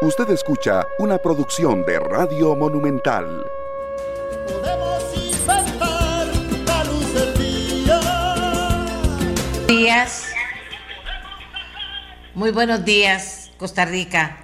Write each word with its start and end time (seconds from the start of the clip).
Usted 0.00 0.30
escucha 0.30 0.86
una 1.00 1.18
producción 1.18 1.84
de 1.84 1.98
Radio 1.98 2.54
Monumental. 2.54 3.44
Días. 9.66 10.26
Muy 12.36 12.52
buenos 12.52 12.84
días, 12.84 13.50
Costa 13.58 13.86
Rica. 13.86 14.36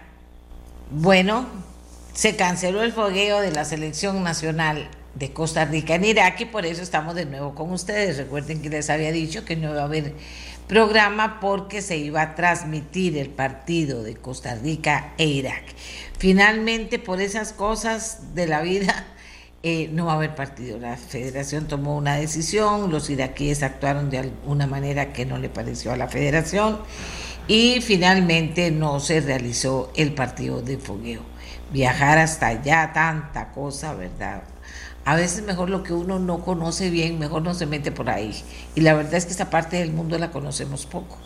Bueno, 0.90 1.46
se 2.12 2.34
canceló 2.34 2.82
el 2.82 2.92
fogueo 2.92 3.40
de 3.40 3.52
la 3.52 3.64
selección 3.64 4.24
nacional 4.24 4.88
de 5.14 5.32
Costa 5.32 5.64
Rica 5.66 5.94
en 5.94 6.04
Irak 6.04 6.40
y 6.40 6.46
por 6.46 6.66
eso 6.66 6.82
estamos 6.82 7.14
de 7.14 7.26
nuevo 7.26 7.54
con 7.54 7.70
ustedes. 7.70 8.16
Recuerden 8.16 8.60
que 8.60 8.70
les 8.70 8.90
había 8.90 9.12
dicho 9.12 9.44
que 9.44 9.54
no 9.54 9.70
iba 9.70 9.82
a 9.82 9.84
haber 9.84 10.14
programa 10.66 11.40
porque 11.40 11.82
se 11.82 11.96
iba 11.96 12.22
a 12.22 12.34
transmitir 12.34 13.16
el 13.18 13.28
partido 13.28 14.02
de 14.02 14.16
Costa 14.16 14.54
Rica 14.54 15.12
e 15.18 15.26
Irak. 15.26 15.62
Finalmente, 16.18 16.98
por 16.98 17.20
esas 17.20 17.52
cosas 17.52 18.34
de 18.34 18.46
la 18.46 18.62
vida, 18.62 19.06
eh, 19.62 19.88
no 19.92 20.06
va 20.06 20.12
a 20.12 20.16
haber 20.16 20.34
partido. 20.34 20.78
La 20.78 20.96
federación 20.96 21.66
tomó 21.66 21.96
una 21.96 22.16
decisión, 22.16 22.90
los 22.90 23.10
iraquíes 23.10 23.62
actuaron 23.62 24.10
de 24.10 24.18
alguna 24.18 24.66
manera 24.66 25.12
que 25.12 25.26
no 25.26 25.38
le 25.38 25.48
pareció 25.48 25.92
a 25.92 25.96
la 25.96 26.08
federación 26.08 26.78
y 27.46 27.80
finalmente 27.82 28.70
no 28.70 29.00
se 29.00 29.20
realizó 29.20 29.92
el 29.96 30.14
partido 30.14 30.62
de 30.62 30.78
fogueo. 30.78 31.22
Viajar 31.72 32.18
hasta 32.18 32.48
allá, 32.48 32.92
tanta 32.94 33.50
cosa, 33.50 33.94
¿verdad? 33.94 34.42
A 35.04 35.16
veces 35.16 35.42
mejor 35.44 35.68
lo 35.68 35.82
que 35.82 35.92
uno 35.92 36.18
no 36.18 36.40
conoce 36.40 36.88
bien, 36.88 37.18
mejor 37.18 37.42
no 37.42 37.54
se 37.54 37.66
mete 37.66 37.92
por 37.92 38.08
ahí. 38.08 38.34
Y 38.74 38.80
la 38.80 38.94
verdad 38.94 39.14
es 39.14 39.26
que 39.26 39.32
esta 39.32 39.50
parte 39.50 39.76
del 39.76 39.92
mundo 39.92 40.18
la 40.18 40.30
conocemos 40.30 40.86
poco. 40.86 41.18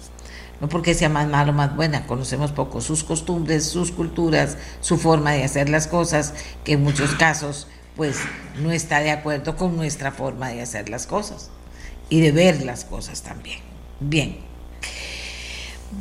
No 0.60 0.68
porque 0.68 0.94
sea 0.94 1.08
más 1.08 1.28
malo 1.28 1.52
o 1.52 1.54
más 1.54 1.76
buena, 1.76 2.04
conocemos 2.06 2.50
poco 2.50 2.80
sus 2.80 3.04
costumbres, 3.04 3.64
sus 3.66 3.92
culturas, 3.92 4.56
su 4.80 4.98
forma 4.98 5.30
de 5.30 5.44
hacer 5.44 5.68
las 5.68 5.86
cosas, 5.86 6.34
que 6.64 6.72
en 6.72 6.82
muchos 6.82 7.14
casos 7.14 7.68
pues 7.94 8.18
no 8.60 8.72
está 8.72 9.00
de 9.00 9.10
acuerdo 9.10 9.56
con 9.56 9.76
nuestra 9.76 10.10
forma 10.10 10.48
de 10.48 10.62
hacer 10.62 10.88
las 10.88 11.06
cosas 11.06 11.50
y 12.08 12.20
de 12.20 12.32
ver 12.32 12.64
las 12.64 12.84
cosas 12.84 13.22
también. 13.22 13.60
Bien. 14.00 14.38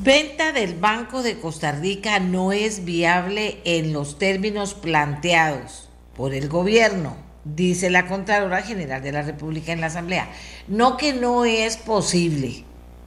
Venta 0.04 0.52
del 0.52 0.76
Banco 0.76 1.22
de 1.22 1.40
Costa 1.40 1.72
Rica 1.72 2.20
no 2.20 2.52
es 2.52 2.86
viable 2.86 3.62
en 3.64 3.94
los 3.94 4.18
términos 4.18 4.74
planteados 4.74 5.90
por 6.16 6.34
el 6.34 6.50
gobierno 6.50 7.27
dice 7.56 7.90
la 7.90 8.08
Contralora 8.08 8.62
General 8.62 9.02
de 9.02 9.12
la 9.12 9.22
República 9.22 9.72
en 9.72 9.82
la 9.82 9.88
Asamblea. 9.88 10.30
No 10.68 10.98
que 10.98 11.14
no 11.14 11.46
es 11.46 11.78
posible 11.78 12.64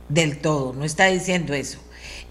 del 0.09 0.39
todo, 0.39 0.73
no 0.73 0.85
está 0.85 1.07
diciendo 1.07 1.55
eso. 1.55 1.79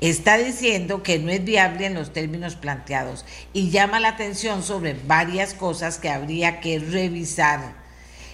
Está 0.02 0.38
diciendo 0.38 1.04
que 1.04 1.20
no 1.20 1.30
es 1.30 1.44
viable 1.44 1.86
en 1.86 1.94
los 1.94 2.14
términos 2.14 2.56
planteados 2.56 3.26
y 3.52 3.70
llama 3.70 4.00
la 4.00 4.10
atención 4.10 4.64
sobre 4.64 4.94
varias 4.94 5.54
cosas 5.54 5.98
que 5.98 6.10
habría 6.10 6.62
que 6.62 6.80
revisar. 6.80 7.76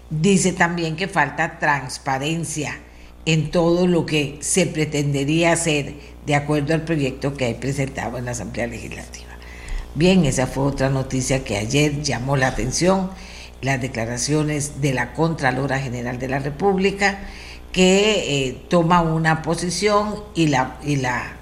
Dice 0.10 0.54
también 0.54 0.96
que 0.96 1.08
falta 1.08 1.58
transparencia 1.58 2.80
en 3.26 3.50
todo 3.50 3.88
lo 3.88 4.06
que 4.06 4.38
se 4.42 4.68
pretendería 4.68 5.54
hacer 5.54 5.96
de 6.28 6.36
acuerdo 6.36 6.76
al 6.76 6.84
proyecto 6.84 7.34
que 7.34 7.46
hay 7.46 7.56
presentado 7.56 8.20
en 8.20 8.26
la 8.26 8.32
Asamblea 8.32 8.68
Legislativa. 8.68 9.32
Bien, 9.96 10.26
esa 10.26 10.46
fue 10.46 10.66
otra 10.66 10.90
noticia 10.90 11.44
que 11.44 11.58
ayer 11.58 12.04
llamó 12.04 12.38
la 12.38 12.48
atención 12.48 13.10
las 13.66 13.82
declaraciones 13.82 14.80
de 14.82 14.94
la 14.94 15.14
Contralora 15.14 15.80
General 15.80 16.18
de 16.20 16.28
la 16.28 16.40
República, 16.40 17.20
que 17.72 18.48
eh, 18.48 18.66
toma 18.70 19.02
una 19.02 19.42
posición 19.42 20.24
y 20.34 20.48
la, 20.48 20.78
y 20.84 20.96
la, 20.96 21.34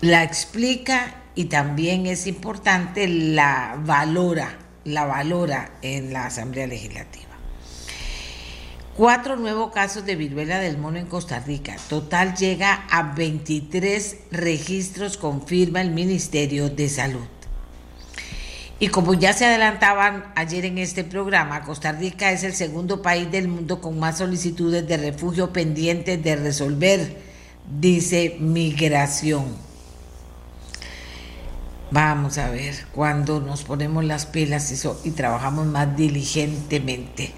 la 0.00 0.22
explica 0.22 1.16
y 1.34 1.46
también 1.46 2.06
es 2.06 2.26
importante 2.26 3.06
la 3.06 3.78
valora, 3.84 4.56
la 4.84 5.04
valora 5.04 5.72
en 5.82 6.12
la 6.12 6.26
Asamblea 6.26 6.66
Legislativa. 6.66 7.26
Cuatro 8.96 9.36
nuevos 9.36 9.72
casos 9.72 10.04
de 10.04 10.16
viruela 10.16 10.58
del 10.58 10.78
mono 10.78 10.98
en 10.98 11.06
Costa 11.06 11.40
Rica. 11.40 11.76
Total 11.88 12.34
llega 12.34 12.86
a 12.90 13.14
23 13.14 14.16
registros, 14.30 15.16
confirma 15.16 15.80
el 15.80 15.90
Ministerio 15.90 16.68
de 16.68 16.88
Salud. 16.88 17.39
Y 18.82 18.88
como 18.88 19.12
ya 19.12 19.34
se 19.34 19.44
adelantaban 19.44 20.32
ayer 20.34 20.64
en 20.64 20.78
este 20.78 21.04
programa, 21.04 21.60
Costa 21.60 21.92
Rica 21.92 22.32
es 22.32 22.44
el 22.44 22.54
segundo 22.54 23.02
país 23.02 23.30
del 23.30 23.46
mundo 23.46 23.78
con 23.82 23.98
más 23.98 24.16
solicitudes 24.16 24.88
de 24.88 24.96
refugio 24.96 25.52
pendientes 25.52 26.22
de 26.22 26.34
resolver, 26.36 27.18
dice 27.78 28.38
Migración. 28.40 29.44
Vamos 31.90 32.38
a 32.38 32.48
ver 32.48 32.74
cuando 32.94 33.40
nos 33.40 33.64
ponemos 33.64 34.02
las 34.02 34.24
pilas 34.24 34.72
y, 35.04 35.10
trabajamos 35.10 35.66
más 35.66 35.94
diligentemente. 35.94 37.32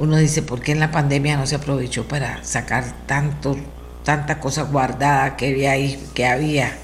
Uno 0.00 0.16
dice, 0.16 0.42
¿por 0.42 0.62
qué 0.62 0.72
en 0.72 0.80
la 0.80 0.90
pandemia 0.90 1.36
no 1.36 1.46
se 1.46 1.54
aprovechó 1.54 2.08
para 2.08 2.42
sacar 2.42 3.06
tanto, 3.06 3.56
tanta 4.02 4.40
cosa 4.40 4.62
guardada 4.62 5.36
que 5.36 5.50
había 5.50 5.70
ahí, 5.72 6.08
que 6.12 6.26
había? 6.26 6.76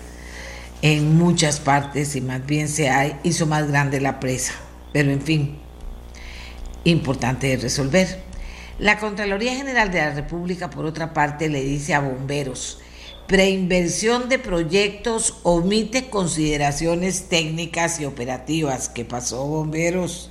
En 0.82 1.16
muchas 1.16 1.60
partes 1.60 2.16
y 2.16 2.20
más 2.20 2.44
bien 2.46 2.68
se 2.68 2.90
hizo 3.22 3.46
más 3.46 3.68
grande 3.68 4.00
la 4.00 4.20
presa. 4.20 4.54
Pero 4.92 5.10
en 5.10 5.20
fin, 5.20 5.58
importante 6.84 7.48
de 7.48 7.56
resolver. 7.56 8.24
La 8.78 8.98
Contraloría 8.98 9.54
General 9.54 9.90
de 9.90 9.98
la 9.98 10.14
República, 10.14 10.68
por 10.68 10.84
otra 10.84 11.14
parte, 11.14 11.48
le 11.48 11.62
dice 11.62 11.94
a 11.94 12.00
bomberos, 12.00 12.78
preinversión 13.26 14.28
de 14.28 14.38
proyectos 14.38 15.38
omite 15.42 16.10
consideraciones 16.10 17.28
técnicas 17.28 18.00
y 18.00 18.04
operativas. 18.04 18.88
¿Qué 18.88 19.04
pasó, 19.04 19.46
bomberos? 19.46 20.30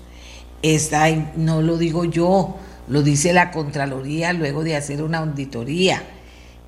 Esta 0.62 1.10
no 1.36 1.62
lo 1.62 1.78
digo 1.78 2.06
yo, 2.06 2.56
lo 2.88 3.02
dice 3.02 3.34
la 3.34 3.52
Contraloría 3.52 4.32
luego 4.34 4.64
de 4.64 4.76
hacer 4.76 5.02
una 5.02 5.20
auditoría. 5.20 6.04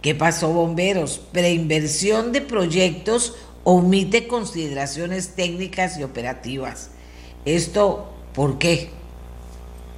¿Qué 0.02 0.16
pasó, 0.16 0.50
bomberos? 0.50 1.20
Preinversión 1.32 2.32
de 2.32 2.42
proyectos 2.42 3.36
omite 3.70 4.30
consideraciones 4.30 5.36
técnicas 5.36 5.98
y 5.98 6.04
operativas. 6.04 6.90
¿Esto 7.44 8.14
por 8.34 8.60
qué? 8.60 8.92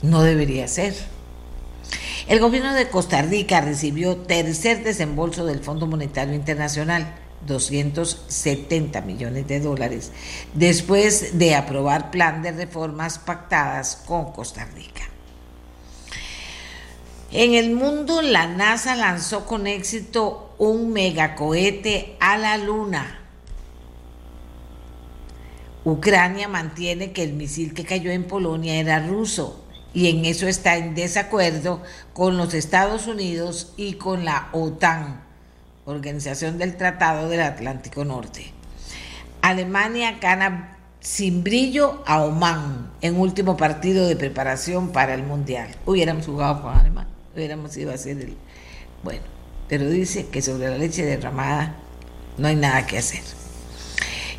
No 0.01 0.23
debería 0.23 0.67
ser. 0.67 0.95
El 2.27 2.39
gobierno 2.39 2.73
de 2.73 2.89
Costa 2.89 3.21
Rica 3.21 3.61
recibió 3.61 4.17
tercer 4.17 4.83
desembolso 4.83 5.45
del 5.45 5.59
Fondo 5.59 5.85
Monetario 5.85 6.33
Internacional, 6.33 7.13
270 7.45 9.01
millones 9.01 9.47
de 9.47 9.59
dólares, 9.59 10.13
después 10.55 11.37
de 11.37 11.53
aprobar 11.53 12.09
plan 12.09 12.41
de 12.41 12.53
reformas 12.53 13.19
pactadas 13.19 13.97
con 13.97 14.31
Costa 14.31 14.65
Rica. 14.73 15.03
En 17.31 17.53
el 17.53 17.69
mundo, 17.69 18.23
la 18.23 18.47
NASA 18.47 18.95
lanzó 18.95 19.45
con 19.45 19.67
éxito 19.67 20.55
un 20.57 20.91
megacohete 20.91 22.15
a 22.19 22.35
la 22.39 22.57
Luna 22.57 23.18
Ucrania 25.89 26.47
mantiene 26.47 27.11
que 27.11 27.23
el 27.23 27.33
misil 27.33 27.73
que 27.73 27.85
cayó 27.85 28.11
en 28.11 28.25
Polonia 28.25 28.75
era 28.75 29.05
ruso 29.05 29.65
y 29.93 30.07
en 30.09 30.25
eso 30.25 30.47
está 30.47 30.77
en 30.77 30.95
desacuerdo 30.95 31.81
con 32.13 32.37
los 32.37 32.53
Estados 32.53 33.07
Unidos 33.07 33.73
y 33.75 33.93
con 33.93 34.25
la 34.25 34.49
OTAN, 34.51 35.21
Organización 35.85 36.57
del 36.57 36.77
Tratado 36.77 37.29
del 37.29 37.41
Atlántico 37.41 38.05
Norte. 38.05 38.53
Alemania 39.41 40.17
gana 40.21 40.77
sin 40.99 41.43
brillo 41.43 42.03
a 42.05 42.23
Oman 42.23 42.91
en 43.01 43.17
último 43.17 43.57
partido 43.57 44.07
de 44.07 44.15
preparación 44.15 44.89
para 44.89 45.13
el 45.13 45.23
Mundial. 45.23 45.69
Hubiéramos 45.85 46.25
jugado 46.25 46.61
con 46.61 46.77
Alemania, 46.77 47.11
hubiéramos 47.35 47.75
ido 47.77 47.91
a 47.91 47.95
hacer 47.95 48.19
el... 48.19 48.37
Bueno, 49.03 49.23
pero 49.67 49.89
dice 49.89 50.27
que 50.27 50.41
sobre 50.41 50.69
la 50.69 50.77
leche 50.77 51.05
derramada 51.05 51.75
no 52.37 52.47
hay 52.47 52.55
nada 52.55 52.85
que 52.85 52.97
hacer. 52.97 53.38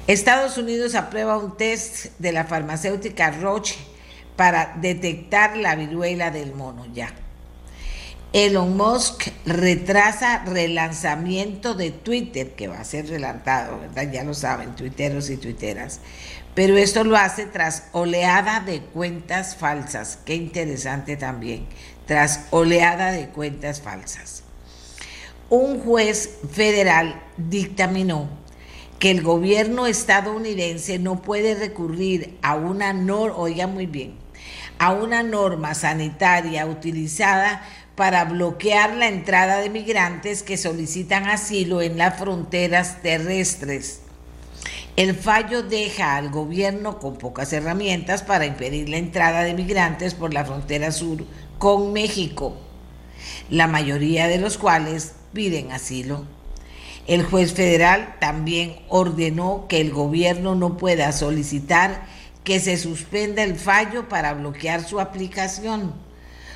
Estados 0.07 0.59
Unidos 0.59 0.95
aprueba 0.95 1.39
un 1.39 1.57
test 1.57 2.07
de 2.19 2.33
la 2.33 2.45
farmacéutica 2.45 3.31
Roche 3.31 3.77
para 4.37 4.75
detectar 4.81 5.57
la 5.57 5.77
viruela 5.77 6.31
del 6.31 6.55
mono 6.55 6.87
ya. 6.93 7.13
Elon 8.33 8.77
Musk 8.77 9.29
retrasa 9.45 10.45
relanzamiento 10.45 11.75
de 11.75 11.91
Twitter, 11.91 12.53
que 12.53 12.69
va 12.69 12.79
a 12.79 12.85
ser 12.85 13.09
relanzado, 13.09 13.81
¿verdad? 13.81 14.11
Ya 14.11 14.23
lo 14.23 14.35
saben, 14.35 14.77
tuiteros 14.77 15.31
y 15.31 15.37
tuiteras. 15.37 16.01
Pero 16.55 16.77
esto 16.77 17.03
lo 17.05 17.17
hace 17.17 17.47
tras 17.47 17.85
oleada 17.93 18.61
de 18.61 18.81
cuentas 18.81 19.57
falsas. 19.57 20.19
Qué 20.25 20.35
interesante 20.35 21.17
también. 21.17 21.67
Tras 22.07 22.47
oleada 22.51 23.11
de 23.13 23.29
cuentas 23.29 23.81
falsas. 23.81 24.45
Un 25.49 25.81
juez 25.81 26.39
federal 26.53 27.21
dictaminó 27.37 28.40
que 29.01 29.11
el 29.11 29.23
gobierno 29.23 29.87
estadounidense 29.87 30.99
no 30.99 31.23
puede 31.23 31.55
recurrir 31.55 32.39
a 32.43 32.55
una 32.55 32.93
norma, 32.93 33.39
oiga 33.39 33.67
muy 33.67 33.87
bien, 33.87 34.15
a 34.79 34.93
una 34.93 35.23
norma 35.23 35.75
sanitaria 35.75 36.67
utilizada 36.67 37.63
para 37.97 38.27
bloquear 38.27 38.95
la 38.95 39.09
entrada 39.09 39.59
de 39.61 39.71
migrantes 39.71 40.43
que 40.43 40.59
solicitan 40.59 41.27
asilo 41.27 41.81
en 41.81 41.97
las 41.97 42.19
fronteras 42.19 43.01
terrestres. 43.01 44.03
El 44.97 45.15
fallo 45.15 45.63
deja 45.63 46.17
al 46.17 46.29
gobierno 46.29 46.99
con 46.99 47.17
pocas 47.17 47.55
herramientas 47.55 48.23
para 48.23 48.45
impedir 48.45 48.91
la 48.91 48.99
entrada 48.99 49.45
de 49.45 49.55
migrantes 49.55 50.13
por 50.13 50.35
la 50.35 50.45
frontera 50.45 50.93
sur 50.93 51.25
con 51.59 51.95
México, 51.95 52.55
la 53.49 53.67
mayoría 53.67 54.29
de 54.29 54.37
los 54.37 54.59
cuales 54.59 55.15
piden 55.33 55.73
asilo. 55.73 56.40
El 57.11 57.25
juez 57.25 57.55
federal 57.55 58.15
también 58.21 58.77
ordenó 58.89 59.67
que 59.69 59.81
el 59.81 59.91
gobierno 59.91 60.55
no 60.55 60.77
pueda 60.77 61.11
solicitar 61.11 62.03
que 62.45 62.61
se 62.61 62.77
suspenda 62.77 63.43
el 63.43 63.57
fallo 63.57 64.09
para 64.09 64.33
bloquear 64.33 64.85
su 64.85 65.01
aplicación, 65.01 65.93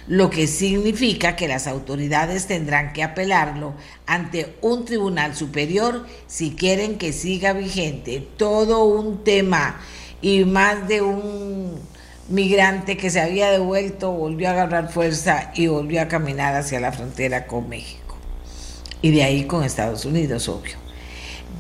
lo 0.06 0.31
que 0.31 0.47
significa 0.47 1.35
que 1.35 1.49
las 1.49 1.67
autoridades 1.67 2.47
tendrán 2.47 2.93
que 2.93 3.03
apelarlo 3.03 3.75
ante 4.06 4.55
un 4.61 4.85
tribunal 4.85 5.35
superior 5.35 6.06
si 6.29 6.53
quieren 6.53 6.99
que 6.99 7.12
siga 7.12 7.53
vigente. 7.53 8.25
Todo 8.37 8.85
un 8.85 9.25
tema 9.25 9.81
y 10.23 10.45
más 10.45 10.87
de 10.87 11.03
un 11.03 11.81
migrante 12.29 12.97
que 12.97 13.11
se 13.11 13.21
había 13.21 13.51
devuelto 13.51 14.12
volvió 14.12 14.51
a 14.51 14.53
agarrar 14.53 14.93
fuerza 14.93 15.51
y 15.56 15.67
volvió 15.67 16.01
a 16.01 16.06
caminar 16.06 16.55
hacia 16.55 16.79
la 16.79 16.93
frontera 16.93 17.49
con 17.49 17.69
México 17.69 18.04
y 19.05 19.11
de 19.11 19.23
ahí 19.23 19.45
con 19.45 19.62
Estados 19.62 20.06
Unidos, 20.06 20.49
obvio. 20.49 20.77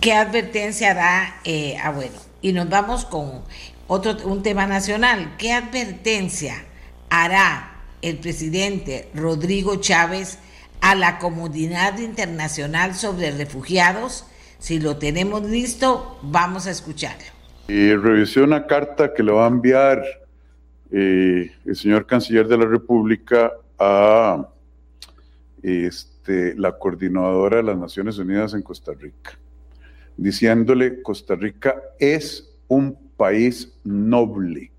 ¿Qué 0.00 0.14
advertencia 0.14 0.92
hará? 0.92 1.40
Eh, 1.44 1.76
ah, 1.76 1.90
bueno, 1.90 2.14
y 2.40 2.54
nos 2.54 2.70
vamos 2.70 3.04
con 3.04 3.42
otro 3.86 4.16
un 4.24 4.42
tema 4.42 4.66
nacional. 4.66 5.34
¿Qué 5.36 5.52
advertencia 5.52 6.64
hará 7.10 7.82
el 8.00 8.16
presidente 8.16 9.10
Rodrigo 9.12 9.76
Chávez 9.76 10.38
a 10.80 10.94
la 10.94 11.18
comunidad 11.18 11.98
internacional 11.98 12.94
sobre 12.94 13.30
refugiados? 13.30 14.24
Si 14.58 14.80
lo 14.80 14.96
tenemos 14.96 15.42
listo, 15.42 16.18
vamos 16.22 16.66
a 16.66 16.70
escucharlo. 16.70 17.26
Y 17.68 17.94
revisé 17.94 18.40
una 18.40 18.66
carta 18.66 19.12
que 19.12 19.22
le 19.22 19.32
va 19.32 19.44
a 19.44 19.48
enviar 19.48 20.02
eh, 20.90 21.52
el 21.66 21.76
señor 21.76 22.06
canciller 22.06 22.48
de 22.48 22.56
la 22.56 22.64
República 22.64 23.52
a 23.78 24.48
este, 25.62 26.13
este, 26.24 26.54
la 26.58 26.72
coordinadora 26.72 27.58
de 27.58 27.64
las 27.64 27.76
Naciones 27.76 28.16
Unidas 28.16 28.54
en 28.54 28.62
Costa 28.62 28.92
Rica, 28.98 29.38
diciéndole, 30.16 31.02
Costa 31.02 31.34
Rica 31.34 31.82
es 31.98 32.50
un 32.66 32.96
país 33.14 33.70
noble, 33.84 34.72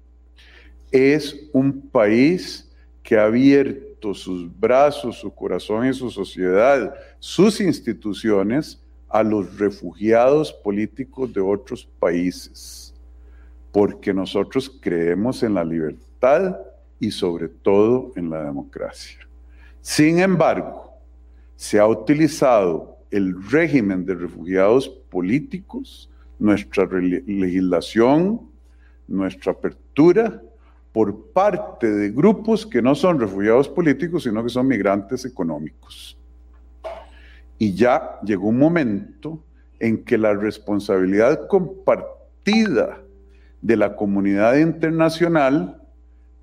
es 0.91 1.47
un 1.53 1.87
país 1.89 2.67
que 3.03 3.15
ha 3.15 3.25
abierto 3.25 4.15
sus 4.15 4.49
brazos, 4.59 5.19
su 5.19 5.31
corazón 5.35 5.87
y 5.87 5.93
su 5.93 6.09
sociedad, 6.09 6.95
sus 7.19 7.61
instituciones 7.61 8.81
a 9.07 9.21
los 9.21 9.59
refugiados 9.59 10.51
políticos 10.51 11.31
de 11.31 11.41
otros 11.41 11.87
países, 11.99 12.91
porque 13.71 14.15
nosotros 14.15 14.71
creemos 14.81 15.43
en 15.43 15.53
la 15.53 15.63
libertad 15.63 16.57
y 16.99 17.11
sobre 17.11 17.49
todo 17.49 18.13
en 18.15 18.31
la 18.31 18.43
democracia. 18.43 19.19
Sin 19.79 20.17
embargo, 20.17 20.84
se 21.55 21.79
ha 21.79 21.87
utilizado 21.87 22.97
el 23.11 23.35
régimen 23.49 24.05
de 24.05 24.15
refugiados 24.15 24.89
políticos, 24.89 26.09
nuestra 26.37 26.85
legislación, 26.85 28.41
nuestra 29.07 29.53
apertura, 29.53 30.41
por 30.91 31.31
parte 31.31 31.91
de 31.91 32.09
grupos 32.09 32.65
que 32.65 32.81
no 32.81 32.95
son 32.95 33.19
refugiados 33.19 33.67
políticos, 33.67 34.23
sino 34.23 34.41
que 34.43 34.49
son 34.49 34.67
migrantes 34.67 35.25
económicos. 35.25 36.17
Y 37.57 37.73
ya 37.73 38.19
llegó 38.23 38.47
un 38.47 38.59
momento 38.59 39.43
en 39.79 40.03
que 40.03 40.17
la 40.17 40.33
responsabilidad 40.33 41.47
compartida 41.47 43.01
de 43.61 43.75
la 43.75 43.95
comunidad 43.95 44.55
internacional 44.57 45.81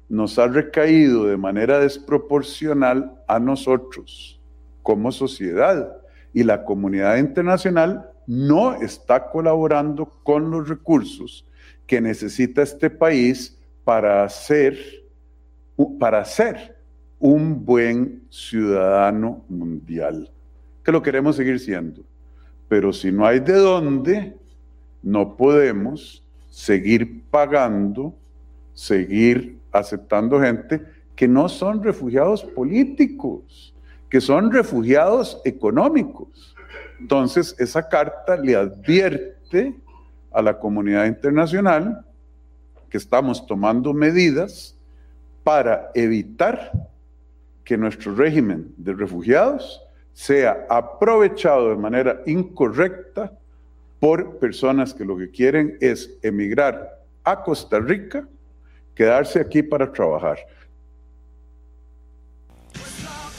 nos 0.08 0.38
ha 0.38 0.48
recaído 0.48 1.24
de 1.24 1.36
manera 1.38 1.78
desproporcional 1.78 3.22
a 3.26 3.38
nosotros 3.38 4.41
como 4.82 5.12
sociedad 5.12 5.96
y 6.32 6.43
la 6.44 6.64
comunidad 6.64 7.17
internacional 7.19 8.11
no 8.26 8.75
está 8.81 9.31
colaborando 9.31 10.06
con 10.23 10.50
los 10.50 10.69
recursos 10.69 11.44
que 11.87 12.00
necesita 12.00 12.62
este 12.62 12.90
país 12.90 13.58
para 13.84 14.29
ser, 14.29 14.79
para 15.99 16.25
ser 16.25 16.76
un 17.19 17.64
buen 17.64 18.23
ciudadano 18.31 19.44
mundial, 19.49 20.31
que 20.84 20.93
lo 20.93 21.02
queremos 21.02 21.37
seguir 21.37 21.58
siendo. 21.61 22.02
Pero 22.69 22.93
si 22.93 23.12
no 23.12 23.26
hay 23.26 23.40
de 23.40 23.55
dónde, 23.55 24.37
no 25.02 25.37
podemos 25.37 26.25
seguir 26.49 27.23
pagando, 27.31 28.14
seguir 28.75 29.58
aceptando 29.73 30.40
gente 30.40 30.82
que 31.14 31.29
no 31.29 31.49
son 31.49 31.82
refugiados 31.82 32.44
políticos 32.44 33.71
que 34.12 34.20
son 34.20 34.52
refugiados 34.52 35.40
económicos. 35.42 36.54
Entonces, 37.00 37.56
esa 37.58 37.88
carta 37.88 38.36
le 38.36 38.54
advierte 38.54 39.74
a 40.30 40.42
la 40.42 40.58
comunidad 40.58 41.06
internacional 41.06 42.04
que 42.90 42.98
estamos 42.98 43.46
tomando 43.46 43.94
medidas 43.94 44.76
para 45.42 45.90
evitar 45.94 46.72
que 47.64 47.78
nuestro 47.78 48.14
régimen 48.14 48.74
de 48.76 48.92
refugiados 48.92 49.82
sea 50.12 50.66
aprovechado 50.68 51.70
de 51.70 51.76
manera 51.76 52.20
incorrecta 52.26 53.32
por 53.98 54.38
personas 54.38 54.92
que 54.92 55.06
lo 55.06 55.16
que 55.16 55.30
quieren 55.30 55.78
es 55.80 56.18
emigrar 56.20 57.00
a 57.24 57.42
Costa 57.42 57.80
Rica, 57.80 58.28
quedarse 58.94 59.40
aquí 59.40 59.62
para 59.62 59.90
trabajar. 59.90 60.36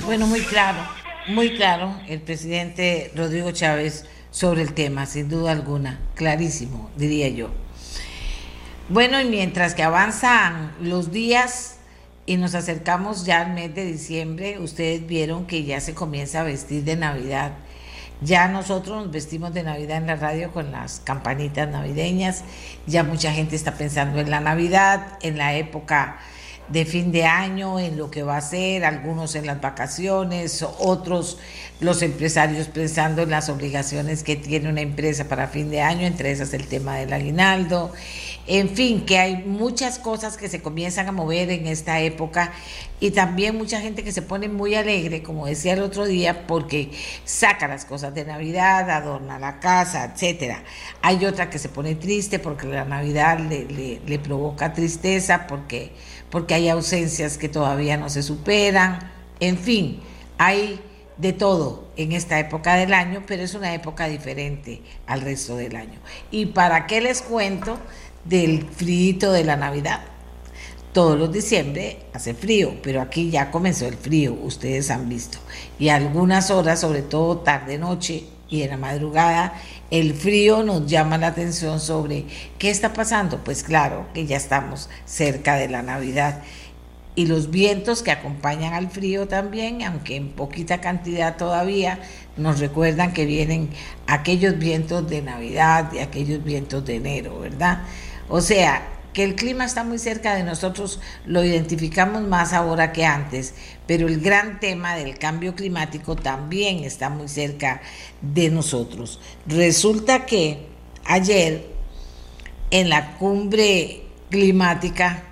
Bueno, 0.05 0.27
muy 0.27 0.41
claro, 0.41 0.79
muy 1.27 1.55
claro 1.55 1.95
el 2.09 2.19
presidente 2.19 3.09
Rodrigo 3.15 3.51
Chávez 3.51 4.05
sobre 4.31 4.61
el 4.61 4.73
tema, 4.73 5.05
sin 5.05 5.29
duda 5.29 5.53
alguna, 5.53 5.97
clarísimo, 6.15 6.91
diría 6.97 7.29
yo. 7.29 7.49
Bueno, 8.89 9.21
y 9.21 9.25
mientras 9.25 9.73
que 9.75 9.81
avanzan 9.81 10.75
los 10.81 11.13
días 11.13 11.77
y 12.25 12.35
nos 12.35 12.53
acercamos 12.53 13.25
ya 13.25 13.43
al 13.43 13.53
mes 13.53 13.73
de 13.75 13.85
diciembre, 13.85 14.59
ustedes 14.59 15.07
vieron 15.07 15.45
que 15.47 15.63
ya 15.63 15.79
se 15.79 15.93
comienza 15.93 16.41
a 16.41 16.43
vestir 16.43 16.83
de 16.83 16.97
Navidad. 16.97 17.53
Ya 18.19 18.49
nosotros 18.49 19.03
nos 19.03 19.11
vestimos 19.11 19.53
de 19.53 19.63
Navidad 19.63 19.99
en 19.99 20.07
la 20.07 20.17
radio 20.17 20.51
con 20.51 20.73
las 20.73 20.99
campanitas 20.99 21.69
navideñas. 21.69 22.43
Ya 22.87 23.03
mucha 23.03 23.31
gente 23.31 23.55
está 23.55 23.75
pensando 23.75 24.19
en 24.19 24.29
la 24.29 24.41
Navidad, 24.41 25.17
en 25.21 25.37
la 25.37 25.55
época 25.55 26.19
de 26.69 26.85
fin 26.85 27.11
de 27.11 27.25
año, 27.25 27.79
en 27.79 27.97
lo 27.97 28.09
que 28.09 28.23
va 28.23 28.37
a 28.37 28.41
ser, 28.41 28.85
algunos 28.85 29.35
en 29.35 29.45
las 29.45 29.59
vacaciones, 29.59 30.65
otros 30.79 31.37
los 31.79 32.01
empresarios 32.01 32.67
pensando 32.67 33.23
en 33.23 33.29
las 33.29 33.49
obligaciones 33.49 34.23
que 34.23 34.35
tiene 34.35 34.69
una 34.69 34.81
empresa 34.81 35.27
para 35.27 35.47
fin 35.47 35.69
de 35.69 35.81
año, 35.81 36.07
entre 36.07 36.31
esas 36.31 36.53
el 36.53 36.67
tema 36.67 36.95
del 36.95 37.11
aguinaldo. 37.11 37.91
En 38.47 38.69
fin, 38.69 39.05
que 39.05 39.19
hay 39.19 39.43
muchas 39.43 39.99
cosas 39.99 40.37
que 40.37 40.49
se 40.49 40.61
comienzan 40.61 41.07
a 41.07 41.11
mover 41.11 41.49
en 41.49 41.67
esta 41.67 41.99
época 42.01 42.51
y 42.99 43.11
también 43.11 43.57
mucha 43.57 43.81
gente 43.81 44.03
que 44.03 44.11
se 44.11 44.21
pone 44.21 44.47
muy 44.47 44.75
alegre, 44.75 45.23
como 45.23 45.45
decía 45.45 45.73
el 45.73 45.81
otro 45.81 46.05
día, 46.05 46.47
porque 46.47 46.91
saca 47.25 47.67
las 47.67 47.85
cosas 47.85 48.13
de 48.13 48.25
Navidad, 48.25 48.89
adorna 48.89 49.39
la 49.39 49.59
casa, 49.59 50.05
etcétera. 50.05 50.63
Hay 51.01 51.25
otra 51.25 51.49
que 51.49 51.59
se 51.59 51.69
pone 51.69 51.95
triste 51.95 52.39
porque 52.39 52.67
la 52.67 52.85
Navidad 52.85 53.39
le, 53.39 53.99
le 54.05 54.19
provoca 54.19 54.73
tristeza, 54.73 55.47
porque 55.47 55.91
porque 56.33 56.55
hay 56.55 56.67
ausencias 56.67 57.37
que 57.37 57.47
todavía 57.47 57.95
no 57.95 58.09
se 58.09 58.23
superan, 58.23 59.11
en 59.39 59.55
fin, 59.55 60.01
hay 60.39 60.79
de 61.17 61.31
todo 61.31 61.89
en 61.95 62.11
esta 62.11 62.39
época 62.39 62.73
del 62.73 62.95
año, 62.95 63.21
pero 63.27 63.43
es 63.43 63.53
una 63.53 63.75
época 63.75 64.07
diferente 64.07 64.81
al 65.05 65.21
resto 65.21 65.55
del 65.57 65.75
año. 65.75 65.99
¿Y 66.31 66.47
para 66.47 66.87
qué 66.87 67.01
les 67.01 67.21
cuento 67.21 67.77
del 68.25 68.65
frío 68.65 69.31
de 69.31 69.43
la 69.43 69.57
Navidad? 69.57 70.01
Todos 70.91 71.19
los 71.19 71.31
diciembre 71.31 71.99
hace 72.13 72.33
frío, 72.33 72.77
pero 72.81 72.99
aquí 72.99 73.29
ya 73.29 73.51
comenzó 73.51 73.85
el 73.85 73.95
frío, 73.95 74.33
ustedes 74.33 74.89
han 74.89 75.07
visto. 75.09 75.37
Y 75.77 75.89
algunas 75.89 76.49
horas, 76.49 76.79
sobre 76.79 77.03
todo 77.03 77.41
tarde 77.41 77.77
noche 77.77 78.23
y 78.53 78.61
en 78.61 78.69
la 78.69 78.77
madrugada, 78.77 79.53
el 79.89 80.13
frío 80.13 80.61
nos 80.61 80.85
llama 80.85 81.17
la 81.17 81.27
atención 81.27 81.79
sobre 81.79 82.25
qué 82.59 82.69
está 82.69 82.93
pasando. 82.93 83.43
Pues 83.43 83.63
claro 83.63 84.05
que 84.13 84.27
ya 84.27 84.37
estamos 84.37 84.91
cerca 85.05 85.55
de 85.55 85.69
la 85.69 85.81
Navidad. 85.81 86.43
Y 87.15 87.25
los 87.25 87.49
vientos 87.49 88.03
que 88.03 88.11
acompañan 88.11 88.75
al 88.75 88.91
frío 88.91 89.27
también, 89.27 89.81
aunque 89.81 90.17
en 90.17 90.29
poquita 90.29 90.81
cantidad 90.81 91.35
todavía, 91.35 91.97
nos 92.37 92.59
recuerdan 92.59 93.11
que 93.11 93.25
vienen 93.25 93.69
aquellos 94.05 94.59
vientos 94.59 95.09
de 95.09 95.23
Navidad 95.23 95.91
y 95.91 95.97
aquellos 95.97 96.43
vientos 96.43 96.85
de 96.85 96.97
enero, 96.97 97.39
¿verdad? 97.39 97.81
O 98.29 98.39
sea, 98.39 98.83
que 99.13 99.23
el 99.23 99.35
clima 99.35 99.63
está 99.65 99.83
muy 99.83 99.99
cerca 99.99 100.35
de 100.35 100.43
nosotros 100.43 100.99
lo 101.25 101.43
identificamos 101.43 102.23
más 102.23 102.51
ahora 102.51 102.91
que 102.91 103.05
antes, 103.05 103.53
pero 103.87 104.07
el 104.07 104.19
gran 104.19 104.59
tema 104.59 104.95
del 104.95 105.17
cambio 105.17 105.55
climático 105.55 106.15
también 106.15 106.83
está 106.83 107.09
muy 107.09 107.27
cerca 107.27 107.81
de 108.21 108.49
nosotros. 108.49 109.19
Resulta 109.45 110.25
que 110.25 110.65
ayer 111.05 111.67
en 112.71 112.89
la 112.89 113.17
cumbre 113.17 114.01
climática, 114.31 115.23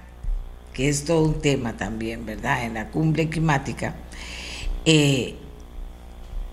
que 0.73 0.88
es 0.88 1.03
todo 1.03 1.23
un 1.23 1.41
tema 1.41 1.75
también, 1.75 2.23
¿verdad? 2.25 2.63
En 2.63 2.75
la 2.75 2.89
cumbre 2.89 3.29
climática, 3.29 3.95
eh, 4.85 5.35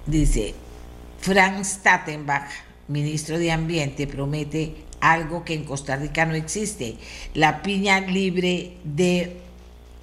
dice, 0.07 0.55
Frank 1.21 1.63
Stattenbach, 1.63 2.49
ministro 2.89 3.39
de 3.39 3.53
Ambiente, 3.53 4.07
promete 4.07 4.88
algo 5.01 5.45
que 5.45 5.55
en 5.55 5.65
Costa 5.65 5.97
Rica 5.97 6.27
no 6.27 6.35
existe, 6.35 6.97
la 7.35 7.63
piña 7.63 8.01
libre 8.01 8.77
de 8.85 9.37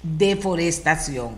deforestación. 0.02 1.36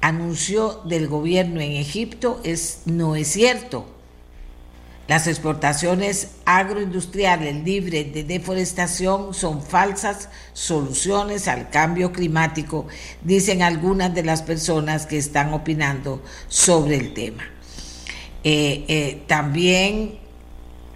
Anuncio 0.00 0.82
del 0.84 1.08
gobierno 1.08 1.60
en 1.60 1.72
Egipto 1.72 2.40
es, 2.44 2.82
no 2.84 3.16
es 3.16 3.28
cierto. 3.28 3.86
Las 5.08 5.28
exportaciones 5.28 6.32
agroindustriales 6.46 7.62
libres 7.64 8.12
de 8.12 8.24
deforestación 8.24 9.34
son 9.34 9.62
falsas 9.62 10.28
soluciones 10.52 11.46
al 11.46 11.70
cambio 11.70 12.12
climático, 12.12 12.88
dicen 13.22 13.62
algunas 13.62 14.12
de 14.14 14.24
las 14.24 14.42
personas 14.42 15.06
que 15.06 15.16
están 15.16 15.54
opinando 15.54 16.22
sobre 16.48 16.96
el 16.96 17.14
tema. 17.14 17.44
Eh, 18.42 18.84
eh, 18.88 19.22
también 19.28 20.18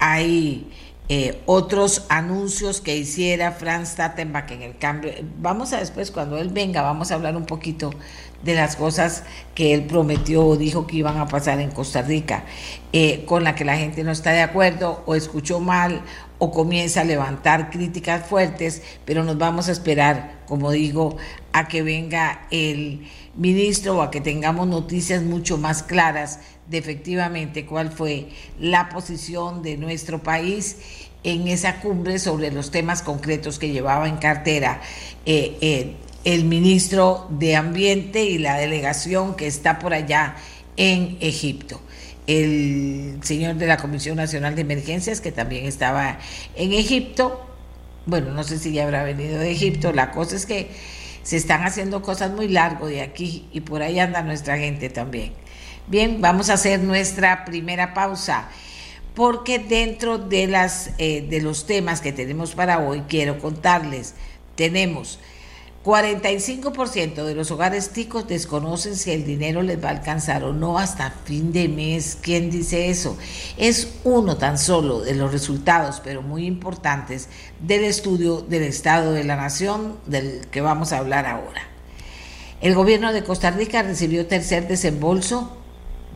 hay 0.01 0.73
eh, 1.13 1.43
otros 1.45 2.07
anuncios 2.09 2.81
que 2.81 2.97
hiciera 2.97 3.51
Franz 3.51 3.97
Tattenbach 3.97 4.49
en 4.53 4.63
el 4.63 4.79
cambio. 4.79 5.11
Vamos 5.41 5.73
a 5.73 5.81
después, 5.81 6.13
cuando 6.13 6.39
él 6.39 6.51
venga, 6.51 6.83
vamos 6.83 7.11
a 7.11 7.17
hablar 7.17 7.37
un 7.37 7.47
poquito 7.47 7.91
de 8.45 8.55
las 8.55 8.77
cosas 8.77 9.25
que 9.57 9.75
él 9.75 9.87
prometió 9.87 10.47
o 10.47 10.57
dijo 10.57 10.87
que 10.87 10.99
iban 10.99 11.19
a 11.19 11.27
pasar 11.27 11.59
en 11.59 11.73
Costa 11.73 12.03
Rica, 12.03 12.45
eh, 12.93 13.25
con 13.27 13.43
la 13.43 13.57
que 13.57 13.65
la 13.65 13.77
gente 13.77 14.05
no 14.05 14.13
está 14.13 14.31
de 14.31 14.43
acuerdo 14.43 15.03
o 15.05 15.17
escuchó 15.17 15.59
mal 15.59 16.03
o 16.39 16.53
comienza 16.53 17.01
a 17.01 17.05
levantar 17.05 17.71
críticas 17.71 18.25
fuertes, 18.29 18.81
pero 19.05 19.25
nos 19.25 19.37
vamos 19.37 19.69
a 19.69 19.73
esperar, 19.73 20.43
como 20.47 20.71
digo, 20.71 21.17
a 21.53 21.67
que 21.67 21.83
venga 21.83 22.47
el 22.53 23.05
ministro 23.35 23.99
o 23.99 24.03
a 24.03 24.13
que 24.13 24.21
tengamos 24.21 24.69
noticias 24.69 25.25
mucho 25.25 25.59
más 25.59 25.83
claras 25.83 26.39
de 26.71 26.79
efectivamente 26.79 27.67
cuál 27.67 27.91
fue 27.91 28.29
la 28.59 28.89
posición 28.89 29.63
de 29.63 29.77
nuestro 29.77 30.23
país 30.23 30.77
en 31.25 31.49
esa 31.49 31.81
cumbre 31.81 32.19
sobre 32.19 32.51
los 32.51 32.71
temas 32.71 33.03
concretos 33.03 33.59
que 33.59 33.71
llevaba 33.71 34.09
en 34.09 34.17
cartera 34.17 34.81
eh, 35.27 35.59
eh, 35.61 35.97
el 36.25 36.45
ministro 36.45 37.27
de 37.31 37.57
Ambiente 37.57 38.25
y 38.25 38.39
la 38.39 38.57
delegación 38.57 39.35
que 39.35 39.47
está 39.47 39.79
por 39.79 39.93
allá 39.95 40.37
en 40.77 41.19
Egipto. 41.21 41.81
El 42.27 43.19
señor 43.23 43.57
de 43.57 43.67
la 43.67 43.77
Comisión 43.77 44.17
Nacional 44.17 44.55
de 44.55 44.61
Emergencias, 44.61 45.21
que 45.21 45.33
también 45.33 45.67
estaba 45.67 46.19
en 46.55 46.73
Egipto, 46.73 47.45
bueno, 48.07 48.33
no 48.33 48.45
sé 48.45 48.59
si 48.59 48.73
ya 48.73 48.85
habrá 48.85 49.03
venido 49.03 49.39
de 49.39 49.51
Egipto, 49.51 49.93
la 49.93 50.13
cosa 50.13 50.37
es 50.37 50.47
que 50.47 50.71
se 51.23 51.37
están 51.37 51.65
haciendo 51.65 52.03
cosas 52.03 52.31
muy 52.31 52.49
largo 52.49 52.87
de 52.87 53.03
aquí 53.03 53.49
y 53.53 53.61
por 53.61 53.83
ahí 53.83 53.99
anda 53.99 54.23
nuestra 54.23 54.59
gente 54.59 54.91
también. 54.91 55.33
Bien, 55.91 56.21
vamos 56.21 56.51
a 56.51 56.55
hacer 56.55 56.79
nuestra 56.79 57.45
primera 57.45 57.95
pausa 57.95 58.49
porque 59.13 59.59
dentro 59.59 60.19
de, 60.19 60.47
las, 60.47 60.93
eh, 60.99 61.27
de 61.29 61.41
los 61.41 61.67
temas 61.67 62.01
que 62.01 62.13
tenemos 62.13 62.55
para 62.55 62.79
hoy 62.79 63.03
quiero 63.09 63.41
contarles, 63.41 64.15
tenemos 64.55 65.19
45% 65.85 67.25
de 67.25 67.35
los 67.35 67.51
hogares 67.51 67.91
ticos 67.91 68.29
desconocen 68.29 68.95
si 68.95 69.11
el 69.11 69.25
dinero 69.25 69.63
les 69.63 69.83
va 69.83 69.89
a 69.89 69.91
alcanzar 69.91 70.45
o 70.45 70.53
no 70.53 70.79
hasta 70.79 71.11
fin 71.25 71.53
de 71.53 71.67
mes. 71.67 72.17
¿Quién 72.23 72.53
dice 72.53 72.89
eso? 72.89 73.19
Es 73.57 73.95
uno 74.05 74.37
tan 74.37 74.59
solo 74.59 75.01
de 75.01 75.15
los 75.15 75.33
resultados, 75.33 76.01
pero 76.05 76.23
muy 76.23 76.47
importantes, 76.47 77.29
del 77.59 77.83
estudio 77.83 78.43
del 78.43 78.63
Estado 78.63 79.11
de 79.11 79.25
la 79.25 79.35
Nación 79.35 79.97
del 80.07 80.47
que 80.53 80.61
vamos 80.61 80.93
a 80.93 80.99
hablar 80.99 81.27
ahora. 81.27 81.63
El 82.61 82.77
gobierno 82.77 83.13
de 83.13 83.25
Costa 83.25 83.51
Rica 83.51 83.83
recibió 83.83 84.29
tercer 84.29 84.69
desembolso 84.69 85.57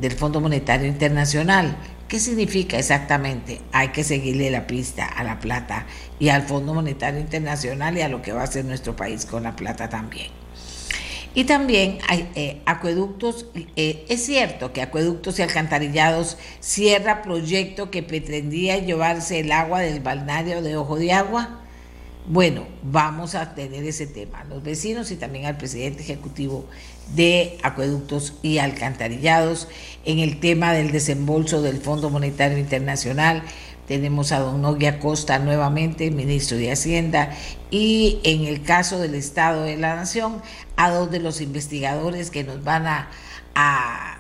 del 0.00 0.12
Fondo 0.12 0.40
Monetario 0.40 0.86
Internacional 0.86 1.76
¿Qué 2.08 2.20
significa 2.20 2.78
exactamente? 2.78 3.60
Hay 3.72 3.88
que 3.88 4.04
seguirle 4.04 4.50
la 4.50 4.66
pista 4.66 5.06
a 5.06 5.24
la 5.24 5.40
plata 5.40 5.86
y 6.18 6.28
al 6.28 6.42
Fondo 6.42 6.74
Monetario 6.74 7.18
Internacional 7.18 7.96
y 7.96 8.02
a 8.02 8.08
lo 8.08 8.20
que 8.20 8.32
va 8.32 8.42
a 8.42 8.44
hacer 8.44 8.64
nuestro 8.64 8.94
país 8.94 9.24
con 9.24 9.42
la 9.42 9.56
plata 9.56 9.88
también. 9.88 10.28
Y 11.34 11.44
también 11.44 11.98
hay 12.06 12.30
eh, 12.36 12.62
acueductos, 12.66 13.46
eh, 13.74 14.04
es 14.08 14.24
cierto 14.24 14.72
que 14.72 14.82
acueductos 14.82 15.38
y 15.38 15.42
alcantarillados 15.42 16.36
cierra 16.60 17.22
proyecto 17.22 17.90
que 17.90 18.04
pretendía 18.04 18.78
llevarse 18.78 19.40
el 19.40 19.50
agua 19.50 19.80
del 19.80 20.00
balneario 20.00 20.62
de 20.62 20.76
Ojo 20.76 20.96
de 20.96 21.12
Agua. 21.12 21.62
Bueno, 22.26 22.66
vamos 22.82 23.34
a 23.34 23.54
tener 23.54 23.82
ese 23.84 24.06
tema, 24.06 24.44
los 24.44 24.62
vecinos 24.62 25.10
y 25.10 25.16
también 25.16 25.46
al 25.46 25.56
presidente 25.56 26.02
ejecutivo 26.02 26.66
de 27.14 27.58
acueductos 27.62 28.34
y 28.42 28.58
alcantarillados. 28.58 29.68
En 30.04 30.18
el 30.18 30.40
tema 30.40 30.72
del 30.72 30.92
desembolso 30.92 31.62
del 31.62 31.78
Fondo 31.78 32.10
Monetario 32.10 32.58
Internacional, 32.58 33.42
tenemos 33.86 34.32
a 34.32 34.40
don 34.40 34.62
Noguia 34.62 34.98
Costa 34.98 35.38
nuevamente, 35.38 36.10
ministro 36.10 36.56
de 36.56 36.72
Hacienda, 36.72 37.36
y 37.70 38.20
en 38.24 38.44
el 38.44 38.62
caso 38.62 38.98
del 38.98 39.14
Estado 39.14 39.64
de 39.64 39.76
la 39.76 39.96
Nación, 39.96 40.40
a 40.76 40.90
dos 40.90 41.10
de 41.10 41.20
los 41.20 41.40
investigadores 41.40 42.30
que 42.30 42.44
nos 42.44 42.64
van 42.64 42.86
a, 42.86 43.10
a 43.54 44.18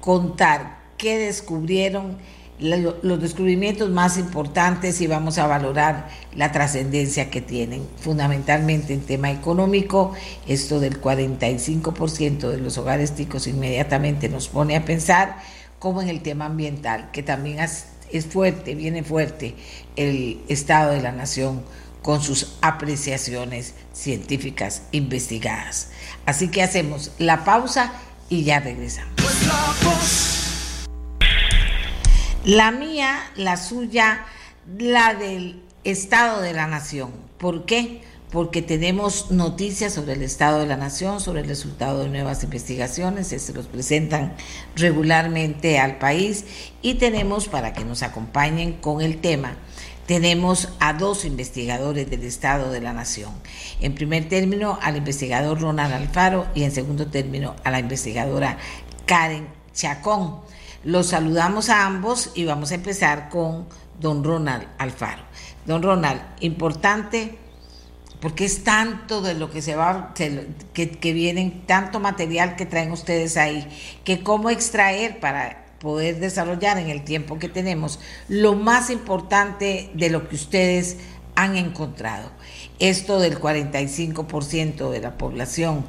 contar 0.00 0.78
qué 0.96 1.18
descubrieron 1.18 2.18
los 2.64 3.20
descubrimientos 3.20 3.90
más 3.90 4.16
importantes 4.18 5.00
y 5.00 5.06
vamos 5.06 5.38
a 5.38 5.46
valorar 5.46 6.08
la 6.34 6.50
trascendencia 6.50 7.30
que 7.30 7.40
tienen, 7.40 7.86
fundamentalmente 8.00 8.94
en 8.94 9.00
tema 9.00 9.30
económico, 9.30 10.12
esto 10.48 10.80
del 10.80 11.00
45% 11.00 12.48
de 12.48 12.58
los 12.58 12.78
hogares 12.78 13.14
ticos 13.14 13.46
inmediatamente 13.46 14.28
nos 14.28 14.48
pone 14.48 14.76
a 14.76 14.84
pensar, 14.84 15.36
como 15.78 16.00
en 16.00 16.08
el 16.08 16.22
tema 16.22 16.46
ambiental, 16.46 17.10
que 17.12 17.22
también 17.22 17.58
es 17.60 17.86
fuerte, 18.26 18.74
viene 18.74 19.02
fuerte 19.02 19.54
el 19.96 20.40
Estado 20.48 20.92
de 20.92 21.02
la 21.02 21.12
Nación 21.12 21.62
con 22.00 22.22
sus 22.22 22.56
apreciaciones 22.60 23.74
científicas 23.92 24.82
investigadas. 24.92 25.88
Así 26.26 26.48
que 26.48 26.62
hacemos 26.62 27.12
la 27.18 27.44
pausa 27.44 27.92
y 28.28 28.44
ya 28.44 28.60
regresamos. 28.60 29.14
La 32.44 32.72
mía, 32.72 33.20
la 33.36 33.56
suya, 33.56 34.26
la 34.76 35.14
del 35.14 35.62
Estado 35.82 36.42
de 36.42 36.52
la 36.52 36.66
Nación. 36.66 37.10
¿Por 37.38 37.64
qué? 37.64 38.02
Porque 38.30 38.60
tenemos 38.60 39.30
noticias 39.30 39.94
sobre 39.94 40.12
el 40.12 40.22
Estado 40.22 40.58
de 40.58 40.66
la 40.66 40.76
Nación, 40.76 41.22
sobre 41.22 41.40
el 41.40 41.48
resultado 41.48 42.02
de 42.02 42.10
nuevas 42.10 42.44
investigaciones, 42.44 43.28
se 43.28 43.52
los 43.54 43.66
presentan 43.66 44.34
regularmente 44.76 45.78
al 45.78 45.96
país 45.96 46.44
y 46.82 46.94
tenemos, 46.94 47.48
para 47.48 47.72
que 47.72 47.86
nos 47.86 48.02
acompañen 48.02 48.74
con 48.74 49.00
el 49.00 49.22
tema, 49.22 49.56
tenemos 50.04 50.68
a 50.80 50.92
dos 50.92 51.24
investigadores 51.24 52.10
del 52.10 52.24
Estado 52.24 52.70
de 52.70 52.82
la 52.82 52.92
Nación. 52.92 53.32
En 53.80 53.94
primer 53.94 54.28
término, 54.28 54.78
al 54.82 54.98
investigador 54.98 55.62
Ronald 55.62 55.94
Alfaro 55.94 56.46
y 56.54 56.64
en 56.64 56.72
segundo 56.72 57.06
término, 57.06 57.56
a 57.64 57.70
la 57.70 57.78
investigadora 57.78 58.58
Karen 59.06 59.48
Chacón. 59.72 60.40
Los 60.84 61.08
saludamos 61.08 61.70
a 61.70 61.86
ambos 61.86 62.30
y 62.34 62.44
vamos 62.44 62.70
a 62.70 62.74
empezar 62.76 63.28
con 63.28 63.66
don 64.00 64.22
Ronald 64.22 64.66
Alfaro. 64.78 65.22
Don 65.66 65.82
Ronald, 65.82 66.20
importante 66.40 67.38
porque 68.24 68.46
es 68.46 68.64
tanto 68.64 69.20
de 69.20 69.34
lo 69.34 69.50
que 69.50 69.60
se 69.60 69.76
va, 69.76 70.14
que, 70.14 71.12
vienen, 71.12 71.66
tanto 71.66 72.00
material 72.00 72.56
que 72.56 72.64
traen 72.64 72.90
ustedes 72.90 73.36
ahí, 73.36 73.68
que 74.02 74.22
cómo 74.22 74.48
extraer 74.48 75.20
para 75.20 75.66
poder 75.78 76.20
desarrollar 76.20 76.78
en 76.78 76.88
el 76.88 77.04
tiempo 77.04 77.38
que 77.38 77.50
tenemos 77.50 78.00
lo 78.28 78.54
más 78.54 78.88
importante 78.88 79.90
de 79.92 80.08
lo 80.08 80.26
que 80.26 80.36
ustedes 80.36 80.96
han 81.34 81.56
encontrado. 81.56 82.30
Esto 82.78 83.18
del 83.18 83.38
45% 83.38 84.90
de 84.90 85.00
la 85.00 85.18
población 85.18 85.84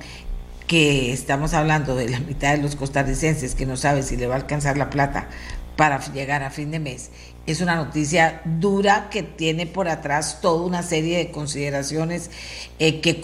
que 0.67 1.13
estamos 1.13 1.53
hablando 1.53 1.95
de 1.95 2.09
la 2.09 2.19
mitad 2.19 2.55
de 2.55 2.61
los 2.61 2.75
costarricenses 2.75 3.55
que 3.55 3.65
no 3.65 3.77
sabe 3.77 4.03
si 4.03 4.17
le 4.17 4.27
va 4.27 4.35
a 4.35 4.37
alcanzar 4.37 4.77
la 4.77 4.89
plata 4.89 5.29
para 5.75 5.99
llegar 6.11 6.41
a 6.41 6.49
fin 6.49 6.71
de 6.71 6.79
mes, 6.79 7.11
es 7.45 7.61
una 7.61 7.75
noticia 7.75 8.41
dura 8.45 9.09
que 9.09 9.23
tiene 9.23 9.67
por 9.67 9.87
atrás 9.87 10.39
toda 10.41 10.65
una 10.65 10.83
serie 10.83 11.17
de 11.17 11.31
consideraciones 11.31 12.31
eh, 12.79 13.01
que, 13.01 13.19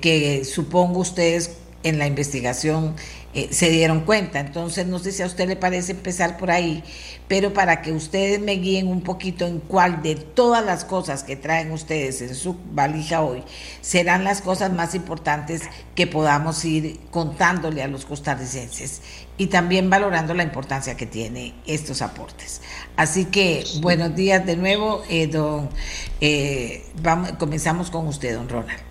que 0.00 0.44
supongo 0.44 1.00
ustedes 1.00 1.56
en 1.82 1.98
la 1.98 2.06
investigación 2.06 2.94
eh, 3.36 3.48
se 3.50 3.68
dieron 3.68 4.00
cuenta. 4.00 4.40
Entonces, 4.40 4.86
no 4.86 4.98
sé 4.98 5.12
si 5.12 5.22
a 5.22 5.26
usted 5.26 5.46
le 5.46 5.56
parece 5.56 5.92
empezar 5.92 6.38
por 6.38 6.50
ahí, 6.50 6.82
pero 7.28 7.52
para 7.52 7.82
que 7.82 7.92
ustedes 7.92 8.40
me 8.40 8.52
guíen 8.52 8.88
un 8.88 9.02
poquito 9.02 9.46
en 9.46 9.60
cuál 9.60 10.02
de 10.02 10.14
todas 10.14 10.64
las 10.64 10.86
cosas 10.86 11.22
que 11.22 11.36
traen 11.36 11.70
ustedes 11.70 12.22
en 12.22 12.34
su 12.34 12.56
valija 12.72 13.20
hoy 13.20 13.42
serán 13.82 14.24
las 14.24 14.40
cosas 14.40 14.72
más 14.72 14.94
importantes 14.94 15.62
que 15.94 16.06
podamos 16.06 16.64
ir 16.64 16.98
contándole 17.10 17.82
a 17.82 17.88
los 17.88 18.06
costarricenses 18.06 19.02
y 19.36 19.48
también 19.48 19.90
valorando 19.90 20.32
la 20.32 20.42
importancia 20.42 20.96
que 20.96 21.04
tiene 21.04 21.54
estos 21.66 22.00
aportes. 22.00 22.62
Así 22.96 23.26
que 23.26 23.64
buenos 23.80 24.14
días 24.14 24.46
de 24.46 24.56
nuevo, 24.56 25.02
eh, 25.10 25.26
don 25.26 25.68
Eh, 26.20 26.84
vamos, 27.02 27.32
comenzamos 27.32 27.90
con 27.90 28.06
usted, 28.06 28.34
don 28.34 28.48
Ronald. 28.48 28.85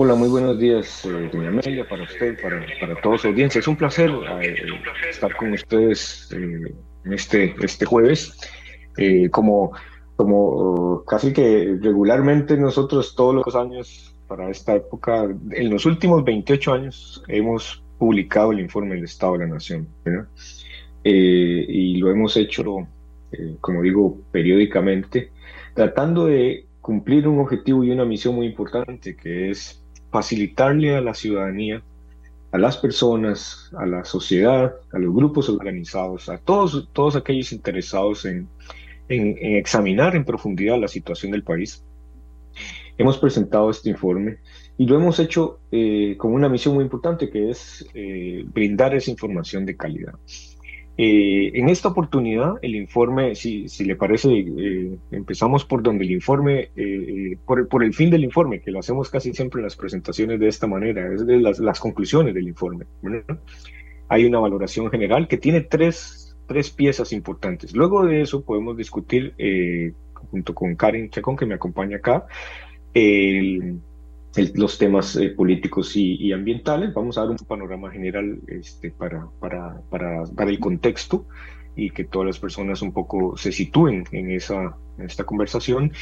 Hola, 0.00 0.14
muy 0.14 0.28
buenos 0.28 0.56
días, 0.60 1.04
eh, 1.06 1.28
doña 1.32 1.48
Amelia, 1.48 1.88
para 1.88 2.04
usted, 2.04 2.40
para, 2.40 2.64
para 2.78 3.00
toda 3.00 3.18
su 3.18 3.26
audiencia. 3.26 3.58
Es 3.58 3.66
un 3.66 3.74
placer, 3.74 4.08
eh, 4.40 4.54
estar 5.10 5.34
con 5.34 5.52
ustedes 5.52 6.28
en 6.30 7.12
este, 7.12 7.56
este 7.60 7.84
jueves. 7.84 8.38
como, 9.32 9.72
como 10.14 11.02
casi 11.04 11.32
que 11.32 11.76
regularmente 11.82 12.56
nosotros 12.56 13.16
todos 13.16 13.44
los 13.44 13.56
años 13.56 14.14
para 14.28 14.48
esta 14.50 14.76
época, 14.76 15.24
en 15.50 15.68
los 15.68 15.84
últimos 15.84 16.22
28 16.22 16.74
años 16.74 17.24
hemos 17.26 17.82
publicado 17.98 18.52
el 18.52 18.60
informe 18.60 18.94
del 18.94 19.04
Estado 19.04 19.32
de 19.32 19.38
la 19.40 19.46
Nación, 19.46 19.88
y 21.02 21.96
lo 21.96 22.08
hemos 22.12 22.36
hecho, 22.36 22.86
como 23.60 23.82
digo, 23.82 24.16
periódicamente, 24.30 25.32
tratando 25.74 26.26
de 26.26 26.66
cumplir 26.80 27.26
un 27.26 27.40
objetivo 27.40 27.82
y 27.82 27.90
una 27.90 28.04
misión 28.04 28.36
muy 28.36 28.46
importante, 28.46 29.16
que 29.16 29.50
es 29.50 29.82
facilitarle 30.10 30.96
a 30.96 31.00
la 31.00 31.14
ciudadanía, 31.14 31.82
a 32.52 32.58
las 32.58 32.76
personas, 32.78 33.70
a 33.78 33.86
la 33.86 34.04
sociedad, 34.04 34.74
a 34.92 34.98
los 34.98 35.14
grupos 35.14 35.48
organizados, 35.48 36.28
a 36.28 36.38
todos, 36.38 36.88
todos 36.92 37.16
aquellos 37.16 37.52
interesados 37.52 38.24
en, 38.24 38.48
en, 39.08 39.36
examinar 39.56 40.16
en 40.16 40.24
profundidad 40.24 40.78
la 40.78 40.88
situación 40.88 41.32
del 41.32 41.42
país. 41.42 41.84
Hemos 42.96 43.18
presentado 43.18 43.70
este 43.70 43.90
informe 43.90 44.38
y 44.76 44.86
lo 44.86 44.96
hemos 44.96 45.18
hecho 45.20 45.60
eh, 45.70 46.16
con 46.18 46.32
una 46.32 46.48
misión 46.48 46.74
muy 46.74 46.84
importante 46.84 47.30
que 47.30 47.50
es 47.50 47.86
eh, 47.94 48.44
brindar 48.46 48.94
esa 48.94 49.10
información 49.10 49.66
de 49.66 49.76
calidad. 49.76 50.14
Eh, 51.00 51.52
en 51.54 51.68
esta 51.68 51.90
oportunidad, 51.90 52.54
el 52.60 52.74
informe, 52.74 53.36
si, 53.36 53.68
si 53.68 53.84
le 53.84 53.94
parece, 53.94 54.30
eh, 54.36 54.98
empezamos 55.12 55.64
por 55.64 55.80
donde 55.80 56.04
el 56.04 56.10
informe, 56.10 56.72
eh, 56.74 57.38
por, 57.46 57.68
por, 57.68 57.84
el 57.84 57.94
fin 57.94 58.10
del 58.10 58.24
informe, 58.24 58.60
que 58.60 58.72
lo 58.72 58.80
hacemos 58.80 59.08
casi 59.08 59.32
siempre 59.32 59.60
en 59.60 59.64
las 59.66 59.76
presentaciones 59.76 60.40
de 60.40 60.48
esta 60.48 60.66
manera, 60.66 61.14
es 61.14 61.24
de 61.24 61.38
las, 61.38 61.60
las 61.60 61.78
conclusiones 61.78 62.34
del 62.34 62.48
informe. 62.48 62.86
Hay 64.08 64.24
una 64.24 64.40
valoración 64.40 64.90
general 64.90 65.28
que 65.28 65.36
tiene 65.36 65.60
tres, 65.60 66.36
tres 66.48 66.70
piezas 66.70 67.12
importantes. 67.12 67.76
Luego 67.76 68.04
de 68.04 68.22
eso 68.22 68.42
podemos 68.42 68.76
discutir, 68.76 69.34
junto 70.32 70.52
con 70.52 70.74
Karen 70.74 71.10
Chacón, 71.10 71.36
que 71.36 71.46
me 71.46 71.54
acompaña 71.54 71.98
acá, 71.98 72.26
el 72.92 73.78
los 74.54 74.78
temas 74.78 75.16
eh, 75.16 75.30
políticos 75.30 75.96
y, 75.96 76.32
ambientales. 76.32 76.92
Vamos 76.94 77.18
a 77.18 77.22
dar 77.22 77.30
un 77.30 77.36
panorama 77.36 77.90
general 77.90 78.40
este, 78.46 78.90
para, 78.90 79.26
para, 79.40 79.80
para, 79.90 80.50
el 80.50 80.58
contexto 80.58 81.26
y 81.76 81.90
que 81.90 82.04
todas 82.04 82.26
las 82.26 82.38
personas 82.38 82.82
un 82.82 82.92
poco 82.92 83.36
se 83.36 83.52
sitúen 83.52 84.04
en, 84.12 84.30
esa, 84.30 84.76
en 84.98 85.06
esta 85.06 85.24
conversación. 85.24 85.92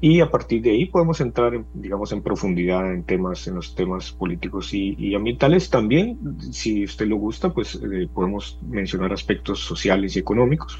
Y 0.00 0.20
a 0.20 0.30
partir 0.30 0.62
de 0.62 0.70
ahí 0.70 0.86
podemos 0.86 1.20
entrar, 1.20 1.64
digamos, 1.74 2.12
en 2.12 2.22
profundidad 2.22 2.92
en 2.92 3.02
temas, 3.04 3.46
en 3.48 3.54
los 3.56 3.74
temas 3.74 4.12
políticos 4.12 4.72
y, 4.72 5.14
ambientales. 5.14 5.70
También, 5.70 6.18
si 6.52 6.84
usted 6.84 7.06
lo 7.06 7.16
gusta, 7.16 7.52
pues 7.52 7.76
eh, 7.76 8.08
podemos 8.12 8.60
mencionar 8.68 9.12
aspectos 9.12 9.60
sociales 9.60 10.16
y 10.16 10.20
económicos 10.20 10.78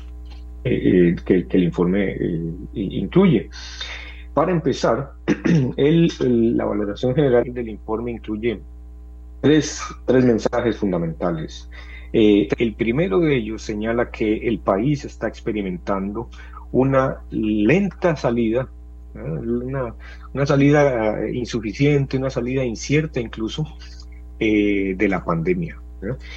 eh, 0.65 1.17
que, 1.25 1.47
que, 1.47 1.57
el 1.57 1.65
informe 1.65 2.17
incluye. 2.75 3.51
Para 4.37 4.53
empezar, 4.53 5.15
el, 5.79 6.57
la 6.59 6.67
valoración 6.67 7.15
general 7.15 7.55
del 7.55 7.71
informe 7.71 8.11
incluye 8.11 8.61
tres, 9.41 9.81
tres 10.05 10.27
mensajes 10.27 10.77
fundamentales. 10.77 11.71
Eh, 12.13 12.47
el 12.59 12.75
primero 12.75 13.19
de 13.19 13.35
ellos 13.35 13.63
señala 13.63 14.11
que 14.11 14.47
el 14.47 14.59
país 14.59 15.07
está 15.07 15.27
experimentando 15.27 16.29
una 16.71 17.23
lenta 17.31 18.15
salida, 18.15 18.69
¿eh? 19.15 19.21
una, 19.21 19.95
una, 20.35 20.45
salida 20.45 21.19
eh, 21.19 21.35
insuficiente, 21.35 22.19
una 22.19 22.29
salida 22.29 22.63
incierta 22.63 23.21
incluso 23.21 23.65
de 24.39 25.07
la 25.09 25.25
pandemia. 25.25 25.81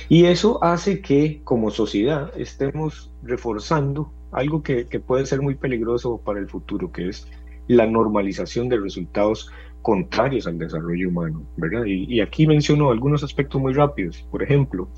Y 0.08 0.24
eso 0.24 0.64
hace 0.64 1.02
que 1.02 1.42
como 1.44 1.70
sociedad 1.70 2.32
estemos 2.38 3.12
reforzando 3.24 4.14
algo 4.32 4.64
que, 4.64 4.86
que 4.86 5.02
puede 5.02 5.26
ser 5.26 5.42
muy 5.42 5.56
peligroso 5.56 6.22
para 6.24 6.40
el 6.40 6.48
futuro, 6.48 6.94
que 6.94 7.10
es 7.10 7.28
la 7.70 7.86
normalización 7.86 8.68
de 8.68 8.78
resultados 8.78 9.52
contrarios 9.84 10.48
al 10.48 10.58
desarrollo 10.58 11.08
humano, 11.08 11.44
¿verdad? 11.56 11.86
Y, 11.86 12.20
aquí 12.20 12.48
menciono 12.48 12.90
algunos 12.90 13.24
aspectos 13.24 13.62
muy 13.62 13.74
rápidos. 13.74 14.26
Por 14.32 14.44
ejemplo, 14.44 14.90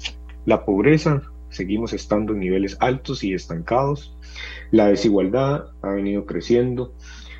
la 0.45 0.65
pobreza, 0.65 1.21
seguimos 1.49 1.91
estando 1.91 2.33
en 2.33 2.39
niveles 2.39 2.77
altos 2.79 3.25
y 3.25 3.33
estancados. 3.33 4.17
La 4.71 4.87
desigualdad 4.87 5.65
ha 5.81 5.89
venido 5.89 6.25
creciendo. 6.25 6.93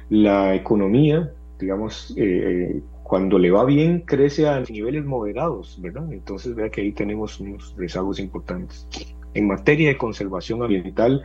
La 0.09 0.53
economía, 0.53 1.31
digamos, 1.57 2.13
eh, 2.17 2.81
cuando 3.01 3.39
le 3.39 3.51
va 3.51 3.63
bien, 3.63 4.01
crece 4.01 4.49
a 4.49 4.59
niveles 4.59 5.05
moderados, 5.05 5.79
¿verdad? 5.81 6.11
Entonces, 6.11 6.55
vea 6.55 6.69
que 6.69 6.81
ahí 6.81 6.91
tenemos 6.91 7.39
unos 7.39 7.73
rezagos 7.77 8.19
importantes. 8.19 8.85
En 9.33 9.47
materia 9.47 9.87
de 9.87 9.97
conservación 9.97 10.61
ambiental, 10.61 11.23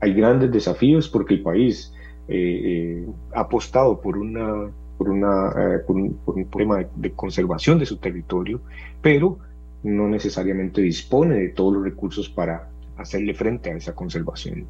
hay 0.00 0.12
grandes 0.12 0.52
desafíos 0.52 1.08
porque 1.08 1.34
el 1.34 1.42
país 1.42 1.94
eh, 2.28 2.60
eh, 2.64 3.06
apostado 3.32 4.00
por 4.00 4.18
una 4.18 4.70
por, 4.96 5.10
una, 5.10 5.48
eh, 5.50 5.78
por, 5.86 5.96
un, 5.96 6.14
por, 6.24 6.46
problema 6.46 6.84
de, 6.94 7.12
conservación 7.12 7.78
de 7.78 7.86
su 7.86 7.98
territorio, 7.98 8.60
pero 9.00 9.38
no 9.82 10.08
necesariamente 10.08 10.80
dispone 10.80 11.36
de 11.36 11.48
todos 11.50 11.74
los 11.74 11.84
recursos 11.84 12.28
para 12.28 12.68
hacerle 12.96 13.34
frente 13.34 13.70
a 13.70 13.76
esa 13.76 13.94
conservación 13.94 14.66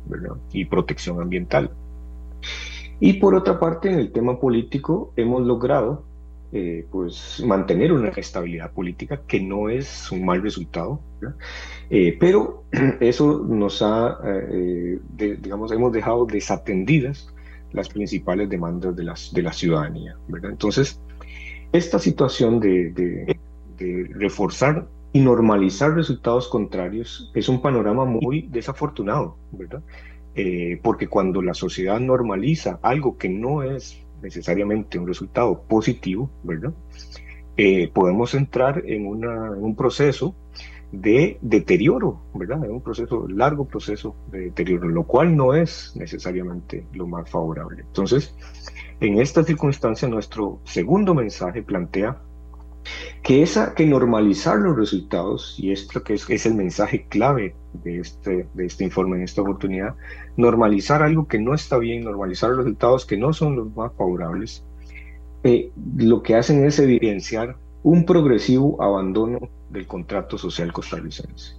y 0.53 0.65
protección 0.65 1.21
ambiental. 1.21 1.71
Y 2.99 3.15
por 3.15 3.35
otra 3.35 3.59
parte, 3.61 3.91
en 3.91 3.99
el 3.99 4.11
tema 4.11 4.41
político, 4.41 5.13
hemos 5.17 5.47
logrado 5.47 6.05
eh, 6.53 6.87
pues 6.91 7.43
mantener 7.47 7.93
una 7.93 8.09
estabilidad 8.09 8.73
política 8.73 9.21
que 9.27 9.41
no 9.41 9.69
es 9.69 10.11
un 10.11 10.25
mal 10.25 10.43
resultado, 10.43 11.01
pero 12.19 12.65
eso 13.01 13.45
nos 13.49 13.81
ha, 13.83 14.19
digamos, 15.17 15.71
hemos 15.73 15.93
dejado 15.93 16.27
desatendidas 16.27 17.33
las 17.73 17.89
principales 17.89 18.49
demandas 18.49 18.97
de, 18.97 19.05
las, 19.05 19.33
de 19.33 19.43
la 19.43 19.53
ciudadanía. 19.53 20.17
¿verdad? 20.29 20.51
Entonces, 20.51 21.01
esta 21.73 21.99
situación 21.99 22.61
de, 22.61 22.91
de, 22.91 23.37
reforzar 24.15 24.87
y 25.13 25.21
normalizar 25.21 25.95
resultados 25.95 26.49
contrarios 26.49 27.31
es 27.35 27.49
un 27.49 27.61
panorama 27.61 28.05
muy 28.05 28.49
desafortunado, 28.51 29.37
¿verdad? 29.53 29.83
Eh, 30.35 30.79
porque 30.83 31.09
cuando 31.09 31.43
la 31.43 31.55
sociedad 31.55 32.01
normaliza 32.01 32.79
algo 32.83 33.17
que 33.17 33.29
no 33.29 33.63
es 33.63 34.03
necesariamente 34.23 34.99
un 34.99 35.07
resultado 35.07 35.63
positivo, 35.63 36.31
¿verdad? 36.43 36.73
Eh, 37.59 37.91
podemos 37.93 38.35
entrar 38.35 38.83
en, 38.87 39.07
un 39.07 39.77
proceso 39.77 40.35
de 40.93 41.39
deterioro, 41.41 42.21
¿verdad? 42.35 42.65
Es 42.65 42.71
un 42.71 42.81
proceso, 42.81 43.27
largo 43.29 43.67
proceso 43.67 44.15
de 44.31 44.41
deterioro, 44.41 44.89
lo 44.89 45.05
cual 45.05 45.37
no 45.37 45.55
es 45.55 45.93
necesariamente 45.97 46.87
lo 46.93 47.07
más 47.07 47.29
favorable. 47.29 47.83
Entonces, 47.83 48.35
en 49.01 49.21
esta 49.21 49.43
circunstancia, 49.45 50.09
nuestro 50.09 50.61
segundo 50.65 51.15
mensaje 51.15 51.63
plantea 51.63 52.19
que, 53.23 53.43
esa, 53.43 53.75
que 53.75 53.87
normalizar 53.87 54.59
los 54.59 54.77
resultados, 54.77 55.57
y 55.59 55.73
esto 55.73 56.03
que 56.03 56.15
es, 56.15 56.29
es 56.31 56.47
el 56.47 56.55
mensaje 56.55 57.07
clave 57.09 57.55
de 57.73 57.99
este, 57.99 58.47
de 58.55 58.67
este 58.67 58.85
informe 58.85 59.17
en 59.17 59.25
esta 59.25 59.43
oportunidad, 59.43 59.95
normalizar 60.37 61.03
algo 61.03 61.27
que 61.27 61.39
no 61.39 61.55
está 61.55 61.79
bien, 61.79 62.05
normalizar 62.05 62.51
los 62.51 62.59
resultados 62.59 63.05
que 63.05 63.17
no 63.17 63.33
son 63.33 63.57
los 63.57 63.75
más 63.75 63.93
favorables, 63.97 64.65
eh, 65.43 65.71
lo 65.97 66.23
que 66.23 66.37
hacen 66.37 66.65
es 66.65 66.79
evidenciar 66.79 67.57
un 67.83 68.05
progresivo 68.05 68.83
abandono 68.83 69.49
del 69.71 69.87
contrato 69.87 70.39
social 70.39 70.73
costarricense. 70.73 71.57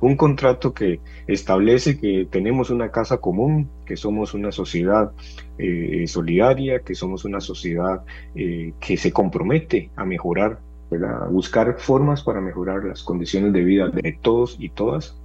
Un 0.00 0.16
contrato 0.16 0.72
que 0.72 1.00
establece 1.26 1.98
que 1.98 2.26
tenemos 2.30 2.70
una 2.70 2.90
casa 2.90 3.18
común, 3.18 3.68
que 3.84 3.96
somos 3.96 4.34
una 4.34 4.52
sociedad 4.52 5.12
eh, 5.58 6.04
solidaria, 6.06 6.80
que 6.80 6.94
somos 6.94 7.24
una 7.24 7.40
sociedad 7.40 8.02
eh, 8.34 8.72
que 8.80 8.96
se 8.96 9.12
compromete 9.12 9.90
a 9.96 10.04
mejorar, 10.04 10.58
a 10.92 11.26
buscar 11.28 11.76
formas 11.78 12.22
para 12.22 12.40
mejorar 12.40 12.84
las 12.84 13.02
condiciones 13.02 13.52
de 13.52 13.64
vida 13.64 13.88
de 13.88 14.18
todos 14.20 14.56
y 14.58 14.70
todas. 14.70 15.16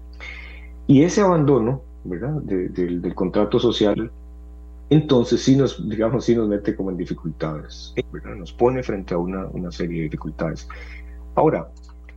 Y 0.88 1.04
ese 1.04 1.22
abandono 1.22 1.82
del 2.04 3.14
contrato 3.16 3.60
social 3.60 4.12
entonces 4.90 5.44
sí 5.44 5.56
nos, 5.56 5.88
digamos, 5.88 6.26
sí 6.26 6.36
nos 6.36 6.48
mete 6.48 6.76
como 6.76 6.90
en 6.90 6.98
dificultades, 6.98 7.94
nos 8.38 8.52
pone 8.54 8.82
frente 8.82 9.14
a 9.14 9.20
una, 9.20 9.46
una 9.48 9.72
serie 9.72 9.98
de 9.98 10.04
dificultades. 10.06 10.68
Ahora, 11.36 11.70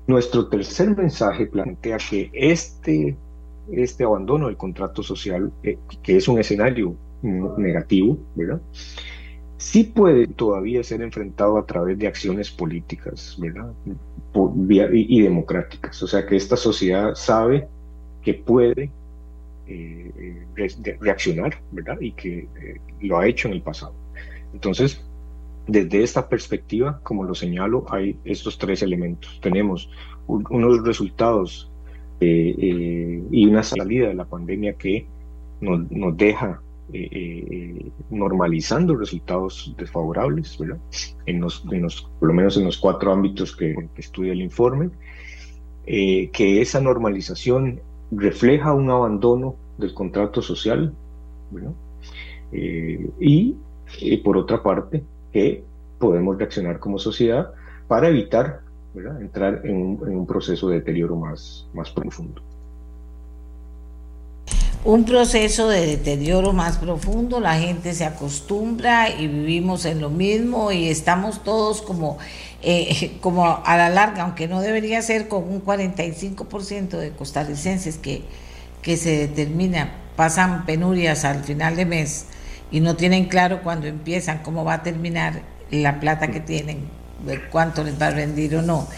nuestro 0.07 0.49
tercer 0.49 0.97
mensaje 0.97 1.47
plantea 1.47 1.99
que 1.99 2.31
este, 2.33 3.17
este 3.71 4.05
abandono 4.05 4.47
del 4.47 4.57
contrato 4.57 5.03
social, 5.03 5.53
eh, 5.63 5.79
que 6.03 6.17
es 6.17 6.29
un 6.29 6.39
escenario 6.39 6.95
negativo, 7.23 8.19
¿verdad? 8.35 8.61
sí 9.63 9.85
puede 9.85 10.27
todavía 10.27 10.83
ser 10.83 11.03
enfrentado 11.03 11.57
a 11.57 11.65
través 11.65 11.97
de 11.97 12.09
acciones 12.09 12.51
políticas, 12.51 13.39
y, 14.93 15.23
democráticas. 15.23 16.03
O 16.03 16.09
sea 16.09 16.27
que 16.27 16.35
esta 16.35 16.57
sociedad 16.57 17.15
sabe 17.15 17.69
que 18.23 18.35
puede 18.35 18.91
reaccionar, 21.01 21.61
¿verdad? 21.71 22.01
Y 22.01 22.11
que 22.13 22.49
lo 23.01 23.19
ha 23.19 23.29
hecho 23.29 23.49
en 23.49 23.55
el 23.55 23.63
pasado. 23.63 23.95
Entonces, 24.53 25.01
desde 25.67 26.03
esta 26.03 26.29
perspectiva, 26.29 27.01
como 27.03 27.25
lo 27.25 27.35
señalo, 27.35 27.85
hay 27.89 28.17
estos 28.25 28.59
tres 28.59 28.83
elementos. 28.83 29.39
Tenemos 29.41 29.91
unos 30.27 30.85
resultados 30.85 31.71
y 32.21 33.47
una 33.47 33.63
salida 33.65 34.09
de 34.09 34.15
la 34.15 34.25
pandemia 34.25 34.75
que 34.75 35.07
nos, 35.61 35.91
nos 35.91 36.17
deja 36.17 36.61
eh, 36.95 37.09
eh, 37.13 37.91
normalizando 38.11 38.95
resultados 38.97 39.75
desfavorables, 39.79 40.59
¿verdad? 40.59 40.77
En 41.25 41.41
los, 41.41 41.65
en 41.71 41.83
los, 41.83 42.03
por 42.19 42.29
lo 42.29 42.35
menos 42.35 42.59
en 42.59 42.67
los 42.67 42.77
cuatro 42.77 43.13
ámbitos 43.13 43.57
que, 43.57 43.75
estudia 43.97 44.33
el 44.33 44.43
informe, 44.43 44.91
eh, 45.87 46.29
que 46.31 46.61
esa 46.61 46.83
normalización 46.83 47.81
refleja 48.11 48.75
un 48.75 48.91
abandono 48.91 49.55
del 49.79 49.95
contrato 49.95 50.43
social, 50.43 50.93
¿verdad? 51.51 51.73
y 52.55 53.57
por 54.23 54.37
otra 54.37 54.63
parte, 54.63 55.03
que 55.33 55.65
podemos 55.99 56.39
reaccionar 56.39 56.79
como 56.79 56.99
sociedad 56.99 57.53
para 57.89 58.09
evitar 58.09 58.61
¿verdad? 58.95 59.21
entrar 59.21 59.63
en 59.65 59.77
un, 59.77 60.09
en 60.09 60.17
un, 60.19 60.27
proceso 60.27 60.69
de 60.69 60.77
deterioro 60.77 61.17
más, 61.17 61.67
más 61.73 61.91
profundo 61.91 62.43
un 64.85 65.05
proceso 65.05 65.69
de 65.69 65.87
deterioro 65.87 66.53
más 66.53 66.77
profundo, 66.79 67.39
la 67.39 67.59
gente 67.59 67.95
se 67.95 68.05
acostumbra 68.05 69.11
y 69.11 69.29
vivimos 69.29 69.85
en 69.85 70.01
lo 70.01 70.11
mismo 70.11 70.73
y 70.73 70.89
estamos 70.89 71.45
todos 71.45 71.83
como, 71.83 72.19
eh, 72.63 73.17
como 73.21 73.63
a 73.65 73.77
la 73.77 73.91
larga, 73.91 74.25
aunque 74.25 74.49
no 74.49 74.61
debería 74.61 75.01
ser 75.01 75.29
con 75.29 75.45
un 75.45 75.65
45% 75.65 76.99
de 76.99 77.11
costarricenses 77.13 77.97
que, 77.97 78.23
que 78.83 78.97
se 78.97 79.17
determina, 79.29 79.95
pasan 80.17 80.67
penurias 80.67 81.25
al 81.25 81.45
final 81.45 81.77
de 81.77 81.87
mes 81.87 82.27
y 82.73 82.81
no 82.81 82.97
tienen 82.97 83.27
claro 83.27 83.63
cuando 83.63 83.87
empiezan 83.87 84.39
cómo 84.39 84.65
va 84.65 84.75
a 84.75 84.83
terminar 84.83 85.43
la 85.71 86.01
plata 86.01 86.29
que 86.29 86.41
tienen, 86.41 86.89
cuánto 87.51 87.85
les 87.85 88.01
va 88.01 88.09
a 88.09 88.11
rendir 88.11 88.57
o 88.57 88.63
no. 88.63 88.89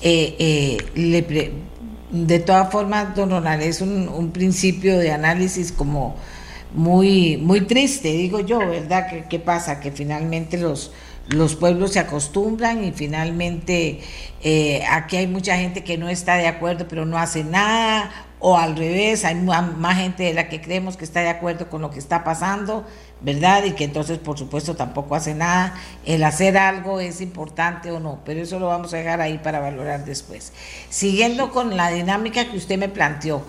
Eh, 0.00 0.78
eh, 0.96 1.52
de 2.10 2.38
todas 2.40 2.72
formas, 2.72 3.14
don 3.14 3.30
Ronald, 3.30 3.62
es 3.62 3.80
un, 3.80 4.30
principio 4.32 4.98
de 4.98 5.12
análisis 5.12 5.70
como 5.70 6.16
muy, 6.74 7.36
muy 7.36 7.60
triste, 7.60 8.08
digo 8.12 8.40
yo, 8.40 8.58
¿verdad? 8.58 9.06
¿Qué, 9.08 9.24
qué 9.28 9.38
pasa? 9.38 9.78
Que 9.78 9.92
finalmente 9.92 10.58
los, 10.58 10.90
los 11.28 11.54
pueblos 11.54 11.92
se 11.92 12.00
acostumbran 12.00 12.84
y 12.84 12.92
finalmente 12.92 14.00
eh, 14.42 14.82
aquí 14.90 15.16
hay 15.16 15.26
mucha 15.26 15.56
gente 15.56 15.84
que 15.84 15.96
no 15.96 16.08
está 16.08 16.36
de 16.36 16.48
acuerdo 16.48 16.88
pero 16.88 17.06
no 17.06 17.16
hace 17.18 17.44
nada 17.44 18.10
o 18.44 18.56
al 18.58 18.76
revés, 18.76 19.24
hay 19.24 19.36
más 19.36 19.96
gente 19.96 20.24
de 20.24 20.34
la 20.34 20.48
que 20.48 20.60
creemos 20.60 20.96
que 20.96 21.04
está 21.04 21.20
de 21.20 21.28
acuerdo 21.28 21.70
con 21.70 21.80
lo 21.80 21.90
que 21.90 22.00
está 22.00 22.24
pasando, 22.24 22.84
¿verdad? 23.20 23.62
Y 23.62 23.70
que 23.70 23.84
entonces 23.84 24.18
por 24.18 24.36
supuesto 24.36 24.74
tampoco 24.74 25.14
hace 25.14 25.32
nada. 25.32 25.74
El 26.04 26.24
hacer 26.24 26.58
algo 26.58 26.98
es 26.98 27.20
importante 27.20 27.92
o 27.92 28.00
no, 28.00 28.18
pero 28.24 28.40
eso 28.40 28.58
lo 28.58 28.66
vamos 28.66 28.92
a 28.94 28.96
dejar 28.96 29.20
ahí 29.20 29.38
para 29.38 29.60
valorar 29.60 30.04
después. 30.04 30.52
Siguiendo 30.90 31.52
con 31.52 31.76
la 31.76 31.90
dinámica 31.90 32.50
que 32.50 32.56
usted 32.56 32.78
me 32.78 32.88
planteó, 32.88 33.42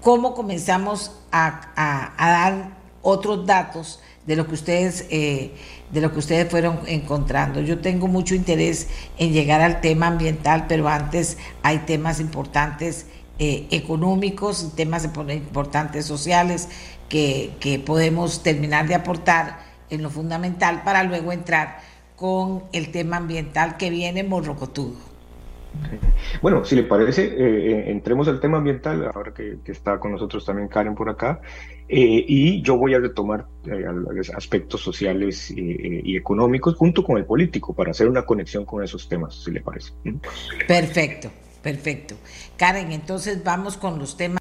¿cómo 0.00 0.32
comenzamos 0.34 1.10
a, 1.32 2.14
dar 2.16 2.70
otros 3.02 3.46
datos 3.46 3.98
de 4.26 4.36
lo 4.36 4.46
que 4.46 4.54
ustedes... 4.54 5.06
Eh, 5.10 5.56
de 5.90 6.00
lo 6.00 6.12
que 6.12 6.18
ustedes 6.18 6.50
fueron 6.50 6.80
encontrando. 6.86 7.60
Yo 7.60 7.78
tengo 7.78 8.08
mucho 8.08 8.34
interés 8.34 8.88
en 9.18 9.32
llegar 9.32 9.60
al 9.60 9.80
tema 9.80 10.08
ambiental, 10.08 10.64
pero 10.66 10.88
antes 10.88 11.38
hay 11.62 11.78
temas 11.78 12.18
importantes 12.18 13.06
eh, 13.38 13.66
económicos, 13.70 14.72
temas 14.74 15.04
importantes 15.04 16.06
sociales 16.06 16.68
que, 17.08 17.52
que 17.60 17.78
podemos 17.78 18.42
terminar 18.42 18.88
de 18.88 18.94
aportar 18.94 19.58
en 19.90 20.02
lo 20.02 20.08
fundamental 20.08 20.82
para 20.84 21.02
luego 21.02 21.32
entrar 21.32 21.80
con 22.16 22.64
el 22.72 22.90
tema 22.90 23.18
ambiental 23.18 23.76
que 23.76 23.90
viene 23.90 24.24
morrocotudo. 24.24 24.96
Bueno, 26.40 26.64
si 26.64 26.76
le 26.76 26.84
parece, 26.84 27.24
eh, 27.24 27.34
eh, 27.36 27.90
entremos 27.90 28.26
al 28.28 28.40
tema 28.40 28.56
ambiental, 28.56 29.04
ahora 29.14 29.34
que, 29.34 29.58
está 29.66 30.00
con 30.00 30.12
nosotros 30.12 30.44
también 30.46 30.68
Karen 30.68 30.94
por 30.94 31.10
acá, 31.10 31.42
y 31.88 32.62
yo 32.62 32.78
voy 32.78 32.94
a 32.94 32.98
retomar 32.98 33.46
aspectos 34.34 34.80
sociales 34.80 35.52
y 35.54 36.16
económicos 36.16 36.74
junto 36.74 37.04
con 37.04 37.18
el 37.18 37.26
político 37.26 37.74
para 37.74 37.90
hacer 37.90 38.08
una 38.08 38.22
conexión 38.22 38.64
con 38.64 38.82
esos 38.82 39.08
temas, 39.08 39.44
si 39.44 39.50
le 39.52 39.60
parece. 39.60 39.92
Perfecto. 40.66 41.30
Perfecto. 41.66 42.14
Karen, 42.56 42.92
entonces 42.92 43.42
vamos 43.42 43.76
con 43.76 43.98
los 43.98 44.16
temas 44.16 44.38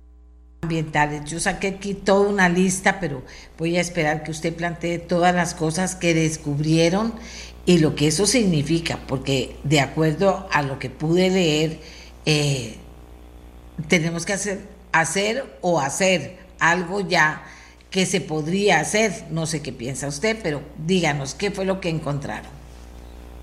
ambientales. 0.62 1.26
Yo 1.26 1.40
saqué 1.40 1.70
aquí 1.70 1.96
toda 1.96 2.30
una 2.30 2.50
lista, 2.50 3.00
pero 3.00 3.24
voy 3.58 3.78
a 3.78 3.82
esperar 3.82 4.22
que 4.22 4.30
usted 4.30 4.56
plantee 4.56 5.00
todas 5.00 5.34
las 5.34 5.56
cosas 5.56 5.96
que 5.96 6.14
descubrieron 6.14 7.16
y 7.66 7.80
lo 7.80 7.96
que 7.96 8.10
eso 8.10 8.28
significa, 8.28 9.00
porque 9.08 9.56
de 9.64 9.80
acuerdo 9.80 10.48
a 10.52 10.62
lo 10.62 10.78
que 10.78 10.92
pude 10.92 11.32
leer, 11.32 11.80
eh, 12.28 12.76
tenemos 13.88 14.24
que 14.28 14.34
hacer, 14.34 14.60
hacer 14.92 15.58
o 15.62 15.80
hacer 15.80 16.38
algo 16.60 17.02
ya 17.02 17.44
que 17.90 18.06
se 18.06 18.22
podría 18.22 18.82
hacer. 18.82 19.12
No 19.32 19.48
sé 19.48 19.64
qué 19.64 19.74
piensa 19.74 20.08
usted, 20.08 20.38
pero 20.44 20.62
díganos 20.78 21.34
qué 21.34 21.50
fue 21.50 21.66
lo 21.66 21.82
que 21.82 21.90
encontraron. 21.90 22.52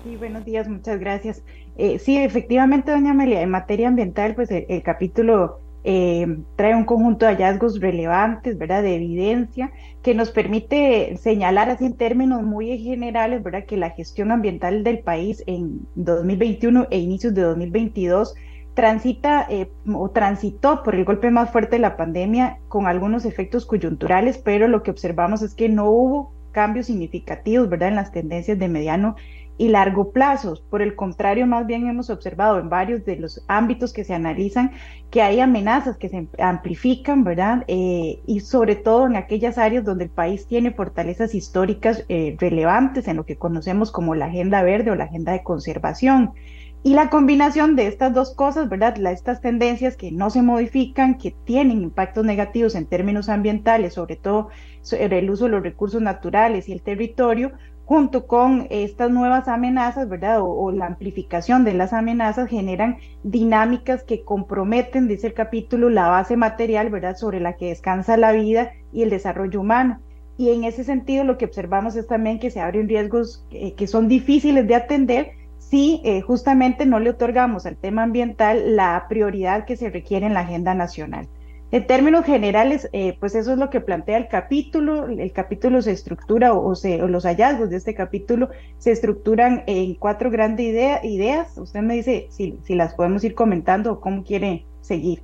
Sí, 0.05 0.15
buenos 0.15 0.45
días, 0.45 0.69
muchas 0.69 1.01
gracias. 1.01 1.41
Eh, 1.77 1.99
sí, 1.99 2.17
efectivamente, 2.17 2.91
doña 2.91 3.11
Amelia, 3.11 3.41
en 3.41 3.49
materia 3.49 3.87
ambiental, 3.87 4.35
pues 4.35 4.51
el, 4.51 4.83
capítulo 4.83 5.59
eh, 5.83 6.37
trae 6.55 6.75
un 6.75 6.85
conjunto 6.85 7.25
de 7.25 7.33
hallazgos 7.33 7.79
relevantes, 7.79 8.57
¿verdad? 8.57 8.83
De 8.83 8.95
evidencia 8.95 9.71
que 10.03 10.13
nos 10.13 10.31
permite 10.31 11.17
señalar 11.17 11.69
así 11.69 11.85
en 11.85 11.97
términos 11.97 12.43
muy 12.43 12.77
generales, 12.77 13.41
¿verdad? 13.43 13.65
Que 13.65 13.77
la 13.77 13.89
gestión 13.89 14.31
ambiental 14.31 14.83
del 14.83 14.99
país 14.99 15.43
en 15.47 15.87
2021 15.95 16.87
e 16.91 16.99
inicios 16.99 17.33
de 17.33 17.41
2022 17.41 18.35
transita 18.75 19.45
eh, 19.49 19.69
o 19.93 20.09
transitó 20.09 20.83
por 20.83 20.95
el 20.95 21.05
golpe 21.05 21.29
más 21.31 21.51
fuerte 21.51 21.75
de 21.75 21.81
la 21.81 21.97
pandemia 21.97 22.59
con 22.67 22.87
algunos 22.87 23.25
efectos 23.25 23.65
coyunturales, 23.65 24.37
pero 24.37 24.67
lo 24.67 24.83
que 24.83 24.91
observamos 24.91 25.41
es 25.41 25.53
que 25.53 25.69
no 25.69 25.89
hubo 25.89 26.33
cambios 26.51 26.85
significativos, 26.85 27.67
¿verdad? 27.69 27.89
En 27.89 27.95
las 27.95 28.11
tendencias 28.11 28.57
de 28.57 28.69
mediano 28.69 29.15
y 29.57 29.69
largo 29.69 30.11
plazo. 30.11 30.59
Por 30.69 30.81
el 30.81 30.95
contrario, 30.95 31.45
más 31.47 31.67
bien 31.67 31.87
hemos 31.87 32.09
observado 32.09 32.59
en 32.59 32.69
varios 32.69 33.05
de 33.05 33.17
los 33.17 33.43
ámbitos 33.47 33.93
que 33.93 34.03
se 34.03 34.13
analizan 34.13 34.71
que 35.11 35.21
hay 35.21 35.39
amenazas 35.39 35.97
que 35.97 36.09
se 36.09 36.27
amplifican, 36.39 37.23
¿verdad? 37.23 37.63
Eh, 37.67 38.19
y 38.25 38.39
sobre 38.39 38.75
todo 38.75 39.05
en 39.05 39.15
aquellas 39.15 39.59
áreas 39.59 39.83
donde 39.83 40.05
el 40.05 40.09
país 40.09 40.47
tiene 40.47 40.71
fortalezas 40.71 41.35
históricas 41.35 42.03
eh, 42.09 42.35
relevantes 42.39 43.07
en 43.07 43.17
lo 43.17 43.25
que 43.25 43.35
conocemos 43.35 43.91
como 43.91 44.15
la 44.15 44.25
agenda 44.25 44.63
verde 44.63 44.89
o 44.89 44.95
la 44.95 45.03
agenda 45.03 45.31
de 45.31 45.43
conservación. 45.43 46.33
Y 46.85 46.95
la 46.95 47.09
combinación 47.09 47.77
de 47.77 47.87
estas 47.87 48.13
dos 48.13 48.33
cosas, 48.35 48.67
¿verdad? 48.67 48.97
estas 49.07 49.39
tendencias 49.39 49.95
que 49.95 50.11
no 50.11 50.29
se 50.29 50.41
modifican, 50.41 51.17
que 51.17 51.31
tienen 51.45 51.81
impactos 51.81 52.25
negativos 52.25 52.75
en 52.75 52.87
términos 52.87 53.29
ambientales, 53.29 53.93
sobre 53.93 54.17
todo 54.17 54.49
sobre 54.81 55.19
el 55.19 55.29
uso 55.29 55.45
de 55.45 55.51
los 55.51 55.63
recursos 55.63 56.01
naturales 56.01 56.67
y 56.67 56.73
el 56.73 56.81
territorio, 56.81 57.53
junto 57.85 58.27
con 58.27 58.67
estas 58.69 59.11
nuevas 59.11 59.47
amenazas, 59.47 60.07
¿verdad? 60.07 60.39
O, 60.41 60.71
la 60.71 60.85
amplificación 60.85 61.65
de 61.65 61.73
las 61.73 61.93
amenazas 61.93 62.49
generan 62.49 62.97
dinámicas 63.23 64.03
que 64.03 64.23
comprometen, 64.23 65.07
dice 65.07 65.27
el 65.27 65.33
capítulo, 65.33 65.89
la 65.89 66.07
base 66.07 66.37
material, 66.37 66.89
¿verdad? 66.89 67.15
Sobre 67.15 67.39
la 67.39 67.57
que 67.57 67.67
descansa 67.67 68.17
la 68.17 68.31
vida 68.31 68.71
y 68.93 69.03
el 69.03 69.09
desarrollo 69.09 69.59
humano. 69.59 69.99
Y 70.37 70.49
en 70.49 70.63
ese 70.63 70.83
sentido 70.83 71.23
lo 71.23 71.37
que 71.37 71.45
observamos 71.45 71.95
es 71.95 72.07
también 72.07 72.39
que 72.39 72.49
se 72.49 72.61
abren 72.61 72.87
riesgos 72.87 73.45
eh, 73.51 73.73
que 73.73 73.87
son 73.87 74.07
difíciles 74.07 74.67
de 74.67 74.75
atender 74.75 75.31
si 75.59 76.01
eh, 76.03 76.21
justamente 76.21 76.85
no 76.85 76.99
le 76.99 77.11
otorgamos 77.11 77.65
al 77.65 77.77
tema 77.77 78.03
ambiental 78.03 78.75
la 78.75 79.05
prioridad 79.09 79.65
que 79.65 79.77
se 79.77 79.89
requiere 79.89 80.25
en 80.25 80.33
la 80.33 80.41
agenda 80.41 80.73
nacional. 80.73 81.27
En 81.73 81.87
términos 81.87 82.23
generales, 82.23 82.87
eh, 82.93 83.17
pues 83.19 83.33
eso 83.33 83.53
es 83.53 83.57
lo 83.57 83.71
que 83.71 83.81
plantea 83.81 84.17
el 84.17 84.27
capítulo. 84.27 85.07
El 85.07 85.31
capítulo 85.31 85.81
se 85.81 85.91
estructura, 85.91 86.53
o, 86.53 86.75
los 87.07 87.23
hallazgos 87.25 87.71
de 87.71 87.77
este 87.77 87.95
capítulo 87.95 88.51
se 88.77 88.91
estructuran 88.91 89.63
en 89.65 89.95
cuatro 89.95 90.29
grandes 90.29 90.67
ideas. 91.03 91.57
Usted 91.57 91.79
me 91.79 91.95
dice 91.95 92.27
si, 92.29 92.59
las 92.67 92.93
podemos 92.93 93.23
ir 93.23 93.33
comentando 93.33 93.93
o 93.93 93.99
cómo 93.99 94.23
quiere 94.23 94.63
seguir. 94.81 95.23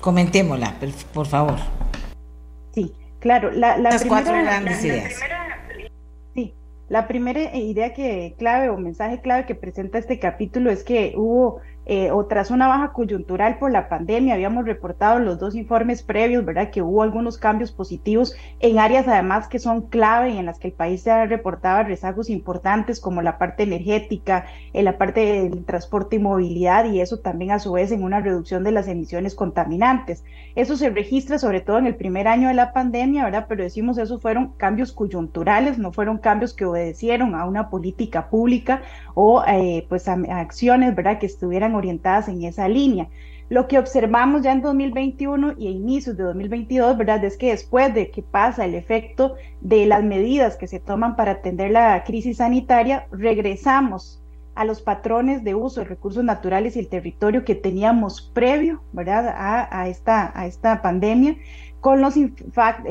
Comentémosla, 0.00 0.76
por 1.12 1.26
favor. 1.26 1.56
Sí, 2.72 2.92
claro. 3.18 3.50
La, 3.50 3.78
Las 3.78 4.04
cuatro 4.04 4.34
grandes 4.34 4.84
ideas. 4.84 5.14
sí, 6.32 6.54
la 6.88 7.08
primera 7.08 7.56
idea 7.56 7.92
que 7.92 8.36
clave 8.38 8.68
o 8.68 8.76
mensaje 8.76 9.20
clave 9.20 9.46
que 9.46 9.56
presenta 9.56 9.98
este 9.98 10.20
capítulo 10.20 10.70
es 10.70 10.84
que 10.84 11.14
hubo 11.16 11.60
eh, 11.84 12.10
o 12.12 12.26
tras 12.26 12.50
una 12.50 12.68
baja 12.68 12.92
coyuntural 12.92 13.58
por 13.58 13.72
la 13.72 13.88
pandemia, 13.88 14.34
habíamos 14.34 14.64
reportado 14.64 15.18
los 15.18 15.38
dos 15.38 15.54
informes 15.54 16.02
previos, 16.02 16.44
¿verdad? 16.44 16.70
Que 16.70 16.82
hubo 16.82 17.02
algunos 17.02 17.38
cambios 17.38 17.72
positivos 17.72 18.34
en 18.60 18.78
áreas 18.78 19.08
además 19.08 19.48
que 19.48 19.58
son 19.58 19.82
clave 19.88 20.30
y 20.30 20.38
en 20.38 20.46
las 20.46 20.58
que 20.58 20.68
el 20.68 20.74
país 20.74 21.02
se 21.02 21.10
ha 21.10 21.26
reportado 21.26 21.82
rezagos 21.82 22.30
importantes 22.30 23.00
como 23.00 23.20
la 23.22 23.38
parte 23.38 23.64
energética, 23.64 24.46
en 24.72 24.84
la 24.84 24.96
parte 24.96 25.20
del 25.20 25.64
transporte 25.64 26.16
y 26.16 26.18
movilidad 26.20 26.84
y 26.84 27.00
eso 27.00 27.18
también 27.18 27.50
a 27.50 27.58
su 27.58 27.72
vez 27.72 27.90
en 27.90 28.04
una 28.04 28.20
reducción 28.20 28.62
de 28.64 28.72
las 28.72 28.88
emisiones 28.88 29.34
contaminantes. 29.34 30.24
Eso 30.54 30.76
se 30.76 30.90
registra 30.90 31.38
sobre 31.38 31.60
todo 31.60 31.78
en 31.78 31.86
el 31.86 31.96
primer 31.96 32.28
año 32.28 32.48
de 32.48 32.54
la 32.54 32.72
pandemia, 32.72 33.24
¿verdad? 33.24 33.46
Pero 33.48 33.64
decimos 33.64 33.98
eso 33.98 34.20
fueron 34.20 34.52
cambios 34.56 34.92
coyunturales, 34.92 35.78
no 35.78 35.92
fueron 35.92 36.18
cambios 36.18 36.54
que 36.54 36.64
obedecieron 36.64 37.34
a 37.34 37.44
una 37.44 37.70
política 37.70 38.28
pública 38.28 38.82
o 39.14 39.42
eh, 39.46 39.86
pues 39.88 40.08
a 40.08 40.12
acciones, 40.28 40.94
¿verdad? 40.94 41.18
Que 41.18 41.26
estuvieran 41.26 41.71
orientadas 41.74 42.28
en 42.28 42.42
esa 42.44 42.68
línea. 42.68 43.08
Lo 43.48 43.68
que 43.68 43.78
observamos 43.78 44.42
ya 44.42 44.52
en 44.52 44.62
2021 44.62 45.56
y 45.58 45.66
a 45.66 45.70
inicios 45.70 46.16
de 46.16 46.24
2022, 46.24 46.96
¿verdad? 46.96 47.22
Es 47.22 47.36
que 47.36 47.50
después 47.50 47.92
de 47.92 48.10
que 48.10 48.22
pasa 48.22 48.64
el 48.64 48.74
efecto 48.74 49.34
de 49.60 49.84
las 49.84 50.02
medidas 50.02 50.56
que 50.56 50.66
se 50.66 50.80
toman 50.80 51.16
para 51.16 51.32
atender 51.32 51.70
la 51.70 52.02
crisis 52.04 52.38
sanitaria, 52.38 53.06
regresamos 53.10 54.22
a 54.54 54.64
los 54.64 54.82
patrones 54.82 55.44
de 55.44 55.54
uso 55.54 55.80
de 55.80 55.86
recursos 55.86 56.24
naturales 56.24 56.76
y 56.76 56.78
el 56.78 56.88
territorio 56.88 57.44
que 57.44 57.54
teníamos 57.54 58.30
previo, 58.34 58.82
¿verdad? 58.92 59.34
A, 59.36 59.88
esta, 59.88 60.32
a 60.34 60.46
esta 60.46 60.82
pandemia, 60.82 61.36
con 61.80 62.00
los, 62.00 62.16
eh, 62.16 62.30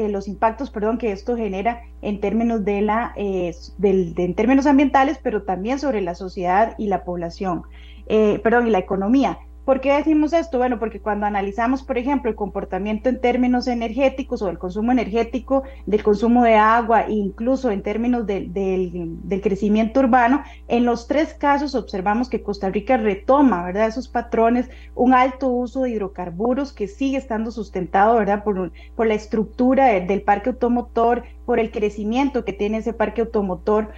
los 0.09 0.27
impactos 0.27 0.69
perdón, 0.69 0.97
que 0.97 1.11
esto 1.11 1.37
genera 1.37 1.81
en 2.01 2.19
términos, 2.19 2.65
de 2.65 2.81
la, 2.81 3.13
eh, 3.15 3.55
en 3.81 4.35
términos 4.35 4.65
ambientales, 4.65 5.19
pero 5.21 5.43
también 5.43 5.79
sobre 5.79 6.01
la 6.01 6.15
sociedad 6.15 6.75
y 6.77 6.87
la 6.87 7.03
población 7.03 7.63
eh, 8.11 8.39
perdón, 8.43 8.67
y 8.67 8.71
la 8.71 8.79
economía. 8.79 9.39
¿Por 9.63 9.79
qué 9.79 9.93
decimos 9.93 10.33
esto? 10.33 10.57
Bueno, 10.57 10.79
porque 10.79 10.99
cuando 10.99 11.27
analizamos, 11.27 11.83
por 11.83 11.97
ejemplo, 11.97 12.29
el 12.29 12.35
comportamiento 12.35 13.07
en 13.07 13.21
términos 13.21 13.67
energéticos 13.67 14.41
o 14.41 14.49
el 14.49 14.57
consumo 14.57 14.91
energético, 14.91 15.63
del 15.85 16.03
consumo 16.03 16.43
de 16.43 16.55
agua, 16.55 17.09
incluso 17.09 17.69
en 17.69 17.83
términos 17.83 18.25
del 18.25 19.41
crecimiento 19.41 20.01
urbano, 20.01 20.43
en 20.67 20.83
los 20.83 21.07
tres 21.07 21.35
casos 21.35 21.75
observamos 21.75 22.27
que 22.27 22.41
Costa 22.41 22.69
Rica 22.69 22.97
retoma, 22.97 23.63
¿verdad? 23.63 23.87
Esos 23.87 24.07
patrones, 24.07 24.69
un 24.95 25.13
alto 25.13 25.47
uso 25.47 25.83
de 25.83 25.91
hidrocarburos 25.91 26.73
que 26.73 26.87
sigue 26.87 27.17
estando 27.17 27.51
sustentado, 27.51 28.17
¿verdad? 28.17 28.43
Por, 28.43 28.73
por 28.95 29.07
la 29.07 29.13
estructura 29.13 29.85
del 30.01 30.23
parque 30.23 30.49
automotor, 30.49 31.23
por 31.51 31.59
el 31.59 31.69
crecimiento 31.69 32.45
que 32.45 32.53
tiene 32.53 32.77
ese 32.77 32.93
parque 32.93 33.19
automotor. 33.19 33.89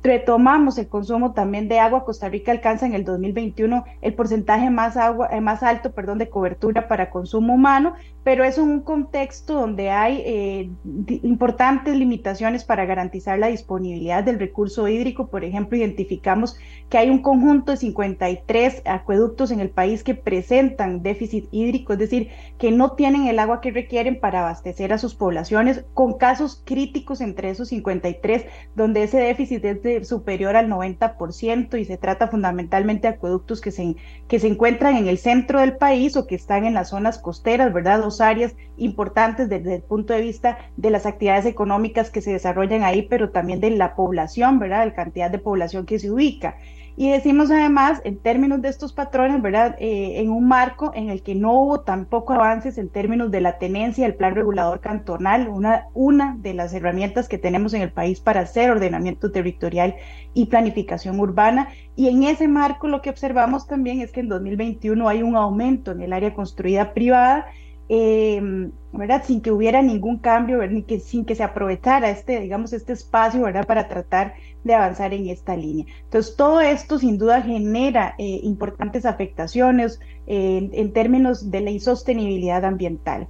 Retomamos 0.00 0.78
el 0.78 0.86
consumo 0.86 1.32
también 1.32 1.66
de 1.66 1.80
agua. 1.80 2.04
Costa 2.04 2.28
Rica 2.28 2.52
alcanza 2.52 2.86
en 2.86 2.94
el 2.94 3.04
2021 3.04 3.84
el 4.00 4.14
porcentaje 4.14 4.70
más, 4.70 4.96
agua, 4.96 5.28
eh, 5.32 5.40
más 5.40 5.64
alto 5.64 5.90
perdón, 5.90 6.18
de 6.18 6.28
cobertura 6.28 6.86
para 6.86 7.10
consumo 7.10 7.54
humano, 7.54 7.94
pero 8.22 8.44
es 8.44 8.58
un 8.58 8.82
contexto 8.82 9.54
donde 9.54 9.90
hay 9.90 10.22
eh, 10.24 10.70
importantes 11.24 11.96
limitaciones 11.96 12.62
para 12.62 12.84
garantizar 12.84 13.40
la 13.40 13.48
disponibilidad 13.48 14.22
del 14.22 14.38
recurso 14.38 14.86
hídrico. 14.86 15.26
Por 15.26 15.42
ejemplo, 15.42 15.76
identificamos 15.76 16.56
que 16.90 16.98
hay 16.98 17.10
un 17.10 17.22
conjunto 17.22 17.72
de 17.72 17.78
53 17.78 18.82
acueductos 18.84 19.50
en 19.50 19.58
el 19.58 19.70
país 19.70 20.04
que 20.04 20.14
presentan 20.14 21.02
déficit 21.02 21.48
hídrico, 21.50 21.94
es 21.94 21.98
decir, 21.98 22.28
que 22.56 22.70
no 22.70 22.92
tienen 22.92 23.26
el 23.26 23.40
agua 23.40 23.60
que 23.60 23.72
requieren 23.72 24.20
para 24.20 24.42
abastecer 24.42 24.92
a 24.92 24.98
sus 24.98 25.16
poblaciones, 25.16 25.84
con 25.92 26.16
casos 26.16 26.62
críticos 26.64 26.99
entre 27.20 27.50
esos 27.50 27.68
53, 27.68 28.46
donde 28.74 29.02
ese 29.02 29.18
déficit 29.18 29.64
es 29.64 30.08
superior 30.08 30.56
al 30.56 30.68
90% 30.68 31.80
y 31.80 31.84
se 31.84 31.96
trata 31.96 32.28
fundamentalmente 32.28 33.08
de 33.08 33.14
acueductos 33.14 33.60
que 33.60 33.70
se, 33.70 33.96
que 34.28 34.38
se 34.38 34.48
encuentran 34.48 34.96
en 34.96 35.08
el 35.08 35.18
centro 35.18 35.60
del 35.60 35.76
país 35.76 36.16
o 36.16 36.26
que 36.26 36.34
están 36.34 36.64
en 36.64 36.74
las 36.74 36.90
zonas 36.90 37.18
costeras, 37.18 37.72
¿verdad? 37.72 38.04
áreas 38.20 38.54
importantes 38.76 39.48
desde 39.48 39.76
el 39.76 39.82
punto 39.82 40.12
de 40.12 40.20
vista 40.20 40.58
de 40.76 40.90
las 40.90 41.06
actividades 41.06 41.46
económicas 41.46 42.10
que 42.10 42.20
se 42.20 42.32
desarrollan 42.32 42.82
ahí, 42.82 43.02
pero 43.02 43.30
también 43.30 43.60
de 43.60 43.70
la 43.70 43.94
población, 43.94 44.58
¿verdad? 44.58 44.86
La 44.86 44.94
cantidad 44.94 45.30
de 45.30 45.38
población 45.38 45.86
que 45.86 45.98
se 45.98 46.10
ubica. 46.10 46.56
Y 46.96 47.10
decimos 47.10 47.50
además, 47.50 48.00
en 48.04 48.18
términos 48.18 48.60
de 48.62 48.68
estos 48.68 48.92
patrones, 48.92 49.40
¿verdad? 49.40 49.76
Eh, 49.78 50.20
en 50.20 50.30
un 50.30 50.46
marco 50.46 50.92
en 50.94 51.10
el 51.10 51.22
que 51.22 51.34
no 51.34 51.52
hubo 51.52 51.80
tampoco 51.80 52.34
avances 52.34 52.78
en 52.78 52.88
términos 52.88 53.30
de 53.30 53.40
la 53.40 53.58
tenencia 53.58 54.04
del 54.04 54.16
plan 54.16 54.34
regulador 54.34 54.80
cantonal, 54.80 55.48
una, 55.48 55.86
una 55.94 56.36
de 56.38 56.54
las 56.54 56.74
herramientas 56.74 57.28
que 57.28 57.38
tenemos 57.38 57.74
en 57.74 57.82
el 57.82 57.92
país 57.92 58.20
para 58.20 58.40
hacer 58.40 58.70
ordenamiento 58.70 59.30
territorial 59.30 59.96
y 60.34 60.46
planificación 60.46 61.18
urbana. 61.20 61.68
Y 61.96 62.08
en 62.08 62.24
ese 62.24 62.48
marco 62.48 62.88
lo 62.88 63.02
que 63.02 63.10
observamos 63.10 63.66
también 63.66 64.00
es 64.00 64.12
que 64.12 64.20
en 64.20 64.28
2021 64.28 65.08
hay 65.08 65.22
un 65.22 65.36
aumento 65.36 65.92
en 65.92 66.02
el 66.02 66.12
área 66.12 66.34
construida 66.34 66.92
privada 66.92 67.46
eh, 67.92 68.40
¿verdad? 68.92 69.24
Sin 69.24 69.40
que 69.40 69.50
hubiera 69.50 69.82
ningún 69.82 70.18
cambio, 70.18 70.64
Ni 70.68 70.84
que, 70.84 71.00
sin 71.00 71.24
que 71.24 71.34
se 71.34 71.42
aprovechara 71.42 72.08
este, 72.10 72.40
digamos, 72.40 72.72
este 72.72 72.92
espacio, 72.92 73.42
¿verdad? 73.42 73.66
Para 73.66 73.88
tratar 73.88 74.34
de 74.64 74.74
avanzar 74.74 75.14
en 75.14 75.28
esta 75.28 75.56
línea. 75.56 75.86
Entonces, 76.04 76.36
todo 76.36 76.60
esto 76.60 76.98
sin 76.98 77.18
duda 77.18 77.42
genera 77.42 78.14
eh, 78.18 78.40
importantes 78.42 79.06
afectaciones 79.06 80.00
en 80.32 80.92
términos 80.92 81.50
de 81.50 81.60
la 81.60 81.70
insostenibilidad 81.70 82.64
ambiental. 82.64 83.26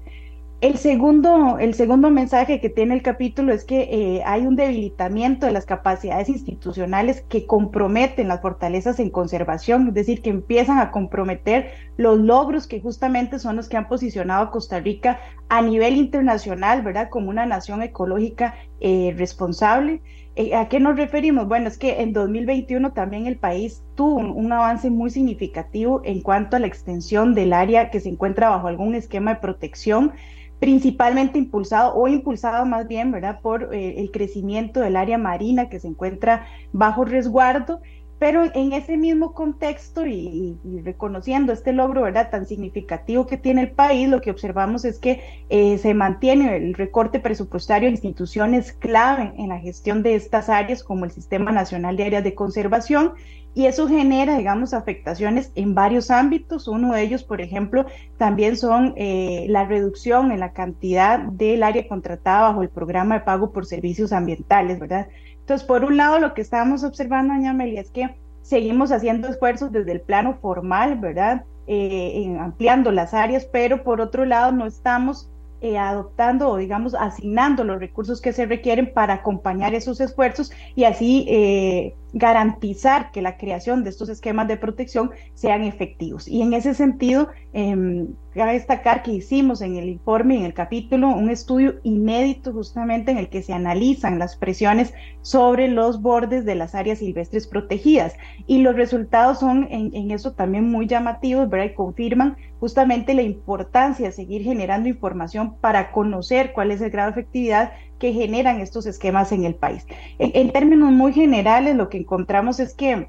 El 0.60 0.76
segundo, 0.76 1.56
el 1.58 1.72
segundo 1.72 2.10
mensaje 2.10 2.60
que 2.60 2.68
tiene 2.68 2.92
el 2.92 3.00
capítulo 3.00 3.54
es 3.54 3.64
que 3.64 3.80
eh, 3.80 4.22
hay 4.26 4.46
un 4.46 4.56
debilitamiento 4.56 5.46
de 5.46 5.52
las 5.52 5.64
capacidades 5.64 6.28
institucionales 6.28 7.22
que 7.30 7.46
comprometen 7.46 8.28
las 8.28 8.42
fortalezas 8.42 9.00
en 9.00 9.08
conservación, 9.08 9.88
es 9.88 9.94
decir, 9.94 10.20
que 10.20 10.28
empiezan 10.28 10.78
a 10.78 10.90
comprometer 10.90 11.70
los 11.96 12.18
logros 12.18 12.66
que 12.66 12.78
justamente 12.78 13.38
son 13.38 13.56
los 13.56 13.70
que 13.70 13.78
han 13.78 13.88
posicionado 13.88 14.42
a 14.42 14.50
Costa 14.50 14.80
Rica 14.80 15.18
a 15.48 15.62
nivel 15.62 15.96
internacional, 15.96 16.82
¿verdad? 16.82 17.08
Como 17.08 17.30
una 17.30 17.46
nación 17.46 17.82
ecológica 17.82 18.54
eh, 18.80 19.14
responsable. 19.16 20.02
Eh, 20.40 20.54
¿A 20.54 20.70
qué 20.70 20.80
nos 20.80 20.96
referimos? 20.96 21.46
Bueno, 21.48 21.68
es 21.68 21.76
que 21.76 22.00
en 22.00 22.14
2021 22.14 22.94
también 22.94 23.26
el 23.26 23.36
país 23.36 23.82
tuvo 23.94 24.14
un, 24.14 24.50
avance 24.50 24.88
muy 24.88 25.10
significativo 25.10 26.00
en 26.02 26.22
cuanto 26.22 26.56
a 26.56 26.60
la 26.60 26.66
extensión 26.66 27.34
del 27.34 27.52
área 27.52 27.90
que 27.90 28.00
se 28.00 28.08
encuentra 28.08 28.48
bajo 28.48 28.66
algún 28.66 28.94
esquema 28.94 29.34
de 29.34 29.40
protección 29.40 30.12
principalmente 30.58 31.38
impulsado 31.38 31.94
o 31.94 32.08
impulsado 32.08 32.64
más 32.64 32.88
bien, 32.88 33.12
¿verdad?, 33.12 33.40
por 33.42 33.74
eh, 33.74 34.00
el 34.00 34.10
crecimiento 34.10 34.80
del 34.80 34.96
área 34.96 35.18
marina 35.18 35.68
que 35.68 35.78
se 35.78 35.88
encuentra 35.88 36.46
bajo 36.72 37.04
resguardo 37.04 37.82
pero 38.20 38.44
en 38.54 38.74
ese 38.74 38.98
mismo 38.98 39.32
contexto 39.32 40.06
y, 40.06 40.58
reconociendo 40.84 41.54
este 41.54 41.72
logro 41.72 42.02
¿verdad? 42.02 42.28
tan 42.30 42.44
significativo 42.44 43.26
que 43.26 43.38
tiene 43.38 43.62
el 43.62 43.70
país, 43.70 44.10
lo 44.10 44.20
que 44.20 44.30
observamos 44.30 44.84
es 44.84 44.98
que 44.98 45.22
eh, 45.48 45.78
se 45.78 45.94
mantiene 45.94 46.54
el 46.54 46.74
recorte 46.74 47.18
presupuestario 47.18 47.88
a 47.88 47.92
instituciones 47.92 48.74
clave 48.74 49.32
en 49.38 49.48
la 49.48 49.58
gestión 49.58 50.02
de 50.02 50.16
estas 50.16 50.50
áreas, 50.50 50.84
como 50.84 51.06
el 51.06 51.12
Sistema 51.12 51.50
Nacional 51.50 51.96
de 51.96 52.04
Áreas 52.04 52.22
de 52.22 52.34
Conservación, 52.34 53.14
y 53.54 53.66
eso 53.66 53.88
genera, 53.88 54.36
digamos, 54.36 54.74
afectaciones 54.74 55.50
en 55.54 55.74
varios 55.74 56.10
ámbitos. 56.10 56.68
Uno 56.68 56.92
de 56.92 57.02
ellos, 57.02 57.24
por 57.24 57.40
ejemplo, 57.40 57.86
también 58.16 58.56
son 58.56 58.92
eh, 58.96 59.46
la 59.48 59.64
reducción 59.64 60.30
en 60.30 60.40
la 60.40 60.52
cantidad 60.52 61.18
del 61.18 61.62
área 61.62 61.88
contratada 61.88 62.48
bajo 62.48 62.62
el 62.62 62.68
programa 62.68 63.16
de 63.16 63.24
pago 63.24 63.50
por 63.50 63.66
servicios 63.66 64.12
ambientales, 64.12 64.78
¿verdad? 64.78 65.08
Entonces, 65.50 65.66
por 65.66 65.84
un 65.84 65.96
lado, 65.96 66.20
lo 66.20 66.32
que 66.32 66.42
estábamos 66.42 66.84
observando, 66.84 67.34
doña 67.34 67.50
Amelia, 67.50 67.80
es 67.80 67.90
que 67.90 68.14
seguimos 68.40 68.92
haciendo 68.92 69.26
esfuerzos 69.26 69.72
desde 69.72 69.90
el 69.90 70.00
plano 70.00 70.38
formal, 70.40 70.96
¿verdad? 71.00 71.44
Eh, 71.66 72.36
ampliando 72.38 72.92
las 72.92 73.14
áreas, 73.14 73.46
pero 73.46 73.82
por 73.82 74.00
otro 74.00 74.24
lado 74.24 74.52
no 74.52 74.64
estamos 74.64 75.28
eh, 75.60 75.76
adoptando 75.76 76.50
o 76.50 76.56
digamos 76.56 76.94
asignando 76.94 77.64
los 77.64 77.80
recursos 77.80 78.20
que 78.20 78.32
se 78.32 78.46
requieren 78.46 78.92
para 78.94 79.14
acompañar 79.14 79.74
esos 79.74 80.00
esfuerzos 80.00 80.52
y 80.76 80.84
así 80.84 81.26
eh, 81.28 81.96
garantizar 82.12 83.10
que 83.10 83.22
la 83.22 83.36
creación 83.36 83.84
de 83.84 83.90
estos 83.90 84.08
esquemas 84.08 84.48
de 84.48 84.56
protección 84.56 85.10
sean 85.34 85.62
efectivos. 85.62 86.28
Y 86.28 86.42
en 86.42 86.54
ese 86.54 86.74
sentido, 86.74 87.28
eh, 87.52 88.06
cabe 88.34 88.52
destacar 88.52 89.02
que 89.02 89.12
hicimos 89.12 89.60
en 89.60 89.76
el 89.76 89.88
informe, 89.88 90.36
en 90.36 90.44
el 90.44 90.54
capítulo, 90.54 91.08
un 91.08 91.30
estudio 91.30 91.74
inédito 91.82 92.52
justamente 92.52 93.10
en 93.10 93.18
el 93.18 93.28
que 93.28 93.42
se 93.42 93.52
analizan 93.52 94.18
las 94.18 94.36
presiones 94.36 94.94
sobre 95.22 95.68
los 95.68 96.00
bordes 96.00 96.44
de 96.44 96.54
las 96.54 96.74
áreas 96.74 96.98
silvestres 96.98 97.46
protegidas. 97.46 98.14
Y 98.46 98.58
los 98.58 98.76
resultados 98.76 99.40
son 99.40 99.66
en, 99.70 100.10
eso 100.10 100.32
también 100.32 100.70
muy 100.70 100.86
llamativos, 100.86 101.48
¿verdad? 101.48 101.72
Y 101.72 101.74
confirman 101.74 102.36
justamente 102.60 103.14
la 103.14 103.22
importancia 103.22 104.06
de 104.06 104.12
seguir 104.12 104.42
generando 104.42 104.88
información 104.88 105.56
para 105.60 105.92
conocer 105.92 106.52
cuál 106.52 106.70
es 106.70 106.80
el 106.80 106.90
grado 106.90 107.12
de 107.12 107.20
efectividad 107.20 107.72
que 108.00 108.12
generan 108.12 108.60
estos 108.60 108.86
esquemas 108.86 109.30
en 109.30 109.44
el 109.44 109.54
país. 109.54 109.86
En, 110.18 110.50
términos 110.50 110.90
muy 110.90 111.12
generales, 111.12 111.76
lo 111.76 111.88
que 111.88 111.98
encontramos 111.98 112.58
es 112.58 112.74
que 112.74 113.08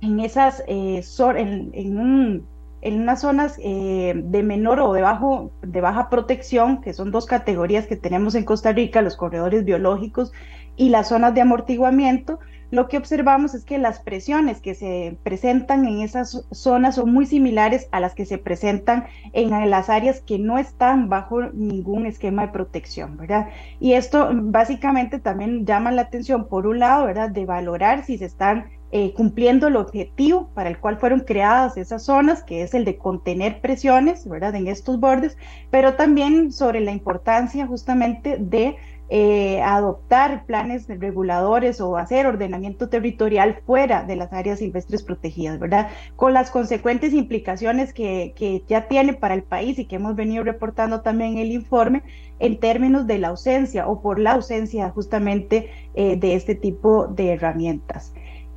en 0.00 0.20
esas, 0.20 0.64
eh, 0.66 1.04
en, 1.36 2.42
unas 2.82 3.20
zonas 3.20 3.58
eh, 3.62 4.14
de 4.16 4.42
menor 4.42 4.80
o 4.80 4.92
de, 4.94 5.02
bajo, 5.02 5.52
de 5.62 5.80
baja 5.80 6.08
protección, 6.08 6.80
que 6.80 6.94
son 6.94 7.12
dos 7.12 7.26
categorías 7.26 7.86
que 7.86 7.96
tenemos 7.96 8.34
en 8.34 8.44
Costa 8.44 8.72
Rica, 8.72 9.02
los 9.02 9.16
corredores 9.16 9.64
biológicos 9.64 10.32
y 10.76 10.88
las 10.88 11.10
zonas 11.10 11.34
de 11.34 11.42
amortiguamiento, 11.42 12.40
lo 12.74 12.88
que 12.88 12.98
observamos 12.98 13.54
es 13.54 13.64
que 13.64 13.78
las 13.78 14.00
presiones 14.00 14.60
que 14.60 14.74
se 14.74 15.16
presentan 15.22 15.86
en 15.86 16.00
esas 16.00 16.44
zonas 16.50 16.96
son 16.96 17.12
muy 17.12 17.24
similares 17.24 17.88
a 17.92 18.00
las 18.00 18.14
que 18.14 18.26
se 18.26 18.36
presentan 18.36 19.06
en 19.32 19.70
las 19.70 19.88
áreas 19.88 20.20
que 20.20 20.38
no 20.38 20.58
están 20.58 21.08
bajo 21.08 21.42
ningún 21.52 22.04
esquema 22.06 22.46
de 22.46 22.52
protección, 22.52 23.16
¿verdad? 23.16 23.48
Y 23.78 23.92
esto 23.92 24.28
básicamente 24.32 25.20
también 25.20 25.64
llama 25.64 25.92
la 25.92 26.02
atención, 26.02 26.48
por 26.48 26.66
un 26.66 26.80
lado, 26.80 27.06
¿verdad?, 27.06 27.30
de 27.30 27.46
valorar 27.46 28.04
si 28.04 28.18
se 28.18 28.24
están 28.24 28.66
eh, 28.90 29.12
cumpliendo 29.12 29.68
el 29.68 29.76
objetivo 29.76 30.50
para 30.54 30.68
el 30.68 30.78
cual 30.78 30.98
fueron 30.98 31.20
creadas 31.20 31.76
esas 31.76 32.04
zonas, 32.04 32.42
que 32.42 32.62
es 32.62 32.74
el 32.74 32.84
de 32.84 32.96
contener 32.96 33.60
presiones, 33.60 34.28
¿verdad?, 34.28 34.54
en 34.54 34.66
estos 34.66 34.98
bordes, 34.98 35.36
pero 35.70 35.94
también 35.94 36.52
sobre 36.52 36.80
la 36.80 36.92
importancia 36.92 37.66
justamente 37.66 38.36
de 38.38 38.76
eh, 39.10 39.60
adoptar 39.62 40.46
planes 40.46 40.88
reguladores 40.88 41.80
o 41.80 41.96
hacer 41.96 42.26
ordenamiento 42.26 42.88
territorial 42.88 43.60
fuera 43.66 44.02
de 44.02 44.16
las 44.16 44.32
áreas 44.32 44.60
silvestres 44.60 45.02
protegidas, 45.02 45.58
¿verdad? 45.58 45.88
Con 46.16 46.32
las 46.32 46.50
consecuentes 46.50 47.12
implicaciones 47.12 47.92
que, 47.92 48.32
que 48.34 48.62
ya 48.66 48.88
tiene 48.88 49.12
para 49.12 49.34
el 49.34 49.42
país 49.42 49.78
y 49.78 49.84
que 49.84 49.96
hemos 49.96 50.16
venido 50.16 50.42
reportando 50.42 51.02
también 51.02 51.32
en 51.32 51.38
el 51.38 51.52
informe 51.52 52.02
en 52.38 52.58
términos 52.58 53.06
de 53.06 53.18
la 53.18 53.28
ausencia 53.28 53.86
o 53.88 54.00
por 54.00 54.18
la 54.18 54.32
ausencia 54.32 54.90
justamente 54.90 55.70
eh, 55.94 56.16
de 56.16 56.34
este 56.34 56.54
tipo 56.54 57.06
de 57.06 57.34
herramientas. 57.34 58.12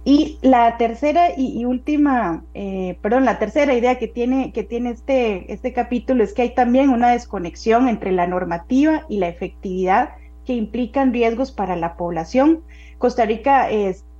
Y 0.06 0.40
la 0.42 0.78
tercera 0.78 1.32
y, 1.36 1.66
última, 1.66 2.46
eh, 2.54 2.98
perdón, 3.02 3.26
la 3.26 3.40
tercera 3.40 3.74
idea 3.74 4.00
que 4.00 4.08
tiene, 4.08 4.54
que 4.54 4.64
tiene 4.64 4.92
este, 4.92 5.52
este 5.52 5.74
capítulo 5.74 6.24
es 6.24 6.34
que 6.34 6.44
hay 6.44 6.56
también 6.56 6.92
una 6.92 7.12
desconexión 7.12 7.90
entre 7.90 8.14
la 8.14 8.26
normativa 8.26 9.06
y 9.10 9.18
la 9.18 9.28
efectividad 9.28 10.12
que 10.48 10.54
implican 10.54 11.14
riesgos 11.14 11.52
para 11.52 11.76
la 11.76 11.98
población. 11.98 12.62
Costa 12.98 13.26
Rica 13.26 13.68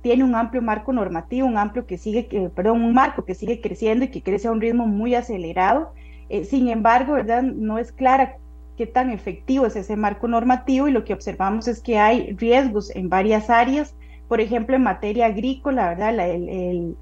tiene 0.02 0.22
un 0.22 0.34
amplio 0.34 0.62
marco 0.62 0.92
normativo, 0.92 1.48
un 1.48 1.56
amplio 1.56 1.86
que 1.86 1.98
sigue, 1.98 2.28
eh, 2.30 2.50
perdón, 2.54 2.82
un 2.82 2.92
marco 2.92 3.24
que 3.24 3.34
sigue 3.34 3.60
creciendo 3.60 4.04
y 4.04 4.08
que 4.08 4.22
crece 4.22 4.46
a 4.46 4.52
un 4.52 4.60
ritmo 4.60 4.86
muy 4.86 5.14
acelerado. 5.14 5.92
Eh, 6.28 6.44
sin 6.44 6.68
embargo, 6.68 7.14
¿verdad? 7.14 7.42
No 7.42 7.78
es 7.78 7.90
clara 7.90 8.36
qué 8.76 8.86
tan 8.86 9.10
efectivo 9.10 9.66
es 9.66 9.74
ese 9.74 9.96
marco 9.96 10.28
normativo 10.28 10.86
y 10.86 10.92
lo 10.92 11.04
que 11.04 11.14
observamos 11.14 11.66
es 11.66 11.80
que 11.80 11.98
hay 11.98 12.36
riesgos 12.36 12.94
en 12.94 13.08
varias 13.08 13.50
áreas 13.50 13.96
por 14.28 14.42
ejemplo, 14.42 14.76
en 14.76 14.82
materia 14.82 15.26
agrícola, 15.26 15.88
¿verdad? 15.88 16.30
el, 16.30 16.96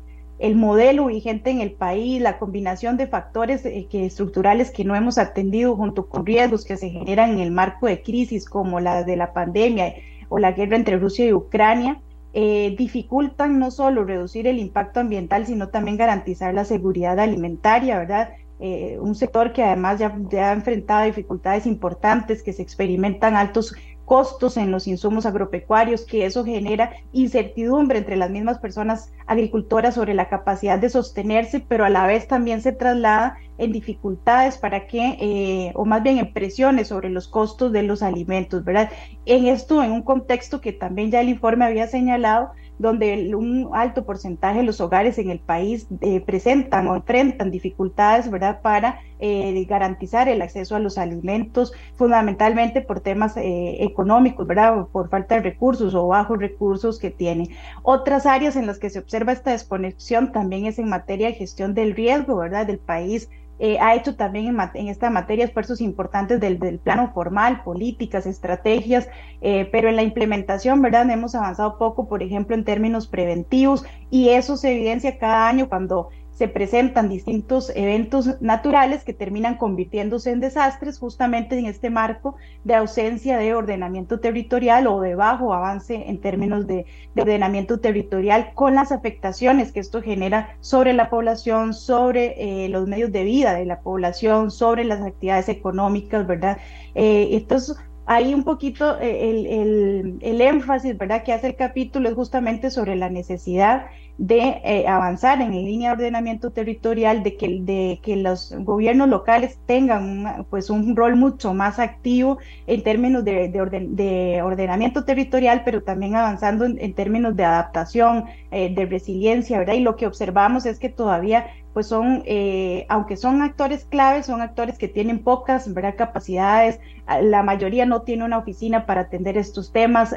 modelo 0.55 1.07
vigente 1.07 1.51
en 1.51 1.61
el 1.61 1.72
país, 1.72 2.20
la 2.20 2.38
combinación 2.38 2.96
de 2.96 3.07
factores 3.07 3.64
eh, 3.64 3.88
estructurales 3.92 4.70
que 4.70 4.85
no 4.85 4.94
hemos 4.94 5.18
atendido 5.18 5.77
junto 5.77 6.09
con 6.09 6.27
riesgos 6.27 6.64
que 6.64 6.77
se 6.77 6.90
generan 6.90 7.31
en 7.31 7.38
el 7.40 7.51
marco 7.51 7.87
de 7.87 8.03
crisis 8.03 8.49
como 8.49 8.81
la 8.81 9.05
de 9.05 9.16
la 9.16 9.33
pandemia 9.33 9.94
o 10.29 10.38
la 10.38 10.53
guerra 10.53 10.77
entre 10.77 10.99
Rusia 10.99 11.27
y 11.27 11.33
Ucrania, 11.33 12.01
eh, 12.33 12.75
dificultan 12.77 13.59
no 13.59 13.70
solo 13.70 14.05
reducir 14.05 14.46
el 14.46 14.59
impacto 14.59 15.01
ambiental, 15.01 15.46
sino 15.46 15.68
también 15.68 15.96
garantizar 15.96 16.53
la 16.53 16.66
seguridad 16.66 17.18
alimentaria, 17.18 17.99
¿verdad? 17.99 18.31
Eh, 18.59 18.99
un 19.01 19.14
sector 19.14 19.53
que 19.53 19.62
además 19.62 19.99
ya, 19.99 20.14
ya, 20.31 20.51
ha 20.51 20.53
enfrentado 20.53 21.07
dificultades 21.07 21.66
importantes, 21.66 22.42
que 22.42 22.53
se 22.53 22.62
experimentan 22.62 23.37
altos 23.37 23.75
costos 24.07 24.57
en 24.57 24.71
los 24.71 24.87
insumos 24.87 25.27
agropecuarios, 25.27 26.07
que 26.07 26.25
eso 26.25 26.45
genera 26.45 26.92
incertidumbre 27.12 27.99
entre 27.99 28.16
las 28.16 28.31
mismas 28.31 28.59
personas 28.59 29.12
agricultoras 29.27 29.97
sobre 29.97 30.14
la 30.14 30.29
capacidad 30.29 30.79
de 30.79 30.88
sostenerse, 30.88 31.61
pero 31.61 31.85
a 31.85 31.90
la 31.90 32.07
vez 32.07 32.29
también 32.29 32.62
se 32.62 32.73
traslada 32.73 33.37
en 33.59 33.73
dificultades 33.73 34.59
para 34.59 34.87
que, 34.87 35.19
eh, 35.21 35.73
o 35.75 35.85
más 35.85 36.03
bien 36.05 36.19
en 36.19 36.33
presiones 36.33 36.88
sobre 36.88 37.11
los 37.11 37.27
costos 37.27 37.73
de 37.73 37.83
los 37.83 38.03
alimentos, 38.03 38.64
¿verdad? 38.64 38.90
En 39.25 39.47
esto, 39.47 39.83
en 39.83 39.90
un 39.90 40.03
contexto 40.03 40.61
que 40.61 40.73
también 40.73 41.11
ya 41.11 41.21
el 41.21 41.29
informe 41.29 41.64
había 41.64 41.88
señalado, 41.88 42.53
donde 42.78 43.34
un 43.34 43.70
alto 43.72 44.04
porcentaje 44.04 44.58
de 44.58 44.64
los 44.64 44.80
hogares 44.80 45.18
en 45.18 45.30
el 45.30 45.38
país 45.38 45.86
eh, 46.00 46.20
presentan 46.20 46.86
o 46.88 46.96
enfrentan 46.96 47.50
dificultades, 47.50 48.30
¿verdad?, 48.30 48.60
para 48.60 49.00
eh, 49.18 49.64
garantizar 49.66 50.28
el 50.28 50.42
acceso 50.42 50.76
a 50.76 50.78
los 50.78 50.98
alimentos, 50.98 51.72
fundamentalmente 51.94 52.82
por 52.82 53.00
temas 53.00 53.36
eh, 53.36 53.78
económicos, 53.80 54.46
¿verdad?, 54.46 54.86
por 54.92 55.08
falta 55.08 55.36
de 55.36 55.42
recursos 55.42 55.94
o 55.94 56.08
bajos 56.08 56.38
recursos 56.38 56.98
que 56.98 57.10
tienen. 57.10 57.48
Otras 57.82 58.26
áreas 58.26 58.56
en 58.56 58.66
las 58.66 58.78
que 58.78 58.90
se 58.90 58.98
observa 58.98 59.32
esta 59.32 59.52
desconexión 59.52 60.32
también 60.32 60.66
es 60.66 60.78
en 60.78 60.88
materia 60.88 61.28
de 61.28 61.34
gestión 61.34 61.74
del 61.74 61.94
riesgo, 61.94 62.36
¿verdad?, 62.36 62.66
del 62.66 62.78
país 62.78 63.30
eh, 63.59 63.79
ha 63.81 63.95
hecho 63.95 64.16
también 64.16 64.57
en, 64.75 64.88
esta 64.88 65.09
materia 65.11 65.45
esfuerzos 65.45 65.81
importantes 65.81 66.40
del, 66.40 66.59
plano 66.79 67.12
formal, 67.12 67.62
políticas, 67.62 68.27
estrategias, 68.27 69.09
eh, 69.40 69.69
pero 69.73 69.88
en 69.88 69.97
la 69.97 70.03
implementación, 70.03 70.83
¿verdad? 70.83 71.09
Hemos 71.11 71.35
avanzado 71.35 71.79
poco, 71.79 72.09
por 72.09 72.23
ejemplo, 72.23 72.55
en 72.55 72.64
términos 72.64 73.07
preventivos 73.07 73.85
y 74.11 74.31
eso 74.31 74.57
se 74.57 74.73
evidencia 74.73 75.19
cada 75.19 75.49
año 75.49 75.69
cuando 75.69 76.11
se 76.37 76.49
presentan 76.49 77.09
distintos 77.09 77.72
eventos 77.75 78.42
naturales 78.42 79.05
que 79.05 79.14
terminan 79.14 79.57
convirtiéndose 79.57 80.31
en 80.31 80.40
desastres 80.40 80.99
justamente 80.99 81.59
en 81.59 81.64
este 81.64 81.88
marco 81.88 82.37
de 82.62 82.75
ausencia 82.75 83.38
de 83.38 83.55
ordenamiento 83.55 84.20
territorial 84.20 84.87
o 84.87 85.01
de 85.01 85.14
bajo 85.14 85.55
avance 85.55 85.94
en 86.09 86.20
términos 86.20 86.66
de, 86.66 86.85
ordenamiento 87.16 87.81
territorial 87.81 88.51
con 88.55 88.75
las 88.75 88.92
afectaciones 88.92 89.72
que 89.72 89.81
esto 89.81 90.03
genera 90.03 90.57
sobre 90.61 90.92
la 90.92 91.09
población, 91.09 91.72
sobre 91.72 92.35
eh, 92.37 92.68
los 92.68 92.87
medios 92.87 93.11
de 93.12 93.25
vida 93.25 93.55
de 93.55 93.64
la 93.64 93.81
población, 93.81 94.51
sobre 94.51 94.85
las 94.85 95.01
actividades 95.01 95.49
económicas, 95.49 96.27
¿verdad? 96.27 96.59
Eh, 96.94 97.29
entonces, 97.33 97.79
ahí 98.05 98.35
un 98.35 98.44
poquito 98.44 99.01
eh, 99.01 99.31
el, 99.31 99.46
el, 99.46 100.18
el, 100.20 100.40
énfasis, 100.42 100.99
¿verdad?, 100.99 101.22
que 101.25 101.33
hace 101.33 101.46
el 101.46 101.57
capítulo 101.57 102.11
es 102.11 102.14
justamente 102.14 102.70
sobre 102.70 102.94
la 102.94 103.09
necesidad 103.09 103.87
de 104.18 104.62
eh, 104.64 104.88
avanzar 104.88 105.42
en 105.42 105.50
línea 105.52 105.90
de 105.90 106.05
ordenamiento 106.05 106.50
territorial, 106.50 107.22
de 107.22 107.37
que, 107.37 107.61
de 107.61 108.00
que 108.02 108.16
los 108.16 108.55
gobiernos 108.61 109.09
locales 109.09 109.59
tengan 109.66 110.46
pues 110.48 110.70
un 110.70 110.96
rol 110.96 111.16
mucho 111.16 111.52
más 111.52 111.79
activo 111.79 112.38
en 112.66 112.83
términos 112.83 113.24
de, 113.24 113.48
de, 113.48 114.42
ordenamiento 114.42 115.05
territorial, 115.05 115.62
pero 115.64 115.83
también 115.83 116.14
avanzando 116.14 116.64
en, 116.64 116.94
términos 116.94 117.37
de 117.37 117.44
adaptación, 117.44 118.24
eh, 118.50 118.74
de 118.74 118.87
resiliencia, 118.87 119.59
¿verdad? 119.59 119.74
Y 119.74 119.81
lo 119.81 119.96
que 119.96 120.07
observamos 120.07 120.64
es 120.64 120.79
que 120.79 120.88
todavía 120.88 121.48
pues 121.74 121.88
son, 121.88 122.22
eh, 122.24 122.87
aunque 122.88 123.18
son 123.18 123.42
actores 123.42 123.85
claves, 123.85 124.24
son 124.24 124.40
actores 124.40 124.79
que 124.79 124.88
tienen 124.88 125.18
pocas 125.18 125.74
¿verdad? 125.74 125.94
capacidades, 125.94 126.81
la 127.20 127.42
mayoría 127.42 127.85
no 127.85 128.00
tiene 128.00 128.24
una 128.24 128.38
oficina 128.38 128.87
para 128.87 129.02
atender 129.02 129.37
estos 129.37 129.72
temas, 129.72 130.16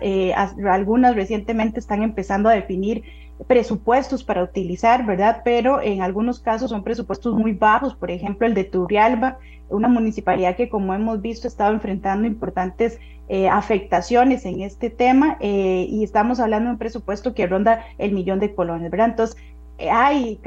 algunas 0.66 1.16
recientemente 1.16 1.82
están 1.82 2.02
empezando 2.02 2.48
a 2.48 2.54
definir 2.54 3.04
presupuestos 3.48 4.24
para 4.24 4.44
utilizar, 4.44 5.06
¿verdad? 5.06 5.42
Pero 5.44 5.82
en 5.82 6.02
algunos 6.02 6.40
casos 6.40 6.72
son 6.72 6.84
presupuestos 6.84 7.34
muy 7.36 7.54
bajos, 7.54 7.96
por 7.96 8.12
ejemplo 8.12 8.46
el 8.46 8.54
de 8.54 8.66
Turrialba, 8.66 9.38
una 9.70 9.88
municipalidad 9.88 10.56
que 10.56 10.70
como 10.70 10.94
hemos 10.94 11.22
visto 11.22 11.48
ha 11.48 11.50
estado 11.50 11.74
enfrentando 11.74 12.28
importantes 12.28 13.00
eh, 13.30 13.48
afectaciones 13.48 14.46
en 14.46 14.62
este 14.62 14.90
tema 14.90 15.38
eh, 15.40 15.86
y 15.88 16.04
estamos 16.04 16.40
hablando 16.40 16.70
de 16.70 16.74
un 16.74 16.80
presupuesto 16.80 17.34
que 17.36 17.46
ronda 17.46 17.86
el 17.98 18.12
millón 18.12 18.40
de 18.40 18.56
colones, 18.56 18.90
¿verdad? 18.90 19.10
Entonces 19.10 19.38
eh, 19.78 19.90
hay 19.90 20.40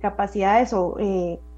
capacidades 0.00 0.72
o 0.72 0.96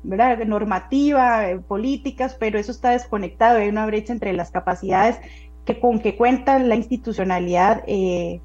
¿verdad? 0.05 0.39
normativa, 0.47 1.43
políticas, 1.67 2.37
pero 2.39 2.59
eso 2.59 2.71
está 2.71 2.91
desconectado, 2.91 3.59
hay 3.59 3.69
una 3.69 3.87
brecha 3.87 4.13
entre 4.13 4.33
las 4.33 4.51
capacidades 4.51 5.19
que 5.65 5.81
con 5.81 5.99
que 5.99 6.17
cuenta 6.17 6.59
la 6.61 6.77
institucionalidad 6.77 7.83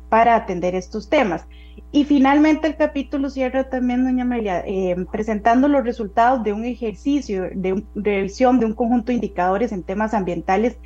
para 0.10 0.36
atender 0.36 0.76
estos 0.76 1.10
temas. 1.10 1.46
Y 1.92 2.06
finalmente 2.06 2.68
el 2.68 2.76
capítulo 2.76 3.30
cierra 3.30 3.70
también, 3.70 4.04
doña 4.04 4.24
Amelia, 4.24 4.64
eh, 4.66 4.96
presentando 5.12 5.68
los 5.68 5.84
resultados 5.84 6.44
de 6.44 6.54
un 6.54 6.66
ejercicio 6.66 7.50
de 7.54 7.84
revisión 7.96 8.60
de 8.60 8.66
un 8.66 8.74
conjunto 8.74 9.08
de 9.08 9.16
indicadores 9.16 9.72
en 9.72 9.84
temas 9.84 10.14
ambientales 10.14 10.78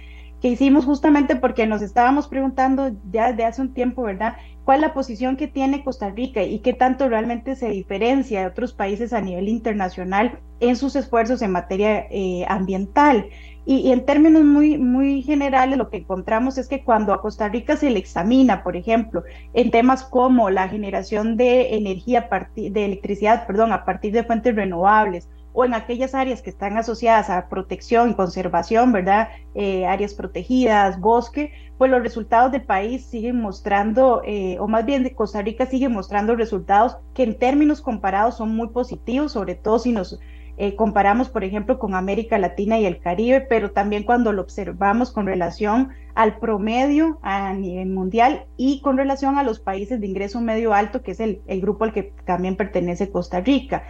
que 0.41 0.49
hicimos 0.49 0.85
justamente 0.85 1.35
porque 1.35 1.65
nos 1.65 1.81
estábamos 1.81 2.27
preguntando 2.27 2.91
ya 3.11 3.31
desde 3.31 3.45
hace 3.45 3.61
un 3.61 3.73
tiempo, 3.73 4.03
¿verdad? 4.03 4.35
¿Cuál 4.65 4.79
es 4.79 4.87
la 4.87 4.93
posición 4.93 5.37
que 5.37 5.47
tiene 5.47 5.83
Costa 5.83 6.09
Rica 6.09 6.43
y 6.43 6.59
qué 6.59 6.73
tanto 6.73 7.07
realmente 7.09 7.55
se 7.55 7.69
diferencia 7.69 8.41
de 8.41 8.47
otros 8.47 8.73
países 8.73 9.13
a 9.13 9.21
nivel 9.21 9.47
internacional 9.47 10.39
en 10.59 10.75
sus 10.75 10.95
esfuerzos 10.95 11.41
en 11.41 11.51
materia 11.51 12.05
eh, 12.11 12.45
ambiental? 12.47 13.29
Y, 13.69 13.91
en 13.91 14.05
términos 14.05 14.45
muy, 14.45 14.77
muy 14.77 15.21
generales, 15.23 15.77
lo 15.77 15.89
que 15.89 15.97
encontramos 15.97 16.57
es 16.57 16.69
que 16.69 16.85
cuando 16.85 17.11
a 17.11 17.21
Costa 17.21 17.49
Rica 17.49 17.75
se 17.75 17.89
le 17.89 17.99
examina, 17.99 18.63
por 18.63 18.77
ejemplo, 18.77 19.23
en 19.53 19.71
temas 19.71 20.05
como 20.05 20.49
la 20.49 20.69
generación 20.69 21.35
de 21.35 21.75
energía, 21.75 22.29
de 22.55 22.85
electricidad, 22.85 23.45
perdón, 23.45 23.73
a 23.73 23.83
partir 23.83 24.13
de 24.13 24.23
fuentes 24.23 24.55
renovables, 24.55 25.27
o 25.51 25.65
en 25.65 25.73
aquellas 25.73 26.15
áreas 26.15 26.41
que 26.41 26.49
están 26.49 26.77
asociadas 26.77 27.29
a 27.29 27.49
protección 27.49 28.11
y 28.11 28.13
conservación, 28.13 28.93
¿verdad? 28.93 29.27
Eh, 29.53 29.85
áreas 29.85 30.13
protegidas, 30.13 30.97
bosque, 31.01 31.51
pues 31.77 31.91
los 31.91 32.01
resultados 32.01 32.53
del 32.53 32.63
país 32.63 33.05
siguen 33.05 33.41
mostrando, 33.41 34.21
eh, 34.25 34.57
o 34.61 34.69
más 34.69 34.85
bien 34.85 35.03
de 35.03 35.13
Costa 35.13 35.41
Rica 35.41 35.65
sigue 35.65 35.89
mostrando 35.89 36.37
resultados 36.37 36.95
que 37.13 37.23
en 37.23 37.37
términos 37.37 37.81
comparados 37.81 38.37
son 38.37 38.55
muy 38.55 38.69
positivos, 38.69 39.33
sobre 39.33 39.55
todo 39.55 39.77
si 39.79 39.91
nos 39.91 40.17
eh, 40.57 40.75
comparamos, 40.75 41.29
por 41.29 41.43
ejemplo, 41.43 41.77
con 41.77 41.93
América 41.93 42.39
Latina 42.39 42.79
y 42.79 42.85
el 42.85 42.99
Caribe, 42.99 43.41
pero 43.41 43.71
también 43.71 44.03
cuando 44.03 44.33
lo 44.33 44.41
observamos 44.41 45.11
con 45.11 45.27
relación 45.27 45.89
al 46.15 46.39
promedio 46.39 47.19
a 47.21 47.53
nivel 47.53 47.89
mundial 47.89 48.45
y 48.57 48.81
con 48.81 48.97
relación 48.97 49.37
a 49.37 49.43
los 49.43 49.59
países 49.59 50.01
de 50.01 50.07
ingreso 50.07 50.41
medio 50.41 50.73
alto, 50.73 51.03
que 51.03 51.11
es 51.11 51.19
el, 51.19 51.41
el 51.45 51.61
grupo 51.61 51.83
al 51.83 51.93
que 51.93 52.11
también 52.25 52.55
pertenece 52.55 53.11
Costa 53.11 53.39
Rica. 53.39 53.83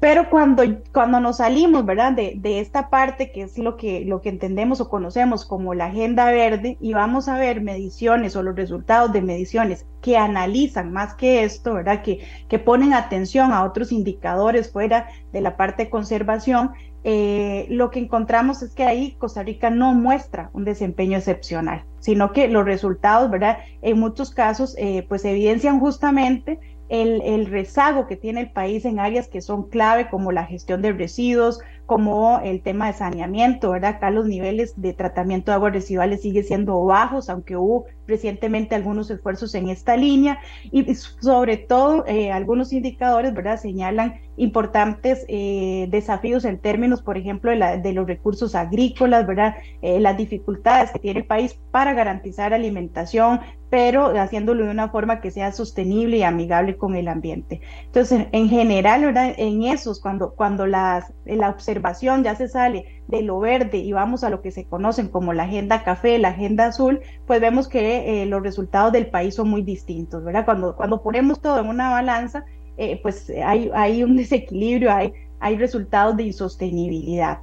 Pero 0.00 0.30
cuando, 0.30 0.62
cuando 0.92 1.20
nos 1.20 1.36
salimos, 1.36 1.84
¿verdad? 1.84 2.12
De, 2.12 2.34
de, 2.36 2.60
esta 2.60 2.88
parte 2.88 3.30
que 3.32 3.42
es 3.42 3.58
lo 3.58 3.76
que, 3.76 4.04
lo 4.06 4.22
que 4.22 4.30
entendemos 4.30 4.80
o 4.80 4.88
conocemos 4.88 5.44
como 5.44 5.74
la 5.74 5.86
agenda 5.86 6.30
verde 6.30 6.78
y 6.80 6.94
vamos 6.94 7.28
a 7.28 7.36
ver 7.36 7.60
mediciones 7.60 8.34
o 8.34 8.42
los 8.42 8.56
resultados 8.56 9.12
de 9.12 9.20
mediciones 9.20 9.86
que 10.00 10.16
analizan 10.16 10.90
más 10.90 11.12
que 11.14 11.44
esto, 11.44 11.74
¿verdad? 11.74 12.02
Que, 12.02 12.26
que 12.48 12.58
ponen 12.58 12.94
atención 12.94 13.52
a 13.52 13.62
otros 13.62 13.92
indicadores 13.92 14.72
fuera 14.72 15.08
de 15.32 15.42
la 15.42 15.58
parte 15.58 15.84
de 15.84 15.90
conservación, 15.90 16.70
eh, 17.02 17.66
lo 17.70 17.90
que 17.90 17.98
encontramos 17.98 18.62
es 18.62 18.74
que 18.74 18.84
ahí 18.84 19.12
Costa 19.18 19.42
Rica 19.42 19.70
no 19.70 19.94
muestra 19.94 20.50
un 20.52 20.64
desempeño 20.64 21.16
excepcional, 21.16 21.84
sino 21.98 22.32
que 22.32 22.48
los 22.48 22.64
resultados, 22.66 23.30
¿verdad? 23.30 23.58
En 23.80 23.98
muchos 23.98 24.30
casos, 24.30 24.74
eh, 24.78 25.06
pues 25.08 25.24
evidencian 25.24 25.80
justamente 25.80 26.60
el, 26.90 27.46
rezago 27.46 28.06
que 28.06 28.16
tiene 28.16 28.40
el 28.40 28.50
país 28.50 28.84
en 28.84 28.98
áreas 28.98 29.28
que 29.28 29.40
son 29.40 29.68
clave 29.68 30.08
como 30.10 30.32
la 30.32 30.44
gestión 30.44 30.82
de 30.82 30.92
residuos, 30.92 31.60
como 31.86 32.40
el 32.44 32.62
tema 32.62 32.88
de 32.88 32.92
saneamiento, 32.94 33.70
¿verdad? 33.70 33.96
Acá 33.96 34.10
los 34.10 34.26
niveles 34.26 34.74
de 34.76 34.92
tratamiento 34.92 35.50
de 35.50 35.56
aguas 35.56 35.72
residuales 35.72 36.22
siguen 36.22 36.44
siendo 36.44 36.84
bajos, 36.84 37.28
aunque 37.30 37.56
hubo 37.56 37.86
recientemente 38.06 38.74
algunos 38.74 39.10
esfuerzos 39.10 39.54
en 39.54 39.68
esta 39.68 39.96
línea 39.96 40.38
y 40.70 40.94
sobre 40.94 41.56
todo 41.56 42.04
eh, 42.06 42.32
algunos 42.32 42.72
indicadores, 42.72 43.34
¿verdad? 43.34 43.58
Señalan 43.58 44.20
importantes 44.36 45.24
eh, 45.28 45.86
desafíos 45.90 46.44
en 46.44 46.58
términos, 46.58 47.02
por 47.02 47.16
ejemplo, 47.16 47.50
de, 47.50 47.92
los 47.92 48.06
recursos 48.06 48.54
agrícolas, 48.54 49.26
¿verdad? 49.26 49.56
Eh, 49.82 50.00
las 50.00 50.16
dificultades 50.16 50.90
que 50.90 50.98
tiene 50.98 51.20
el 51.20 51.26
país 51.26 51.58
para 51.70 51.92
garantizar 51.92 52.52
alimentación, 52.52 53.40
pero 53.70 54.18
haciéndolo 54.18 54.64
de 54.64 54.70
una 54.70 54.88
forma 54.88 55.20
que 55.20 55.30
sea 55.30 55.52
sostenible 55.52 56.18
y 56.18 56.22
amigable 56.24 56.76
con 56.76 56.96
el 56.96 57.08
ambiente. 57.08 57.60
Entonces, 57.86 58.26
en 58.32 58.48
general, 58.48 59.04
¿verdad? 59.04 59.32
En 59.36 59.62
esos, 59.62 60.00
cuando, 60.00 60.34
cuando 60.34 60.66
la 60.66 61.06
observación 61.48 62.24
ya 62.24 62.34
se 62.34 62.48
sale 62.48 63.00
de 63.10 63.22
lo 63.22 63.40
verde 63.40 63.78
y 63.78 63.92
vamos 63.92 64.24
a 64.24 64.30
lo 64.30 64.40
que 64.40 64.50
se 64.50 64.64
conocen 64.64 65.08
como 65.08 65.32
la 65.32 65.44
agenda 65.44 65.82
café, 65.82 66.18
la 66.18 66.28
agenda 66.28 66.66
azul, 66.66 67.00
pues 67.26 67.40
vemos 67.40 67.68
que 67.68 68.22
eh, 68.22 68.26
los 68.26 68.42
resultados 68.42 68.92
del 68.92 69.06
país 69.06 69.34
son 69.34 69.48
muy 69.48 69.62
distintos, 69.62 70.24
¿verdad? 70.24 70.44
Cuando, 70.44 70.76
cuando 70.76 71.02
ponemos 71.02 71.40
todo 71.40 71.60
en 71.60 71.66
una 71.66 71.90
balanza, 71.90 72.44
eh, 72.76 73.00
pues 73.02 73.30
hay, 73.44 73.70
hay 73.74 74.02
un 74.04 74.16
desequilibrio, 74.16 74.92
hay, 74.92 75.12
hay 75.40 75.56
resultados 75.56 76.16
de 76.16 76.24
insostenibilidad. 76.24 77.38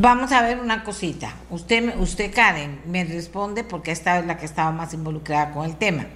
Vamos 0.00 0.30
a 0.30 0.42
ver 0.42 0.60
una 0.60 0.84
cosita. 0.84 1.34
Usted, 1.50 1.98
usted 1.98 2.32
Karen, 2.32 2.82
me 2.86 3.02
responde 3.02 3.64
porque 3.64 3.90
esta 3.90 4.20
es 4.20 4.26
la 4.26 4.38
que 4.38 4.46
estaba 4.46 4.70
más 4.70 4.94
involucrada 4.94 5.50
con 5.50 5.64
el 5.64 5.74
tema. 5.74 6.06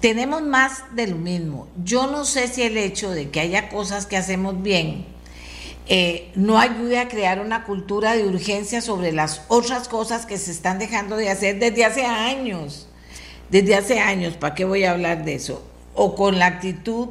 Tenemos 0.00 0.40
más 0.40 0.84
de 0.94 1.08
lo 1.08 1.16
mismo. 1.16 1.68
Yo 1.84 2.06
no 2.06 2.24
sé 2.24 2.48
si 2.48 2.62
el 2.62 2.78
hecho 2.78 3.10
de 3.10 3.28
que 3.28 3.40
haya 3.40 3.68
cosas 3.68 4.06
que 4.06 4.16
hacemos 4.16 4.62
bien 4.62 5.04
eh, 5.88 6.32
no 6.34 6.58
ayude 6.58 6.98
a 6.98 7.08
crear 7.08 7.40
una 7.40 7.64
cultura 7.64 8.16
de 8.16 8.26
urgencia 8.26 8.80
sobre 8.80 9.12
las 9.12 9.42
otras 9.48 9.86
cosas 9.86 10.24
que 10.24 10.38
se 10.38 10.50
están 10.50 10.78
dejando 10.78 11.16
de 11.16 11.28
hacer 11.28 11.58
desde 11.58 11.84
hace 11.84 12.06
años. 12.06 12.88
Desde 13.50 13.74
hace 13.74 14.00
años, 14.00 14.38
¿para 14.38 14.54
qué 14.54 14.64
voy 14.64 14.84
a 14.84 14.92
hablar 14.92 15.26
de 15.26 15.34
eso? 15.34 15.62
O 15.92 16.14
con 16.14 16.38
la 16.38 16.46
actitud 16.46 17.08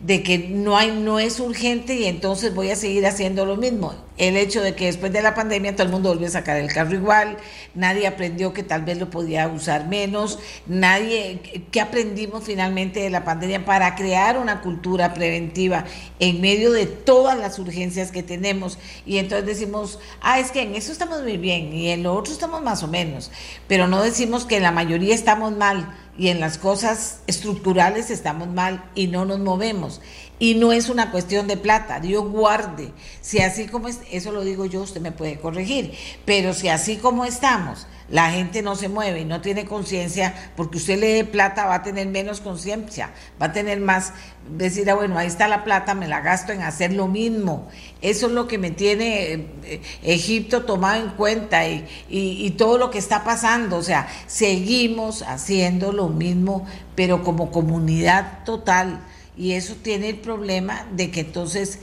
de 0.00 0.22
que 0.22 0.38
no 0.38 0.78
hay 0.78 0.92
no 0.92 1.18
es 1.18 1.40
urgente 1.40 1.94
y 1.96 2.06
entonces 2.06 2.54
voy 2.54 2.70
a 2.70 2.76
seguir 2.76 3.06
haciendo 3.06 3.44
lo 3.44 3.56
mismo. 3.56 3.94
El 4.20 4.36
hecho 4.36 4.60
de 4.60 4.74
que 4.74 4.84
después 4.84 5.14
de 5.14 5.22
la 5.22 5.34
pandemia 5.34 5.74
todo 5.74 5.84
el 5.84 5.92
mundo 5.92 6.10
volvió 6.10 6.26
a 6.26 6.30
sacar 6.30 6.58
el 6.58 6.70
carro 6.70 6.92
igual, 6.92 7.38
nadie 7.74 8.06
aprendió 8.06 8.52
que 8.52 8.62
tal 8.62 8.82
vez 8.82 8.98
lo 8.98 9.08
podía 9.08 9.48
usar 9.48 9.86
menos, 9.88 10.38
nadie 10.66 11.40
¿qué 11.72 11.80
aprendimos 11.80 12.44
finalmente 12.44 13.00
de 13.00 13.08
la 13.08 13.24
pandemia 13.24 13.64
para 13.64 13.94
crear 13.94 14.36
una 14.36 14.60
cultura 14.60 15.14
preventiva 15.14 15.86
en 16.18 16.42
medio 16.42 16.70
de 16.70 16.84
todas 16.84 17.38
las 17.38 17.58
urgencias 17.58 18.12
que 18.12 18.22
tenemos 18.22 18.76
y 19.06 19.16
entonces 19.16 19.46
decimos, 19.46 19.98
"Ah, 20.20 20.38
es 20.38 20.50
que 20.50 20.60
en 20.60 20.74
eso 20.74 20.92
estamos 20.92 21.22
muy 21.22 21.38
bien 21.38 21.72
y 21.72 21.88
en 21.88 22.02
lo 22.02 22.14
otro 22.14 22.34
estamos 22.34 22.60
más 22.60 22.82
o 22.82 22.88
menos", 22.88 23.30
pero 23.68 23.86
no 23.86 24.02
decimos 24.02 24.44
que 24.44 24.58
en 24.58 24.64
la 24.64 24.70
mayoría 24.70 25.14
estamos 25.14 25.56
mal 25.56 25.96
y 26.18 26.28
en 26.28 26.40
las 26.40 26.58
cosas 26.58 27.20
estructurales 27.26 28.10
estamos 28.10 28.48
mal 28.48 28.84
y 28.94 29.06
no 29.06 29.24
nos 29.24 29.38
movemos. 29.38 30.02
Y 30.40 30.54
no 30.54 30.72
es 30.72 30.88
una 30.88 31.12
cuestión 31.12 31.46
de 31.46 31.58
plata, 31.58 32.00
Dios 32.00 32.24
guarde. 32.24 32.92
Si 33.20 33.40
así 33.40 33.66
como 33.66 33.88
es, 33.88 34.00
eso 34.10 34.32
lo 34.32 34.42
digo 34.42 34.64
yo, 34.64 34.80
usted 34.80 35.00
me 35.00 35.12
puede 35.12 35.38
corregir, 35.38 35.92
pero 36.24 36.54
si 36.54 36.68
así 36.68 36.96
como 36.96 37.26
estamos, 37.26 37.86
la 38.08 38.30
gente 38.30 38.62
no 38.62 38.74
se 38.74 38.88
mueve 38.88 39.20
y 39.20 39.24
no 39.26 39.42
tiene 39.42 39.66
conciencia, 39.66 40.34
porque 40.56 40.78
usted 40.78 40.98
le 40.98 41.14
dé 41.14 41.24
plata 41.24 41.66
va 41.66 41.76
a 41.76 41.82
tener 41.82 42.08
menos 42.08 42.40
conciencia, 42.40 43.10
va 43.40 43.46
a 43.46 43.52
tener 43.52 43.80
más, 43.80 44.14
decir, 44.48 44.90
ah, 44.90 44.94
bueno, 44.94 45.18
ahí 45.18 45.26
está 45.26 45.46
la 45.46 45.62
plata, 45.62 45.94
me 45.94 46.08
la 46.08 46.20
gasto 46.20 46.52
en 46.52 46.62
hacer 46.62 46.92
lo 46.94 47.06
mismo. 47.06 47.68
Eso 48.00 48.26
es 48.26 48.32
lo 48.32 48.48
que 48.48 48.56
me 48.58 48.70
tiene 48.70 49.32
eh, 49.64 49.82
Egipto 50.02 50.64
tomado 50.64 51.04
en 51.04 51.10
cuenta 51.10 51.68
y, 51.68 51.86
y 52.08 52.50
todo 52.52 52.78
lo 52.78 52.90
que 52.90 52.98
está 52.98 53.22
pasando. 53.24 53.76
O 53.76 53.82
sea, 53.82 54.08
seguimos 54.26 55.22
haciendo 55.22 55.92
lo 55.92 56.08
mismo, 56.08 56.66
pero 56.96 57.22
como 57.22 57.52
comunidad 57.52 58.42
total. 58.44 59.04
Y 59.40 59.52
eso 59.52 59.74
tiene 59.82 60.10
el 60.10 60.18
problema 60.18 60.86
de 60.92 61.10
que 61.10 61.20
entonces 61.20 61.78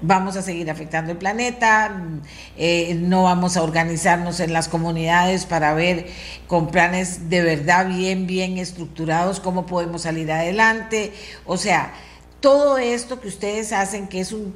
vamos 0.00 0.34
a 0.38 0.42
seguir 0.42 0.70
afectando 0.70 1.12
el 1.12 1.18
planeta, 1.18 1.94
eh, 2.56 2.94
no 2.94 3.24
vamos 3.24 3.58
a 3.58 3.62
organizarnos 3.62 4.40
en 4.40 4.54
las 4.54 4.68
comunidades 4.68 5.44
para 5.44 5.74
ver 5.74 6.06
con 6.46 6.68
planes 6.68 7.28
de 7.28 7.42
verdad 7.42 7.86
bien, 7.86 8.26
bien 8.26 8.56
estructurados 8.56 9.40
cómo 9.40 9.66
podemos 9.66 10.02
salir 10.02 10.32
adelante. 10.32 11.12
O 11.44 11.58
sea, 11.58 11.92
todo 12.40 12.76
esto 12.78 13.20
que 13.20 13.28
ustedes 13.28 13.72
hacen, 13.72 14.08
que 14.08 14.20
es 14.20 14.32
un, 14.32 14.54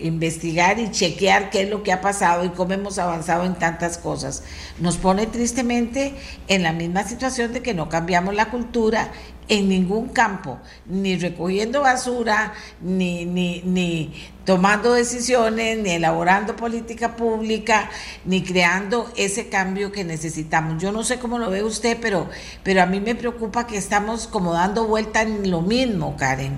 investigar 0.00 0.78
y 0.78 0.92
chequear 0.92 1.48
qué 1.48 1.62
es 1.62 1.70
lo 1.70 1.82
que 1.82 1.92
ha 1.92 2.02
pasado 2.02 2.44
y 2.44 2.50
cómo 2.50 2.74
hemos 2.74 2.98
avanzado 2.98 3.44
en 3.44 3.54
tantas 3.54 3.96
cosas, 3.96 4.44
nos 4.78 4.98
pone 4.98 5.26
tristemente 5.26 6.14
en 6.46 6.62
la 6.62 6.72
misma 6.72 7.02
situación 7.02 7.54
de 7.54 7.62
que 7.62 7.74
no 7.74 7.88
cambiamos 7.88 8.34
la 8.34 8.50
cultura 8.50 9.10
en 9.50 9.68
ningún 9.68 10.08
campo, 10.10 10.60
ni 10.86 11.16
recogiendo 11.16 11.82
basura, 11.82 12.54
ni, 12.80 13.26
ni, 13.26 13.62
ni 13.62 14.12
tomando 14.44 14.94
decisiones, 14.94 15.76
ni 15.78 15.90
elaborando 15.90 16.54
política 16.54 17.16
pública, 17.16 17.90
ni 18.24 18.44
creando 18.44 19.10
ese 19.16 19.48
cambio 19.48 19.90
que 19.90 20.04
necesitamos. 20.04 20.80
Yo 20.80 20.92
no 20.92 21.02
sé 21.02 21.18
cómo 21.18 21.38
lo 21.38 21.50
ve 21.50 21.64
usted, 21.64 21.98
pero, 22.00 22.28
pero 22.62 22.80
a 22.80 22.86
mí 22.86 23.00
me 23.00 23.16
preocupa 23.16 23.66
que 23.66 23.76
estamos 23.76 24.28
como 24.28 24.52
dando 24.52 24.86
vuelta 24.86 25.22
en 25.22 25.50
lo 25.50 25.62
mismo, 25.62 26.16
Karen. 26.16 26.54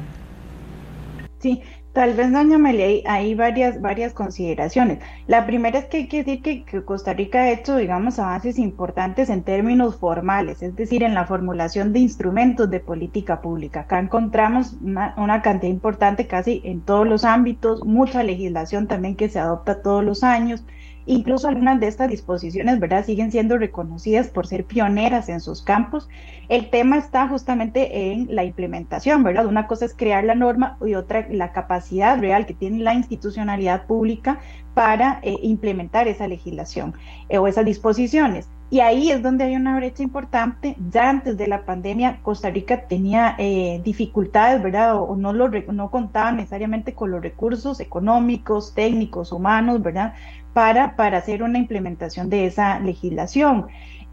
Sí, 1.40 1.62
tal 1.92 2.14
vez, 2.14 2.32
doña 2.32 2.56
Amelia, 2.56 3.02
hay, 3.06 3.34
varias, 3.34 3.80
varias 3.80 4.12
consideraciones. 4.14 4.98
La 5.26 5.46
primera 5.46 5.78
es 5.78 5.84
que 5.86 5.98
hay 5.98 6.08
que 6.08 6.24
decir 6.24 6.42
que, 6.42 6.84
Costa 6.84 7.12
Rica 7.12 7.40
ha 7.42 7.50
hecho, 7.50 7.76
digamos, 7.76 8.18
avances 8.18 8.58
importantes 8.58 9.28
en 9.28 9.42
términos 9.42 9.96
formales, 9.96 10.62
es 10.62 10.74
decir, 10.74 11.02
en 11.02 11.14
la 11.14 11.26
formulación 11.26 11.92
de 11.92 12.00
instrumentos 12.00 12.70
de 12.70 12.80
política 12.80 13.40
pública. 13.40 13.80
Acá 13.80 13.98
encontramos 13.98 14.74
una, 14.82 15.14
una 15.16 15.42
cantidad 15.42 15.70
importante 15.72 16.26
casi 16.26 16.62
en 16.64 16.80
todos 16.80 17.06
los 17.06 17.24
ámbitos, 17.24 17.84
mucha 17.84 18.22
legislación 18.22 18.86
también 18.86 19.16
que 19.16 19.28
se 19.28 19.38
adopta 19.38 19.82
todos 19.82 20.04
los 20.04 20.22
años. 20.24 20.64
Incluso 21.06 21.48
algunas 21.48 21.80
de 21.80 21.88
estas 21.88 22.08
disposiciones, 22.08 22.78
¿verdad?, 22.78 23.04
siguen 23.04 23.32
siendo 23.32 23.58
reconocidas 23.58 24.28
por 24.28 24.46
ser 24.46 24.64
pioneras 24.64 25.28
en 25.28 25.40
sus 25.40 25.62
campos. 25.62 26.08
El 26.48 26.70
tema 26.70 26.98
está 26.98 27.28
justamente 27.28 28.12
en 28.12 28.34
la 28.34 28.44
implementación, 28.44 29.22
¿verdad? 29.22 29.46
Una 29.46 29.66
cosa 29.66 29.84
es 29.84 29.94
crear 29.94 30.24
la 30.24 30.34
norma 30.34 30.76
y 30.84 30.94
otra 30.94 31.26
la 31.30 31.52
capacidad 31.52 32.18
real 32.18 32.46
que 32.46 32.54
tiene 32.54 32.78
la 32.78 32.94
institucionalidad 32.94 33.86
pública 33.86 34.40
para 34.74 35.20
eh, 35.22 35.36
implementar 35.42 36.08
esa 36.08 36.28
legislación 36.28 36.94
eh, 37.28 37.38
o 37.38 37.46
esas 37.46 37.64
disposiciones. 37.64 38.48
Y 38.72 38.80
ahí 38.80 39.10
es 39.10 39.22
donde 39.22 39.44
hay 39.44 39.54
una 39.54 39.76
brecha 39.76 40.02
importante. 40.02 40.76
Ya 40.90 41.10
antes 41.10 41.36
de 41.36 41.46
la 41.46 41.66
pandemia, 41.66 42.20
Costa 42.22 42.48
Rica 42.48 42.86
tenía 42.88 43.34
eh, 43.36 43.82
dificultades, 43.84 44.62
¿verdad? 44.62 44.96
O, 44.96 45.14
no, 45.14 45.34
lo, 45.34 45.50
no 45.50 45.90
contaba 45.90 46.32
necesariamente 46.32 46.94
con 46.94 47.10
los 47.10 47.20
recursos 47.20 47.80
económicos, 47.80 48.72
técnicos, 48.74 49.30
humanos, 49.30 49.82
¿verdad? 49.82 50.14
Para, 50.52 50.96
para 50.96 51.18
hacer 51.18 51.42
una 51.42 51.58
implementación 51.58 52.28
de 52.28 52.46
esa 52.46 52.78
legislación. 52.80 53.66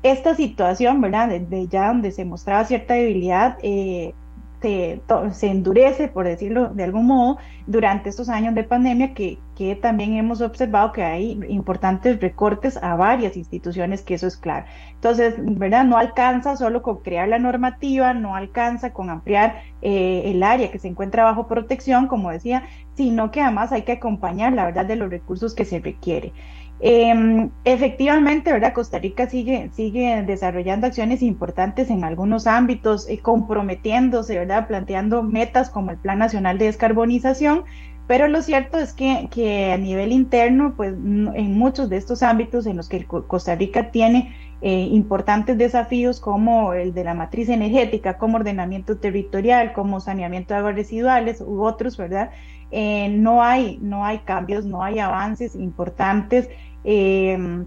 Esta 0.03 0.35
situación, 0.35 1.01
¿verdad? 1.01 1.29
Desde 1.29 1.67
ya 1.67 1.87
donde 1.87 2.11
se 2.11 2.23
mostraba 2.23 2.63
cierta 2.65 2.93
debilidad, 2.93 3.57
eh, 3.61 4.13
se, 4.61 5.01
endurece, 5.41 6.07
por 6.09 6.25
decirlo 6.25 6.69
de 6.69 6.83
algún 6.83 7.07
modo, 7.07 7.37
durante 7.65 8.09
estos 8.09 8.29
años 8.29 8.55
de 8.55 8.63
pandemia, 8.63 9.13
que, 9.13 9.39
que 9.55 9.75
también 9.75 10.15
hemos 10.15 10.41
observado 10.41 10.91
que 10.91 11.03
hay 11.03 11.39
importantes 11.47 12.19
recortes 12.19 12.77
a 12.77 12.95
varias 12.95 13.37
instituciones, 13.37 14.01
que 14.01 14.15
eso 14.15 14.27
es 14.27 14.37
claro. 14.37 14.65
Entonces, 14.95 15.35
¿verdad? 15.37 15.85
No 15.85 15.97
alcanza 15.97 16.57
solo 16.57 16.81
con 16.81 16.97
crear 16.97 17.29
la 17.29 17.39
normativa, 17.39 18.13
no 18.13 18.35
alcanza 18.35 18.91
con 18.91 19.09
ampliar 19.09 19.61
eh, 19.81 20.23
el 20.25 20.43
área 20.43 20.71
que 20.71 20.79
se 20.79 20.89
encuentra 20.89 21.23
bajo 21.23 21.47
protección, 21.47 22.07
como 22.07 22.31
decía, 22.31 22.63
sino 22.95 23.31
que 23.31 23.41
además 23.41 23.71
hay 23.71 23.83
que 23.83 23.93
acompañar, 23.93 24.53
la 24.53 24.65
verdad, 24.65 24.85
de 24.85 24.97
los 24.97 25.09
recursos 25.09 25.55
que 25.55 25.63
se 25.63 25.79
requiere. 25.79 26.33
Eh, 26.81 27.49
efectivamente, 27.65 28.53
¿verdad? 28.53 28.73
Costa 28.73 28.99
Rica 28.99 29.29
sigue, 29.29 29.69
sigue 29.73 30.23
desarrollando 30.25 30.87
acciones 30.87 31.21
importantes 31.21 31.89
en 31.89 32.05
algunos 32.05 32.47
ámbitos, 32.47 33.09
eh, 33.09 33.19
comprometiéndose, 33.19 34.39
¿verdad? 34.39 34.67
Planteando 34.67 35.23
metas 35.23 35.69
como 35.69 35.91
el 35.91 35.97
Plan 35.97 36.19
Nacional 36.19 36.57
de 36.57 36.65
Descarbonización, 36.65 37.65
pero 38.07 38.27
lo 38.27 38.41
cierto 38.41 38.79
es 38.79 38.93
que, 38.93 39.27
que 39.29 39.71
a 39.71 39.77
nivel 39.77 40.11
interno, 40.11 40.73
pues 40.75 40.93
en 40.93 41.57
muchos 41.57 41.89
de 41.89 41.97
estos 41.97 42.23
ámbitos 42.23 42.65
en 42.65 42.77
los 42.77 42.89
que 42.89 43.05
Costa 43.05 43.53
Rica 43.55 43.91
tiene 43.91 44.33
eh, 44.61 44.89
importantes 44.91 45.57
desafíos 45.57 46.19
como 46.19 46.73
el 46.73 46.93
de 46.93 47.03
la 47.03 47.13
matriz 47.13 47.49
energética, 47.49 48.17
como 48.17 48.37
ordenamiento 48.37 48.97
territorial, 48.97 49.73
como 49.73 49.99
saneamiento 49.99 50.53
de 50.53 50.59
aguas 50.59 50.75
residuales 50.75 51.39
u 51.39 51.61
otros, 51.61 51.97
¿verdad? 51.97 52.31
Eh, 52.71 53.09
no, 53.09 53.43
hay, 53.43 53.77
no 53.81 54.03
hay 54.05 54.19
cambios, 54.19 54.65
no 54.65 54.83
hay 54.83 54.99
avances 54.99 55.55
importantes 55.55 56.49
Em, 56.83 57.65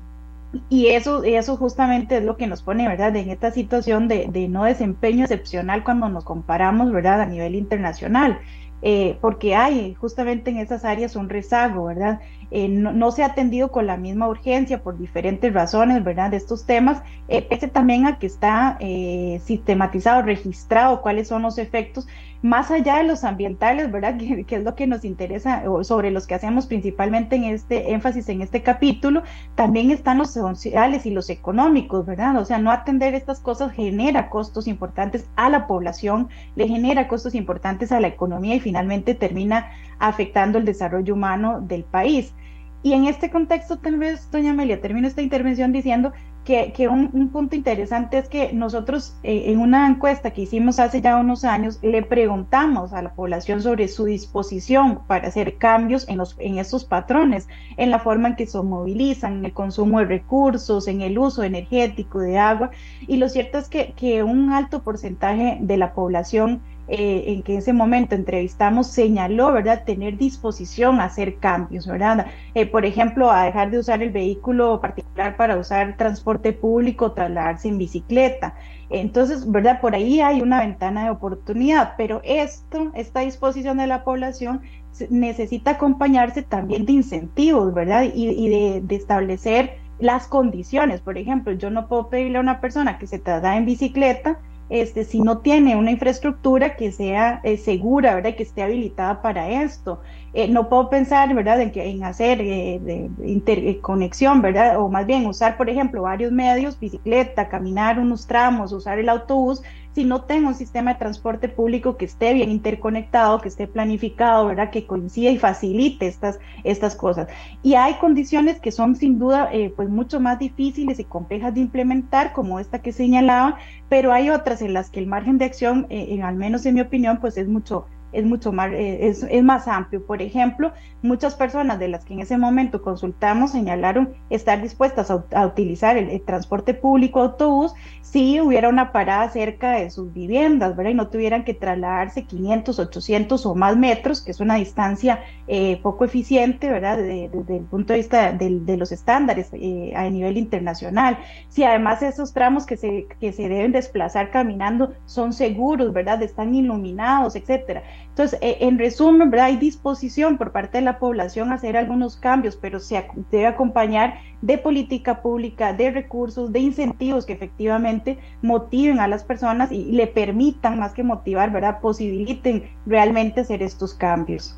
y 0.68 0.88
eso, 0.88 1.24
eso 1.24 1.56
justamente 1.56 2.18
es 2.18 2.24
lo 2.24 2.36
que 2.36 2.46
nos 2.46 2.62
pone, 2.62 2.86
¿verdad?, 2.88 3.14
en 3.16 3.30
esta 3.30 3.50
situación 3.50 4.08
de, 4.08 4.28
de, 4.28 4.48
no 4.48 4.64
desempeño 4.64 5.24
excepcional 5.24 5.84
cuando 5.84 6.08
nos 6.08 6.24
comparamos, 6.24 6.92
¿verdad?, 6.92 7.22
a 7.22 7.26
nivel 7.26 7.54
internacional. 7.54 8.38
Eh, 8.82 9.16
porque 9.20 9.54
hay 9.54 9.94
justamente 9.94 10.50
en 10.50 10.58
esas 10.58 10.84
áreas 10.84 11.14
un 11.16 11.28
rezago, 11.28 11.84
¿verdad? 11.84 12.20
Eh, 12.54 12.68
no, 12.68 13.10
se 13.12 13.22
ha 13.22 13.28
atendido 13.28 13.70
con 13.72 13.86
la 13.86 13.96
misma 13.96 14.28
urgencia 14.28 14.82
por 14.82 14.98
diferentes 14.98 15.54
razones, 15.54 16.04
¿verdad? 16.04 16.30
De 16.30 16.36
estos 16.36 16.66
temas, 16.66 17.02
eh, 17.28 17.40
pese 17.40 17.66
también 17.66 18.06
a 18.06 18.18
que 18.18 18.26
está 18.26 18.76
eh, 18.78 19.40
sistematizado, 19.42 20.20
registrado 20.20 21.00
cuáles 21.00 21.28
son 21.28 21.40
los 21.40 21.56
efectos, 21.56 22.06
más 22.42 22.70
allá 22.70 22.98
de 22.98 23.04
los 23.04 23.24
ambientales, 23.24 23.90
¿verdad? 23.90 24.18
Que, 24.46 24.56
es 24.56 24.64
lo 24.64 24.74
que 24.74 24.86
nos 24.86 25.02
interesa, 25.06 25.62
sobre 25.82 26.10
los 26.10 26.26
que 26.26 26.34
hacemos 26.34 26.66
principalmente 26.66 27.36
en 27.36 27.44
este 27.44 27.92
énfasis 27.92 28.28
en 28.28 28.42
este 28.42 28.62
capítulo, 28.62 29.22
también 29.54 29.90
están 29.90 30.18
los 30.18 30.32
sociales 30.32 31.06
y 31.06 31.10
los 31.10 31.30
económicos, 31.30 32.04
¿verdad? 32.04 32.36
O 32.36 32.44
sea, 32.44 32.58
no 32.58 32.70
atender 32.70 33.14
estas 33.14 33.40
cosas 33.40 33.72
genera 33.72 34.28
costos 34.28 34.68
importantes 34.68 35.26
a 35.36 35.48
la 35.48 35.66
población, 35.66 36.28
le 36.54 36.68
genera 36.68 37.08
costos 37.08 37.34
importantes 37.34 37.92
a 37.92 38.00
la 38.00 38.08
economía 38.08 38.56
y 38.56 38.60
finalmente 38.60 39.14
termina 39.14 39.70
afectando 39.98 40.58
el 40.58 40.66
desarrollo 40.66 41.14
humano 41.14 41.62
del 41.62 41.84
país. 41.84 42.34
Y 42.82 42.94
en 42.94 43.06
este 43.06 43.30
contexto, 43.30 43.78
tal 43.78 43.98
vez, 43.98 44.28
doña 44.30 44.50
Amelia, 44.50 44.80
termino 44.80 45.06
esta 45.06 45.22
intervención 45.22 45.72
diciendo 45.72 46.12
que, 46.44 46.88
un, 46.88 47.28
punto 47.28 47.54
interesante 47.54 48.18
es 48.18 48.28
que 48.28 48.52
nosotros 48.52 49.16
eh, 49.22 49.44
en 49.46 49.60
una 49.60 49.86
encuesta 49.86 50.32
que 50.32 50.42
hicimos 50.42 50.80
hace 50.80 51.00
ya 51.00 51.16
unos 51.16 51.44
años, 51.44 51.78
le 51.82 52.02
preguntamos 52.02 52.92
a 52.92 53.02
la 53.02 53.14
población 53.14 53.62
sobre 53.62 53.86
su 53.86 54.06
disposición 54.06 55.06
para 55.06 55.28
hacer 55.28 55.58
cambios 55.58 56.08
en, 56.08 56.18
los, 56.18 56.36
estos 56.40 56.84
patrones, 56.84 57.46
en 57.76 57.90
la 57.90 58.00
forma 58.00 58.30
en 58.30 58.36
que 58.36 58.46
se 58.46 58.60
movilizan, 58.60 59.38
en 59.38 59.44
el 59.44 59.52
consumo 59.52 60.00
de 60.00 60.06
recursos, 60.06 60.88
en 60.88 61.02
el 61.02 61.16
uso 61.18 61.44
energético 61.44 62.18
de 62.18 62.38
agua. 62.38 62.70
Y 63.06 63.18
lo 63.18 63.28
cierto 63.28 63.58
es 63.58 63.68
que 63.68 64.22
un 64.24 64.52
alto 64.52 64.82
porcentaje 64.82 65.58
de 65.60 65.76
la 65.76 65.94
población 65.94 66.60
eh, 66.88 67.24
en 67.28 67.42
que 67.42 67.56
ese 67.56 67.72
momento 67.72 68.14
entrevistamos 68.14 68.88
señaló, 68.88 69.52
¿verdad?, 69.52 69.84
tener 69.84 70.18
disposición 70.18 71.00
a 71.00 71.04
hacer 71.04 71.36
cambios, 71.36 71.86
¿verdad? 71.86 72.26
Eh, 72.54 72.66
por 72.66 72.84
ejemplo, 72.84 73.30
a 73.30 73.44
dejar 73.44 73.70
de 73.70 73.78
usar 73.78 74.02
el 74.02 74.10
vehículo 74.10 74.80
particular 74.80 75.36
para 75.36 75.56
usar 75.56 75.96
transporte 75.96 76.52
público, 76.52 77.12
trasladarse 77.12 77.68
en 77.68 77.78
bicicleta. 77.78 78.54
Entonces, 78.90 79.50
¿verdad? 79.50 79.80
Por 79.80 79.94
ahí 79.94 80.20
hay 80.20 80.42
una 80.42 80.60
ventana 80.60 81.04
de 81.04 81.10
oportunidad, 81.10 81.94
pero 81.96 82.20
esto, 82.24 82.90
esta 82.94 83.20
disposición 83.20 83.78
de 83.78 83.86
la 83.86 84.02
población 84.02 84.60
necesita 85.08 85.72
acompañarse 85.72 86.42
también 86.42 86.84
de 86.84 86.92
incentivos, 86.92 87.72
¿verdad? 87.72 88.04
Y, 88.12 88.48
de, 88.48 88.80
de 88.82 88.94
establecer 88.96 89.78
las 89.98 90.26
condiciones. 90.26 91.00
Por 91.00 91.16
ejemplo, 91.16 91.52
yo 91.52 91.70
no 91.70 91.86
puedo 91.86 92.08
pedirle 92.08 92.38
a 92.38 92.40
una 92.40 92.60
persona 92.60 92.98
que 92.98 93.06
se 93.06 93.20
traslade 93.20 93.58
en 93.58 93.66
bicicleta 93.66 94.40
este, 94.72 95.04
si 95.04 95.20
no 95.20 95.38
tiene 95.38 95.76
una 95.76 95.90
infraestructura 95.90 96.76
que 96.76 96.92
sea 96.92 97.40
eh, 97.44 97.58
segura, 97.58 98.14
¿verdad? 98.14 98.34
Que 98.34 98.42
esté 98.42 98.62
habilitada 98.62 99.20
para 99.20 99.62
esto. 99.62 100.00
Eh, 100.32 100.48
no 100.48 100.70
puedo 100.70 100.88
pensar, 100.88 101.34
¿verdad?, 101.34 101.60
en, 101.60 101.70
que, 101.72 101.90
en 101.90 102.02
hacer 102.04 102.40
eh, 102.40 102.80
de, 102.82 103.10
interconexión, 103.22 104.40
¿verdad? 104.40 104.80
O 104.80 104.88
más 104.88 105.04
bien 105.04 105.26
usar, 105.26 105.58
por 105.58 105.68
ejemplo, 105.68 106.00
varios 106.00 106.32
medios, 106.32 106.80
bicicleta, 106.80 107.50
caminar 107.50 107.98
unos 107.98 108.26
tramos, 108.26 108.72
usar 108.72 108.98
el 108.98 109.10
autobús, 109.10 109.62
si 109.94 110.04
no 110.04 110.22
tengo 110.22 110.48
un 110.48 110.54
sistema 110.54 110.94
de 110.94 110.98
transporte 110.98 111.48
público 111.48 111.96
que 111.96 112.06
esté 112.06 112.32
bien 112.32 112.50
interconectado, 112.50 113.40
que 113.40 113.48
esté 113.48 113.66
planificado, 113.66 114.46
¿verdad? 114.46 114.70
Que 114.70 114.86
coincida 114.86 115.30
y 115.30 115.38
facilite 115.38 116.06
estas, 116.06 116.38
estas 116.64 116.96
cosas. 116.96 117.28
Y 117.62 117.74
hay 117.74 117.94
condiciones 117.94 118.60
que 118.60 118.72
son 118.72 118.96
sin 118.96 119.18
duda 119.18 119.50
eh, 119.52 119.72
pues 119.74 119.88
mucho 119.88 120.20
más 120.20 120.38
difíciles 120.38 120.98
y 120.98 121.04
complejas 121.04 121.54
de 121.54 121.60
implementar, 121.60 122.32
como 122.32 122.58
esta 122.58 122.80
que 122.80 122.92
señalaba, 122.92 123.58
pero 123.88 124.12
hay 124.12 124.30
otras 124.30 124.62
en 124.62 124.72
las 124.72 124.90
que 124.90 125.00
el 125.00 125.06
margen 125.06 125.38
de 125.38 125.44
acción, 125.44 125.86
eh, 125.90 126.06
en, 126.10 126.22
al 126.22 126.36
menos 126.36 126.64
en 126.66 126.74
mi 126.74 126.80
opinión, 126.80 127.18
pues 127.20 127.36
es 127.36 127.48
mucho 127.48 127.86
es 128.12 128.24
mucho 128.24 128.52
más, 128.52 128.72
eh, 128.72 129.08
es, 129.08 129.22
es, 129.28 129.42
más 129.42 129.66
amplio. 129.68 130.04
Por 130.04 130.22
ejemplo, 130.22 130.72
muchas 131.02 131.34
personas 131.34 131.78
de 131.78 131.88
las 131.88 132.04
que 132.04 132.14
en 132.14 132.20
ese 132.20 132.38
momento 132.38 132.82
consultamos 132.82 133.52
señalaron 133.52 134.14
estar 134.30 134.60
dispuestas 134.62 135.10
a, 135.10 135.46
utilizar 135.46 135.96
el, 135.96 136.22
transporte 136.22 136.74
público, 136.74 137.20
autobús, 137.20 137.72
si 138.02 138.40
hubiera 138.40 138.68
una 138.68 138.92
parada 138.92 139.28
cerca 139.30 139.72
de 139.72 139.90
sus 139.90 140.12
viviendas, 140.12 140.76
¿verdad? 140.76 140.92
Y 140.92 140.94
no 140.94 141.08
tuvieran 141.08 141.44
que 141.44 141.54
trasladarse 141.54 142.24
500, 142.24 142.78
800 142.78 143.46
o 143.46 143.54
más 143.54 143.76
metros, 143.76 144.20
que 144.20 144.30
es 144.30 144.40
una 144.40 144.56
distancia 144.56 145.20
eh, 145.48 145.80
poco 145.82 146.04
eficiente, 146.04 146.70
¿verdad? 146.70 146.98
Desde, 146.98 147.24
el 147.24 147.64
punto 147.64 147.92
de 147.92 147.98
vista 148.00 148.32
de, 148.32 148.76
los 148.76 148.92
estándares 148.92 149.50
eh, 149.52 149.92
a 149.96 150.08
nivel 150.08 150.36
internacional. 150.36 151.18
Si 151.48 151.64
además 151.64 152.02
esos 152.02 152.32
tramos 152.32 152.66
que 152.66 152.76
se, 152.76 153.06
que 153.20 153.32
se 153.32 153.48
deben 153.48 153.72
desplazar 153.72 154.30
caminando 154.30 154.92
son 155.06 155.32
seguros, 155.32 155.92
¿verdad? 155.92 156.22
Están 156.22 156.54
iluminados, 156.54 157.36
etcétera. 157.36 157.82
Entonces, 158.12 158.38
eh, 158.42 158.58
en 158.60 158.78
resumen, 158.78 159.34
hay 159.40 159.56
disposición 159.56 160.36
por 160.36 160.52
parte 160.52 160.76
de 160.76 160.84
la 160.84 160.98
población 160.98 161.50
a 161.50 161.54
hacer 161.54 161.78
algunos 161.78 162.16
cambios, 162.16 162.56
pero 162.56 162.78
se 162.78 163.06
debe 163.30 163.46
acompañar 163.46 164.20
de 164.42 164.58
política 164.58 165.22
pública, 165.22 165.72
de 165.72 165.90
recursos, 165.90 166.52
de 166.52 166.58
incentivos 166.58 167.24
que 167.24 167.32
efectivamente 167.32 168.18
motiven 168.42 169.00
a 169.00 169.08
las 169.08 169.24
personas 169.24 169.72
y 169.72 169.92
le 169.92 170.06
permitan, 170.06 170.78
más 170.78 170.92
que 170.92 171.02
motivar, 171.02 171.52
¿verdad? 171.52 171.80
posibiliten 171.80 172.70
realmente 172.84 173.40
hacer 173.40 173.62
estos 173.62 173.94
cambios. 173.94 174.54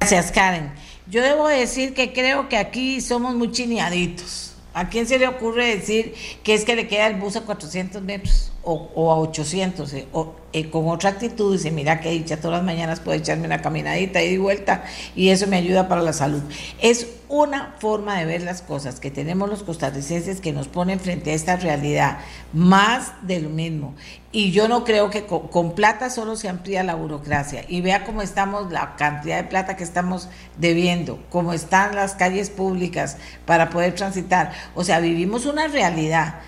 Gracias, 0.00 0.32
Karen. 0.32 0.72
Yo 1.06 1.22
debo 1.22 1.46
decir 1.46 1.92
que 1.92 2.14
creo 2.14 2.48
que 2.48 2.56
aquí 2.56 3.02
somos 3.02 3.34
muy 3.34 3.50
chineaditos. 3.50 4.56
¿A 4.72 4.88
quién 4.88 5.06
se 5.06 5.18
le 5.18 5.28
ocurre 5.28 5.76
decir 5.76 6.14
que 6.42 6.54
es 6.54 6.64
que 6.64 6.74
le 6.74 6.88
queda 6.88 7.06
el 7.06 7.16
bus 7.16 7.36
a 7.36 7.42
400 7.42 8.02
metros 8.02 8.53
o, 8.64 9.12
a 9.12 9.18
800? 9.18 9.92
Eh, 9.94 10.08
o, 10.12 10.34
eh, 10.52 10.70
con 10.70 10.88
otra 10.88 11.10
actitud, 11.10 11.52
dice, 11.52 11.70
mira 11.72 12.00
que 12.00 12.10
dicha, 12.10 12.36
todas 12.36 12.58
las 12.58 12.64
mañanas 12.64 13.00
puedo 13.00 13.18
echarme 13.18 13.46
una 13.46 13.60
caminadita 13.60 14.22
y 14.22 14.38
vuelta 14.38 14.84
y 15.16 15.30
eso 15.30 15.48
me 15.48 15.56
ayuda 15.56 15.88
para 15.88 16.00
la 16.00 16.12
salud. 16.12 16.42
Es 16.80 17.08
una 17.28 17.74
forma 17.80 18.16
de 18.18 18.26
ver 18.26 18.42
las 18.42 18.62
cosas 18.62 19.00
que 19.00 19.10
tenemos 19.10 19.48
los 19.48 19.64
costarricenses 19.64 20.40
que 20.40 20.52
nos 20.52 20.68
ponen 20.68 21.00
frente 21.00 21.32
a 21.32 21.34
esta 21.34 21.56
realidad, 21.56 22.18
más 22.52 23.12
de 23.22 23.40
lo 23.40 23.48
mismo. 23.48 23.94
Y 24.30 24.52
yo 24.52 24.68
no 24.68 24.84
creo 24.84 25.10
que 25.10 25.26
con, 25.26 25.74
plata 25.74 26.08
solo 26.10 26.36
se 26.36 26.48
amplía 26.48 26.84
la 26.84 26.94
burocracia. 26.94 27.64
Y 27.68 27.80
vea 27.80 28.04
cómo 28.04 28.22
estamos, 28.22 28.70
la 28.70 28.94
cantidad 28.96 29.38
de 29.38 29.48
plata 29.48 29.76
que 29.76 29.84
estamos 29.84 30.28
debiendo, 30.58 31.18
cómo 31.30 31.52
están 31.52 31.96
las 31.96 32.14
calles 32.14 32.50
públicas 32.50 33.16
para 33.44 33.70
poder 33.70 33.94
transitar. 33.94 34.52
O 34.76 34.84
sea, 34.84 35.00
vivimos 35.00 35.46
una 35.46 35.66
realidad 35.66 36.40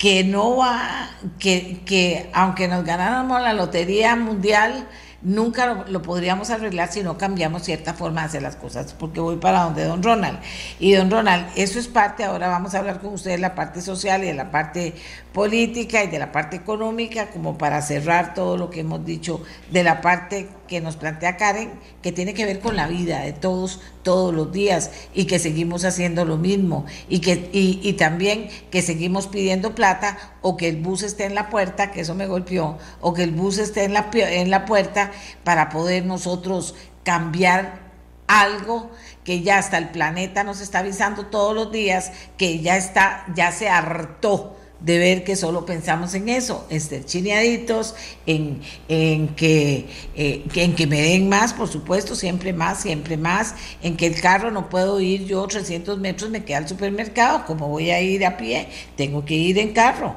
que 0.00 0.24
no 0.24 0.56
va, 0.56 1.10
que, 1.38 1.82
que 1.84 2.30
aunque 2.32 2.68
nos 2.68 2.84
ganáramos 2.86 3.42
la 3.42 3.52
lotería 3.52 4.16
mundial, 4.16 4.88
nunca 5.20 5.84
lo, 5.86 6.00
podríamos 6.00 6.48
arreglar 6.48 6.90
si 6.90 7.02
no 7.02 7.18
cambiamos 7.18 7.64
cierta 7.64 7.92
forma 7.92 8.22
de 8.22 8.28
hacer 8.28 8.42
las 8.42 8.56
cosas, 8.56 8.94
porque 8.94 9.20
voy 9.20 9.36
para 9.36 9.64
donde 9.64 9.84
don 9.84 10.02
Ronald. 10.02 10.38
Y 10.78 10.92
don 10.92 11.10
Ronald, 11.10 11.48
eso 11.54 11.78
es 11.78 11.86
parte, 11.86 12.24
ahora 12.24 12.48
vamos 12.48 12.74
a 12.74 12.78
hablar 12.78 13.00
con 13.00 13.12
ustedes 13.12 13.36
de 13.36 13.42
la 13.42 13.54
parte 13.54 13.82
social 13.82 14.24
y 14.24 14.28
de 14.28 14.34
la 14.34 14.50
parte 14.50 14.94
política 15.32 16.02
y 16.02 16.08
de 16.08 16.18
la 16.18 16.32
parte 16.32 16.56
económica, 16.56 17.30
como 17.30 17.56
para 17.56 17.82
cerrar 17.82 18.34
todo 18.34 18.56
lo 18.56 18.70
que 18.70 18.80
hemos 18.80 19.04
dicho 19.04 19.42
de 19.70 19.84
la 19.84 20.00
parte 20.00 20.48
que 20.66 20.80
nos 20.80 20.96
plantea 20.96 21.36
Karen, 21.36 21.70
que 22.02 22.12
tiene 22.12 22.34
que 22.34 22.44
ver 22.44 22.60
con 22.60 22.76
la 22.76 22.88
vida 22.88 23.20
de 23.20 23.32
todos, 23.32 23.80
todos 24.02 24.34
los 24.34 24.52
días, 24.52 24.90
y 25.14 25.26
que 25.26 25.38
seguimos 25.38 25.84
haciendo 25.84 26.24
lo 26.24 26.36
mismo, 26.36 26.84
y, 27.08 27.20
que, 27.20 27.48
y, 27.52 27.92
también 27.94 28.48
que 28.70 28.82
seguimos 28.82 29.28
pidiendo 29.28 29.74
plata 29.74 30.16
o 30.42 30.56
que 30.56 30.68
el 30.68 30.76
bus 30.76 31.02
esté 31.02 31.24
en 31.24 31.34
la 31.34 31.48
puerta, 31.48 31.92
que 31.92 32.00
eso 32.00 32.14
me 32.14 32.26
golpeó, 32.26 32.78
o 33.00 33.14
que 33.14 33.22
el 33.22 33.30
bus 33.30 33.58
esté 33.58 33.84
en 33.84 33.94
la, 33.94 34.10
en 34.12 34.50
la 34.50 34.64
puerta 34.64 35.12
para 35.44 35.68
poder 35.68 36.04
nosotros 36.06 36.74
cambiar 37.04 37.90
algo 38.26 38.90
que 39.24 39.42
ya 39.42 39.58
hasta 39.58 39.76
el 39.78 39.90
planeta 39.90 40.44
nos 40.44 40.60
está 40.60 40.80
avisando 40.80 41.26
todos 41.26 41.54
los 41.54 41.72
días, 41.72 42.12
que 42.36 42.60
ya 42.60 42.76
está, 42.76 43.24
ya 43.34 43.52
se 43.52 43.68
hartó 43.68 44.56
de 44.80 44.98
ver 44.98 45.24
que 45.24 45.36
solo 45.36 45.66
pensamos 45.66 46.14
en 46.14 46.28
eso, 46.28 46.66
en 46.70 46.80
ser 46.80 47.04
chineaditos, 47.04 47.94
en, 48.26 48.60
en, 48.88 49.28
que, 49.28 49.86
eh, 50.14 50.44
en 50.54 50.74
que 50.74 50.86
me 50.86 51.00
den 51.00 51.28
más, 51.28 51.52
por 51.52 51.68
supuesto, 51.68 52.14
siempre 52.14 52.52
más, 52.52 52.80
siempre 52.80 53.16
más, 53.16 53.54
en 53.82 53.96
que 53.96 54.06
el 54.06 54.20
carro 54.20 54.50
no 54.50 54.68
puedo 54.68 55.00
ir 55.00 55.26
yo 55.26 55.46
300 55.46 55.98
metros, 55.98 56.30
me 56.30 56.44
queda 56.44 56.58
al 56.58 56.68
supermercado, 56.68 57.44
como 57.46 57.68
voy 57.68 57.90
a 57.90 58.00
ir 58.00 58.24
a 58.24 58.36
pie, 58.36 58.68
tengo 58.96 59.24
que 59.24 59.34
ir 59.34 59.58
en 59.58 59.72
carro. 59.72 60.14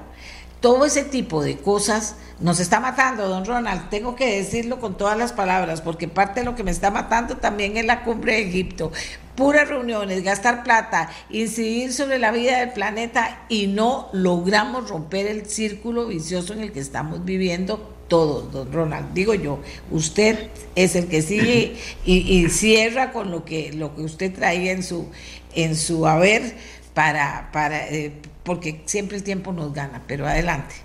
Todo 0.61 0.85
ese 0.85 1.03
tipo 1.03 1.43
de 1.43 1.57
cosas 1.57 2.15
nos 2.39 2.59
está 2.61 2.79
matando, 2.79 3.27
don 3.27 3.45
Ronald. 3.45 3.89
Tengo 3.89 4.15
que 4.15 4.37
decirlo 4.37 4.79
con 4.79 4.97
todas 4.97 5.17
las 5.17 5.33
palabras, 5.33 5.81
porque 5.81 6.07
parte 6.07 6.39
de 6.39 6.45
lo 6.45 6.55
que 6.55 6.63
me 6.63 6.71
está 6.71 6.89
matando 6.89 7.37
también 7.37 7.75
es 7.75 7.85
la 7.85 8.03
cumbre 8.03 8.33
de 8.33 8.47
Egipto. 8.47 8.91
Puras 9.35 9.67
reuniones, 9.67 10.23
gastar 10.23 10.63
plata, 10.63 11.09
incidir 11.29 11.91
sobre 11.91 12.19
la 12.19 12.31
vida 12.31 12.59
del 12.59 12.71
planeta 12.71 13.45
y 13.49 13.67
no 13.67 14.09
logramos 14.13 14.89
romper 14.89 15.25
el 15.25 15.47
círculo 15.47 16.07
vicioso 16.07 16.53
en 16.53 16.61
el 16.61 16.71
que 16.71 16.79
estamos 16.79 17.25
viviendo 17.25 17.93
todos, 18.07 18.51
don 18.51 18.71
Ronald. 18.71 19.13
Digo 19.13 19.33
yo, 19.33 19.59
usted 19.89 20.49
es 20.75 20.95
el 20.95 21.07
que 21.07 21.23
sigue 21.23 21.75
y, 22.05 22.47
cierra 22.49 23.11
con 23.11 23.31
lo 23.31 23.43
que, 23.43 23.73
lo 23.73 23.95
que 23.95 24.03
usted 24.03 24.33
traía 24.33 24.71
en 24.71 24.83
su, 24.83 25.07
en 25.55 25.75
su 25.75 26.05
haber 26.05 26.55
para, 26.93 27.49
para 27.51 27.87
eh, 27.87 28.13
porque 28.43 28.81
siempre 28.85 29.17
el 29.17 29.23
tiempo 29.23 29.51
nos 29.51 29.73
gana, 29.73 30.03
pero 30.07 30.27
adelante. 30.27 30.75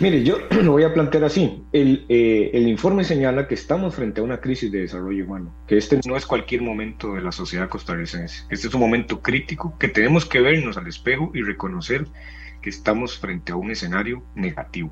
Mire, 0.00 0.24
yo 0.24 0.38
lo 0.62 0.72
voy 0.72 0.84
a 0.84 0.94
plantear 0.94 1.24
así. 1.24 1.64
El, 1.72 2.04
eh, 2.08 2.50
el, 2.54 2.68
informe 2.68 3.04
señala 3.04 3.46
que 3.46 3.54
estamos 3.54 3.94
frente 3.94 4.20
a 4.20 4.24
una 4.24 4.40
crisis 4.40 4.70
de 4.70 4.80
desarrollo 4.80 5.24
humano, 5.24 5.54
que 5.66 5.76
este 5.76 6.00
no 6.06 6.16
es 6.16 6.26
cualquier 6.26 6.62
momento 6.62 7.14
de 7.14 7.22
la 7.22 7.32
sociedad 7.32 7.68
costarricense. 7.68 8.44
Este 8.50 8.68
es 8.68 8.74
un 8.74 8.80
momento 8.80 9.20
crítico 9.20 9.76
que 9.78 9.88
tenemos 9.88 10.26
que 10.26 10.40
vernos 10.40 10.76
al 10.76 10.86
espejo 10.86 11.30
y 11.34 11.42
reconocer 11.42 12.06
que 12.60 12.70
estamos 12.70 13.18
frente 13.18 13.52
a 13.52 13.56
un 13.56 13.70
escenario 13.70 14.22
negativo. 14.34 14.90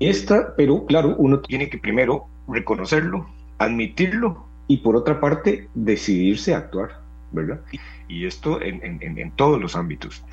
Esta, 0.00 0.54
pero 0.56 0.86
claro, 0.86 1.16
uno 1.18 1.40
tiene 1.40 1.68
que 1.68 1.78
primero 1.78 2.26
reconocerlo, 2.48 3.28
admitirlo 3.58 4.46
y 4.68 4.78
por 4.78 4.96
otra 4.96 5.20
parte 5.20 5.68
decidirse 5.74 6.54
a 6.54 6.58
actuar, 6.58 7.00
¿verdad? 7.32 7.60
Y 8.08 8.26
esto 8.26 8.60
en, 8.62 8.82
en, 8.82 9.18
en 9.18 9.30
todos 9.32 9.60
los 9.60 9.76
ámbitos. 9.76 10.24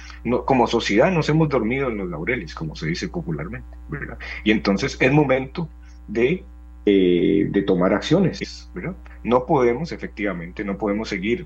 Como 0.46 0.68
sociedad 0.68 1.12
nos 1.12 1.30
hemos 1.30 1.50
dormido 1.50 1.90
en 1.90 1.98
los 1.98 2.10
laureles, 2.10 2.54
como 2.56 2.76
se 2.76 2.88
dice 2.88 3.08
popularmente, 3.08 3.78
¿verdad? 3.90 4.18
Y 4.44 4.52
entonces 4.52 4.98
es 5.00 5.12
momento 5.12 5.70
de, 6.08 6.44
eh, 6.86 7.64
tomar 7.66 7.94
acciones. 7.94 8.70
No 9.24 9.46
podemos, 9.46 9.92
efectivamente, 9.92 10.64
no 10.64 10.78
podemos 10.78 11.10
seguir 11.10 11.46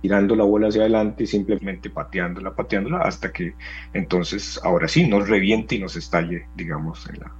tirando 0.00 0.36
la 0.36 0.44
bola 0.44 0.68
hacia 0.68 0.82
adelante, 0.82 1.26
simplemente 1.26 1.88
pateándola, 1.88 2.54
pateándola, 2.54 2.98
hasta 2.98 3.32
que 3.32 3.54
entonces, 3.94 4.60
ahora 4.62 4.86
sí, 4.86 5.08
nos 5.08 5.28
reviente 5.28 5.76
y 5.76 5.78
nos 5.78 5.96
estalle, 5.96 6.46
digamos, 6.56 7.08
en 7.08 7.20
la, 7.20 7.32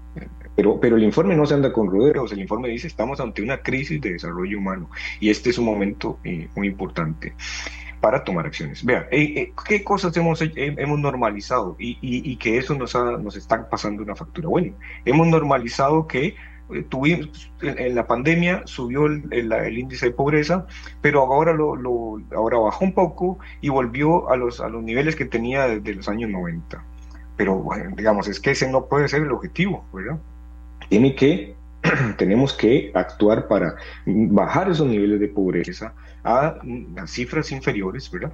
pero, 0.57 0.79
pero 0.81 0.97
el 0.97 1.03
informe 1.03 1.35
no 1.35 1.47
se 1.47 1.55
anda 1.55 1.73
con 1.73 1.91
rodeos, 1.91 2.33
el 2.33 2.41
informe 2.41 2.69
dice 2.69 2.87
estamos 2.87 3.21
ante 3.21 3.43
una 3.43 3.59
crisis 3.59 4.01
de 4.01 4.13
desarrollo 4.13 4.59
humano 4.59 4.89
y 5.21 5.31
este 5.31 5.51
es 5.51 5.59
un 5.59 5.65
momento 5.65 6.19
eh, 6.25 6.49
muy 6.55 6.69
importante 6.69 7.35
para 8.05 8.23
tomar 8.23 8.45
acciones. 8.45 8.85
Vea, 8.85 9.09
eh, 9.11 9.33
eh, 9.35 9.53
¿qué 9.67 9.83
cosas 9.83 10.15
hemos, 10.19 10.39
hemos 10.43 10.99
normalizado 10.99 11.75
y, 11.79 11.97
y, 12.03 12.37
que 12.37 12.59
eso 12.59 12.75
nos, 12.75 12.95
nos 12.95 13.35
está 13.35 13.67
pasando 13.71 14.03
una 14.03 14.15
factura? 14.15 14.47
Bueno, 14.47 14.75
hemos 15.07 15.27
normalizado 15.27 16.07
que 16.07 16.37
tuvimos 16.91 17.51
en, 17.63 17.95
la 17.95 18.07
pandemia 18.07 18.61
subió 18.67 19.07
el, 19.07 19.33
el, 19.33 19.79
índice 19.79 20.05
de 20.05 20.13
pobreza, 20.13 20.67
pero 21.01 21.23
ahora 21.23 21.55
lo, 21.55 21.77
lo, 21.77 22.21
ahora 22.37 22.59
bajó 22.59 22.85
un 22.85 22.93
poco 22.93 23.39
y 23.63 23.71
volvió 23.71 24.31
a 24.31 24.37
los, 24.37 24.61
a 24.61 24.69
los 24.69 24.83
niveles 24.83 25.17
que 25.17 25.25
tenía 25.25 25.67
desde 25.67 25.95
los 25.95 26.07
años 26.07 26.29
90. 26.29 26.85
Pero 27.39 27.57
bueno, 27.57 27.97
digamos, 27.97 28.29
es 28.29 28.39
que 28.39 28.51
ese 28.51 28.71
no 28.71 28.85
puede 28.85 29.09
ser 29.09 29.23
el 29.23 29.33
objetivo, 29.33 29.83
¿verdad? 29.95 30.19
Tiene 30.91 31.15
que 31.15 31.57
tenemos 32.19 32.53
que 32.53 32.93
actuar 32.93 33.49
para 33.49 33.77
bajar 34.05 34.71
esos 34.71 34.87
niveles 34.87 35.21
de 35.21 35.29
pobreza 35.29 35.95
a 36.25 36.57
las 36.95 37.11
cifras 37.11 37.53
inferiores, 37.53 38.11
¿verdad? 38.11 38.33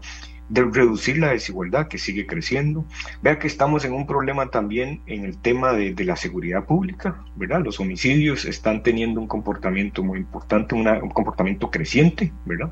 De 0.48 0.62
reducir 0.62 1.18
la 1.18 1.30
desigualdad 1.30 1.88
que 1.88 1.98
sigue 1.98 2.26
creciendo. 2.26 2.84
Vea 3.22 3.38
que 3.38 3.46
estamos 3.46 3.84
en 3.84 3.92
un 3.92 4.06
problema 4.06 4.50
también 4.50 5.02
en 5.06 5.24
el 5.24 5.36
tema 5.38 5.72
de, 5.72 5.94
la 6.04 6.16
seguridad 6.16 6.64
pública, 6.64 7.22
¿verdad? 7.36 7.62
Los 7.62 7.80
homicidios 7.80 8.44
están 8.44 8.82
teniendo 8.82 9.20
un 9.20 9.26
comportamiento 9.26 10.02
muy 10.02 10.18
importante, 10.18 10.74
un 10.74 11.10
comportamiento 11.10 11.70
creciente, 11.70 12.32
¿verdad? 12.46 12.70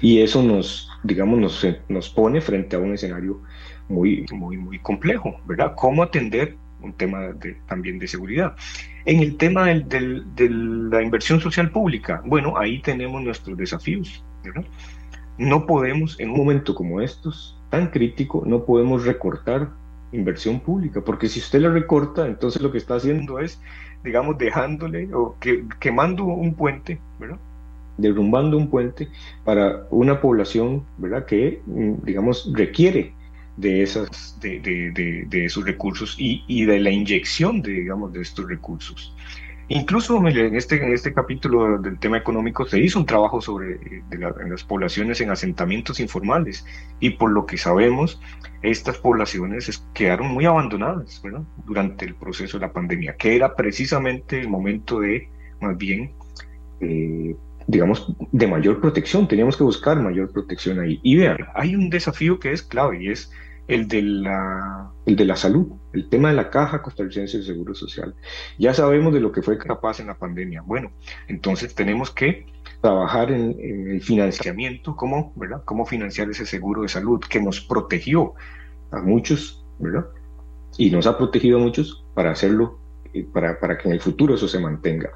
Y 0.00 0.20
eso 0.20 0.42
nos, 0.42 0.88
digamos, 1.02 1.38
nos, 1.38 1.66
nos 1.88 2.08
pone 2.08 2.40
frente 2.40 2.76
a 2.76 2.78
un 2.78 2.94
escenario 2.94 3.42
muy, 3.88 4.24
muy, 4.32 4.56
muy 4.56 4.78
complejo, 4.78 5.40
¿verdad? 5.46 5.74
¿Cómo 5.76 6.02
atender 6.02 6.56
un 6.80 6.92
tema 6.92 7.34
también 7.66 7.98
de 7.98 8.06
seguridad. 8.06 8.54
En 9.08 9.20
el 9.20 9.38
tema 9.38 9.68
del, 9.68 10.26
de 10.34 10.50
la 10.50 11.02
inversión 11.02 11.40
social 11.40 11.70
pública, 11.70 12.22
bueno, 12.26 12.58
ahí 12.58 12.82
tenemos 12.82 13.22
nuestros 13.22 13.56
desafíos. 13.56 14.22
No 15.38 15.64
podemos, 15.64 16.20
en 16.20 16.28
un 16.28 16.36
momento 16.36 16.74
como 16.74 17.00
estos, 17.00 17.58
tan 17.70 17.86
crítico, 17.86 18.42
no 18.44 18.66
podemos 18.66 19.06
recortar 19.06 19.70
inversión 20.12 20.60
pública, 20.60 21.00
porque 21.00 21.30
si 21.30 21.40
usted 21.40 21.60
la 21.60 21.70
recorta, 21.70 22.26
entonces 22.26 22.60
lo 22.60 22.70
que 22.70 22.76
está 22.76 22.96
haciendo 22.96 23.38
es, 23.38 23.58
digamos, 24.04 24.36
dejándole 24.36 25.08
o 25.14 25.36
que, 25.40 25.64
quemando 25.80 26.24
un 26.24 26.52
puente, 26.52 27.00
¿verdad? 27.18 27.38
derrumbando 27.96 28.58
un 28.58 28.68
puente 28.68 29.08
para 29.42 29.86
una 29.88 30.20
población, 30.20 30.84
¿verdad? 30.98 31.24
Que, 31.24 31.62
mm, 31.64 32.04
digamos, 32.04 32.52
requiere 32.54 33.14
de, 33.58 33.82
esas, 33.82 34.38
de, 34.40 34.60
de, 34.60 35.24
de, 35.26 35.44
esos 35.44 35.64
recursos 35.64 36.14
y, 36.18 36.44
y, 36.46 36.64
de 36.64 36.78
la 36.78 36.90
inyección 36.90 37.60
de, 37.60 37.72
digamos, 37.72 38.12
de 38.12 38.22
estos 38.22 38.48
recursos. 38.48 39.14
Incluso 39.70 40.16
en 40.26 40.56
este, 40.56 40.82
en 40.82 40.94
este 40.94 41.12
capítulo 41.12 41.78
del 41.78 41.98
tema 41.98 42.16
económico 42.16 42.64
se 42.64 42.80
hizo 42.80 42.98
un 42.98 43.04
trabajo 43.04 43.42
sobre 43.42 43.78
de 44.08 44.18
las 44.48 44.64
poblaciones 44.64 45.20
en 45.20 45.30
asentamientos 45.30 46.00
informales 46.00 46.64
y 47.00 47.10
por 47.10 47.30
lo 47.30 47.44
que 47.44 47.58
sabemos, 47.58 48.18
estas 48.62 48.96
poblaciones 48.96 49.84
quedaron 49.92 50.28
muy 50.28 50.46
abandonadas 50.46 51.20
¿verdad? 51.22 51.42
durante 51.66 52.06
el 52.06 52.14
proceso 52.14 52.58
de 52.58 52.66
la 52.66 52.72
pandemia, 52.72 53.16
que 53.16 53.36
era 53.36 53.54
precisamente 53.56 54.40
el 54.40 54.48
momento 54.48 55.00
de, 55.00 55.28
más 55.60 55.76
bien, 55.76 56.12
eh, 56.80 57.36
digamos, 57.66 58.10
de 58.32 58.46
mayor 58.46 58.80
protección. 58.80 59.28
Teníamos 59.28 59.58
que 59.58 59.64
buscar 59.64 60.00
mayor 60.00 60.32
protección 60.32 60.80
ahí. 60.80 60.98
Y 61.02 61.16
vean, 61.16 61.36
hay 61.54 61.74
un 61.74 61.90
desafío 61.90 62.40
que 62.40 62.52
es 62.52 62.62
clave 62.62 63.02
y 63.02 63.10
es 63.10 63.30
el 63.68 63.86
de 63.86 64.02
la, 64.02 64.90
el 65.04 65.14
de 65.14 65.24
la 65.26 65.36
salud, 65.36 65.68
el 65.92 66.08
tema 66.08 66.30
de 66.30 66.34
la 66.34 66.48
caja 66.48 66.82
costarricense 66.82 67.36
del 67.36 67.46
Seguro 67.46 67.74
Social. 67.74 68.14
Ya 68.58 68.72
sabemos 68.72 69.12
de 69.12 69.20
lo 69.20 69.30
que 69.30 69.42
fue 69.42 69.58
capaz 69.58 70.00
en 70.00 70.06
la 70.06 70.16
pandemia. 70.16 70.62
Bueno, 70.62 70.90
entonces 71.28 71.74
tenemos 71.74 72.10
que 72.10 72.46
trabajar 72.80 73.30
en, 73.30 73.56
el 73.60 74.00
financiamiento, 74.00 74.96
cómo, 74.96 75.34
¿verdad? 75.36 75.62
cómo 75.66 75.84
financiar 75.84 76.30
ese 76.30 76.46
seguro 76.46 76.82
de 76.82 76.88
salud 76.88 77.20
que 77.20 77.40
nos 77.40 77.60
protegió 77.60 78.34
a 78.90 79.02
muchos, 79.02 79.64
¿verdad? 79.78 80.06
Y 80.78 80.90
nos 80.90 81.06
ha 81.06 81.18
protegido 81.18 81.58
a 81.58 81.60
muchos 81.60 82.04
para 82.14 82.30
hacerlo, 82.30 82.78
eh, 83.12 83.26
para, 83.30 83.60
para 83.60 83.76
que 83.76 83.88
en 83.88 83.94
el 83.94 84.00
futuro 84.00 84.34
eso 84.34 84.48
se 84.48 84.58
mantenga. 84.58 85.10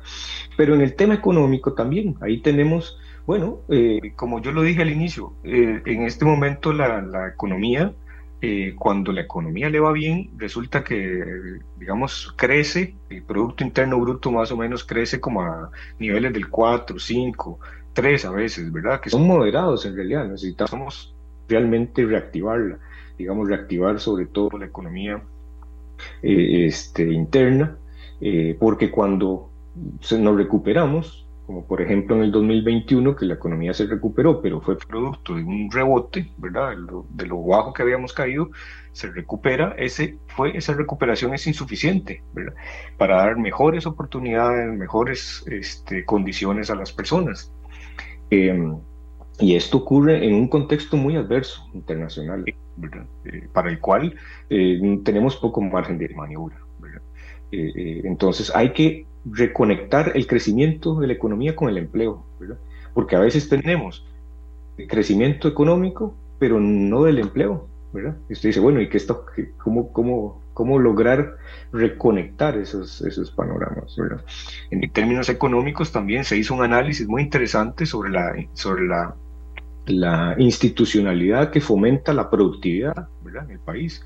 Pero 0.59 0.75
en 0.75 0.83
el 0.83 0.95
tema 0.95 1.15
económico 1.15 1.73
también, 1.73 2.17
ahí 2.21 2.43
tenemos, 2.43 2.99
bueno, 3.27 3.61
eh, 3.71 4.13
como 4.15 4.43
yo 4.43 4.53
lo 4.53 4.61
dije 4.61 4.83
al 4.83 4.91
inicio, 4.91 5.33
eh, 5.43 5.81
en 5.87 6.03
este 6.03 6.27
momento 6.27 6.75
la, 6.75 7.01
la 7.01 7.29
economía 7.29 7.95
eh, 8.45 8.75
cuando 8.77 9.13
la 9.13 9.21
economía 9.21 9.71
le 9.71 9.79
va 9.79 9.93
bien, 9.93 10.33
resulta 10.37 10.83
que, 10.83 11.61
digamos, 11.79 12.35
crece, 12.37 12.97
el 13.09 13.23
Producto 13.23 13.63
Interno 13.63 14.01
Bruto 14.01 14.33
más 14.33 14.51
o 14.51 14.57
menos 14.57 14.83
crece 14.83 15.21
como 15.21 15.43
a 15.43 15.71
niveles 16.01 16.33
del 16.33 16.49
4, 16.49 16.99
5, 16.99 17.61
3 17.93 18.25
a 18.25 18.31
veces, 18.33 18.73
¿verdad? 18.73 19.01
Que 19.01 19.11
son 19.11 19.29
moderados 19.29 19.87
en 19.87 19.95
realidad, 19.95 20.27
necesitamos 20.27 21.15
realmente 21.49 22.05
reactivarla, 22.05 22.81
digamos, 23.17 23.49
reactivar 23.49 24.01
sobre 24.01 24.27
todo 24.27 24.59
la 24.59 24.67
economía 24.67 25.23
eh, 26.21 26.67
este, 26.67 27.13
interna, 27.13 27.77
eh, 28.21 28.57
porque 28.59 28.91
cuando 28.91 29.51
nos 30.19 30.37
recuperamos, 30.37 31.22
como 31.47 31.67
por 31.67 31.83
ejemplo 31.83 32.17
en 32.17 32.23
el 32.23 32.33
2021 32.33 33.17
que 33.17 33.27
la 33.27 33.35
economía 33.35 33.75
se 33.75 33.87
recuperó, 33.87 34.41
pero 34.41 34.61
fue 34.61 34.77
producto 34.79 35.35
de 35.35 35.43
un 35.43 35.71
rebote, 35.71 36.33
¿verdad? 36.39 36.75
De 37.11 37.27
lo, 37.27 37.43
bajo 37.43 37.73
que 37.73 37.83
habíamos 37.83 38.13
caído, 38.13 38.51
se 38.93 39.11
recupera, 39.11 39.75
ese 39.79 40.19
fue 40.29 40.57
esa 40.57 40.75
recuperación 40.75 41.35
es 41.35 41.47
insuficiente, 41.47 42.23
¿verdad? 42.33 42.55
Para 42.97 43.17
dar 43.17 43.37
mejores 43.37 43.87
oportunidades, 43.87 44.73
mejores 44.73 45.45
este, 45.47 46.05
condiciones 46.05 46.71
a 46.71 46.77
las 46.77 46.93
personas. 46.93 47.53
Em, 48.31 48.77
y 49.41 49.57
esto 49.57 49.79
ocurre 49.79 50.25
en 50.27 50.35
un 50.35 50.49
contexto 50.49 50.97
muy 50.97 51.17
adverso 51.17 51.69
internacional, 51.75 52.45
¿verdad? 52.77 53.07
Eh, 53.25 53.49
para 53.53 53.71
el 53.71 53.81
cual 53.81 54.15
tenemos 54.49 55.37
poco 55.37 55.61
margen 55.61 55.99
de 55.99 56.09
maniobra. 56.11 56.57
Entonces 57.53 58.51
hay 58.55 58.73
que 58.73 59.07
reconectar 59.25 60.13
el 60.15 60.27
crecimiento 60.27 60.99
de 60.99 61.07
la 61.07 61.13
economía 61.13 61.55
con 61.55 61.69
el 61.69 61.79
empleo, 61.79 62.25
porque 62.95 63.17
a 63.17 63.21
veces 63.21 63.49
tenemos 63.49 64.05
crecimiento 64.89 65.49
económico, 65.49 66.15
pero 66.39 66.59
no 66.59 67.05
del 67.05 67.19
empleo. 67.19 67.69
¿verdad? 67.93 68.17
Y 68.29 68.33
usted 68.33 68.49
dice, 68.49 68.61
bueno, 68.61 68.81
¿y 68.81 68.89
qué 68.89 68.97
esto, 68.97 69.27
cómo, 69.59 69.93
cómo, 69.93 70.43
cómo 70.55 70.79
lograr 70.79 71.37
reconectar 71.73 72.57
esos, 72.57 73.03
esos 73.03 73.31
panoramas? 73.31 73.95
¿verdad? 73.97 74.25
En 74.71 74.91
términos 74.91 75.29
económicos 75.29 75.93
también 75.93 76.25
se 76.25 76.37
hizo 76.37 76.55
un 76.55 76.63
análisis 76.63 77.07
muy 77.07 77.23
interesante 77.23 77.85
sobre 77.87 78.11
la, 78.11 78.35
sobre 78.55 78.87
la, 78.87 79.15
la 79.87 80.35
institucionalidad 80.39 81.51
que 81.51 81.61
fomenta 81.61 82.15
la 82.15 82.31
productividad 82.31 83.09
¿verdad? 83.23 83.45
en 83.45 83.53
el 83.53 83.61
país. 83.61 84.05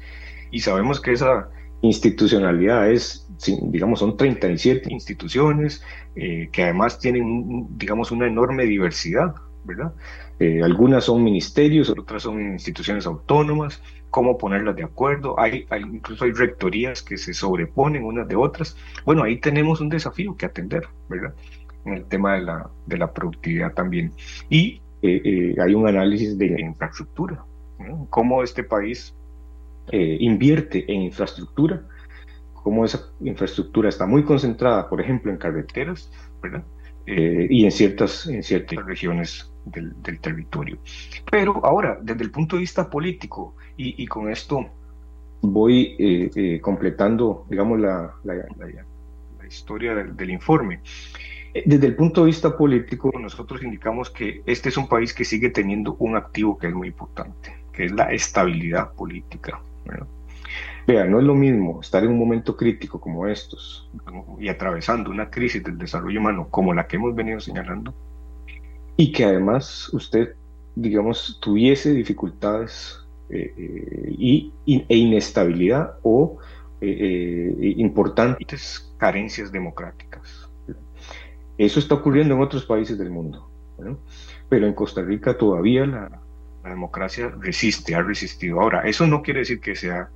Y 0.50 0.60
sabemos 0.60 1.00
que 1.00 1.12
esa 1.12 1.48
institucionalidad 1.82 2.90
es, 2.90 3.28
digamos, 3.62 4.00
son 4.00 4.16
37 4.16 4.92
instituciones 4.92 5.82
eh, 6.14 6.48
que 6.52 6.64
además 6.64 6.98
tienen, 6.98 7.66
digamos, 7.76 8.10
una 8.10 8.26
enorme 8.26 8.64
diversidad, 8.64 9.34
¿verdad? 9.64 9.92
Eh, 10.38 10.62
algunas 10.62 11.04
son 11.04 11.24
ministerios, 11.24 11.90
otras 11.90 12.22
son 12.22 12.52
instituciones 12.52 13.06
autónomas, 13.06 13.82
cómo 14.10 14.38
ponerlas 14.38 14.76
de 14.76 14.84
acuerdo, 14.84 15.38
hay, 15.38 15.66
incluso 15.92 16.24
hay 16.24 16.32
rectorías 16.32 17.02
que 17.02 17.16
se 17.16 17.34
sobreponen 17.34 18.04
unas 18.04 18.28
de 18.28 18.36
otras. 18.36 18.76
Bueno, 19.04 19.22
ahí 19.22 19.38
tenemos 19.38 19.80
un 19.80 19.88
desafío 19.88 20.36
que 20.36 20.46
atender, 20.46 20.88
¿verdad? 21.08 21.34
En 21.84 21.94
el 21.94 22.04
tema 22.06 22.34
de 22.34 22.42
la, 22.42 22.70
de 22.86 22.98
la 22.98 23.12
productividad 23.12 23.72
también. 23.74 24.12
Y 24.48 24.80
eh, 25.02 25.20
eh, 25.24 25.54
hay 25.62 25.74
un 25.74 25.86
análisis 25.86 26.36
de 26.38 26.56
infraestructura, 26.60 27.44
cómo 28.10 28.42
este 28.42 28.64
país 28.64 29.14
invierte 29.92 30.90
en 30.92 31.02
infraestructura, 31.02 31.82
cómo 32.52 32.84
esa 32.84 33.10
infraestructura 33.20 33.88
está 33.88 34.06
muy 34.06 34.24
concentrada, 34.24 34.88
por 34.88 35.00
ejemplo, 35.00 35.30
en 35.30 35.38
carreteras, 35.38 36.10
¿verdad? 36.42 36.64
y 37.06 37.64
en 37.64 37.70
ciertas, 37.70 38.26
en 38.26 38.42
ciertas 38.42 38.84
regiones 38.84 39.48
del, 39.66 40.20
territorio. 40.20 40.78
Pero 41.30 41.64
ahora, 41.64 41.98
desde 42.00 42.24
el 42.24 42.30
punto 42.30 42.56
de 42.56 42.60
vista 42.60 42.88
político, 42.88 43.54
y, 43.76 44.06
con 44.06 44.30
esto 44.30 44.66
voy 45.42 45.96
eh, 45.98 46.30
eh, 46.34 46.60
completando, 46.60 47.46
digamos, 47.50 47.80
la, 47.80 48.14
la, 48.24 48.46
historia 49.46 49.94
del, 49.94 50.30
informe. 50.30 50.80
Eh, 51.54 51.62
desde 51.66 51.86
el 51.86 51.94
punto 51.94 52.22
de 52.22 52.26
vista 52.26 52.56
político, 52.56 53.12
nosotros 53.18 53.62
indicamos 53.62 54.10
que 54.10 54.42
este 54.46 54.70
es 54.70 54.76
un 54.76 54.88
país 54.88 55.14
que 55.14 55.24
sigue 55.24 55.50
teniendo 55.50 55.94
un 56.00 56.16
activo 56.16 56.58
que 56.58 56.68
es 56.68 56.74
muy 56.74 56.88
importante, 56.88 57.54
que 57.72 57.84
es 57.84 57.92
la 57.92 58.12
estabilidad 58.12 58.92
política. 58.92 59.60
Vea, 60.86 61.04
no 61.04 61.18
es 61.18 61.24
lo 61.24 61.34
mismo 61.34 61.80
estar 61.80 62.04
en 62.04 62.10
un 62.10 62.18
momento 62.18 62.56
crítico 62.56 63.00
como 63.00 63.26
estos 63.26 63.90
y 64.38 64.48
atravesando 64.48 65.10
una 65.10 65.30
crisis 65.30 65.62
del 65.64 65.78
desarrollo 65.78 66.20
humano 66.20 66.46
como 66.48 66.72
la 66.72 66.86
que 66.86 66.96
hemos 66.96 67.14
venido 67.14 67.40
señalando, 67.40 67.92
y 68.96 69.10
que 69.10 69.24
además 69.24 69.90
usted, 69.92 70.34
digamos, 70.76 71.38
tuviese 71.40 71.92
dificultades 71.92 73.00
eh, 73.30 73.52
eh, 73.56 74.14
y, 74.16 74.52
e 74.66 74.96
inestabilidad 74.96 75.98
o 76.02 76.38
eh, 76.80 77.74
importantes 77.78 78.94
carencias 78.96 79.50
democráticas. 79.50 80.48
Eso 81.58 81.80
está 81.80 81.96
ocurriendo 81.96 82.34
en 82.34 82.42
otros 82.42 82.64
países 82.64 82.96
del 82.96 83.10
mundo, 83.10 83.50
pero 84.48 84.66
en 84.66 84.74
Costa 84.74 85.02
Rica 85.02 85.36
todavía 85.36 85.84
la, 85.86 86.20
democracia 86.68 87.32
resiste, 87.40 87.94
ha 87.94 88.02
resistido. 88.02 88.60
Ahora, 88.60 88.82
eso 88.82 89.06
no 89.06 89.22
quiere 89.22 89.40
decir 89.40 89.60
que 89.60 89.74
sea, 89.74 90.08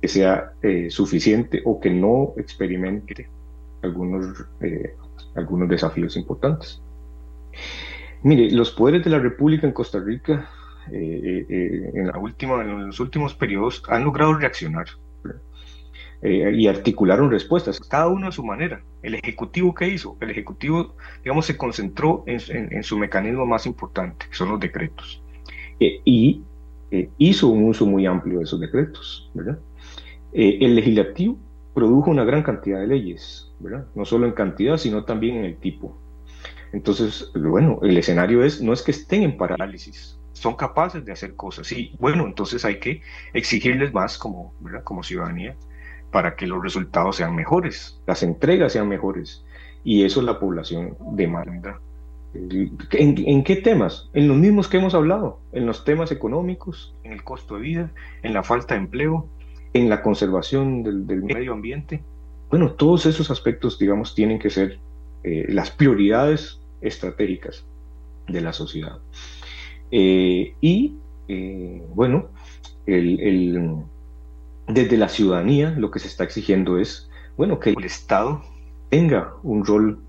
que 0.00 0.08
sea 0.08 0.52
suficiente 0.88 1.62
o 1.64 1.80
que 1.80 1.90
no 1.90 2.34
experimente 2.36 3.28
algunos, 3.82 4.44
algunos 5.34 5.68
desafíos 5.68 6.16
importantes. 6.16 6.80
Mire, 8.22 8.50
los 8.50 8.70
poderes 8.70 9.04
de 9.04 9.10
la 9.10 9.18
República 9.18 9.66
en 9.66 9.72
Costa 9.72 10.00
Rica 10.00 10.50
eh, 10.90 11.20
eh, 11.24 11.46
eh, 11.48 11.90
en, 11.94 12.06
la 12.06 12.18
última, 12.18 12.62
en 12.62 12.86
los 12.86 13.00
últimos 13.00 13.34
periodos 13.34 13.82
han 13.88 14.04
logrado 14.04 14.34
reaccionar 14.34 14.86
y 16.22 16.66
articularon 16.66 17.30
respuestas, 17.30 17.78
cada 17.78 18.08
uno 18.08 18.26
a 18.26 18.32
su 18.32 18.42
manera. 18.42 18.80
El 19.02 19.14
Ejecutivo, 19.14 19.74
¿qué 19.74 19.86
hizo? 19.88 20.16
El 20.20 20.30
Ejecutivo, 20.30 20.96
digamos, 21.22 21.46
se 21.46 21.56
concentró 21.56 22.24
en, 22.26 22.82
su 22.82 22.98
mecanismo 22.98 23.46
más 23.46 23.64
importante, 23.66 24.26
que 24.28 24.34
son 24.34 24.48
los 24.48 24.58
decretos. 24.58 25.22
Y 25.78 26.42
hizo 27.18 27.48
un 27.48 27.68
uso 27.68 27.86
muy 27.86 28.06
amplio 28.06 28.38
de 28.38 28.44
esos 28.44 28.60
decretos, 28.60 29.30
¿verdad? 29.34 29.58
el 30.32 30.74
Legislativo 30.74 31.38
produjo 31.74 32.10
una 32.10 32.24
gran 32.24 32.42
cantidad 32.42 32.80
de 32.80 32.86
leyes. 32.86 33.52
No 33.94 34.04
solo 34.04 34.26
en 34.26 34.32
cantidad, 34.32 34.76
sino 34.76 35.04
también 35.04 35.36
en 35.36 35.44
el 35.44 35.56
tipo. 35.56 35.96
Entonces, 36.72 37.30
bueno, 37.34 37.78
el 37.82 37.96
escenario 37.96 38.44
es, 38.44 38.60
no 38.60 38.72
es 38.72 38.82
que 38.82 38.90
estén 38.90 39.22
en 39.22 39.36
parálisis, 39.36 40.18
son 40.32 40.54
capaces 40.54 41.04
de 41.04 41.12
hacer 41.12 41.34
cosas. 41.34 41.70
Y 41.72 41.94
bueno, 41.98 42.26
entonces 42.26 42.64
hay 42.64 42.78
que 42.80 43.02
exigirles 43.32 43.92
más 43.92 44.18
como, 44.18 44.54
como 44.84 45.02
ciudadanía 45.02 45.56
para 46.10 46.36
que 46.36 46.46
los 46.46 46.62
resultados 46.62 47.16
sean 47.16 47.34
mejores, 47.34 48.00
las 48.06 48.22
entregas 48.22 48.72
sean 48.72 48.88
mejores. 48.88 49.44
Y 49.84 50.04
eso 50.04 50.20
la 50.22 50.38
población 50.38 50.96
demanda. 51.12 51.80
¿En, 52.92 53.44
qué 53.44 53.56
temas? 53.56 54.08
En 54.12 54.28
los 54.28 54.36
mismos 54.36 54.68
que 54.68 54.78
hemos 54.78 54.94
hablado, 54.94 55.40
en 55.52 55.66
los 55.66 55.84
temas 55.84 56.12
económicos, 56.12 56.94
en 57.04 57.12
el 57.12 57.24
costo 57.24 57.56
de 57.56 57.60
vida, 57.60 57.92
en 58.22 58.34
la 58.34 58.42
falta 58.42 58.74
de 58.74 58.80
empleo, 58.80 59.26
en 59.72 59.88
la 59.88 60.02
conservación 60.02 60.82
del, 60.82 61.22
medio 61.22 61.52
ambiente. 61.52 62.02
Bueno, 62.50 62.72
todos 62.72 63.06
esos 63.06 63.30
aspectos, 63.30 63.78
digamos, 63.78 64.14
tienen 64.14 64.38
que 64.38 64.50
ser 64.50 64.78
eh, 65.24 65.46
las 65.48 65.70
prioridades 65.70 66.60
estratégicas 66.80 67.64
de 68.28 68.40
la 68.40 68.52
sociedad. 68.52 68.98
Eh, 69.90 70.54
y 70.60 70.96
eh, 71.28 71.82
bueno, 71.94 72.28
desde 72.86 74.96
la 74.96 75.08
ciudadanía 75.08 75.70
lo 75.70 75.90
que 75.90 75.98
se 75.98 76.08
está 76.08 76.24
exigiendo 76.24 76.78
es, 76.78 77.10
bueno, 77.36 77.58
que 77.58 77.70
el 77.70 77.84
Estado 77.84 78.42
tenga 78.90 79.34
un 79.42 79.64
rol 79.64 80.02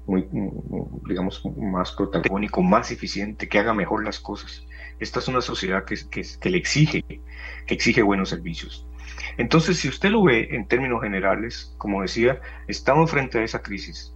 digamos, 1.08 1.44
más 1.58 1.92
protagónico, 1.92 2.62
más 2.62 2.92
eficiente, 2.92 3.48
que 3.48 3.60
haga 3.60 3.74
mejor 3.74 4.04
las 4.04 4.20
cosas. 4.20 4.66
Esta 5.00 5.20
es 5.20 5.28
una 5.28 5.42
sociedad 5.42 5.86
que, 5.86 5.96
que 6.10 6.50
le 6.50 6.58
exige, 6.58 7.04
exige 7.68 8.02
buenos 8.02 8.30
servicios. 8.30 8.88
Entonces, 9.38 9.78
si 9.78 9.88
usted 9.88 10.10
lo 10.10 10.24
ve 10.24 10.50
en 10.52 10.68
términos 10.68 11.02
generales, 11.02 11.74
como 11.78 12.02
decía, 12.02 12.42
estamos 12.68 13.12
frente 13.12 13.40
a 13.40 13.44
esa 13.44 13.62
crisis 13.62 14.14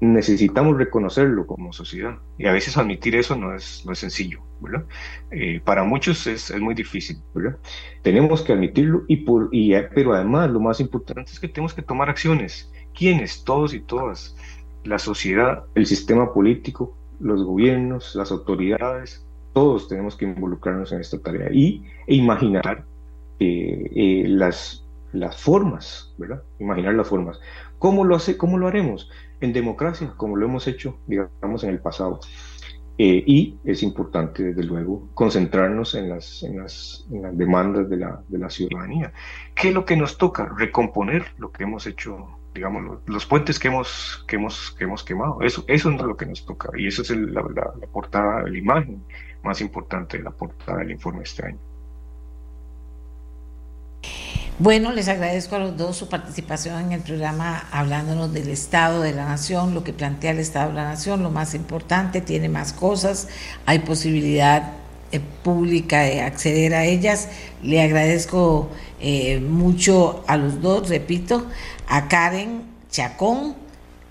necesitamos 0.00 0.76
reconocerlo 0.76 1.46
como 1.46 1.72
sociedad 1.72 2.18
y 2.38 2.46
a 2.46 2.52
veces 2.52 2.76
admitir 2.76 3.16
eso 3.16 3.36
no 3.36 3.54
es, 3.54 3.82
no 3.86 3.92
es 3.92 3.98
sencillo. 3.98 4.40
Eh, 5.30 5.60
para 5.64 5.84
muchos 5.84 6.26
es, 6.26 6.50
es, 6.50 6.60
muy 6.60 6.74
difícil, 6.74 7.18
¿verdad? 7.34 7.58
Tenemos 8.02 8.42
que 8.42 8.52
admitirlo, 8.52 9.04
y 9.06 9.16
por, 9.18 9.48
y, 9.52 9.74
pero 9.94 10.14
además 10.14 10.50
lo 10.50 10.60
más 10.60 10.80
importante 10.80 11.30
es 11.30 11.40
que 11.40 11.48
tenemos 11.48 11.74
que 11.74 11.82
tomar 11.82 12.08
acciones. 12.08 12.72
¿Quiénes? 12.94 13.44
Todos 13.44 13.74
y 13.74 13.80
todas. 13.80 14.36
La 14.84 14.98
sociedad, 14.98 15.64
el 15.74 15.86
sistema 15.86 16.32
político, 16.32 16.96
los 17.20 17.44
gobiernos, 17.44 18.14
las 18.14 18.30
autoridades, 18.30 19.26
todos 19.52 19.88
tenemos 19.88 20.16
que 20.16 20.26
involucrarnos 20.26 20.92
en 20.92 21.00
esta 21.00 21.18
tarea 21.18 21.48
y, 21.52 21.84
e 22.06 22.14
imaginar 22.14 22.84
eh, 23.38 23.90
eh, 23.94 24.24
las, 24.28 24.84
las 25.12 25.40
formas, 25.40 26.14
¿verdad? 26.18 26.42
Imaginar 26.58 26.94
las 26.94 27.08
formas. 27.08 27.40
¿Cómo 27.78 28.04
lo, 28.04 28.16
hace, 28.16 28.36
¿Cómo 28.36 28.58
lo 28.58 28.68
haremos? 28.68 29.10
En 29.40 29.52
democracia, 29.52 30.12
como 30.16 30.36
lo 30.36 30.46
hemos 30.46 30.66
hecho, 30.66 30.98
digamos, 31.06 31.64
en 31.64 31.70
el 31.70 31.80
pasado. 31.80 32.20
Eh, 32.98 33.22
y 33.26 33.58
es 33.64 33.82
importante, 33.82 34.42
desde 34.42 34.64
luego, 34.64 35.08
concentrarnos 35.12 35.94
en 35.94 36.08
las, 36.08 36.42
en 36.42 36.56
las, 36.58 37.06
demandas 37.32 37.90
de 37.90 37.98
la, 37.98 38.22
de 38.28 38.38
la, 38.38 38.48
ciudadanía. 38.48 39.12
¿Qué 39.54 39.68
es 39.68 39.74
lo 39.74 39.84
que 39.84 39.96
nos 39.96 40.16
toca? 40.16 40.50
Recomponer 40.56 41.26
lo 41.36 41.52
que 41.52 41.64
hemos 41.64 41.86
hecho, 41.86 42.38
digamos, 42.54 43.00
los, 43.04 43.26
puentes 43.26 43.58
que 43.58 43.68
hemos, 43.68 44.24
que, 44.26 44.36
hemos, 44.36 44.74
que 44.78 44.84
hemos 44.84 45.04
quemado. 45.04 45.42
Eso, 45.42 45.64
eso 45.68 45.90
es 45.90 46.00
lo 46.00 46.16
que 46.16 46.24
nos 46.24 46.46
toca. 46.46 46.70
Y 46.78 46.86
eso 46.86 47.02
es 47.02 47.10
la, 47.10 47.42
la, 47.42 47.72
la 47.78 47.86
portada, 47.92 48.42
la 48.48 48.58
imagen 48.58 49.04
más 49.42 49.60
importante 49.60 50.16
de 50.16 50.24
la 50.24 50.30
portada 50.30 50.78
del 50.78 50.92
informe 50.92 51.22
este 51.22 51.46
año. 51.46 51.58
Bueno, 54.58 54.90
les 54.90 55.08
agradezco 55.08 55.56
a 55.56 55.58
los 55.58 55.76
dos 55.76 55.98
su 55.98 56.08
participación 56.08 56.80
en 56.80 56.92
el 56.92 57.02
programa 57.02 57.68
hablándonos 57.72 58.32
del 58.32 58.48
Estado 58.48 59.02
de 59.02 59.12
la 59.12 59.26
Nación, 59.26 59.74
lo 59.74 59.84
que 59.84 59.92
plantea 59.92 60.30
el 60.30 60.38
Estado 60.38 60.70
de 60.70 60.76
la 60.76 60.84
Nación, 60.84 61.22
lo 61.22 61.30
más 61.30 61.54
importante, 61.54 62.22
tiene 62.22 62.48
más 62.48 62.72
cosas, 62.72 63.28
hay 63.66 63.80
posibilidad 63.80 64.72
eh, 65.12 65.20
pública 65.42 66.00
de 66.00 66.22
acceder 66.22 66.74
a 66.74 66.86
ellas. 66.86 67.28
Le 67.62 67.82
agradezco 67.82 68.70
eh, 68.98 69.40
mucho 69.40 70.24
a 70.26 70.38
los 70.38 70.62
dos, 70.62 70.88
repito, 70.88 71.44
a 71.86 72.08
Karen 72.08 72.62
Chacón 72.90 73.56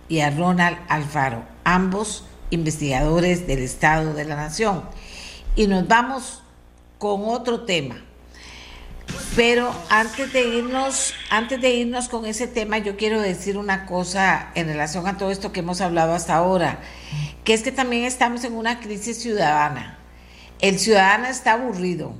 y 0.09 0.19
a 0.19 0.29
Ronald 0.29 0.77
Alfaro, 0.89 1.41
ambos 1.63 2.23
investigadores 2.51 3.47
del 3.47 3.63
Estado 3.63 4.13
de 4.13 4.25
la 4.25 4.35
Nación. 4.35 4.83
Y 5.55 5.65
nos 5.65 5.87
vamos 5.87 6.43
con 6.99 7.23
otro 7.23 7.61
tema 7.61 8.04
Pero 9.35 9.75
antes 9.89 10.31
de 10.31 10.47
irnos, 10.47 11.13
antes 11.29 11.59
de 11.59 11.71
irnos 11.71 12.07
con 12.07 12.25
ese 12.25 12.47
tema, 12.47 12.77
yo 12.77 12.95
quiero 12.95 13.21
decir 13.21 13.57
una 13.57 13.85
cosa 13.85 14.51
en 14.55 14.67
relación 14.67 15.07
a 15.07 15.17
todo 15.17 15.29
esto 15.29 15.51
que 15.51 15.59
hemos 15.59 15.81
hablado 15.81 16.13
hasta 16.13 16.35
ahora, 16.35 16.79
que 17.43 17.53
es 17.53 17.61
que 17.61 17.73
también 17.73 18.05
estamos 18.05 18.45
en 18.45 18.53
una 18.53 18.79
crisis 18.79 19.17
ciudadana. 19.21 19.99
El 20.61 20.79
ciudadano 20.79 21.27
está 21.27 21.53
aburrido, 21.53 22.15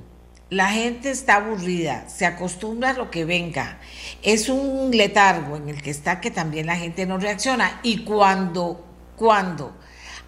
la 0.50 0.70
gente 0.70 1.10
está 1.10 1.38
aburrida, 1.38 2.08
se 2.10 2.26
acostumbra 2.26 2.92
a 2.92 2.94
lo 2.94 3.10
que 3.10 3.24
venga. 3.24 3.80
Es 4.22 4.50
un 4.50 4.92
letargo 4.92 5.56
en 5.56 5.70
el 5.70 5.82
que 5.82 5.92
está 5.92 6.20
que 6.20 6.32
también 6.32 6.68
la 6.68 6.76
gente 6.76 7.06
no 7.06 7.18
reacciona. 7.18 7.80
Y 7.82 8.04
cuando, 8.04 8.86
cuando 9.16 9.74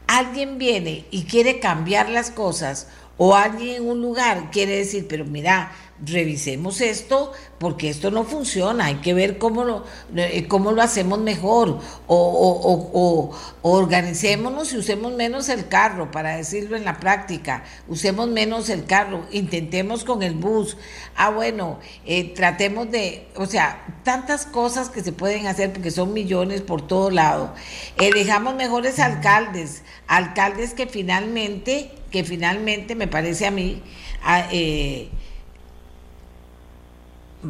alguien 0.07 0.57
viene 0.57 1.05
y 1.11 1.25
quiere 1.25 1.59
cambiar 1.59 2.09
las 2.09 2.31
cosas, 2.31 2.87
o 3.17 3.35
alguien 3.35 3.83
en 3.83 3.89
un 3.89 4.01
lugar 4.01 4.51
quiere 4.51 4.77
decir, 4.77 5.07
pero 5.07 5.25
mira, 5.25 5.71
revisemos 6.05 6.81
esto 6.81 7.31
porque 7.59 7.89
esto 7.89 8.11
no 8.11 8.23
funciona, 8.23 8.85
hay 8.85 8.95
que 8.95 9.15
ver 9.15 9.39
cómo 9.39 9.63
lo, 9.63 9.83
eh, 10.15 10.47
cómo 10.47 10.71
lo 10.71 10.83
hacemos 10.83 11.17
mejor 11.19 11.79
o, 12.05 13.35
organicémonos 13.63 14.73
y 14.73 14.77
usemos 14.77 15.13
menos 15.13 15.49
el 15.49 15.67
carro, 15.67 16.11
para 16.11 16.37
decirlo 16.37 16.77
en 16.77 16.85
la 16.85 16.99
práctica, 16.99 17.63
usemos 17.87 18.27
menos 18.27 18.69
el 18.69 18.85
carro, 18.85 19.25
intentemos 19.31 20.03
con 20.03 20.21
el 20.21 20.35
bus, 20.35 20.77
ah 21.15 21.31
bueno, 21.31 21.79
eh, 22.05 22.31
tratemos 22.35 22.91
de, 22.91 23.27
o 23.35 23.47
sea, 23.47 23.83
tantas 24.03 24.45
cosas 24.45 24.89
que 24.89 25.03
se 25.03 25.11
pueden 25.11 25.47
hacer 25.47 25.73
porque 25.73 25.89
son 25.89 26.13
millones 26.13 26.61
por 26.61 26.85
todo 26.85 27.09
lado, 27.09 27.55
elijamos 27.99 28.53
mejores 28.53 28.99
alcaldes, 28.99 29.81
alcaldes 30.07 30.75
que 30.75 30.85
finalmente, 30.85 31.91
que 32.11 32.23
finalmente 32.23 32.93
me 32.93 33.07
parece 33.07 33.47
a 33.47 33.51
mí, 33.51 33.81
ah, 34.23 34.47
eh, 34.51 35.09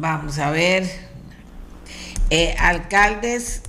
vamos 0.00 0.38
a 0.38 0.50
ver, 0.50 0.88
eh, 2.30 2.54
alcaldes 2.58 3.62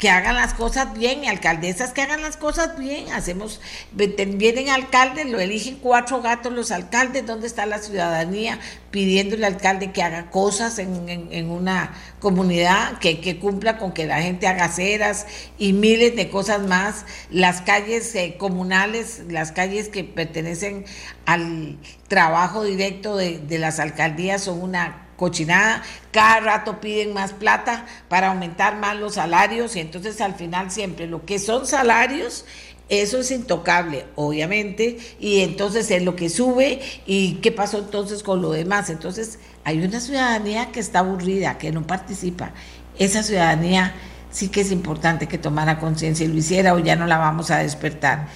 que 0.00 0.08
hagan 0.08 0.34
las 0.34 0.54
cosas 0.54 0.94
bien 0.94 1.24
y 1.24 1.28
alcaldesas 1.28 1.92
que 1.92 2.00
hagan 2.00 2.22
las 2.22 2.38
cosas 2.38 2.78
bien. 2.78 3.12
Hacemos, 3.12 3.60
vienen 3.92 4.70
alcaldes, 4.70 5.26
lo 5.28 5.38
eligen 5.38 5.76
cuatro 5.76 6.22
gatos 6.22 6.52
los 6.52 6.70
alcaldes, 6.70 7.26
¿dónde 7.26 7.46
está 7.46 7.66
la 7.66 7.78
ciudadanía 7.78 8.58
pidiéndole 8.90 9.46
al 9.46 9.54
alcalde 9.54 9.92
que 9.92 10.02
haga 10.02 10.30
cosas 10.30 10.78
en, 10.78 11.50
una 11.50 11.92
comunidad, 12.18 12.98
que, 12.98 13.38
cumpla 13.38 13.76
con 13.76 13.92
que 13.92 14.06
la 14.06 14.22
gente 14.22 14.48
haga 14.48 14.64
aceras 14.64 15.26
y 15.58 15.74
miles 15.74 16.16
de 16.16 16.30
cosas 16.30 16.62
más? 16.62 17.04
Las 17.30 17.60
calles 17.60 18.14
eh, 18.14 18.36
comunales, 18.38 19.20
las 19.28 19.52
calles 19.52 19.90
que 19.90 20.02
pertenecen 20.02 20.86
al 21.26 21.78
trabajo 22.08 22.64
directo 22.64 23.18
de, 23.18 23.38
de 23.38 23.58
las 23.58 23.78
alcaldías 23.78 24.44
son 24.44 24.62
una 24.62 25.09
cochinada, 25.20 25.82
cada 26.12 26.40
rato 26.40 26.80
piden 26.80 27.12
más 27.12 27.34
plata 27.34 27.84
para 28.08 28.28
aumentar 28.28 28.78
más 28.78 28.96
los 28.96 29.16
salarios 29.16 29.76
y 29.76 29.80
entonces 29.80 30.18
al 30.22 30.34
final 30.34 30.70
siempre 30.70 31.06
lo 31.06 31.26
que 31.26 31.38
son 31.38 31.66
salarios 31.66 32.46
eso 32.88 33.18
es 33.18 33.30
intocable, 33.30 34.06
obviamente, 34.16 34.98
y 35.20 35.42
entonces 35.42 35.88
es 35.92 36.02
lo 36.02 36.16
que 36.16 36.28
sube 36.28 36.80
y 37.06 37.34
qué 37.34 37.52
pasó 37.52 37.78
entonces 37.78 38.24
con 38.24 38.42
lo 38.42 38.50
demás. 38.50 38.90
Entonces 38.90 39.38
hay 39.62 39.80
una 39.80 40.00
ciudadanía 40.00 40.72
que 40.72 40.80
está 40.80 40.98
aburrida, 40.98 41.56
que 41.56 41.70
no 41.70 41.86
participa. 41.86 42.50
Esa 42.98 43.22
ciudadanía 43.22 43.94
sí 44.32 44.48
que 44.48 44.62
es 44.62 44.72
importante 44.72 45.28
que 45.28 45.38
tomara 45.38 45.78
conciencia 45.78 46.26
y 46.26 46.30
lo 46.30 46.38
hiciera 46.38 46.74
o 46.74 46.80
ya 46.80 46.96
no 46.96 47.06
la 47.06 47.18
vamos 47.18 47.52
a 47.52 47.58
despertar. 47.58 48.26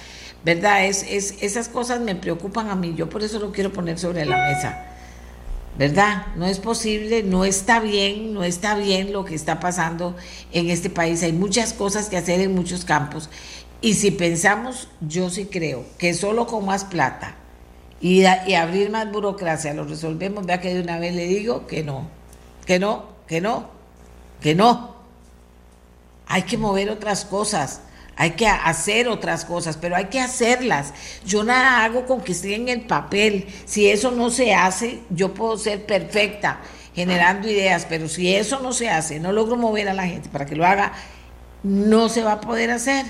¿Verdad? 0.45 0.85
Es, 0.85 1.03
es, 1.03 1.35
esas 1.41 1.67
cosas 1.67 1.99
me 1.99 2.15
preocupan 2.15 2.69
a 2.69 2.75
mí, 2.75 2.93
yo 2.95 3.09
por 3.09 3.23
eso 3.23 3.39
lo 3.39 3.51
quiero 3.51 3.73
poner 3.73 3.99
sobre 3.99 4.23
la 4.23 4.37
mesa. 4.37 4.94
¿Verdad? 5.77 6.27
No 6.35 6.45
es 6.45 6.59
posible, 6.59 7.23
no 7.23 7.43
está 7.45 7.79
bien, 7.79 8.33
no 8.33 8.43
está 8.43 8.75
bien 8.75 9.11
lo 9.11 9.25
que 9.25 9.35
está 9.35 9.59
pasando 9.59 10.15
en 10.53 10.69
este 10.69 10.89
país. 10.89 11.21
Hay 11.23 11.33
muchas 11.33 11.73
cosas 11.73 12.09
que 12.09 12.17
hacer 12.17 12.39
en 12.39 12.55
muchos 12.55 12.85
campos. 12.85 13.29
Y 13.81 13.95
si 13.95 14.11
pensamos, 14.11 14.87
yo 15.01 15.29
sí 15.29 15.45
creo 15.45 15.85
que 15.97 16.13
solo 16.13 16.47
con 16.47 16.65
más 16.65 16.85
plata 16.85 17.35
y, 17.99 18.23
y 18.23 18.53
abrir 18.55 18.89
más 18.89 19.11
burocracia 19.11 19.73
lo 19.73 19.83
resolvemos, 19.83 20.45
vea 20.45 20.61
que 20.61 20.73
de 20.73 20.81
una 20.81 20.97
vez 20.97 21.13
le 21.13 21.27
digo 21.27 21.67
que 21.67 21.83
no, 21.83 22.07
que 22.65 22.79
no, 22.79 23.05
que 23.27 23.41
no, 23.41 23.69
que 24.41 24.55
no. 24.55 24.95
Hay 26.27 26.43
que 26.43 26.57
mover 26.57 26.89
otras 26.89 27.25
cosas 27.25 27.81
hay 28.17 28.31
que 28.31 28.47
hacer 28.47 29.07
otras 29.07 29.45
cosas, 29.45 29.77
pero 29.77 29.95
hay 29.95 30.05
que 30.05 30.21
hacerlas. 30.21 30.93
Yo 31.25 31.43
nada 31.43 31.83
hago 31.83 32.05
con 32.05 32.21
que 32.21 32.31
esté 32.31 32.55
en 32.55 32.69
el 32.69 32.81
papel. 32.81 33.47
Si 33.65 33.89
eso 33.89 34.11
no 34.11 34.29
se 34.29 34.53
hace, 34.53 35.01
yo 35.09 35.33
puedo 35.33 35.57
ser 35.57 35.85
perfecta 35.85 36.59
generando 36.95 37.49
ideas, 37.49 37.85
pero 37.89 38.07
si 38.07 38.33
eso 38.33 38.61
no 38.61 38.71
se 38.71 38.89
hace, 38.89 39.19
no 39.19 39.33
logro 39.33 39.57
mover 39.57 39.89
a 39.89 39.93
la 39.93 40.07
gente 40.07 40.29
para 40.29 40.45
que 40.45 40.55
lo 40.55 40.65
haga, 40.65 40.93
no 41.61 42.07
se 42.07 42.23
va 42.23 42.33
a 42.33 42.41
poder 42.41 42.71
hacer. 42.71 43.05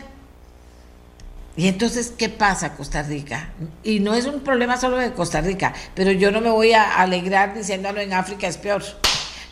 Y 1.55 1.67
entonces, 1.67 2.11
¿qué 2.17 2.27
pasa 2.27 2.73
Costa 2.73 3.03
Rica? 3.03 3.49
Y 3.83 3.99
no 3.99 4.13
es 4.15 4.25
un 4.25 4.41
problema 4.41 4.77
solo 4.77 4.97
de 4.97 5.13
Costa 5.13 5.39
Rica, 5.39 5.73
pero 5.93 6.11
yo 6.11 6.31
no 6.31 6.41
me 6.41 6.49
voy 6.49 6.73
a 6.73 6.95
alegrar 6.99 7.53
diciéndolo 7.53 8.01
en 8.01 8.13
África 8.13 8.47
es 8.47 8.57
peor. 8.57 8.83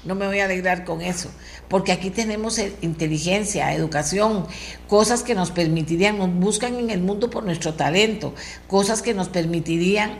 No 0.05 0.15
me 0.15 0.27
voy 0.27 0.39
a 0.39 0.45
alegrar 0.45 0.83
con 0.83 1.01
eso, 1.01 1.31
porque 1.69 1.93
aquí 1.93 2.09
tenemos 2.09 2.57
eh, 2.57 2.73
inteligencia, 2.81 3.73
educación, 3.73 4.45
cosas 4.87 5.23
que 5.23 5.33
nos 5.33 5.51
permitirían, 5.51 6.17
nos 6.17 6.33
buscan 6.33 6.75
en 6.75 6.89
el 6.89 6.99
mundo 6.99 7.29
por 7.29 7.45
nuestro 7.45 7.75
talento, 7.75 8.35
cosas 8.67 9.01
que 9.01 9.13
nos 9.13 9.29
permitirían 9.29 10.11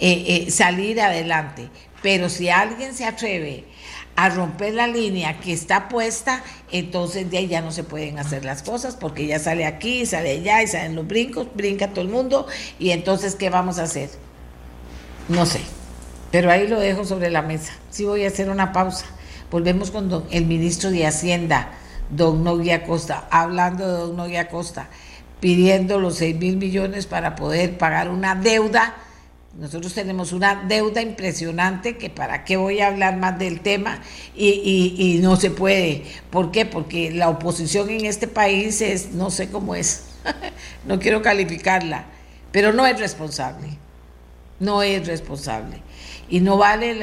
eh, 0.00 0.46
eh, 0.46 0.50
salir 0.50 1.00
adelante. 1.02 1.68
Pero 2.02 2.30
si 2.30 2.48
alguien 2.48 2.94
se 2.94 3.04
atreve 3.04 3.64
a 4.16 4.30
romper 4.30 4.72
la 4.72 4.86
línea 4.86 5.38
que 5.38 5.52
está 5.52 5.88
puesta, 5.88 6.42
entonces 6.72 7.30
de 7.30 7.36
ahí 7.36 7.46
ya 7.48 7.60
no 7.60 7.72
se 7.72 7.84
pueden 7.84 8.18
hacer 8.18 8.44
las 8.44 8.62
cosas, 8.62 8.96
porque 8.96 9.26
ya 9.26 9.38
sale 9.38 9.66
aquí, 9.66 10.06
sale 10.06 10.30
allá, 10.30 10.62
y 10.62 10.66
salen 10.66 10.96
los 10.96 11.06
brincos, 11.06 11.48
brinca 11.54 11.88
todo 11.88 12.00
el 12.00 12.08
mundo, 12.08 12.46
y 12.78 12.90
entonces, 12.90 13.34
¿qué 13.34 13.50
vamos 13.50 13.78
a 13.78 13.82
hacer? 13.82 14.08
No 15.28 15.44
sé, 15.44 15.60
pero 16.30 16.50
ahí 16.50 16.66
lo 16.66 16.80
dejo 16.80 17.04
sobre 17.04 17.28
la 17.30 17.42
mesa. 17.42 17.74
Sí 17.90 18.04
voy 18.04 18.24
a 18.24 18.28
hacer 18.28 18.48
una 18.48 18.72
pausa. 18.72 19.04
Volvemos 19.50 19.92
con 19.92 20.24
el 20.32 20.46
ministro 20.46 20.90
de 20.90 21.06
Hacienda, 21.06 21.70
don 22.10 22.42
Nogui 22.42 22.70
Acosta, 22.70 23.28
hablando 23.30 23.86
de 23.86 23.92
don 23.92 24.16
Nogui 24.16 24.36
Acosta, 24.36 24.88
pidiendo 25.38 26.00
los 26.00 26.16
6 26.16 26.36
mil 26.36 26.56
millones 26.56 27.06
para 27.06 27.36
poder 27.36 27.78
pagar 27.78 28.08
una 28.08 28.34
deuda. 28.34 28.96
Nosotros 29.56 29.94
tenemos 29.94 30.32
una 30.32 30.64
deuda 30.64 31.00
impresionante 31.00 31.96
que 31.96 32.10
para 32.10 32.44
qué 32.44 32.56
voy 32.56 32.80
a 32.80 32.88
hablar 32.88 33.18
más 33.18 33.38
del 33.38 33.60
tema 33.60 34.00
y, 34.34 34.94
y 34.98 35.20
no 35.22 35.36
se 35.36 35.50
puede. 35.50 36.02
¿Por 36.30 36.50
qué? 36.50 36.66
Porque 36.66 37.12
la 37.12 37.28
oposición 37.28 37.88
en 37.90 38.04
este 38.04 38.26
país 38.26 38.80
es, 38.80 39.12
no 39.12 39.30
sé 39.30 39.48
cómo 39.48 39.76
es, 39.76 40.06
no 40.86 40.98
quiero 40.98 41.22
calificarla, 41.22 42.04
pero 42.50 42.72
no 42.72 42.84
es 42.84 42.98
responsable, 42.98 43.78
no 44.58 44.82
es 44.82 45.06
responsable 45.06 45.85
y 46.28 46.40
no 46.40 46.56
vale, 46.56 46.96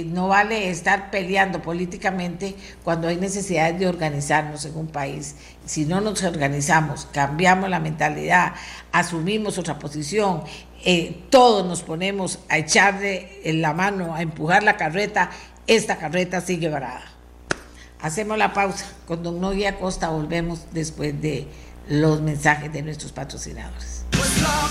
eh, 0.00 0.04
no 0.04 0.28
vale 0.28 0.70
estar 0.70 1.10
peleando 1.10 1.62
políticamente 1.62 2.54
cuando 2.84 3.08
hay 3.08 3.16
necesidad 3.16 3.72
de 3.72 3.88
organizarnos 3.88 4.64
en 4.64 4.76
un 4.76 4.86
país. 4.88 5.36
Si 5.64 5.84
no 5.84 6.00
nos 6.00 6.22
organizamos, 6.22 7.06
cambiamos 7.12 7.70
la 7.70 7.80
mentalidad, 7.80 8.54
asumimos 8.92 9.58
otra 9.58 9.78
posición, 9.78 10.42
eh, 10.84 11.24
todos 11.30 11.66
nos 11.66 11.82
ponemos 11.82 12.38
a 12.48 12.58
echarle 12.58 13.40
en 13.44 13.62
la 13.62 13.72
mano, 13.72 14.14
a 14.14 14.22
empujar 14.22 14.62
la 14.62 14.76
carreta, 14.76 15.30
esta 15.66 15.96
carreta 15.96 16.40
sigue 16.40 16.68
varada. 16.68 17.04
Hacemos 18.00 18.38
la 18.38 18.52
pausa. 18.52 18.86
Con 19.06 19.22
don 19.22 19.40
Nogui 19.40 19.64
Acosta 19.64 20.10
volvemos 20.10 20.66
después 20.72 21.20
de 21.20 21.48
los 21.88 22.20
mensajes 22.20 22.72
de 22.72 22.82
nuestros 22.82 23.12
patrocinadores. 23.12 24.04
La 24.42 24.68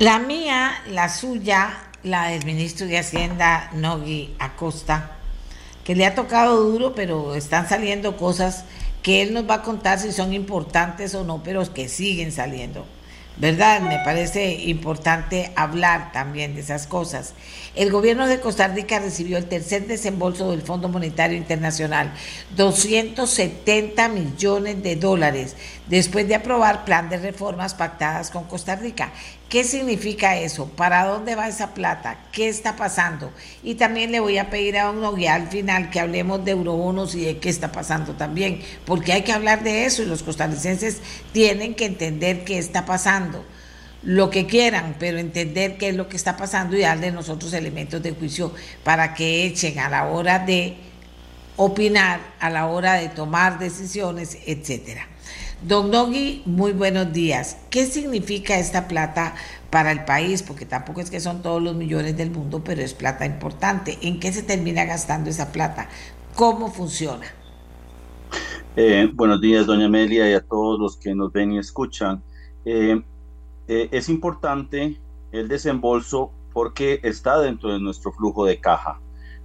mía, 0.00 0.80
la 0.86 1.08
suya, 1.08 1.76
la 2.04 2.28
del 2.28 2.44
ministro 2.44 2.86
de 2.86 2.98
Hacienda, 2.98 3.68
Nogui 3.74 4.32
Acosta, 4.38 5.16
que 5.82 5.96
le 5.96 6.06
ha 6.06 6.14
tocado 6.14 6.62
duro, 6.62 6.94
pero 6.94 7.34
están 7.34 7.68
saliendo 7.68 8.16
cosas 8.16 8.64
que 9.02 9.22
él 9.22 9.34
nos 9.34 9.48
va 9.48 9.54
a 9.54 9.62
contar 9.62 9.98
si 9.98 10.12
son 10.12 10.32
importantes 10.32 11.16
o 11.16 11.24
no, 11.24 11.42
pero 11.42 11.72
que 11.74 11.88
siguen 11.88 12.30
saliendo. 12.30 12.86
¿verdad? 13.38 13.80
Me 13.80 13.98
parece 14.04 14.52
importante 14.64 15.52
hablar 15.54 16.10
también 16.12 16.54
de 16.54 16.60
esas 16.60 16.86
cosas. 16.86 17.34
El 17.76 17.92
gobierno 17.92 18.26
de 18.26 18.40
Costa 18.40 18.66
Rica 18.66 18.98
recibió 18.98 19.38
el 19.38 19.46
tercer 19.46 19.86
desembolso 19.86 20.50
del 20.50 20.62
Fondo 20.62 20.88
Monetario 20.88 21.36
Internacional, 21.36 22.12
270 22.56 24.08
millones 24.08 24.82
de 24.82 24.96
dólares, 24.96 25.54
después 25.86 26.26
de 26.26 26.34
aprobar 26.34 26.84
plan 26.84 27.08
de 27.08 27.18
reformas 27.18 27.74
pactadas 27.74 28.30
con 28.30 28.44
Costa 28.44 28.74
Rica. 28.74 29.12
¿Qué 29.48 29.64
significa 29.64 30.36
eso? 30.36 30.66
¿Para 30.66 31.06
dónde 31.06 31.34
va 31.34 31.48
esa 31.48 31.72
plata? 31.72 32.18
¿Qué 32.32 32.48
está 32.48 32.76
pasando? 32.76 33.32
Y 33.62 33.76
también 33.76 34.12
le 34.12 34.20
voy 34.20 34.36
a 34.36 34.50
pedir 34.50 34.76
a 34.76 34.90
un 34.90 35.16
guía 35.16 35.36
al 35.36 35.48
final 35.48 35.88
que 35.88 36.00
hablemos 36.00 36.44
de 36.44 36.50
eurobonos 36.50 37.14
y 37.14 37.24
de 37.24 37.38
qué 37.38 37.48
está 37.48 37.72
pasando 37.72 38.12
también, 38.12 38.60
porque 38.84 39.14
hay 39.14 39.22
que 39.22 39.32
hablar 39.32 39.62
de 39.62 39.86
eso 39.86 40.02
y 40.02 40.06
los 40.06 40.22
costarricenses 40.22 40.98
tienen 41.32 41.74
que 41.74 41.86
entender 41.86 42.44
qué 42.44 42.58
está 42.58 42.84
pasando. 42.84 43.42
lo 44.02 44.30
que 44.30 44.46
quieran, 44.46 44.94
pero 44.98 45.18
entender 45.18 45.76
qué 45.76 45.88
es 45.88 45.96
lo 45.96 46.08
que 46.08 46.16
está 46.16 46.36
pasando 46.36 46.76
y 46.76 46.82
darle 46.82 47.10
nosotros 47.10 47.52
elementos 47.52 48.00
de 48.02 48.12
juicio 48.12 48.54
para 48.84 49.12
que 49.14 49.44
echen 49.44 49.78
a 49.80 49.88
la 49.90 50.06
hora 50.06 50.38
de 50.38 50.76
opinar, 51.56 52.20
a 52.38 52.48
la 52.48 52.68
hora 52.68 52.94
de 52.94 53.08
tomar 53.08 53.58
decisiones, 53.58 54.38
etcétera. 54.46 55.08
Don 55.60 55.90
Nogui, 55.90 56.42
muy 56.46 56.70
buenos 56.70 57.12
días. 57.12 57.58
¿Qué 57.68 57.84
significa 57.84 58.60
esta 58.60 58.86
plata 58.86 59.34
para 59.70 59.90
el 59.90 60.04
país? 60.04 60.44
Porque 60.44 60.64
tampoco 60.64 61.00
es 61.00 61.10
que 61.10 61.18
son 61.18 61.42
todos 61.42 61.60
los 61.60 61.74
millones 61.74 62.16
del 62.16 62.30
mundo, 62.30 62.62
pero 62.64 62.80
es 62.80 62.94
plata 62.94 63.26
importante. 63.26 63.98
¿En 64.02 64.20
qué 64.20 64.32
se 64.32 64.44
termina 64.44 64.84
gastando 64.84 65.30
esa 65.30 65.50
plata? 65.50 65.88
¿Cómo 66.36 66.70
funciona? 66.70 67.26
Eh, 68.76 69.10
buenos 69.12 69.40
días, 69.40 69.66
doña 69.66 69.86
Amelia, 69.86 70.30
y 70.30 70.34
a 70.34 70.46
todos 70.46 70.78
los 70.78 70.96
que 70.96 71.12
nos 71.12 71.32
ven 71.32 71.50
y 71.50 71.58
escuchan. 71.58 72.22
Eh, 72.64 73.02
eh, 73.66 73.88
es 73.90 74.08
importante 74.08 74.96
el 75.32 75.48
desembolso 75.48 76.30
porque 76.52 77.00
está 77.02 77.40
dentro 77.40 77.72
de 77.72 77.80
nuestro 77.80 78.12
flujo 78.12 78.44
de 78.44 78.60
caja. 78.60 79.00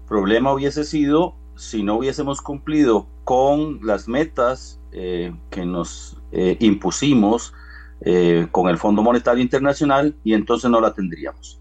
Problema 0.07 0.53
hubiese 0.53 0.84
sido 0.84 1.34
si 1.56 1.84
no 1.84 1.97
hubiésemos 1.97 2.41
cumplido 2.41 3.08
con 3.24 3.80
las 3.84 4.08
metas 4.08 4.80
que 4.91 5.66
nos 5.66 6.22
impusimos 6.60 7.54
con 8.51 8.70
el 8.70 8.78
Fondo 8.78 9.01
Monetario 9.01 9.41
Internacional 9.41 10.16
y 10.24 10.34
entonces 10.34 10.70
no 10.70 10.80
la 10.80 10.93
tendríamos. 10.93 11.60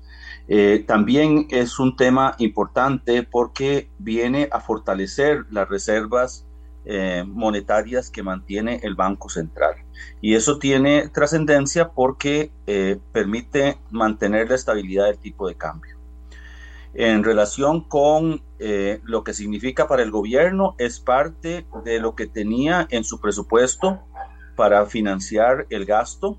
también 0.86 1.46
es 1.50 1.78
un 1.78 1.96
tema 1.96 2.34
importante 2.38 3.22
porque 3.22 3.90
viene 3.98 4.48
a 4.52 4.60
fortalecer 4.60 5.46
las 5.50 5.68
reservas 5.68 6.46
eh, 6.84 7.22
monetarias 7.24 8.10
que 8.10 8.24
mantiene 8.24 8.80
el 8.82 8.96
Banco 8.96 9.28
Central. 9.28 9.76
Y 10.20 10.34
eso 10.34 10.58
tiene 10.58 11.08
trascendencia 11.10 11.90
porque 11.90 12.50
eh, 12.66 12.98
permite 13.12 13.78
mantener 13.92 14.48
la 14.48 14.56
estabilidad 14.56 15.06
del 15.06 15.18
tipo 15.18 15.46
de 15.46 15.54
cambio. 15.54 15.96
En 16.94 17.24
relación 17.24 17.88
con 17.88 18.42
eh, 18.58 19.00
lo 19.04 19.24
que 19.24 19.32
significa 19.32 19.88
para 19.88 20.02
el 20.02 20.10
gobierno, 20.10 20.74
es 20.78 21.00
parte 21.00 21.66
de 21.84 22.00
lo 22.00 22.14
que 22.14 22.26
tenía 22.26 22.86
en 22.90 23.04
su 23.04 23.20
presupuesto 23.20 24.00
para 24.56 24.84
financiar 24.86 25.66
el 25.70 25.86
gasto. 25.86 26.38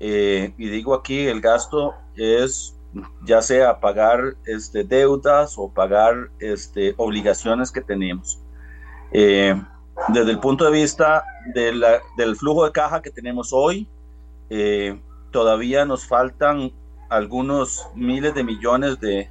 y 0.00 0.68
digo 0.68 0.94
aquí, 0.94 1.26
el 1.26 1.40
gasto 1.40 1.94
es 2.16 2.76
ya 3.24 3.42
sea 3.42 3.80
pagar 3.80 4.36
este, 4.44 4.84
deudas 4.84 5.54
o 5.56 5.72
pagar 5.72 6.30
este, 6.40 6.94
obligaciones 6.96 7.72
que 7.72 7.80
tenemos 7.80 8.40
desde 10.08 10.32
el 10.32 10.40
punto 10.40 10.64
de 10.64 10.72
vista 10.72 11.24
del 11.54 12.36
flujo 12.36 12.64
de 12.64 12.72
caja 12.72 13.02
que 13.02 13.10
tenemos 13.10 13.52
hoy, 13.52 13.88
eh, 14.50 15.00
todavía 15.30 15.84
nos 15.84 16.06
faltan 16.06 16.72
algunos 17.08 17.88
miles 17.94 18.34
de 18.34 18.44
millones 18.44 18.98
de, 19.00 19.30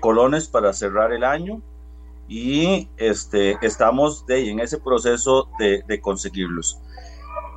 colones 0.00 0.48
para 0.48 0.72
cerrar 0.72 1.12
el 1.12 1.24
año 1.24 1.60
y 2.28 2.88
este, 2.96 3.58
estamos 3.62 4.26
de, 4.26 4.48
en 4.48 4.60
ese 4.60 4.78
proceso 4.78 5.48
de, 5.58 6.00
conseguirlos. 6.00 6.80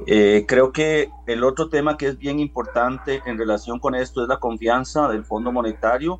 Eh, 0.06 0.46
creo 0.48 0.72
que 0.74 1.10
el 1.26 1.44
otro 1.44 1.70
tema 1.70 1.98
que 1.98 2.08
es 2.08 2.18
bien 2.18 2.40
importante 2.40 3.22
en 3.26 3.38
relación 3.38 3.80
con 3.80 3.96
esto 3.96 4.22
es 4.22 4.28
la 4.28 4.40
confianza 4.40 5.08
del 5.08 5.24
Fondo 5.24 5.52
Monetario, 5.52 6.20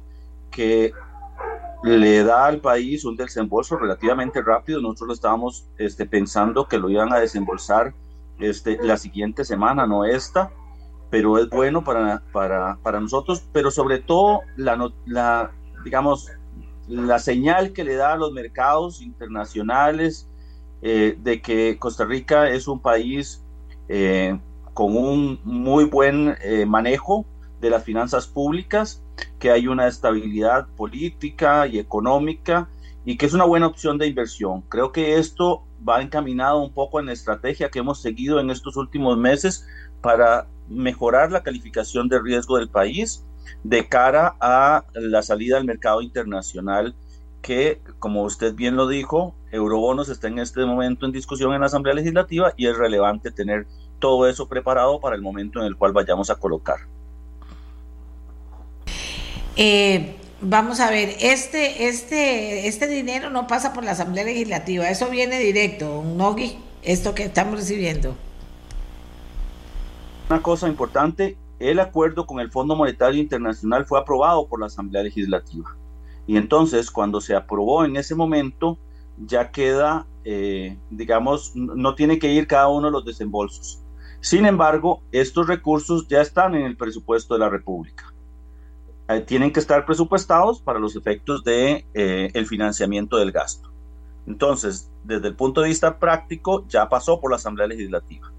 que 0.52 0.94
le 1.84 2.24
da 2.24 2.46
al 2.46 2.62
país 2.62 3.04
un 3.04 3.16
desembolso 3.16 3.78
relativamente 3.78 4.42
rápido. 4.42 4.82
Nosotros 4.82 5.08
lo 5.08 5.14
estábamos 5.14 5.68
este, 5.78 6.06
pensando 6.06 6.68
que 6.68 6.78
lo 6.78 6.90
iban 6.90 7.12
a 7.12 7.20
desembolsar 7.20 7.94
este, 8.40 8.78
la 8.82 8.98
siguiente 8.98 9.44
semana, 9.44 9.86
no 9.86 10.06
esta, 10.06 10.52
pero 11.10 11.38
es 11.38 11.50
bueno 11.50 11.84
para, 11.84 12.24
para, 12.32 12.78
para 12.82 13.00
nosotros, 13.00 13.48
pero 13.52 13.72
sobre 13.72 14.00
todo 14.00 14.42
la, 14.56 14.92
la, 15.06 15.52
digamos, 15.86 16.32
la 16.88 17.20
señal 17.20 17.72
que 17.72 17.84
le 17.84 17.96
da 17.96 18.14
a 18.14 18.18
los 18.18 18.34
mercados 18.34 19.02
internacionales 19.02 20.28
eh, 20.82 21.18
de 21.22 21.42
que 21.42 21.78
Costa 21.80 22.06
Rica 22.06 22.50
es 22.50 22.68
un 22.68 22.82
país 22.82 23.44
eh, 23.88 24.38
con 24.74 24.98
un 24.98 25.40
muy 25.44 25.86
buen 25.86 26.36
eh, 26.42 26.66
manejo 26.66 27.26
de 27.62 27.70
las 27.70 27.84
finanzas 27.84 28.28
públicas 28.28 29.02
que 29.40 29.52
hay 29.52 29.68
una 29.68 29.88
estabilidad 29.88 30.68
política 30.76 31.68
y 31.68 31.80
económica 31.80 32.68
y 33.06 33.18
que 33.18 33.28
es 33.28 33.34
una 33.34 33.46
buena 33.46 33.68
opción 33.68 33.98
de 33.98 34.08
inversión. 34.08 34.62
Creo 34.68 34.92
que 34.92 35.18
esto 35.18 35.64
va 35.88 36.02
encaminado 36.02 36.62
un 36.62 36.74
poco 36.74 37.00
en 37.00 37.06
la 37.06 37.14
estrategia 37.14 37.70
que 37.70 37.80
hemos 37.80 38.02
seguido 38.02 38.40
en 38.40 38.50
estos 38.50 38.76
últimos 38.76 39.18
meses 39.18 39.66
para 40.02 40.48
mejorar 40.68 41.32
la 41.32 41.44
calificación 41.44 42.10
de 42.10 42.20
riesgo 42.20 42.58
del 42.58 42.70
país 42.70 43.24
de 43.64 43.88
cara 43.88 44.36
a 44.40 44.86
la 44.94 45.22
salida 45.22 45.58
al 45.58 45.66
mercado 45.66 46.02
internacional 46.02 46.96
que, 47.42 47.80
como 48.00 48.24
usted 48.24 48.56
bien 48.56 48.76
lo 48.76 48.88
dijo, 48.88 49.36
Eurobonos 49.52 50.10
está 50.10 50.28
en 50.28 50.40
este 50.40 50.66
momento 50.66 51.06
en 51.06 51.12
discusión 51.12 51.54
en 51.54 51.62
la 51.62 51.68
Asamblea 51.68 51.94
Legislativa 51.94 52.54
y 52.58 52.66
es 52.66 52.76
relevante 52.76 53.30
tener 53.32 53.68
todo 54.00 54.28
eso 54.28 54.48
preparado 54.48 55.00
para 55.00 55.16
el 55.16 55.22
momento 55.22 55.60
en 55.60 55.68
el 55.68 55.76
cual 55.76 55.94
vayamos 55.94 56.30
a 56.32 56.36
colocar. 56.36 56.78
Eh, 59.56 60.16
vamos 60.42 60.80
a 60.80 60.90
ver, 60.90 61.16
este, 61.20 61.88
este, 61.88 62.68
este 62.68 62.88
dinero 62.88 63.30
no 63.30 63.48
pasa 63.48 63.74
por 63.74 63.84
la 63.84 63.92
Asamblea 63.92 64.24
Legislativa, 64.26 64.90
eso 64.90 65.10
viene 65.10 65.40
directo, 65.40 66.00
un 66.00 66.18
NOGI, 66.18 66.58
esto 66.82 67.14
que 67.14 67.26
estamos 67.26 67.60
recibiendo. 67.60 68.16
Una 70.30 70.42
cosa 70.42 70.68
importante, 70.68 71.38
el 71.60 71.80
acuerdo 71.80 72.26
con 72.26 72.40
el 72.40 72.52
Fondo 72.52 72.76
Monetario 72.76 73.22
Internacional 73.22 73.86
fue 73.86 74.00
aprobado 74.00 74.48
por 74.48 74.60
la 74.60 74.66
Asamblea 74.68 75.04
Legislativa. 75.04 75.76
Y 76.28 76.38
entonces, 76.38 76.92
cuando 76.92 77.22
se 77.22 77.36
aprobó 77.36 77.86
en 77.86 77.96
ese 77.98 78.16
momento, 78.16 78.78
ya 79.18 79.52
queda, 79.52 80.08
eh, 80.24 80.78
digamos, 80.90 81.56
no 81.56 81.96
tiene 81.96 82.20
que 82.20 82.32
ir 82.32 82.48
cada 82.48 82.68
uno 82.68 82.88
de 82.88 82.92
los 82.92 83.06
desembolsos. 83.06 83.82
Sin 84.22 84.46
embargo, 84.46 85.04
estos 85.12 85.48
recursos 85.48 86.08
ya 86.08 86.22
están 86.22 86.56
en 86.56 86.66
el 86.66 86.76
presupuesto 86.76 87.36
de 87.36 87.40
la 87.40 87.50
República. 87.50 88.12
Eh, 89.08 89.22
tienen 89.22 89.54
que 89.54 89.60
estar 89.60 89.86
presupuestados 89.86 90.60
para 90.60 90.80
los 90.80 90.96
efectos 90.96 91.44
de 91.44 91.86
eh, 91.94 92.32
el 92.34 92.48
financiamiento 92.48 93.18
del 93.18 93.32
gasto. 93.32 93.72
Entonces, 94.26 94.92
desde 95.04 95.28
el 95.28 95.36
punto 95.36 95.62
de 95.62 95.68
vista 95.68 96.00
práctico, 96.00 96.66
ya 96.68 96.90
pasó 96.90 97.20
por 97.20 97.30
la 97.30 97.38
Asamblea 97.38 97.68
Legislativa. 97.68 98.32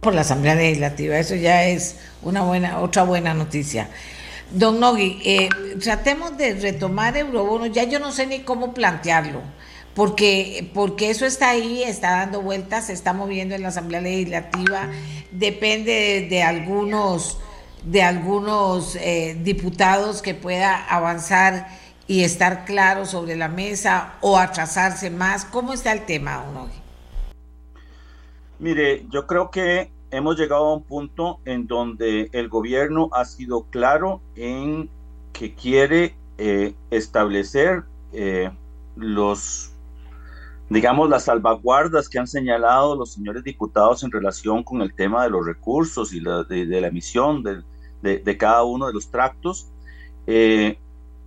Por 0.00 0.14
la 0.14 0.20
Asamblea 0.20 0.54
Legislativa, 0.54 1.18
eso 1.18 1.34
ya 1.34 1.64
es 1.64 1.96
una 2.22 2.42
buena, 2.42 2.80
otra 2.80 3.02
buena 3.02 3.34
noticia. 3.34 3.88
Don 4.50 4.78
Nogui, 4.78 5.20
eh, 5.24 5.48
tratemos 5.82 6.36
de 6.38 6.54
retomar 6.54 7.16
eurobonos, 7.16 7.72
ya 7.72 7.84
yo 7.84 7.98
no 7.98 8.12
sé 8.12 8.26
ni 8.26 8.40
cómo 8.40 8.72
plantearlo 8.72 9.42
porque, 9.96 10.70
porque 10.74 11.08
eso 11.08 11.24
está 11.24 11.48
ahí, 11.48 11.82
está 11.82 12.18
dando 12.18 12.42
vueltas, 12.42 12.88
se 12.88 12.92
está 12.92 13.14
moviendo 13.14 13.54
en 13.54 13.62
la 13.62 13.68
Asamblea 13.68 14.02
Legislativa, 14.02 14.90
depende 15.30 16.26
de, 16.28 16.42
algunos, 16.42 17.38
de 17.82 18.02
algunos 18.02 18.94
eh, 18.96 19.38
diputados 19.40 20.20
que 20.20 20.34
pueda 20.34 20.84
avanzar 20.84 21.68
y 22.06 22.24
estar 22.24 22.66
claro 22.66 23.06
sobre 23.06 23.36
la 23.36 23.48
mesa 23.48 24.16
o 24.20 24.36
atrasarse 24.36 25.08
más. 25.08 25.46
¿Cómo 25.46 25.72
está 25.72 25.92
el 25.92 26.04
tema, 26.04 26.44
Unogi? 26.46 26.85
Mire, 28.58 29.06
yo 29.10 29.26
creo 29.26 29.50
que 29.50 29.90
hemos 30.10 30.38
llegado 30.38 30.66
a 30.66 30.74
un 30.74 30.82
punto 30.82 31.40
en 31.44 31.66
donde 31.66 32.30
el 32.32 32.48
gobierno 32.48 33.10
ha 33.12 33.24
sido 33.24 33.64
claro 33.64 34.20
en 34.34 34.88
que 35.32 35.54
quiere 35.54 36.14
eh, 36.38 36.74
establecer 36.90 37.84
eh, 38.12 38.50
los 38.96 39.72
digamos, 40.68 41.08
las 41.08 41.24
salvaguardas 41.24 42.08
que 42.08 42.18
han 42.18 42.26
señalado 42.26 42.96
los 42.96 43.12
señores 43.12 43.44
diputados 43.44 44.02
en 44.02 44.10
relación 44.10 44.64
con 44.64 44.82
el 44.82 44.94
tema 44.94 45.22
de 45.22 45.30
los 45.30 45.46
recursos 45.46 46.12
y 46.12 46.20
de, 46.20 46.80
la 46.80 46.88
emisión 46.88 47.42
de, 47.42 48.36
cada 48.36 48.64
uno 48.64 48.86
de 48.86 48.92
los 48.92 49.10
tractos, 49.10 49.68
eh, 50.26 50.78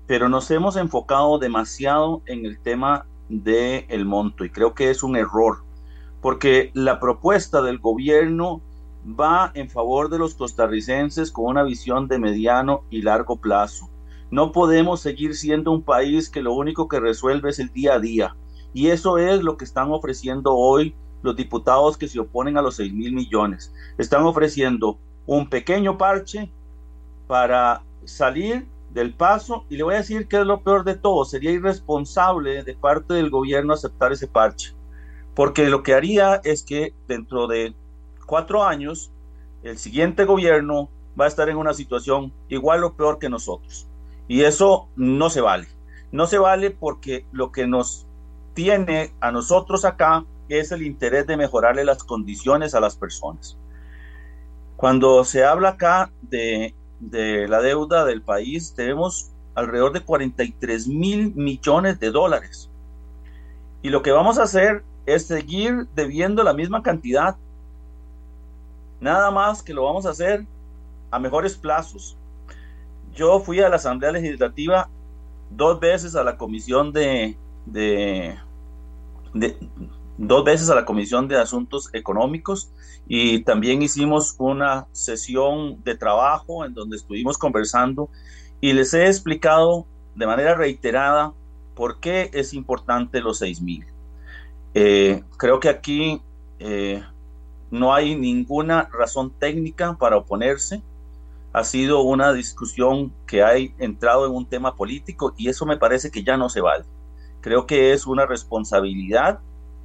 pero 0.08 0.28
nos 0.28 0.52
hemos 0.52 0.76
enfocado 0.76 1.40
demasiado 1.40 2.22
en 2.26 2.46
el 2.46 2.60
tema 2.60 3.06
del 3.30 3.86
el 3.90 4.06
monto 4.06 4.44
y 4.44 4.50
creo 4.50 4.74
que 4.74 4.90
es 4.90 5.04
un 5.04 5.16
error, 5.16 5.64
porque 6.22 6.72
la 6.74 7.00
propuesta 7.00 7.62
del 7.62 7.80
gobierno 7.80 8.62
va 9.08 9.52
en 9.54 9.70
favor 9.70 10.10
de 10.10 10.20
los 10.20 10.36
costarricenses 10.36 11.32
con 11.32 11.46
una 11.46 11.64
visión 11.64 12.08
de 12.08 12.20
mediano 12.20 12.84
y 12.90 13.02
largo 13.02 13.38
plazo. 13.38 13.90
No 14.32 14.52
podemos 14.52 15.02
seguir 15.02 15.36
siendo 15.36 15.72
un 15.72 15.82
país 15.82 16.30
que 16.30 16.42
lo 16.42 16.54
único 16.54 16.88
que 16.88 17.00
resuelve 17.00 17.50
es 17.50 17.60
el 17.60 17.72
día 17.72 17.94
a 17.94 18.00
día 18.00 18.36
y 18.74 18.88
eso 18.88 19.18
es 19.18 19.42
lo 19.42 19.58
que 19.58 19.66
están 19.66 19.92
ofreciendo 19.92 20.54
hoy 20.54 20.94
los 21.22 21.36
diputados 21.36 21.98
que 21.98 22.08
se 22.08 22.20
oponen 22.20 22.58
a 22.58 22.62
los 22.62 22.76
6 22.76 22.94
mil 22.94 23.14
millones. 23.14 23.74
Están 23.98 24.24
ofreciendo 24.24 25.00
un 25.26 25.50
pequeño 25.50 25.98
parche 25.98 26.52
para 27.28 27.84
salir 28.06 28.68
del 28.92 29.14
paso 29.14 29.66
y 29.70 29.78
le 29.78 29.84
voy 29.84 29.96
a 29.96 30.00
decir 30.00 30.28
que 30.28 30.40
es 30.40 30.46
lo 30.46 30.62
peor 30.62 30.84
de 30.84 30.96
todo. 30.96 31.26
Sería 31.26 31.52
irresponsable 31.52 32.64
de 32.64 32.74
parte 32.74 33.14
del 33.14 33.30
gobierno 33.30 33.74
aceptar 33.74 34.12
ese 34.12 34.28
parche, 34.28 34.74
porque 35.40 35.70
lo 35.70 35.84
que 35.84 35.94
haría 35.94 36.42
es 36.44 36.64
que 36.64 36.94
dentro 37.08 37.48
de 37.48 37.74
cuatro 38.26 38.66
años, 38.66 39.10
el 39.64 39.78
siguiente 39.78 40.26
gobierno 40.26 40.90
va 41.18 41.24
a 41.24 41.28
estar 41.30 41.48
en 41.48 41.56
una 41.56 41.74
situación 41.74 42.34
igual 42.50 42.84
o 42.84 42.98
peor 42.98 43.20
que 43.20 43.30
nosotros. 43.30 43.88
Y 44.28 44.42
eso 44.42 44.90
no 44.98 45.30
se 45.30 45.40
vale. 45.40 45.70
No 46.12 46.28
se 46.28 46.40
vale 46.40 46.72
porque 46.72 47.26
lo 47.32 47.54
que 47.54 47.68
nos 47.68 48.06
tiene 48.54 49.14
a 49.22 49.32
nosotros 49.32 49.86
acá 49.86 50.26
es 50.50 50.74
el 50.74 50.82
interés 50.82 51.26
de 51.26 51.38
mejorarle 51.38 51.86
las 51.86 52.04
condiciones 52.04 52.76
a 52.76 52.82
las 52.82 52.98
personas. 52.98 53.58
Cuando 54.76 55.24
se 55.24 55.46
habla 55.46 55.70
acá 55.70 56.12
de, 56.22 56.76
de 57.00 57.48
la 57.48 57.62
deuda 57.62 58.04
del 58.04 58.22
país, 58.22 58.74
tenemos 58.76 59.32
alrededor 59.56 59.94
de 59.94 60.02
43 60.02 60.90
mil 60.90 61.34
millones 61.34 61.98
de 62.02 62.12
dólares. 62.12 62.70
Y 63.82 63.88
lo 63.88 64.02
que 64.02 64.12
vamos 64.12 64.38
a 64.38 64.44
hacer 64.44 64.84
es 65.14 65.28
seguir 65.28 65.88
debiendo 65.96 66.44
la 66.44 66.54
misma 66.54 66.84
cantidad. 66.84 67.36
Nada 69.00 69.32
más 69.32 69.62
que 69.64 69.74
lo 69.74 69.84
vamos 69.84 70.06
a 70.06 70.12
hacer 70.12 70.46
a 71.12 71.20
mejores 71.20 71.56
plazos. 71.56 72.18
Yo 73.16 73.40
fui 73.40 73.60
a 73.60 73.70
la 73.70 73.78
Asamblea 73.78 74.12
Legislativa 74.12 74.90
dos 75.50 75.80
veces 75.80 76.16
a 76.16 76.24
la 76.24 76.38
Comisión 76.38 76.94
de, 76.94 77.38
dos 80.18 80.44
veces 80.44 80.70
a 80.70 80.76
la 80.76 80.86
Comisión 80.86 81.28
de 81.28 81.38
Asuntos 81.38 81.90
Económicos 81.94 82.72
y 83.08 83.40
también 83.44 83.82
hicimos 83.82 84.36
una 84.38 84.88
sesión 84.92 85.84
de 85.84 85.96
trabajo 85.96 86.66
en 86.66 86.74
donde 86.74 86.98
estuvimos 86.98 87.38
conversando 87.38 88.10
y 88.62 88.74
les 88.74 88.94
he 88.94 89.08
explicado 89.08 89.86
de 90.16 90.28
manera 90.28 90.54
reiterada 90.54 91.34
por 91.76 92.00
qué 92.00 92.30
es 92.34 92.54
importante 92.54 93.22
los 93.22 93.40
6 93.40 93.62
mil. 93.62 93.86
Eh, 94.82 95.26
creo 95.36 95.60
que 95.60 95.68
aquí 95.68 96.22
eh, 96.58 97.04
no 97.70 97.94
hay 97.94 98.16
ninguna 98.16 98.88
razón 98.94 99.30
técnica 99.30 99.98
para 100.00 100.16
oponerse. 100.16 100.82
Ha 101.52 101.66
sido 101.66 102.00
una 102.00 102.32
discusión 102.32 103.12
que 103.28 103.44
ha 103.44 103.58
entrado 103.58 104.26
en 104.26 104.32
un 104.34 104.46
tema 104.46 104.78
político 104.78 105.34
y 105.36 105.50
eso 105.50 105.66
me 105.66 105.76
parece 105.76 106.12
que 106.12 106.24
ya 106.24 106.38
no 106.38 106.48
se 106.48 106.62
vale. 106.62 106.86
Creo 107.42 107.68
que 107.68 107.92
es 107.92 108.08
una 108.08 108.26
responsabilidad 108.26 109.40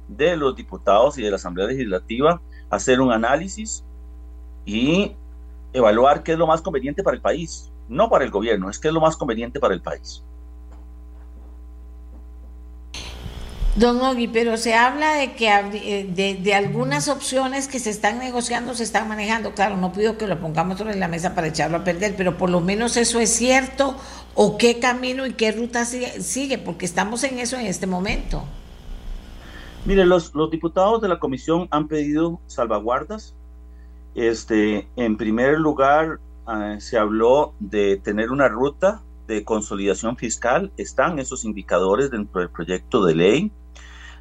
de 0.07 0.37
los 0.37 0.55
diputados 0.55 1.17
y 1.17 1.23
de 1.23 1.29
la 1.29 1.35
Asamblea 1.35 1.67
Legislativa 1.67 2.41
hacer 2.69 3.01
un 3.01 3.11
análisis 3.11 3.83
y 4.63 5.13
evaluar 5.73 6.23
qué 6.23 6.31
es 6.31 6.37
lo 6.37 6.47
más 6.47 6.61
conveniente 6.61 7.03
para 7.03 7.17
el 7.17 7.21
país, 7.21 7.69
no 7.89 8.09
para 8.09 8.23
el 8.23 8.31
gobierno, 8.31 8.69
es 8.69 8.79
qué 8.79 8.87
es 8.87 8.93
lo 8.93 9.01
más 9.01 9.17
conveniente 9.17 9.59
para 9.59 9.73
el 9.73 9.81
país. 9.81 10.23
Don 13.75 14.01
Ogui, 14.01 14.29
pero 14.29 14.55
se 14.55 14.73
habla 14.73 15.15
de 15.15 15.33
que 15.33 15.49
eh, 15.49 16.07
de, 16.09 16.35
de, 16.35 16.53
algunas 16.53 17.09
opciones 17.09 17.67
que 17.67 17.79
se 17.79 17.89
están 17.89 18.19
negociando, 18.19 18.73
se 18.73 18.83
están 18.83 19.09
manejando. 19.09 19.51
Claro, 19.51 19.75
no 19.75 19.91
pido 19.91 20.17
que 20.17 20.27
lo 20.27 20.39
pongamos 20.39 20.77
sobre 20.77 20.95
la 20.95 21.09
mesa 21.09 21.35
para 21.35 21.47
echarlo 21.47 21.77
a 21.77 21.83
perder, 21.83 22.15
pero 22.15 22.37
por 22.37 22.49
lo 22.49 22.61
menos 22.61 22.95
eso 22.95 23.19
es 23.19 23.31
cierto 23.31 23.97
o 24.33 24.57
qué 24.57 24.79
camino 24.79 25.25
y 25.25 25.33
qué 25.33 25.51
ruta 25.51 25.83
sigue, 25.83 26.57
porque 26.57 26.85
estamos 26.85 27.25
en 27.25 27.39
eso 27.39 27.57
en 27.57 27.65
este 27.65 27.85
momento. 27.85 28.45
Mire, 29.83 30.05
los, 30.05 30.33
los 30.33 30.49
diputados 30.49 31.01
de 31.01 31.09
la 31.09 31.19
comisión 31.19 31.67
han 31.69 31.89
pedido 31.89 32.39
salvaguardas. 32.47 33.35
Este, 34.15 34.87
en 34.95 35.17
primer 35.17 35.59
lugar, 35.59 36.21
uh, 36.47 36.79
se 36.79 36.97
habló 36.97 37.53
de 37.59 37.97
tener 37.97 38.31
una 38.31 38.47
ruta 38.47 39.01
de 39.27 39.43
consolidación 39.43 40.15
fiscal. 40.15 40.71
Están 40.77 41.19
esos 41.19 41.43
indicadores 41.43 42.09
dentro 42.09 42.39
del 42.39 42.49
proyecto 42.49 43.03
de 43.03 43.15
ley 43.15 43.51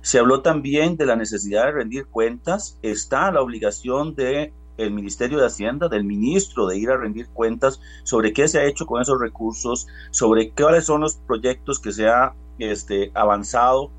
se 0.05 0.19
habló 0.19 0.43
también 0.43 0.99
de 0.99 1.07
la 1.07 1.17
necesidad 1.17 1.65
de 1.65 1.73
rendir 1.73 2.07
cuentas. 2.07 2.79
Está 2.83 3.33
la 3.33 3.41
obligación 3.41 4.15
de 4.15 4.53
el 4.77 4.91
Ministerio 4.91 5.39
de 5.39 5.47
Hacienda, 5.47 5.89
del 5.89 6.05
ministro, 6.05 6.67
de 6.67 6.77
ir 6.77 6.91
a 6.91 6.99
rendir 6.99 7.29
cuentas 7.29 7.81
sobre 8.03 8.35
qué 8.35 8.47
se 8.47 8.59
ha 8.59 8.67
hecho 8.67 8.85
con 8.85 9.01
esos 9.01 9.19
recursos, 9.19 9.87
sobre 10.11 10.53
cuáles 10.53 10.85
son 10.85 11.01
los 11.01 11.15
proyectos 11.17 11.81
que 11.81 11.91
se 11.91 12.07
ha 12.07 12.35
este, 12.59 13.13
avanzado. 13.15 13.93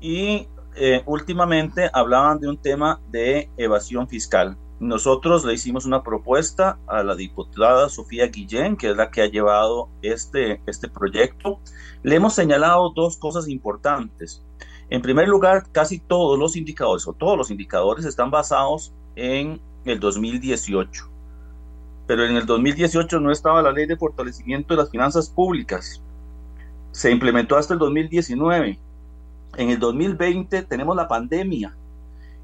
Y 0.00 0.46
eh, 0.76 1.02
últimamente 1.06 1.90
hablaban 1.92 2.38
de 2.38 2.48
un 2.48 2.62
tema 2.62 3.00
de 3.10 3.50
evasión 3.56 4.06
fiscal. 4.06 4.56
Nosotros 4.78 5.44
le 5.44 5.54
hicimos 5.54 5.86
una 5.86 6.04
propuesta 6.04 6.78
a 6.86 7.02
la 7.02 7.16
diputada 7.16 7.88
Sofía 7.88 8.28
Guillén, 8.28 8.76
que 8.76 8.90
es 8.90 8.96
la 8.96 9.10
que 9.10 9.22
ha 9.22 9.26
llevado 9.26 9.88
este, 10.02 10.62
este 10.68 10.88
proyecto. 10.88 11.58
Le 12.04 12.14
hemos 12.14 12.34
señalado 12.34 12.92
dos 12.94 13.16
cosas 13.16 13.48
importantes. 13.48 14.44
En 14.88 15.02
primer 15.02 15.28
lugar, 15.28 15.64
casi 15.72 15.98
todos 15.98 16.38
los 16.38 16.56
indicadores 16.56 17.06
o 17.08 17.12
todos 17.12 17.36
los 17.36 17.50
indicadores 17.50 18.04
están 18.04 18.30
basados 18.30 18.92
en 19.16 19.60
el 19.84 19.98
2018. 19.98 21.08
Pero 22.06 22.24
en 22.24 22.36
el 22.36 22.46
2018 22.46 23.18
no 23.18 23.32
estaba 23.32 23.62
la 23.62 23.72
ley 23.72 23.86
de 23.86 23.96
fortalecimiento 23.96 24.74
de 24.74 24.82
las 24.82 24.90
finanzas 24.90 25.28
públicas. 25.28 26.00
Se 26.92 27.10
implementó 27.10 27.56
hasta 27.56 27.74
el 27.74 27.80
2019. 27.80 28.78
En 29.56 29.70
el 29.70 29.78
2020 29.78 30.62
tenemos 30.62 30.94
la 30.94 31.08
pandemia 31.08 31.76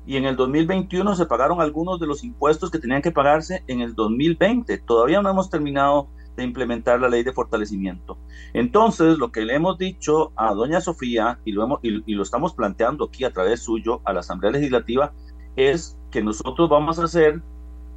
y 0.05 0.17
en 0.17 0.25
el 0.25 0.35
2021 0.35 1.15
se 1.15 1.27
pagaron 1.27 1.61
algunos 1.61 2.01
de 2.01 2.07
los 2.07 2.25
impuestos 2.25 2.71
que 2.71 2.81
tenían 2.81 3.03
que 3.03 3.13
pagarse 3.13 3.63
en 3.69 3.81
el 3.81 3.95
2020. 3.95 4.79
Todavía 4.79 5.23
no 5.23 5.31
hemos 5.31 5.49
terminado 5.49 6.09
de 6.37 6.45
implementar 6.45 7.01
la 7.01 7.09
ley 7.09 7.23
de 7.23 7.33
fortalecimiento. 7.33 8.19
Entonces, 8.55 9.19
lo 9.19 9.33
que 9.33 9.45
le 9.45 9.55
hemos 9.55 9.79
dicho 9.79 10.33
a 10.37 10.55
doña 10.55 10.81
Sofía, 10.81 11.39
y 11.45 11.53
lo, 11.53 12.23
estamos 12.23 12.55
planteando 12.55 13.05
aquí 13.05 13.25
a 13.25 13.33
través 13.33 13.61
suyo 13.61 14.01
a 14.05 14.13
la 14.13 14.21
Asamblea 14.21 14.53
Legislativa, 14.53 15.13
es 15.57 15.99
que 16.11 16.23
nosotros 16.23 16.69
vamos 16.69 16.99
a 16.99 17.05
hacer 17.05 17.43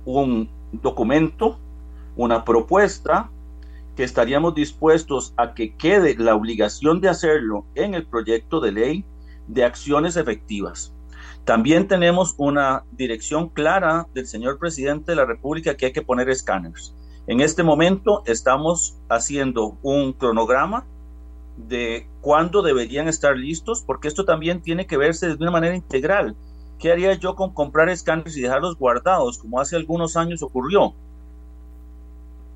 un 0.06 0.50
documento, 0.72 1.60
una 2.16 2.44
propuesta, 2.44 3.30
que 3.96 4.04
estaríamos 4.04 4.56
dispuestos 4.56 5.34
a 5.38 5.54
que 5.54 5.76
quede 5.76 6.16
la 6.18 6.36
obligación 6.36 7.00
de 7.00 7.08
hacerlo 7.08 7.66
en 7.76 7.94
el 7.94 8.06
proyecto 8.06 8.60
de 8.60 8.74
ley 8.74 9.06
de 9.48 9.64
acciones 9.64 10.18
efectivas. 10.18 10.94
También 11.46 11.88
tenemos 11.88 12.34
una 12.38 12.84
dirección 12.92 13.50
clara 13.50 14.08
del 14.14 14.28
señor 14.28 14.58
presidente 14.58 15.12
de 15.12 15.16
la 15.16 15.26
República 15.26 15.78
que 15.78 15.88
hay 15.88 15.94
que 15.94 16.02
poner 16.02 16.28
escáneres. 16.30 16.96
En 17.28 17.42
este 17.42 17.64
momento 17.64 18.22
estamos 18.26 18.96
haciendo 19.10 19.78
un 19.82 20.14
cronograma 20.14 20.86
de 21.58 22.08
cuándo 22.22 22.62
deberían 22.62 23.08
estar 23.08 23.36
listos, 23.36 23.82
porque 23.82 24.08
esto 24.08 24.26
también 24.26 24.62
tiene 24.62 24.86
que 24.86 24.98
verse 24.98 25.28
de 25.28 25.36
una 25.36 25.52
manera 25.52 25.76
integral. 25.76 26.36
¿Qué 26.78 26.92
haría 26.92 27.14
yo 27.14 27.36
con 27.36 27.52
comprar 27.52 27.90
escáneres 27.90 28.38
y 28.38 28.42
dejarlos 28.42 28.78
guardados, 28.78 29.40
como 29.40 29.60
hace 29.60 29.76
algunos 29.76 30.18
años 30.18 30.44
ocurrió? 30.44 30.94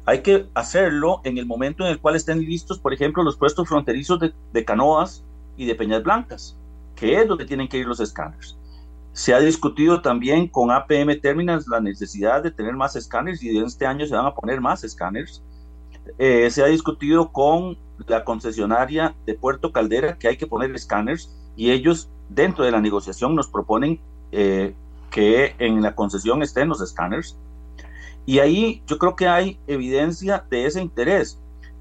Hay 0.05 0.21
que 0.21 0.47
hacerlo 0.53 1.21
en 1.23 1.37
el 1.37 1.45
momento 1.45 1.83
en 1.83 1.91
el 1.91 1.99
cual 1.99 2.15
estén 2.15 2.39
listos, 2.39 2.77
por 2.77 2.93
ejemplo, 2.93 3.23
los 3.23 3.37
puestos 3.37 3.67
fronterizos 3.67 4.19
de, 4.19 4.65
Canoas 4.65 5.23
y 5.57 5.65
de 5.65 5.75
Peñas 5.75 6.03
Blancas, 6.03 6.55
que 6.95 7.19
es 7.19 7.27
donde 7.27 7.45
tienen 7.45 7.67
que 7.67 7.77
ir 7.77 7.87
los 7.87 7.99
escáneres. 7.99 8.55
Se 9.19 9.33
ha 9.33 9.39
discutido 9.41 10.01
también 10.01 10.47
con 10.47 10.71
APM 10.71 11.19
Terminals 11.19 11.67
la 11.67 11.81
necesidad 11.81 12.41
de 12.41 12.51
tener 12.51 12.73
más 12.77 12.95
escáneres 12.95 13.43
y 13.43 13.57
este 13.57 13.85
año 13.85 14.05
se 14.05 14.15
van 14.15 14.25
a 14.25 14.33
poner 14.33 14.61
más 14.61 14.85
escáneres. 14.85 15.43
Eh, 16.17 16.49
se 16.49 16.63
ha 16.63 16.67
discutido 16.67 17.29
con 17.33 17.77
la 18.07 18.23
concesionaria 18.23 19.13
de 19.25 19.33
Puerto 19.33 19.73
Caldera 19.73 20.17
que 20.17 20.29
hay 20.29 20.37
que 20.37 20.47
poner 20.47 20.73
escáneres 20.73 21.35
y 21.57 21.71
ellos 21.71 22.09
dentro 22.29 22.63
de 22.63 22.71
la 22.71 22.79
negociación 22.79 23.35
nos 23.35 23.49
proponen 23.49 23.99
eh, 24.31 24.73
que 25.11 25.53
en 25.59 25.81
la 25.81 25.95
concesión 25.95 26.41
estén 26.41 26.69
los 26.69 26.79
escáneres. 26.79 27.37
Y 28.25 28.39
ahí 28.39 28.81
yo 28.87 28.97
creo 28.99 29.17
que 29.17 29.27
hay 29.27 29.59
evidencia 29.67 30.45
de 30.49 30.65
ese 30.65 30.81
interés. 30.81 31.37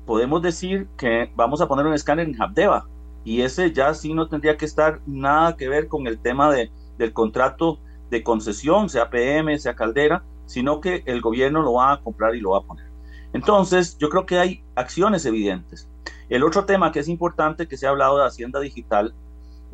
Podemos 0.07 0.43
decir 0.43 0.89
que 0.97 1.30
vamos 1.36 1.61
a 1.61 1.68
poner 1.68 1.86
un 1.86 1.95
escáner 1.95 2.26
en 2.26 2.43
Habdeba 2.43 2.89
y 3.22 3.43
ese 3.43 3.72
ya 3.72 3.95
sí 3.95 4.12
no 4.12 4.28
tendría 4.28 4.57
que 4.57 4.64
estar 4.64 5.01
nada 5.07 5.57
que 5.57 5.68
ver 5.68 5.86
con 5.86 6.09
el 6.09 6.18
tema 6.18 6.51
de 6.51 6.72
del 6.99 7.12
contrato 7.12 7.78
de 8.11 8.22
concesión, 8.22 8.88
sea 8.88 9.11
PM, 9.11 9.59
sea 9.59 9.74
Caldera, 9.74 10.22
sino 10.46 10.80
que 10.80 11.03
el 11.07 11.20
gobierno 11.20 11.62
lo 11.62 11.74
va 11.74 11.92
a 11.92 12.01
comprar 12.01 12.34
y 12.34 12.40
lo 12.40 12.51
va 12.51 12.59
a 12.59 12.62
poner. 12.62 12.86
Entonces, 13.32 13.96
yo 13.99 14.09
creo 14.09 14.26
que 14.26 14.38
hay 14.38 14.64
acciones 14.74 15.24
evidentes. 15.26 15.89
El 16.28 16.43
otro 16.43 16.64
tema 16.64 16.93
que 16.93 17.01
es 17.01 17.09
importante, 17.09 17.68
que 17.68 17.77
se 17.77 17.86
ha 17.86 17.90
hablado 17.90 18.18
de 18.18 18.27
Hacienda 18.27 18.60
Digital, 18.60 19.14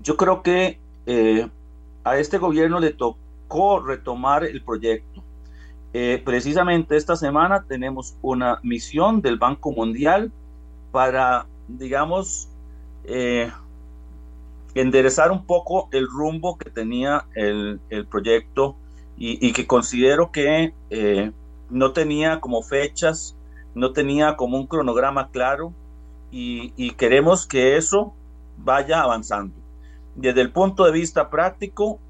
yo 0.02 0.16
creo 0.16 0.42
que 0.42 0.80
eh, 1.06 1.48
a 2.02 2.18
este 2.18 2.38
gobierno 2.38 2.80
le 2.80 2.92
tocó 2.92 3.80
retomar 3.80 4.44
el 4.44 4.62
proyecto. 4.62 5.22
Eh, 5.92 6.20
precisamente 6.24 6.96
esta 6.96 7.14
semana 7.14 7.64
tenemos 7.68 8.16
una 8.20 8.58
misión 8.64 9.22
del 9.22 9.38
Banco 9.38 9.70
Mundial 9.70 10.32
para, 10.90 11.46
digamos, 11.68 12.48
eh, 13.04 13.50
enderezar 14.74 15.30
un 15.30 15.46
poco 15.46 15.88
el 15.92 16.08
rumbo 16.08 16.58
que 16.58 16.70
tenía 16.70 17.26
el, 17.34 17.80
proyecto 18.10 18.76
y, 19.16 19.52
que 19.52 19.66
considero 19.66 20.32
que 20.32 20.74
eh, 20.90 21.30
no 21.70 21.92
tenía 21.92 22.40
como 22.40 22.62
fechas, 22.62 23.36
no 23.74 23.92
tenía 23.92 24.36
como 24.36 24.56
un 24.56 24.66
cronograma 24.66 25.30
claro 25.30 25.72
y, 26.30 26.90
queremos 26.92 27.46
que 27.46 27.76
eso 27.76 28.12
vaya 28.58 29.02
avanzando. 29.02 29.54
Desde 30.16 30.40
el 30.40 30.50
punto 30.50 30.84
de 30.84 30.92
vista 30.92 31.30
práctico, 31.30 32.00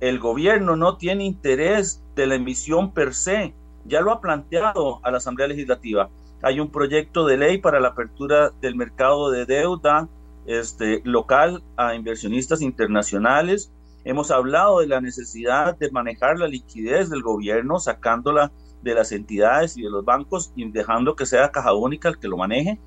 el 0.00 0.20
gobierno 0.20 0.76
no 0.76 0.96
tiene 0.96 1.24
interés 1.24 2.02
de 2.14 2.26
la 2.26 2.36
emisión 2.36 2.92
per 2.92 3.14
se. 3.14 3.54
Ya 3.84 4.00
lo 4.00 4.12
ha 4.12 4.20
planteado 4.20 5.00
a 5.04 5.10
la 5.10 5.18
Asamblea 5.18 5.48
Legislativa. 5.48 6.10
Hay 6.42 6.60
un 6.60 6.70
proyecto 6.70 7.26
de 7.26 7.36
ley 7.36 7.58
para 7.58 7.80
la 7.80 7.88
apertura 7.88 8.50
del 8.60 8.76
mercado 8.76 9.30
de 9.30 9.46
deuda 9.46 10.08
este, 10.46 11.00
local 11.04 11.62
a 11.76 11.94
inversionistas 11.94 12.62
internacionales. 12.62 13.72
Hemos 14.04 14.30
hablado 14.30 14.80
de 14.80 14.88
la 14.88 15.00
necesidad 15.00 15.76
de 15.78 15.90
manejar 15.90 16.38
la 16.38 16.48
liquidez 16.48 17.10
del 17.10 17.22
gobierno, 17.22 17.78
sacándola 17.78 18.52
de 18.82 18.94
las 18.94 19.12
entidades 19.12 19.76
y 19.76 19.82
de 19.82 19.90
los 19.90 20.04
bancos 20.04 20.52
y 20.56 20.68
dejando 20.70 21.14
que 21.14 21.26
sea 21.26 21.52
caja 21.52 21.72
única 21.72 22.08
el 22.08 22.18
que 22.18 22.28
lo 22.28 22.36
maneje. 22.36 22.80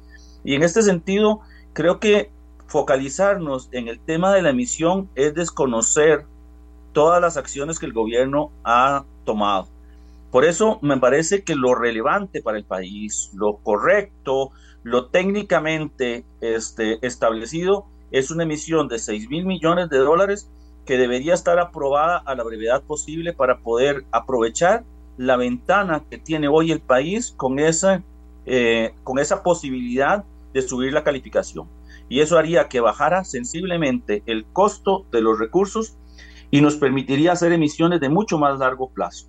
Y 0.44 0.56
en 0.56 0.64
este 0.64 0.82
sentido, 0.82 1.40
creo 1.74 2.00
que 2.00 2.32
focalizarnos 2.68 3.70
en 3.72 3.88
el 3.88 4.00
tema 4.00 4.34
de 4.34 4.42
la 4.42 4.50
emisión 4.50 5.10
es 5.16 5.34
desconocer 5.34 6.26
todas 6.94 7.22
las 7.22 7.38
acciones 7.38 7.80
que 7.80 7.86
el 7.86 7.94
gobierno 7.94 8.52
ha 8.64 9.06
tomado. 9.24 9.68
Por 10.32 10.44
eso 10.44 10.80
me 10.82 10.98
parece 10.98 11.44
que 11.44 11.56
lo 11.56 11.76
relevante 11.76 12.42
para 12.42 12.58
el 12.58 12.66
país, 12.66 13.32
lo 13.34 13.58
correcto, 13.58 14.52
lo 14.86 15.08
técnicamente 15.08 16.26
este, 16.42 17.00
establecido 17.02 17.88
es 18.12 18.30
una 18.30 18.44
emisión 18.44 18.88
de 18.88 19.00
6 19.00 19.32
mil 19.32 19.44
millones 19.44 19.90
de 19.90 19.98
dólares 19.98 20.48
que 20.86 21.00
debería 21.00 21.34
estar 21.34 21.58
aprobada 21.58 22.18
a 22.20 22.36
la 22.36 22.44
brevedad 22.44 22.84
posible 22.84 23.34
para 23.34 23.62
poder 23.62 24.06
aprovechar 24.12 24.84
la 25.18 25.38
ventana 25.38 26.04
que 26.08 26.20
tiene 26.20 26.48
hoy 26.48 26.72
el 26.72 26.82
país 26.82 27.34
con 27.36 27.58
esa, 27.58 28.04
eh, 28.46 28.94
con 29.04 29.18
esa 29.18 29.42
posibilidad 29.42 30.24
de 30.54 30.62
subir 30.62 30.94
la 30.94 31.04
calificación. 31.04 31.68
Y 32.08 32.20
eso 32.20 32.38
haría 32.38 32.70
que 32.70 32.80
bajara 32.80 33.24
sensiblemente 33.24 34.22
el 34.28 34.46
costo 34.46 35.08
de 35.12 35.22
los 35.22 35.40
recursos 35.40 35.98
y 36.52 36.62
nos 36.62 36.76
permitiría 36.76 37.32
hacer 37.32 37.52
emisiones 37.52 38.02
de 38.02 38.10
mucho 38.10 38.38
más 38.38 38.60
largo 38.60 38.92
plazo. 38.92 39.26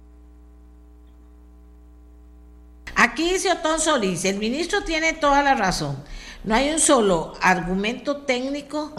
Aquí 2.97 3.31
dice 3.31 3.53
Otón 3.53 3.79
Solís, 3.79 4.25
el 4.25 4.39
ministro 4.39 4.83
tiene 4.83 5.13
toda 5.13 5.43
la 5.43 5.55
razón. 5.55 6.03
No 6.45 6.55
hay 6.55 6.71
un 6.71 6.81
solo 6.81 7.35
argumento 7.43 8.23
técnico 8.23 8.95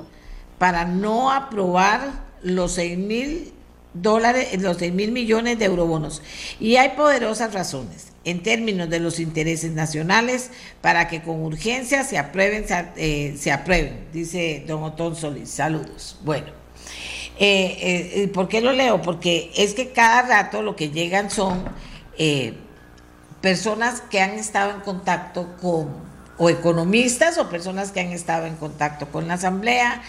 para 0.60 0.86
no 0.86 1.32
aprobar 1.32 2.28
los 2.44 2.74
6 2.74 2.98
mil 3.00 3.54
dólares, 3.96 4.50
los 4.62 4.78
6 4.78 4.94
mil 4.94 5.12
millones 5.12 5.58
de 5.58 5.66
eurobonos. 5.66 6.22
Y 6.60 6.76
hay 6.76 6.90
poderosas 6.90 7.56
razones 7.56 8.10
en 8.24 8.44
términos 8.44 8.88
de 8.88 9.00
los 9.00 9.20
intereses 9.20 9.72
nacionales 9.72 10.52
para 10.82 11.08
que 11.08 11.24
con 11.24 11.42
urgencia 11.42 12.04
se 12.04 12.20
aprueben, 12.20 12.68
se, 12.68 12.86
eh, 12.98 13.52
aprueben, 13.52 14.10
dice 14.14 14.64
don 14.68 14.84
Otón 14.84 15.16
Solís. 15.16 15.50
Saludos. 15.50 16.20
Bueno, 16.24 16.48
eh, 17.40 18.12
eh, 18.14 18.28
¿por 18.28 18.48
qué 18.48 18.62
lo 18.62 18.74
leo? 18.74 19.02
Porque 19.02 19.52
es 19.56 19.74
que 19.74 19.90
cada 19.90 20.22
rato 20.22 20.62
lo 20.62 20.76
que 20.76 20.92
llegan 20.92 21.32
son 21.32 21.66
personas 23.42 24.02
que 24.02 24.22
han 24.22 24.32
estado 24.32 24.72
en 24.72 24.82
contacto 24.82 25.56
con, 25.62 25.90
o 26.38 26.50
economistas 26.50 27.38
o 27.38 27.50
personas 27.50 27.92
que 27.92 28.00
han 28.00 28.12
estado 28.12 28.46
en 28.46 28.56
contacto 28.56 29.08
con 29.08 29.28
la 29.28 29.36
Asamblea 29.36 30.02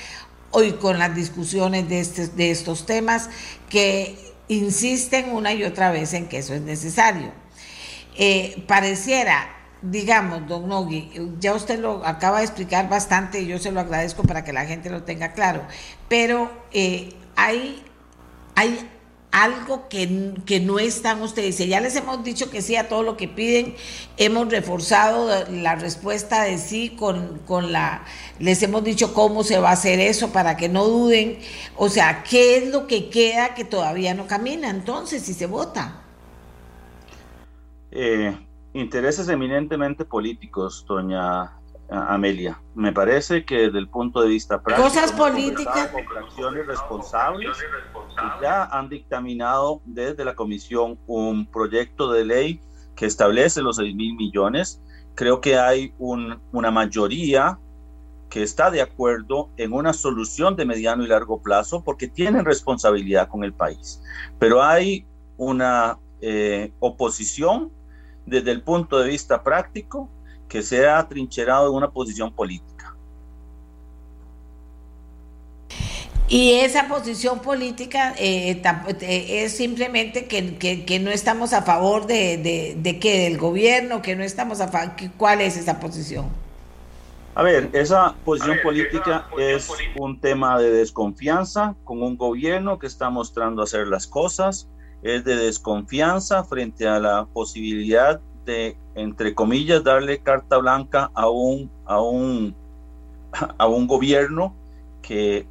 hoy 0.50 0.72
con 0.72 0.98
las 0.98 1.14
discusiones 1.14 1.88
de, 1.88 2.00
este, 2.00 2.28
de 2.28 2.50
estos 2.50 2.86
temas 2.86 3.28
que 3.68 4.16
insisten 4.48 5.32
una 5.32 5.52
y 5.52 5.64
otra 5.64 5.90
vez 5.90 6.14
en 6.14 6.26
que 6.28 6.38
eso 6.38 6.54
es 6.54 6.62
necesario. 6.62 7.32
Eh, 8.16 8.64
pareciera, 8.66 9.48
digamos, 9.82 10.46
don 10.48 10.68
Nogui, 10.68 11.10
ya 11.38 11.54
usted 11.54 11.78
lo 11.78 12.04
acaba 12.04 12.38
de 12.38 12.46
explicar 12.46 12.88
bastante 12.88 13.40
y 13.40 13.46
yo 13.46 13.58
se 13.58 13.70
lo 13.70 13.80
agradezco 13.80 14.22
para 14.22 14.42
que 14.42 14.52
la 14.52 14.64
gente 14.64 14.90
lo 14.90 15.04
tenga 15.04 15.32
claro, 15.32 15.62
pero 16.08 16.50
eh, 16.72 17.10
hay, 17.36 17.84
hay 18.54 18.88
algo 19.30 19.88
que, 19.88 20.34
que, 20.46 20.60
no 20.60 20.78
están 20.78 21.20
ustedes. 21.22 21.58
Ya 21.58 21.80
les 21.80 21.96
hemos 21.96 22.24
dicho 22.24 22.50
que 22.50 22.62
sí 22.62 22.76
a 22.76 22.88
todo 22.88 23.02
lo 23.02 23.16
que 23.16 23.28
piden, 23.28 23.74
hemos 24.16 24.48
reforzado 24.50 25.44
la 25.50 25.74
respuesta 25.76 26.42
de 26.42 26.58
sí 26.58 26.90
con, 26.90 27.38
con 27.46 27.72
la, 27.72 28.04
les 28.38 28.62
hemos 28.62 28.84
dicho 28.84 29.12
cómo 29.14 29.44
se 29.44 29.58
va 29.58 29.70
a 29.70 29.72
hacer 29.72 30.00
eso 30.00 30.32
para 30.32 30.56
que 30.56 30.68
no 30.68 30.84
duden. 30.84 31.38
O 31.76 31.88
sea, 31.88 32.22
¿qué 32.22 32.56
es 32.56 32.68
lo 32.70 32.86
que 32.86 33.10
queda 33.10 33.54
que 33.54 33.64
todavía 33.64 34.14
no 34.14 34.26
camina 34.26 34.70
entonces 34.70 35.22
si 35.22 35.34
se 35.34 35.46
vota? 35.46 36.02
Eh, 37.90 38.36
intereses 38.72 39.28
eminentemente 39.28 40.04
políticos, 40.04 40.84
doña 40.86 41.57
Amelia. 41.90 42.60
Me 42.74 42.92
parece 42.92 43.44
que 43.44 43.62
desde 43.62 43.78
el 43.78 43.88
punto 43.88 44.20
de 44.20 44.28
vista 44.28 44.62
práctico, 44.62 44.88
cosas 44.88 45.12
políticas, 45.12 45.90
con 46.36 46.54
responsables, 46.54 47.56
ya 48.42 48.64
han 48.64 48.88
dictaminado 48.88 49.80
desde 49.84 50.24
la 50.24 50.34
comisión 50.34 50.98
un 51.06 51.46
proyecto 51.46 52.12
de 52.12 52.24
ley 52.24 52.60
que 52.94 53.06
establece 53.06 53.62
los 53.62 53.76
6 53.76 53.94
mil 53.94 54.16
millones. 54.16 54.82
Creo 55.14 55.40
que 55.40 55.58
hay 55.58 55.94
una 55.98 56.70
mayoría 56.70 57.58
que 58.28 58.42
está 58.42 58.70
de 58.70 58.82
acuerdo 58.82 59.50
en 59.56 59.72
una 59.72 59.92
solución 59.92 60.56
de 60.56 60.66
mediano 60.66 61.02
y 61.02 61.06
largo 61.06 61.40
plazo 61.40 61.82
porque 61.82 62.08
tienen 62.08 62.44
responsabilidad 62.44 63.28
con 63.28 63.44
el 63.44 63.54
país. 63.54 64.02
Pero 64.38 64.62
hay 64.62 65.06
una 65.38 65.98
eh, 66.20 66.72
oposición 66.80 67.72
desde 68.26 68.50
el 68.50 68.62
punto 68.62 68.98
de 68.98 69.08
vista 69.08 69.42
práctico 69.42 70.10
que 70.48 70.62
se 70.62 70.88
ha 70.88 71.06
trincherado 71.06 71.68
en 71.68 71.74
una 71.74 71.90
posición 71.90 72.32
política. 72.32 72.94
Y 76.30 76.52
esa 76.52 76.88
posición 76.88 77.38
política 77.40 78.14
eh, 78.18 78.60
eh, 79.00 79.44
es 79.44 79.56
simplemente 79.56 80.26
que, 80.26 80.98
no 81.00 81.10
estamos 81.10 81.54
a 81.54 81.62
favor 81.62 82.06
de, 82.06 82.76
de, 82.76 82.98
que 82.98 83.20
del 83.20 83.38
gobierno, 83.38 84.02
que 84.02 84.14
no 84.14 84.22
estamos 84.22 84.60
a 84.60 84.68
favor. 84.68 84.92
¿Cuál 85.16 85.40
es 85.40 85.56
esa 85.56 85.80
posición? 85.80 86.26
A 87.34 87.42
ver, 87.42 87.70
esa 87.72 88.14
posición 88.24 88.58
política 88.62 89.26
es 89.38 89.70
un 89.96 90.20
tema 90.20 90.58
de 90.58 90.70
desconfianza 90.70 91.76
con 91.84 92.02
un 92.02 92.18
gobierno 92.18 92.78
que 92.78 92.88
está 92.88 93.08
mostrando 93.08 93.62
hacer 93.62 93.86
las 93.86 94.06
cosas, 94.06 94.68
es 95.02 95.24
de 95.24 95.36
desconfianza 95.36 96.44
frente 96.44 96.86
a 96.86 96.98
la 96.98 97.26
posibilidad 97.32 98.20
entre 98.94 99.34
comillas, 99.34 99.84
darle 99.84 100.18
carta 100.18 100.58
blanca 100.58 101.10
a 101.14 101.28
un, 101.28 101.70
a 101.84 102.00
un, 102.00 102.54
a 103.58 103.66
un 103.66 103.86
gobierno 103.86 104.54
que, 105.02 105.46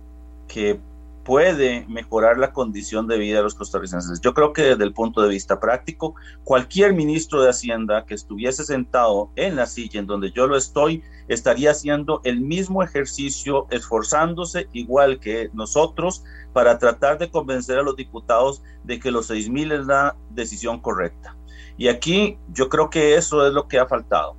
que 0.48 0.80
puede 1.28 1.86
mejorar 1.90 2.38
la 2.38 2.54
condición 2.54 3.06
de 3.06 3.18
vida 3.18 3.38
de 3.38 3.44
los 3.44 3.54
costarricenses. 3.54 4.22
Yo 4.22 4.34
creo 4.34 4.54
que 4.54 4.62
desde 4.62 4.86
el 4.86 4.94
punto 4.94 5.22
de 5.22 5.28
vista 5.28 5.60
práctico, 5.60 6.16
cualquier 6.46 6.94
ministro 6.94 7.42
de 7.42 7.50
Hacienda 7.50 8.06
que 8.06 8.14
estuviese 8.14 8.64
sentado 8.64 9.30
en 9.36 9.58
la 9.58 9.66
silla 9.66 10.00
en 10.00 10.08
donde 10.08 10.32
yo 10.32 10.48
lo 10.48 10.56
estoy, 10.56 11.04
estaría 11.28 11.72
haciendo 11.72 12.22
el 12.24 12.40
mismo 12.40 12.82
ejercicio, 12.82 13.68
esforzándose 13.72 14.70
igual 14.72 15.20
que 15.20 15.50
nosotros 15.54 16.24
para 16.54 16.80
tratar 16.80 17.18
de 17.18 17.30
convencer 17.30 17.78
a 17.78 17.84
los 17.84 17.96
diputados 17.96 18.64
de 18.86 19.00
que 19.00 19.12
los 19.12 19.28
6 19.28 19.50
mil 19.50 19.72
es 19.72 19.86
la 19.86 20.16
decisión 20.30 20.80
correcta. 20.80 21.37
Y 21.78 21.88
aquí 21.88 22.38
yo 22.52 22.70
creo 22.70 22.90
que 22.90 23.16
eso 23.16 23.46
es 23.46 23.54
lo 23.54 23.68
que 23.68 23.80
ha 23.80 23.88
faltado. 23.88 24.36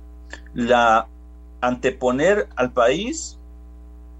La 0.53 1.07
anteponer 1.61 2.47
al 2.55 2.71
país 2.71 3.37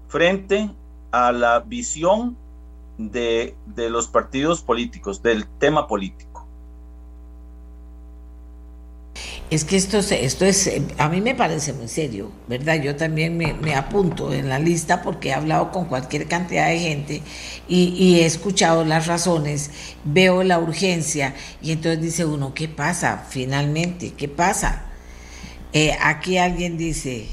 frente 0.08 0.70
a 1.10 1.32
la 1.32 1.60
visión 1.60 2.36
de, 2.98 3.54
de 3.66 3.90
los 3.90 4.08
partidos 4.08 4.62
políticos, 4.62 5.22
del 5.22 5.46
tema 5.58 5.86
político. 5.86 6.29
Es 9.50 9.64
que 9.64 9.76
esto, 9.76 9.98
esto 9.98 10.44
es, 10.44 10.70
a 10.96 11.08
mí 11.08 11.20
me 11.20 11.34
parece 11.34 11.72
muy 11.72 11.88
serio, 11.88 12.30
¿verdad? 12.46 12.80
Yo 12.80 12.94
también 12.94 13.36
me, 13.36 13.74
apunto 13.74 14.32
en 14.32 14.48
la 14.48 14.60
lista 14.60 15.02
porque 15.02 15.30
he 15.30 15.32
hablado 15.32 15.72
con 15.72 15.86
cualquier 15.86 16.28
cantidad 16.28 16.68
de 16.68 16.78
gente 16.78 17.22
y, 17.66 18.20
he 18.20 18.26
escuchado 18.26 18.84
las 18.84 19.08
razones, 19.08 19.72
veo 20.04 20.44
la 20.44 20.60
urgencia 20.60 21.34
y 21.60 21.72
entonces 21.72 22.00
dice 22.00 22.24
uno, 22.24 22.54
¿qué 22.54 22.68
pasa 22.68 23.26
finalmente? 23.28 24.12
¿Qué 24.12 24.28
pasa? 24.28 24.84
Eh, 25.72 25.96
aquí 26.00 26.38
alguien 26.38 26.78
dice, 26.78 27.26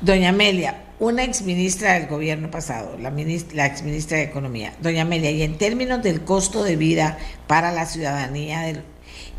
doña 0.00 0.30
Amelia, 0.30 0.82
una 0.98 1.24
exministra 1.24 1.92
del 1.92 2.06
gobierno 2.06 2.50
pasado, 2.50 2.96
la, 2.98 3.10
ministra, 3.10 3.66
exministra 3.66 4.16
de 4.16 4.24
Economía, 4.24 4.72
doña 4.80 5.02
Amelia, 5.02 5.30
y 5.30 5.42
en 5.42 5.58
términos 5.58 6.02
del 6.02 6.22
costo 6.22 6.62
de 6.62 6.76
vida 6.76 7.18
para 7.46 7.70
la 7.70 7.84
ciudadanía 7.84 8.60
del 8.62 8.93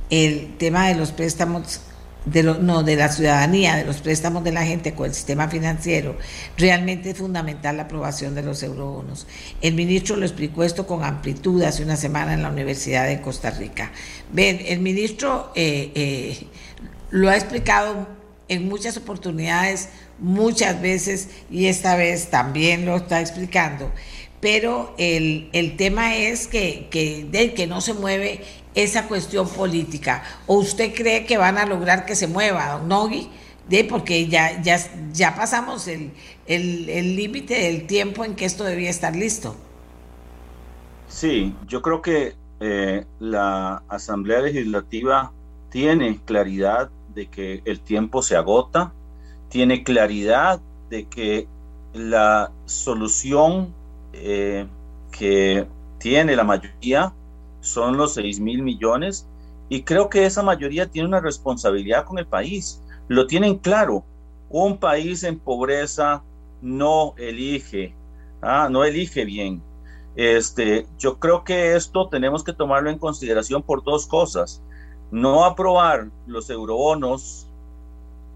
el 0.10 0.58
tema 0.58 0.88
de 0.88 0.96
los 0.96 1.12
préstamos 1.12 1.82
de 2.26 2.42
no 2.42 2.84
de 2.84 2.96
la 2.96 3.10
ciudadanía, 3.10 3.76
de 3.76 3.86
los 3.86 3.98
préstamos 3.98 4.44
de 4.44 4.52
la 4.52 4.66
gente 4.66 4.94
con 4.94 5.06
el 5.06 5.14
sistema 5.14 5.48
financiero, 5.48 6.18
realmente 6.58 7.12
es 7.12 7.18
fundamental 7.18 7.78
la 7.78 7.84
aprobación 7.84 8.34
de 8.34 8.42
los 8.42 8.64
eurobonos. 8.64 9.28
El 9.62 9.76
ministro 9.76 10.16
lo 10.16 10.26
explicó 10.26 10.64
esto 10.64 10.88
con 10.88 11.04
amplitud 11.04 11.62
hace 11.62 11.84
una 11.84 11.98
semana 11.98 12.34
en 12.34 12.42
la 12.42 12.50
Universidad 12.50 13.08
de 13.08 13.22
Costa 13.22 13.52
Rica. 13.52 13.92
Ven, 14.34 14.60
el 14.66 14.80
ministro 14.80 15.52
eh, 15.56 15.92
eh, 15.94 16.48
lo 17.12 17.30
ha 17.30 17.36
explicado 17.36 18.08
en 18.48 18.68
muchas 18.68 18.98
oportunidades, 18.98 19.90
muchas 20.18 20.82
veces, 20.82 21.30
y 21.52 21.68
esta 21.68 21.96
vez 21.96 22.30
también 22.30 22.86
lo 22.86 22.96
está 22.96 23.22
explicando 23.22 23.92
pero 24.46 24.94
el, 25.00 25.50
el 25.54 25.76
tema 25.76 26.16
es 26.18 26.46
que, 26.46 26.88
que, 26.92 27.26
de, 27.32 27.56
que 27.56 27.66
no 27.66 27.82
se 27.82 27.96
mueve 27.96 28.42
esa 28.76 29.08
cuestión 29.08 29.48
política. 29.50 30.24
¿O 30.48 30.56
usted 30.58 30.94
cree 30.94 31.26
que 31.26 31.38
van 31.38 31.58
a 31.58 31.66
lograr 31.66 32.06
que 32.06 32.16
se 32.16 32.28
mueva, 32.28 32.74
don 32.74 32.88
Nogui? 32.88 33.30
Porque 33.90 34.28
ya, 34.28 34.62
ya, 34.62 34.78
ya 35.12 35.36
pasamos 35.36 35.88
el 35.88 36.12
límite 37.16 37.56
del 37.56 37.88
tiempo 37.88 38.24
en 38.24 38.36
que 38.36 38.46
esto 38.46 38.64
debía 38.64 38.92
estar 38.92 39.16
listo. 39.16 39.56
Sí, 41.08 41.56
yo 41.68 41.82
creo 41.82 42.02
que 42.02 42.36
eh, 42.60 43.06
la 43.20 43.84
Asamblea 43.88 44.42
Legislativa 44.42 45.32
tiene 45.70 46.20
claridad 46.24 46.90
de 47.14 47.28
que 47.28 47.62
el 47.66 47.80
tiempo 47.80 48.22
se 48.22 48.36
agota, 48.36 48.94
tiene 49.50 49.84
claridad 49.84 50.60
de 50.90 51.06
que 51.06 51.48
la 51.94 52.52
solución 52.66 53.74
eh, 54.14 54.68
que 55.12 55.68
tiene 55.98 56.36
la 56.36 56.44
mayoría 56.44 57.14
son 57.66 57.98
los 57.98 58.14
6 58.14 58.40
mil 58.40 58.62
millones 58.62 59.28
y 59.70 59.84
creo 59.84 60.10
que 60.10 60.26
esa 60.26 60.44
mayoría 60.44 60.90
tiene 60.90 61.08
una 61.08 61.20
responsabilidad 61.20 62.06
con 62.06 62.20
el 62.20 62.28
país. 62.28 62.82
Lo 63.08 63.28
tienen 63.28 63.58
claro. 63.58 64.06
Un 64.50 64.78
país 64.78 65.24
en 65.24 65.40
pobreza 65.40 66.24
no 66.62 67.16
elige, 67.18 67.96
ah, 68.42 68.70
no 68.70 68.84
elige 68.84 69.26
bien. 69.26 69.62
Este, 70.16 70.88
yo 70.98 71.20
creo 71.20 71.44
que 71.44 71.76
esto 71.76 72.08
tenemos 72.08 72.44
que 72.44 72.54
tomarlo 72.54 72.90
en 72.90 73.00
consideración 73.00 73.64
por 73.64 73.84
dos 73.84 74.08
cosas. 74.08 74.62
No 75.12 75.46
aprobar 75.46 76.10
los 76.28 76.50
eurobonos 76.50 77.48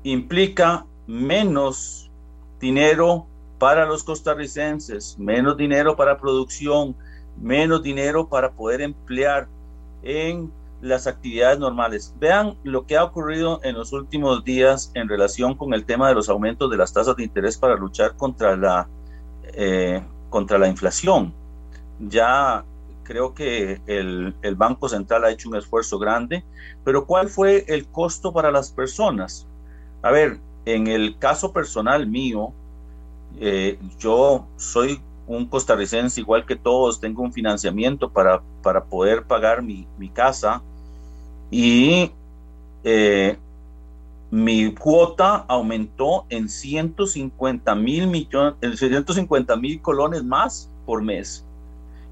implica 0.03 0.85
menos 1.07 2.11
dinero 2.59 3.27
para 3.59 3.85
los 3.85 4.03
costarricenses, 4.03 5.17
menos 5.19 5.57
dinero 5.57 5.95
para 5.95 6.17
producción, 6.17 6.95
menos 7.41 7.83
dinero 7.83 8.27
para 8.27 8.51
poder 8.51 8.81
emplear 8.81 9.47
en 10.03 10.51
las 10.81 11.07
actividades 11.07 11.59
normales. 11.59 12.13
Vean 12.19 12.55
lo 12.63 12.85
que 12.85 12.97
ha 12.97 13.03
ocurrido 13.03 13.59
en 13.63 13.75
los 13.75 13.91
últimos 13.91 14.43
días 14.43 14.91
en 14.93 15.09
relación 15.09 15.55
con 15.55 15.73
el 15.73 15.85
tema 15.85 16.07
de 16.07 16.15
los 16.15 16.29
aumentos 16.29 16.71
de 16.71 16.77
las 16.77 16.93
tasas 16.93 17.15
de 17.15 17.23
interés 17.23 17.57
para 17.57 17.75
luchar 17.75 18.15
contra 18.15 18.55
la, 18.55 18.87
eh, 19.43 20.01
contra 20.29 20.57
la 20.57 20.67
inflación. 20.67 21.33
Ya 21.99 22.63
creo 23.03 23.33
que 23.33 23.81
el, 23.87 24.35
el, 24.41 24.55
Banco 24.55 24.87
Central 24.87 25.25
ha 25.25 25.31
hecho 25.31 25.49
un 25.49 25.55
esfuerzo 25.55 25.99
grande, 25.99 26.45
pero 26.85 27.05
¿cuál 27.05 27.27
fue 27.27 27.65
el 27.67 27.87
costo 27.87 28.31
para 28.31 28.51
las 28.51 28.71
personas? 28.71 29.47
A 30.01 30.11
ver, 30.11 30.39
en 30.65 30.87
el 30.87 31.17
caso 31.17 31.51
personal 31.51 32.07
mío, 32.07 32.53
eh, 33.39 33.79
yo 33.97 34.47
soy 34.57 35.01
un 35.29 35.45
costarricense 35.45 36.19
igual 36.19 36.43
que 36.43 36.55
todos, 36.55 36.99
tengo 36.99 37.21
un 37.21 37.31
financiamiento 37.31 38.09
para, 38.09 38.41
para 38.63 38.83
poder 38.85 39.25
pagar 39.25 39.61
mi, 39.61 39.87
mi 39.99 40.09
casa 40.09 40.63
y 41.51 42.11
eh, 42.83 43.37
mi 44.31 44.73
cuota 44.73 45.45
aumentó 45.47 46.25
en 46.29 46.49
150 46.49 47.75
mil 47.75 48.07
millones, 48.07 48.55
en 48.61 48.75
150 48.75 49.55
mil 49.55 49.79
colones 49.81 50.23
más 50.23 50.71
por 50.87 51.03
mes. 51.03 51.45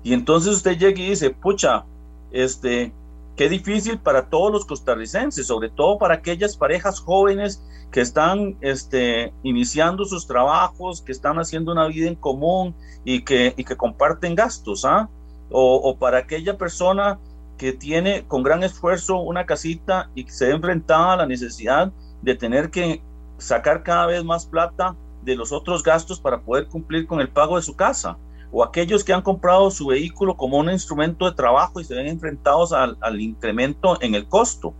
Y 0.04 0.14
entonces 0.14 0.54
usted 0.54 0.78
llega 0.78 1.02
y 1.02 1.10
dice, 1.10 1.32
pucha, 1.32 1.86
este, 2.32 2.94
qué 3.38 3.48
difícil 3.48 4.00
para 4.00 4.30
todos 4.30 4.52
los 4.52 4.66
costarricenses, 4.66 5.46
sobre 5.46 5.70
todo 5.70 6.00
para 6.00 6.16
aquellas 6.16 6.58
parejas 6.58 7.00
jóvenes 7.00 7.64
que 7.92 8.02
están 8.02 8.58
este, 8.62 9.32
iniciando 9.44 10.04
sus 10.06 10.28
trabajos, 10.28 11.02
que 11.02 11.12
están 11.12 11.38
haciendo 11.38 11.72
una 11.72 11.88
vida 11.88 12.08
en 12.08 12.16
común 12.16 12.76
y 13.06 13.24
que, 13.24 13.54
comparten 13.78 14.36
gastos, 14.36 14.84
¿ah? 14.84 15.08
O, 15.50 15.96
para 15.98 16.18
aquella 16.18 16.58
persona 16.58 17.20
que 17.58 17.72
tiene 17.72 18.26
con 18.28 18.44
gran 18.44 18.64
esfuerzo 18.64 19.20
una 19.20 19.46
casita 19.46 20.10
y 20.14 20.28
se 20.28 20.48
ve 20.48 20.54
enfrentada 20.54 21.14
a 21.14 21.18
la 21.18 21.26
necesidad 21.26 21.94
de 22.22 22.36
tener 22.36 22.70
que 22.70 23.02
sacar 23.38 23.84
cada 23.84 24.08
vez 24.08 24.26
más 24.26 24.46
plata 24.46 24.96
de 25.24 25.36
los 25.36 25.52
otros 25.52 25.84
gastos 25.84 26.20
para 26.20 26.42
poder 26.42 26.68
cumplir 26.68 27.08
con 27.08 27.22
el 27.22 27.30
pago 27.30 27.56
de 27.56 27.62
su 27.62 27.76
casa 27.76 28.18
o 28.58 28.64
aquellos 28.64 29.04
que 29.04 29.14
han 29.14 29.22
comprado 29.22 29.70
su 29.70 29.86
vehículo 29.86 30.36
como 30.36 30.58
un 30.58 30.72
instrumento 30.72 31.26
de 31.26 31.36
trabajo 31.36 31.80
y 31.80 31.84
se 31.84 31.94
ven 31.94 32.08
enfrentados 32.08 32.74
al, 32.74 33.22
incremento 33.22 34.02
en 34.02 34.16
el 34.16 34.28
costo. 34.28 34.74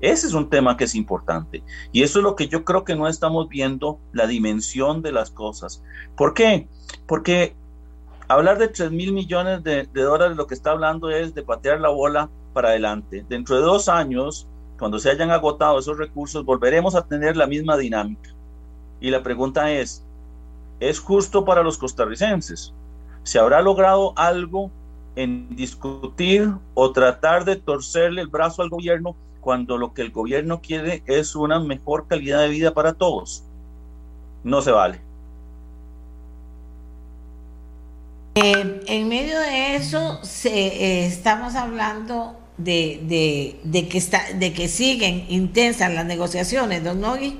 Ese 0.00 0.26
es 0.26 0.34
un 0.34 0.50
tema 0.50 0.76
que 0.76 0.82
es 0.82 0.96
importante. 0.96 1.62
Y 1.92 2.02
eso 2.02 2.18
es 2.18 2.24
lo 2.24 2.34
que 2.34 2.48
yo 2.48 2.64
creo 2.64 2.82
que 2.82 2.96
no 2.96 3.06
estamos 3.06 3.48
viendo, 3.48 4.00
la 4.12 4.26
dimensión 4.26 5.02
de 5.02 5.12
las 5.12 5.30
cosas. 5.30 5.84
¿Por 6.16 6.34
qué? 6.34 6.66
Porque 7.06 7.54
hablar 8.26 8.58
de 8.58 8.66
3 8.66 8.90
mil 8.90 9.12
millones 9.12 9.62
de, 9.62 9.84
de 9.84 10.02
dólares, 10.02 10.36
lo 10.36 10.48
que 10.48 10.54
está 10.54 10.72
hablando 10.72 11.08
es 11.08 11.32
de 11.32 11.44
patear 11.44 11.80
la 11.80 11.90
bola 11.90 12.28
para 12.52 12.70
adelante. 12.70 13.24
Dentro 13.28 13.54
de 13.54 13.62
dos 13.62 13.88
años, 13.88 14.48
cuando 14.80 14.98
se 14.98 15.10
hayan 15.10 15.30
agotado 15.30 15.78
esos 15.78 15.96
recursos, 15.96 16.44
volveremos 16.44 16.96
a 16.96 17.06
tener 17.06 17.36
la 17.36 17.46
misma 17.46 17.76
dinámica. 17.76 18.30
Y 19.00 19.10
la 19.10 19.22
pregunta 19.22 19.70
es, 19.70 20.04
¿es 20.80 20.98
justo 20.98 21.44
para 21.44 21.62
los 21.62 21.78
costarricenses? 21.78 22.74
¿Se 23.24 23.38
habrá 23.38 23.62
logrado 23.62 24.12
algo 24.16 24.70
en 25.14 25.54
discutir 25.54 26.50
o 26.74 26.92
tratar 26.92 27.44
de 27.44 27.56
torcerle 27.56 28.22
el 28.22 28.28
brazo 28.28 28.62
al 28.62 28.70
gobierno 28.70 29.14
cuando 29.40 29.76
lo 29.76 29.92
que 29.92 30.02
el 30.02 30.10
gobierno 30.10 30.60
quiere 30.60 31.02
es 31.06 31.36
una 31.36 31.60
mejor 31.60 32.06
calidad 32.08 32.40
de 32.40 32.48
vida 32.48 32.74
para 32.74 32.94
todos? 32.94 33.44
No 34.42 34.60
se 34.62 34.72
vale. 34.72 35.00
Eh, 38.34 38.80
en 38.86 39.08
medio 39.08 39.38
de 39.38 39.76
eso, 39.76 40.18
se, 40.22 40.50
eh, 40.50 41.06
estamos 41.06 41.54
hablando 41.54 42.34
de, 42.56 43.00
de, 43.04 43.60
de, 43.62 43.88
que 43.88 43.98
está, 43.98 44.22
de 44.34 44.52
que 44.52 44.68
siguen 44.68 45.26
intensas 45.28 45.92
las 45.92 46.06
negociaciones, 46.06 46.82
don 46.82 47.00
Nogui. 47.00 47.38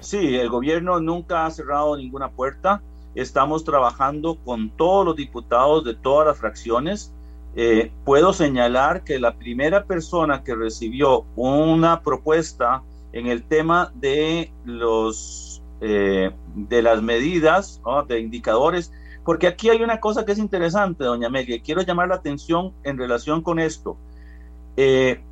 Sí, 0.00 0.36
el 0.36 0.48
gobierno 0.48 1.00
nunca 1.00 1.46
ha 1.46 1.50
cerrado 1.50 1.96
ninguna 1.96 2.30
puerta 2.30 2.80
Estamos 3.14 3.64
trabajando 3.64 4.36
con 4.44 4.70
todos 4.70 5.04
los 5.04 5.16
diputados 5.16 5.84
de 5.84 5.94
todas 5.94 6.26
las 6.26 6.38
fracciones. 6.38 7.12
Eh, 7.54 7.92
puedo 8.04 8.32
señalar 8.32 9.04
que 9.04 9.18
la 9.18 9.34
primera 9.36 9.84
persona 9.84 10.42
que 10.42 10.54
recibió 10.54 11.26
una 11.36 12.02
propuesta 12.02 12.82
en 13.12 13.26
el 13.26 13.42
tema 13.42 13.92
de 13.94 14.50
los 14.64 15.62
eh, 15.82 16.30
de 16.54 16.80
las 16.80 17.02
medidas, 17.02 17.82
de 18.06 18.20
indicadores, 18.20 18.92
porque 19.24 19.48
aquí 19.48 19.68
hay 19.68 19.82
una 19.82 19.98
cosa 20.00 20.24
que 20.24 20.30
es 20.30 20.38
interesante, 20.38 21.02
doña 21.04 21.26
Amelia, 21.26 21.60
quiero 21.60 21.82
llamar 21.82 22.08
la 22.08 22.14
atención 22.14 22.72
en 22.84 22.98
relación 22.98 23.42
con 23.42 23.58
esto. 23.58 23.96
Eh, 24.76 25.22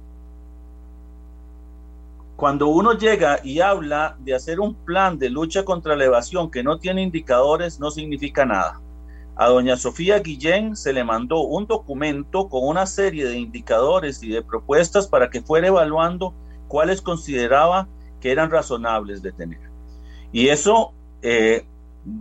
cuando 2.40 2.68
uno 2.68 2.94
llega 2.94 3.38
y 3.44 3.60
habla 3.60 4.16
de 4.20 4.34
hacer 4.34 4.60
un 4.60 4.74
plan 4.74 5.18
de 5.18 5.28
lucha 5.28 5.62
contra 5.62 5.94
la 5.94 6.06
evasión 6.06 6.50
que 6.50 6.62
no 6.62 6.78
tiene 6.78 7.02
indicadores, 7.02 7.78
no 7.78 7.90
significa 7.90 8.46
nada. 8.46 8.80
A 9.36 9.48
doña 9.48 9.76
Sofía 9.76 10.20
Guillén 10.20 10.74
se 10.74 10.94
le 10.94 11.04
mandó 11.04 11.42
un 11.42 11.66
documento 11.66 12.48
con 12.48 12.66
una 12.66 12.86
serie 12.86 13.26
de 13.26 13.38
indicadores 13.38 14.22
y 14.22 14.30
de 14.30 14.40
propuestas 14.40 15.06
para 15.06 15.28
que 15.28 15.42
fuera 15.42 15.66
evaluando 15.66 16.32
cuáles 16.66 17.02
consideraba 17.02 17.88
que 18.22 18.32
eran 18.32 18.50
razonables 18.50 19.20
de 19.20 19.32
tener. 19.32 19.60
Y 20.32 20.48
eso 20.48 20.94
eh, 21.20 21.66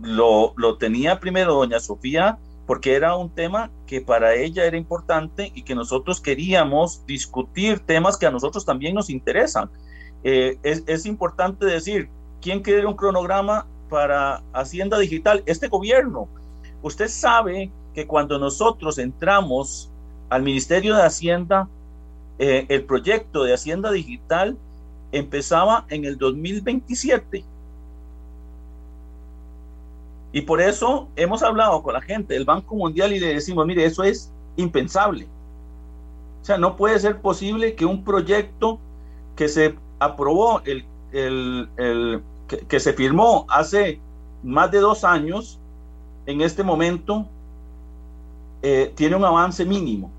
lo, 0.02 0.52
lo 0.58 0.76
tenía 0.76 1.18
primero 1.18 1.54
doña 1.54 1.80
Sofía 1.80 2.36
porque 2.66 2.92
era 2.94 3.16
un 3.16 3.30
tema 3.30 3.70
que 3.86 4.02
para 4.02 4.34
ella 4.34 4.66
era 4.66 4.76
importante 4.76 5.50
y 5.54 5.62
que 5.62 5.74
nosotros 5.74 6.20
queríamos 6.20 7.06
discutir 7.06 7.80
temas 7.80 8.18
que 8.18 8.26
a 8.26 8.30
nosotros 8.30 8.66
también 8.66 8.94
nos 8.94 9.08
interesan 9.08 9.70
eh, 10.22 10.58
es, 10.62 11.06
importante 11.06 11.64
decir, 11.66 12.08
¿quién 12.40 12.60
quiere 12.60 12.86
un 12.86 12.94
cronograma 12.94 13.66
para 13.88 14.42
Hacienda 14.52 14.98
Digital? 14.98 15.42
Este 15.46 15.68
gobierno. 15.68 16.28
Usted 16.82 17.08
sabe 17.08 17.70
que 17.94 18.06
cuando 18.06 18.38
nosotros 18.38 18.98
entramos 18.98 19.90
al 20.28 20.42
Ministerio 20.42 20.94
de 20.94 21.02
Hacienda, 21.02 21.68
eh, 22.38 22.66
el 22.68 22.84
proyecto 22.84 23.44
de 23.44 23.54
Hacienda 23.54 23.90
Digital 23.90 24.56
empezaba 25.12 25.86
en 25.88 26.04
el 26.04 26.18
2027. 26.18 27.44
Y 30.32 30.42
por 30.42 30.60
eso 30.60 31.08
hemos 31.16 31.42
hablado 31.42 31.82
con 31.82 31.94
la 31.94 32.00
gente 32.00 32.34
del 32.34 32.44
Banco 32.44 32.76
Mundial 32.76 33.12
y 33.12 33.18
le 33.18 33.34
decimos, 33.34 33.66
mire, 33.66 33.84
eso 33.84 34.04
es 34.04 34.30
impensable. 34.56 35.26
O 36.40 36.44
sea, 36.44 36.56
no 36.56 36.76
puede 36.76 36.98
ser 36.98 37.20
posible 37.20 37.74
que 37.74 37.84
un 37.84 38.04
proyecto 38.04 38.78
que 39.34 39.48
se 39.48 39.74
aprobó, 40.00 40.62
el, 40.64 40.84
el, 41.12 41.68
el 41.76 42.22
que, 42.48 42.80
se 42.80 42.92
firmó 42.92 43.46
hace 43.48 44.00
más 44.42 44.70
de 44.70 44.80
dos 44.80 45.04
años, 45.04 45.60
en 46.26 46.40
este 46.40 46.64
momento 46.64 47.26
eh, 48.62 48.92
tiene 48.96 49.16
un 49.16 49.24
avance 49.24 49.64
mínimo. 49.64 50.10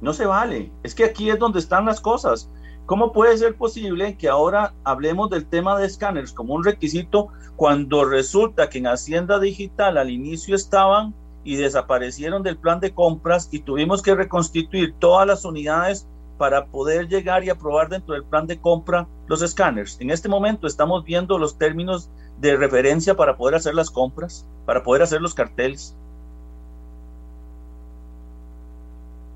No 0.00 0.12
se 0.12 0.26
vale. 0.26 0.70
Es 0.82 0.94
que 0.94 1.04
aquí 1.04 1.30
es 1.30 1.38
donde 1.38 1.60
están 1.60 1.86
las 1.86 2.00
cosas. 2.00 2.50
¿Cómo 2.84 3.12
puede 3.12 3.38
ser 3.38 3.56
posible 3.56 4.18
que 4.18 4.28
ahora 4.28 4.74
hablemos 4.84 5.30
del 5.30 5.46
tema 5.46 5.78
de 5.78 5.86
escáneres 5.86 6.32
como 6.32 6.54
un 6.54 6.64
requisito 6.64 7.28
cuando 7.56 8.04
resulta 8.04 8.68
que 8.68 8.78
en 8.78 8.88
Hacienda 8.88 9.38
Digital 9.38 9.96
al 9.96 10.10
inicio 10.10 10.54
estaban 10.54 11.14
y 11.44 11.56
desaparecieron 11.56 12.42
del 12.42 12.58
plan 12.58 12.80
de 12.80 12.92
compras 12.92 13.48
y 13.50 13.60
tuvimos 13.60 14.02
que 14.02 14.14
reconstituir 14.14 14.94
todas 14.98 15.26
las 15.26 15.44
unidades 15.46 16.06
para 16.38 16.66
poder 16.66 17.08
llegar 17.08 17.44
y 17.44 17.50
aprobar 17.50 17.88
dentro 17.88 18.14
del 18.14 18.24
plan 18.24 18.46
de 18.46 18.60
compra 18.60 19.06
los 19.26 19.42
escáneres. 19.42 19.96
En 20.00 20.10
este 20.10 20.28
momento 20.28 20.66
estamos 20.66 21.04
viendo 21.04 21.38
los 21.38 21.58
términos 21.58 22.10
de 22.38 22.56
referencia 22.56 23.14
para 23.14 23.36
poder 23.36 23.54
hacer 23.54 23.74
las 23.74 23.90
compras, 23.90 24.46
para 24.66 24.82
poder 24.82 25.02
hacer 25.02 25.20
los 25.20 25.34
carteles. 25.34 25.96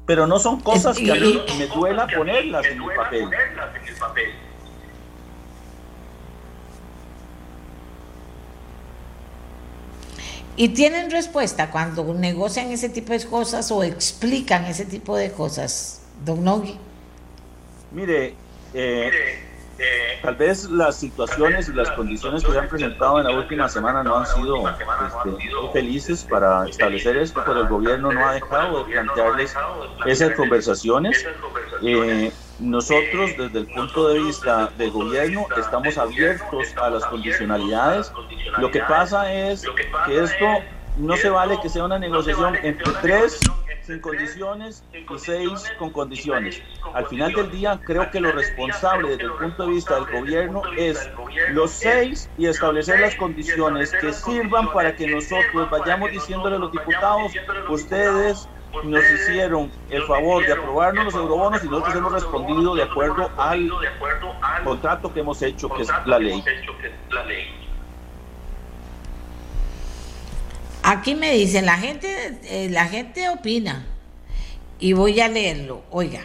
Pero 0.06 0.26
no 0.26 0.38
son 0.38 0.60
cosas 0.60 0.96
que 0.96 1.12
a 1.12 1.14
mí 1.14 1.40
me 1.58 1.66
duela 1.66 2.06
ponerlas 2.06 2.64
en 2.66 2.82
el 2.82 2.96
papel. 2.96 3.28
Y 10.56 10.70
tienen 10.70 11.10
respuesta 11.12 11.70
cuando 11.70 12.02
negocian 12.14 12.72
ese 12.72 12.88
tipo 12.88 13.12
de 13.12 13.24
cosas 13.24 13.70
o 13.70 13.84
explican 13.84 14.64
ese 14.64 14.84
tipo 14.84 15.16
de 15.16 15.30
cosas, 15.30 16.02
don 16.24 16.42
Nogui. 16.42 16.87
Mire, 17.90 18.34
eh, 18.74 19.10
tal 20.22 20.34
vez 20.34 20.64
las 20.64 20.96
situaciones 20.96 21.68
y 21.68 21.72
las 21.72 21.90
condiciones 21.92 22.44
que 22.44 22.52
se 22.52 22.58
han 22.58 22.68
presentado 22.68 23.18
en 23.18 23.26
la 23.26 23.32
última 23.32 23.68
semana 23.68 24.02
no 24.02 24.16
han 24.16 24.26
sido 24.26 24.68
este, 24.68 25.46
felices 25.72 26.26
para 26.28 26.68
establecer 26.68 27.16
esto, 27.16 27.42
pero 27.46 27.60
el 27.60 27.68
gobierno 27.68 28.12
no 28.12 28.26
ha 28.26 28.34
dejado 28.34 28.84
de 28.84 28.92
plantearles 28.92 29.54
esas 30.06 30.32
conversaciones. 30.32 31.26
Eh, 31.82 32.32
nosotros, 32.58 33.30
desde 33.38 33.60
el 33.60 33.66
punto 33.68 34.08
de 34.08 34.20
vista 34.20 34.68
del 34.76 34.90
gobierno, 34.90 35.46
estamos 35.56 35.96
abiertos 35.96 36.66
a 36.76 36.90
las 36.90 37.04
condicionalidades. 37.06 38.12
Lo 38.58 38.70
que 38.70 38.80
pasa 38.80 39.32
es 39.32 39.64
que 40.06 40.24
esto 40.24 40.46
no 40.96 41.16
se 41.16 41.30
vale 41.30 41.58
que 41.62 41.68
sea 41.68 41.84
una 41.84 41.98
negociación 41.98 42.56
entre 42.56 42.92
tres 43.00 43.40
sin 43.88 44.00
condiciones 44.00 44.84
y 44.92 45.18
seis 45.18 45.72
con 45.78 45.90
condiciones. 45.90 46.62
Al 46.92 47.06
final 47.06 47.32
del 47.32 47.50
día, 47.50 47.80
creo 47.86 48.10
que 48.10 48.20
lo 48.20 48.30
responsable 48.32 49.08
desde 49.08 49.24
el 49.24 49.32
punto 49.32 49.64
de 49.64 49.72
vista 49.72 49.94
del 49.94 50.20
gobierno 50.20 50.62
es 50.76 51.10
los 51.52 51.70
seis 51.70 52.30
y 52.36 52.46
establecer 52.46 53.00
las 53.00 53.14
condiciones 53.14 53.90
que 53.92 54.12
sirvan 54.12 54.70
para 54.72 54.94
que 54.94 55.06
nosotros 55.06 55.70
vayamos 55.70 56.10
diciéndole 56.10 56.56
a 56.56 56.58
los 56.58 56.70
diputados, 56.70 57.32
ustedes 57.70 58.46
nos 58.84 59.10
hicieron 59.10 59.72
el 59.88 60.02
favor 60.02 60.44
de 60.44 60.52
aprobarnos 60.52 61.06
los 61.06 61.14
eurobonos 61.14 61.64
y 61.64 61.68
nosotros 61.68 61.96
hemos 61.96 62.12
respondido 62.12 62.74
de 62.74 62.82
acuerdo 62.82 63.30
al 63.38 63.70
contrato 64.64 65.14
que 65.14 65.20
hemos 65.20 65.40
hecho, 65.40 65.70
que 65.70 65.82
es 65.82 65.88
la 66.04 66.18
ley. 66.18 66.44
Aquí 70.90 71.14
me 71.14 71.32
dicen, 71.32 71.66
la 71.66 71.76
gente, 71.76 72.08
eh, 72.44 72.70
la 72.70 72.86
gente 72.86 73.28
opina, 73.28 73.84
y 74.80 74.94
voy 74.94 75.20
a 75.20 75.28
leerlo, 75.28 75.82
oiga, 75.90 76.22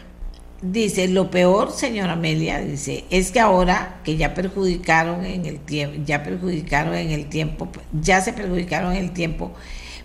dice, 0.62 1.10
lo 1.10 1.30
peor, 1.30 1.74
señora 1.74 2.14
Amelia, 2.14 2.60
dice, 2.60 3.04
es 3.10 3.34
que 3.34 3.42
ahora 3.42 4.00
que 4.06 4.16
ya 4.16 4.34
perjudicaron 4.34 5.26
en 5.26 5.46
el 5.46 5.60
tiempo, 5.60 6.02
ya 6.06 6.24
perjudicaron 6.24 6.96
en 6.96 7.12
el 7.12 7.28
tiempo, 7.28 7.68
ya 7.92 8.22
se 8.22 8.32
perjudicaron 8.32 8.94
en 8.94 9.04
el 9.04 9.12
tiempo, 9.12 9.52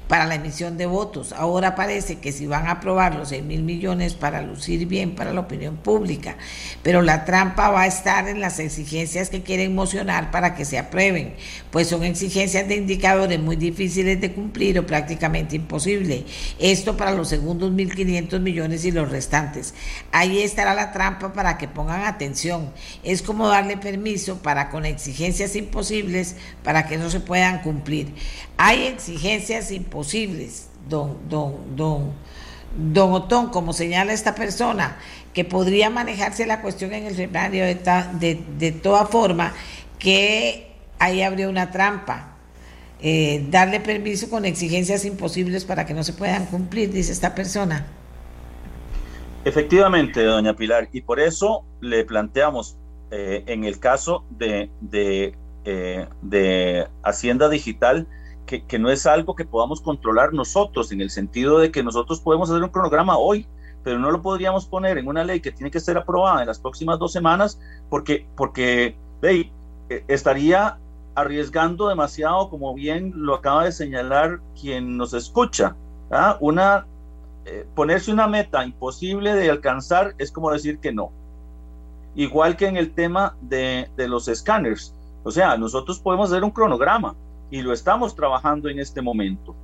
para 0.09 0.25
la 0.25 0.35
emisión 0.35 0.77
de 0.79 0.87
votos. 0.87 1.33
Ahora 1.33 1.75
parece 1.75 2.19
que 2.19 2.33
si 2.33 2.47
van 2.47 2.67
a 2.67 2.73
aprobar 2.73 3.15
los 3.15 3.29
6 3.29 3.45
mil 3.45 3.63
millones 3.63 4.15
para 4.15 4.43
lucir 4.43 4.87
bien 4.87 5.15
para 5.15 5.33
la 5.33 5.41
opinión 5.41 5.77
pública, 5.77 6.37
pero 6.83 7.03
la 7.03 7.25
trampa 7.25 7.69
va 7.69 7.83
a 7.83 7.87
estar 7.87 8.27
en 8.29 8.41
las 8.41 8.59
exigencias 8.59 9.29
que 9.29 9.43
quieren 9.43 9.75
mocionar 9.75 10.31
para 10.31 10.55
que 10.55 10.65
se 10.65 10.79
aprueben, 10.79 11.35
pues 11.71 11.89
son 11.89 12.05
exigencias 12.05 12.67
de 12.67 12.77
indicadores 12.77 13.39
muy 13.39 13.57
difíciles 13.57 14.21
de 14.21 14.33
cumplir 14.33 14.79
o 14.79 14.87
prácticamente 14.87 15.57
imposible. 15.57 16.25
Esto 16.59 16.97
para 16.97 17.13
los 17.13 17.29
segundos 17.29 17.71
1.500 17.73 18.41
millones 18.41 18.85
y 18.85 18.91
los 18.91 19.11
restantes. 19.11 19.75
Ahí 20.11 20.41
estará 20.41 20.75
la 20.75 20.93
trampa 20.93 21.33
para 21.35 21.59
que 21.59 21.69
pongan 21.69 22.05
atención. 22.05 22.73
Es 23.03 23.21
como 23.21 23.49
darle 23.49 23.77
permiso 23.77 24.39
para 24.39 24.71
con 24.71 24.87
exigencias 24.87 25.55
imposibles 25.55 26.37
para 26.65 26.87
que 26.87 26.97
no 26.97 27.11
se 27.11 27.21
puedan 27.21 27.61
cumplir. 27.61 28.15
Hay 28.57 28.87
exigencias 28.87 29.71
imposibles, 29.71 29.98
don, 30.89 31.17
don, 31.29 31.77
don, 31.77 32.13
don 32.77 33.13
Otón, 33.13 33.49
como 33.51 33.73
señala 33.73 34.13
esta 34.13 34.35
persona, 34.35 34.99
que 35.33 35.45
podría 35.45 35.91
manejarse 35.91 36.47
la 36.47 36.61
cuestión 36.61 36.93
en 36.93 37.07
el 37.07 37.13
escenario 37.13 37.65
de, 37.65 37.75
de, 38.21 38.41
de, 38.59 38.73
toda 38.73 39.07
forma, 39.07 39.53
que 39.99 40.73
ahí 40.99 41.23
habría 41.23 41.49
una 41.49 41.71
trampa. 41.71 42.35
Eh, 43.01 43.47
darle 43.51 43.79
permiso 43.79 44.29
con 44.29 44.45
exigencias 44.45 45.05
imposibles 45.05 45.65
para 45.65 45.87
que 45.87 45.95
no 45.95 46.03
se 46.03 46.13
puedan 46.13 46.47
cumplir, 46.47 46.91
dice 46.93 47.13
esta 47.13 47.35
persona. 47.35 47.87
Efectivamente, 49.45 50.25
doña 50.25 50.55
Pilar, 50.57 50.89
y 50.93 51.03
por 51.03 51.21
eso 51.21 51.65
le 51.81 52.05
planteamos 52.05 52.77
eh, 53.11 53.45
en 53.47 53.65
el 53.65 53.79
caso 53.79 54.25
de, 54.31 54.71
de, 54.81 55.35
eh, 55.65 56.07
de 56.23 56.89
Hacienda 57.03 57.49
Digital, 57.49 58.09
que, 58.49 58.79
no 58.79 58.91
es 58.91 59.07
algo 59.07 59.37
que 59.37 59.45
podamos 59.45 59.81
controlar 59.81 60.33
nosotros, 60.33 60.91
en 60.91 61.03
el 61.03 61.11
sentido 61.11 61.59
de 61.59 61.71
que 61.71 61.83
nosotros 61.83 62.21
podemos 62.21 62.51
hacer 62.51 62.63
un 62.63 62.71
cronograma 62.71 63.19
hoy, 63.19 63.47
pero 63.85 63.99
no 63.99 64.11
lo 64.11 64.23
podríamos 64.23 64.67
poner 64.67 64.97
en 64.99 65.07
una 65.07 65.23
ley 65.23 65.41
que 65.41 65.53
tiene 65.53 65.71
que 65.71 65.81
ser 65.81 65.99
aprobada 65.99 66.41
en 66.41 66.47
las 66.47 66.59
próximas 66.59 66.99
dos 66.99 67.13
semanas, 67.13 67.61
porque, 67.91 68.27
porque 68.37 68.97
hey, 69.23 69.53
e, 69.91 70.05
estaría 70.09 70.79
arriesgando 71.15 71.89
demasiado, 71.89 72.49
como 72.49 72.75
bien 72.75 73.13
lo 73.15 73.35
acaba 73.35 73.65
de 73.65 73.73
señalar 73.73 74.41
quien 74.59 74.97
nos 74.97 75.13
escucha. 75.13 75.77
¿ah? 76.11 76.39
Una, 76.41 76.87
eh, 77.45 77.67
ponerse 77.75 78.11
una 78.11 78.29
meta 78.29 78.65
imposible 78.65 79.35
de 79.35 79.51
alcanzar 79.51 80.15
es 80.19 80.33
como 80.33 80.51
decir 80.51 80.79
que 80.79 80.93
no. 80.93 81.13
Igual 82.15 82.57
que 82.57 82.67
en 82.67 82.77
el 82.77 82.95
tema 82.95 83.37
de, 83.43 83.91
de 83.97 84.09
los 84.09 84.27
escáneres. 84.29 84.95
O 85.23 85.31
sea, 85.31 85.57
nosotros 85.57 85.99
podemos 85.99 86.31
hacer 86.31 86.45
un 86.45 86.51
cronograma, 86.51 87.15
y 87.51 87.63
lo 87.63 87.73
estamos 87.73 88.15
trabajando 88.15 88.69
en 88.69 88.79
este 88.79 89.03
momento. 89.03 89.55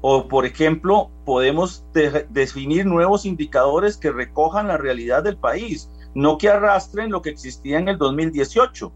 O, 0.00 0.28
por 0.28 0.46
ejemplo, 0.46 1.10
podemos 1.24 1.84
definir 2.30 2.86
nuevos 2.86 3.26
indicadores 3.26 3.96
que 3.96 4.12
recojan 4.12 4.68
la 4.68 4.76
realidad 4.76 5.24
del 5.24 5.36
país, 5.36 5.90
no 6.14 6.38
que 6.38 6.48
arrastren 6.48 7.10
lo 7.10 7.20
que 7.20 7.30
existía 7.30 7.78
en 7.78 7.88
el 7.88 7.98
2018, 7.98 8.92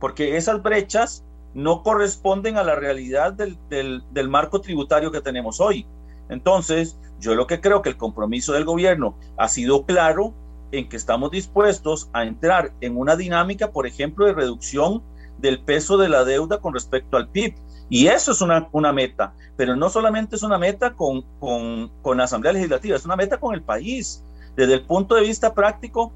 porque 0.00 0.36
esas 0.36 0.62
brechas 0.62 1.24
no 1.54 1.82
corresponden 1.82 2.56
a 2.56 2.62
la 2.62 2.74
realidad 2.76 3.32
del, 3.32 3.58
del 3.68 4.28
marco 4.28 4.60
tributario 4.60 5.10
que 5.10 5.20
tenemos 5.20 5.60
hoy. 5.60 5.86
Entonces, 6.28 6.98
yo 7.20 7.34
lo 7.34 7.46
que 7.46 7.60
creo 7.60 7.82
que 7.82 7.90
el 7.90 7.96
compromiso 7.96 8.52
del 8.52 8.64
gobierno 8.64 9.16
ha 9.36 9.48
sido 9.48 9.84
claro 9.84 10.34
en 10.72 10.88
que 10.88 10.96
estamos 10.96 11.30
dispuestos 11.30 12.10
a 12.12 12.24
entrar 12.24 12.72
en 12.80 12.96
una 12.96 13.16
dinámica, 13.16 13.72
por 13.72 13.86
ejemplo, 13.86 14.26
de 14.26 14.34
reducción 14.34 15.02
del 15.38 15.60
peso 15.60 15.96
de 15.96 16.08
la 16.08 16.24
deuda 16.24 16.60
con 16.60 16.74
respecto 16.74 17.16
al 17.16 17.28
PIB. 17.28 17.54
Y 17.90 18.08
eso 18.08 18.32
es 18.32 18.40
una, 18.40 18.68
una 18.72 18.92
meta, 18.92 19.32
pero 19.56 19.74
no 19.74 19.88
solamente 19.88 20.36
es 20.36 20.42
una 20.42 20.58
meta 20.58 20.94
con, 20.94 21.22
con, 21.40 21.90
con, 22.02 22.18
la 22.18 22.24
Asamblea 22.24 22.52
Legislativa, 22.52 22.96
es 22.96 23.04
una 23.04 23.16
meta 23.16 23.38
con 23.38 23.54
el 23.54 23.62
país. 23.62 24.22
Desde 24.56 24.74
el 24.74 24.82
punto 24.82 25.14
de 25.14 25.22
vista 25.22 25.54
práctico, 25.54 26.12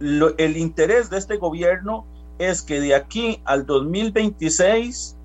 el 0.00 0.56
interés 0.56 1.08
de 1.08 1.18
este 1.18 1.36
gobierno 1.36 2.04
es 2.38 2.62
que 2.62 2.80
de 2.80 2.94
aquí 2.94 3.40
al 3.44 3.64
2026 3.64 5.16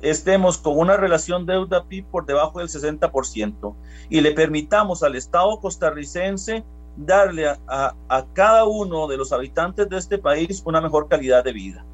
estemos 0.00 0.58
con 0.58 0.78
una 0.78 0.96
relación 0.96 1.44
deuda-PIB 1.46 2.06
por 2.06 2.26
debajo 2.26 2.60
del 2.60 2.68
60% 2.68 3.74
y 4.08 4.20
le 4.20 4.32
permitamos 4.32 5.02
al 5.02 5.16
Estado 5.16 5.60
costarricense 5.60 6.64
darle 6.96 7.48
a, 7.48 7.94
a 8.08 8.26
cada 8.32 8.64
uno 8.64 9.06
de 9.06 9.16
los 9.16 9.32
habitantes 9.32 9.88
de 9.88 9.98
este 9.98 10.18
país 10.18 10.62
una 10.64 10.80
mejor 10.80 11.08
calidad 11.08 11.44
de 11.44 11.52
vida. 11.52 11.84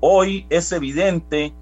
Hoy 0.00 0.46
es 0.50 0.70
evidente 0.72 1.54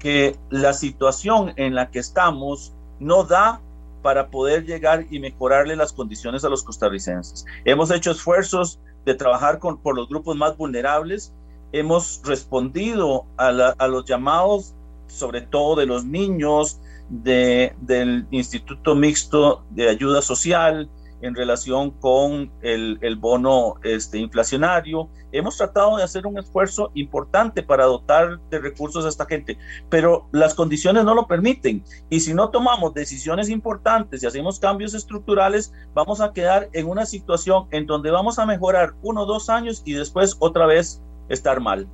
que 0.00 0.36
la 0.48 0.72
situación 0.72 1.52
en 1.56 1.76
la 1.76 1.90
que 1.90 2.00
estamos 2.00 2.72
no 2.98 3.22
da 3.22 3.60
para 4.02 4.30
poder 4.30 4.64
llegar 4.64 5.06
y 5.10 5.20
mejorarle 5.20 5.76
las 5.76 5.92
condiciones 5.92 6.44
a 6.44 6.48
los 6.48 6.64
costarricenses. 6.64 7.44
Hemos 7.64 7.90
hecho 7.90 8.10
esfuerzos 8.10 8.80
de 9.04 9.14
trabajar 9.14 9.58
con, 9.58 9.78
por 9.78 9.94
los 9.94 10.08
grupos 10.08 10.36
más 10.36 10.56
vulnerables, 10.56 11.32
hemos 11.72 12.20
respondido 12.24 13.26
a, 13.36 13.52
los 13.86 14.04
llamados, 14.06 14.74
sobre 15.06 15.42
todo 15.42 15.76
de 15.76 15.86
los 15.86 16.04
niños, 16.04 16.80
de, 17.10 17.74
del 17.82 18.26
Instituto 18.30 18.94
Mixto 18.94 19.64
de 19.70 19.88
Ayuda 19.90 20.22
Social 20.22 20.88
en 21.22 21.34
relación 21.34 21.90
con 21.90 22.50
el, 22.62 22.98
el, 23.00 23.16
bono 23.16 23.74
este, 23.82 24.18
inflacionario. 24.18 25.08
Hemos 25.32 25.56
tratado 25.56 25.96
de 25.96 26.02
hacer 26.02 26.26
un 26.26 26.38
esfuerzo 26.38 26.90
importante 26.94 27.62
para 27.62 27.84
dotar 27.84 28.40
de 28.50 28.58
recursos 28.58 29.04
a 29.04 29.08
esta 29.08 29.26
gente, 29.26 29.58
pero 29.88 30.26
las 30.32 30.54
condiciones 30.54 31.04
no 31.04 31.14
lo 31.14 31.26
permiten. 31.26 31.84
Y 32.08 32.20
si 32.20 32.34
no 32.34 32.50
tomamos 32.50 32.94
decisiones 32.94 33.48
importantes 33.48 34.22
y 34.22 34.26
hacemos 34.26 34.58
cambios 34.58 34.94
estructurales, 34.94 35.72
vamos 35.94 36.20
a 36.20 36.32
quedar 36.32 36.68
en 36.72 36.88
una 36.88 37.06
situación 37.06 37.66
en 37.70 37.86
donde 37.86 38.10
vamos 38.10 38.38
a 38.38 38.46
mejorar 38.46 38.94
uno 39.02 39.22
o 39.22 39.26
dos 39.26 39.48
años 39.50 39.82
y 39.84 39.92
después 39.92 40.36
otra 40.40 40.66
vez 40.66 41.02
estar 41.28 41.60
mal. 41.60 41.86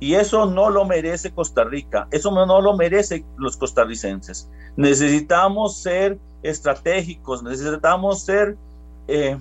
Y 0.00 0.14
eso 0.14 0.46
no 0.46 0.68
lo 0.68 0.84
merece 0.84 1.30
Costa 1.30 1.62
Rica, 1.62 2.08
eso 2.10 2.32
no 2.32 2.60
lo 2.60 2.76
merece 2.76 3.24
los 3.36 3.56
costarricenses. 3.56 4.50
Necesitamos 4.74 5.76
ser 5.80 6.18
estratégicos, 6.42 7.42
necesitamos 7.42 8.22
ser 8.22 8.56
eh, 9.08 9.38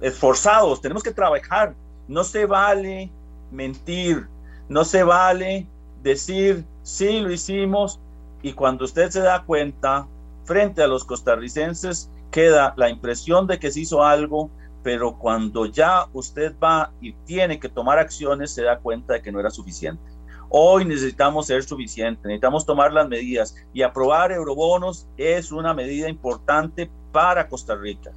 esforzados, 0.00 0.80
tenemos 0.80 1.02
que 1.02 1.12
trabajar. 1.12 1.74
No 2.08 2.22
se 2.24 2.46
vale 2.46 3.10
mentir, 3.50 4.28
no 4.68 4.84
se 4.84 5.02
vale 5.02 5.66
decir, 6.02 6.64
sí, 6.82 7.20
lo 7.20 7.32
hicimos, 7.32 7.98
y 8.42 8.52
cuando 8.52 8.84
usted 8.84 9.10
se 9.10 9.20
da 9.20 9.42
cuenta, 9.44 10.06
frente 10.44 10.82
a 10.82 10.86
los 10.86 11.04
costarricenses, 11.04 12.08
queda 12.30 12.74
la 12.76 12.88
impresión 12.88 13.46
de 13.46 13.58
que 13.58 13.70
se 13.72 13.80
hizo 13.80 14.04
algo, 14.04 14.50
pero 14.82 15.18
cuando 15.18 15.66
ya 15.66 16.06
usted 16.12 16.54
va 16.62 16.92
y 17.00 17.12
tiene 17.12 17.58
que 17.58 17.68
tomar 17.68 17.98
acciones, 17.98 18.52
se 18.52 18.62
da 18.62 18.78
cuenta 18.78 19.14
de 19.14 19.22
que 19.22 19.32
no 19.32 19.40
era 19.40 19.50
suficiente. 19.50 20.15
Hoy 20.58 20.86
necesitamos 20.86 21.48
ser 21.48 21.62
suficientes, 21.64 22.24
necesitamos 22.24 22.64
tomar 22.64 22.90
las 22.90 23.06
medidas 23.06 23.54
y 23.74 23.82
aprobar 23.82 24.32
eurobonos 24.32 25.06
es 25.18 25.52
una 25.52 25.74
medida 25.74 26.08
importante 26.08 26.88
para 27.12 27.46
Costa 27.46 27.74
Rica. 27.74 28.10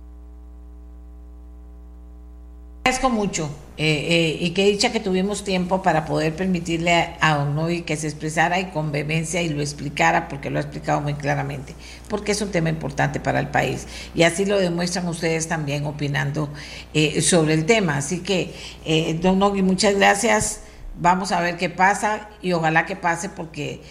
Agradezco 2.85 3.09
mucho 3.09 3.49
eh, 3.75 4.07
eh, 4.09 4.37
y 4.39 4.51
que 4.51 4.65
dicha 4.67 4.93
que 4.93 5.01
tuvimos 5.01 5.43
tiempo 5.43 5.81
para 5.81 6.05
poder 6.05 6.33
permitirle 6.33 7.17
a, 7.19 7.39
Don 7.39 7.55
Noy 7.55 7.81
que 7.81 7.97
se 7.97 8.07
expresara 8.07 8.57
y 8.57 8.71
con 8.71 8.93
vehemencia 8.93 9.41
y 9.41 9.49
lo 9.49 9.59
explicara, 9.59 10.29
porque 10.29 10.49
lo 10.49 10.59
ha 10.59 10.61
explicado 10.61 11.01
muy 11.01 11.15
claramente, 11.15 11.75
porque 12.07 12.31
es 12.31 12.41
un 12.41 12.51
tema 12.51 12.69
importante 12.69 13.19
para 13.19 13.41
el 13.41 13.49
país 13.49 13.85
y 14.15 14.23
así 14.23 14.45
lo 14.45 14.57
demuestran 14.57 15.05
ustedes 15.09 15.49
también 15.49 15.85
opinando 15.85 16.47
eh, 16.93 17.21
sobre 17.21 17.53
el 17.53 17.65
tema. 17.65 17.97
Así 17.97 18.21
que, 18.21 19.19
Don 19.21 19.39
Noy, 19.39 19.61
muchas 19.61 19.95
gracias. 19.95 20.68
Vamos 20.99 21.31
a 21.31 21.39
ver 21.39 21.55
qué 21.57 21.69
pasa 21.69 22.29
y 22.41 22.51
ojalá 22.51 22.85
que 22.85 22.97
pase 22.97 23.29
porque 23.29 23.81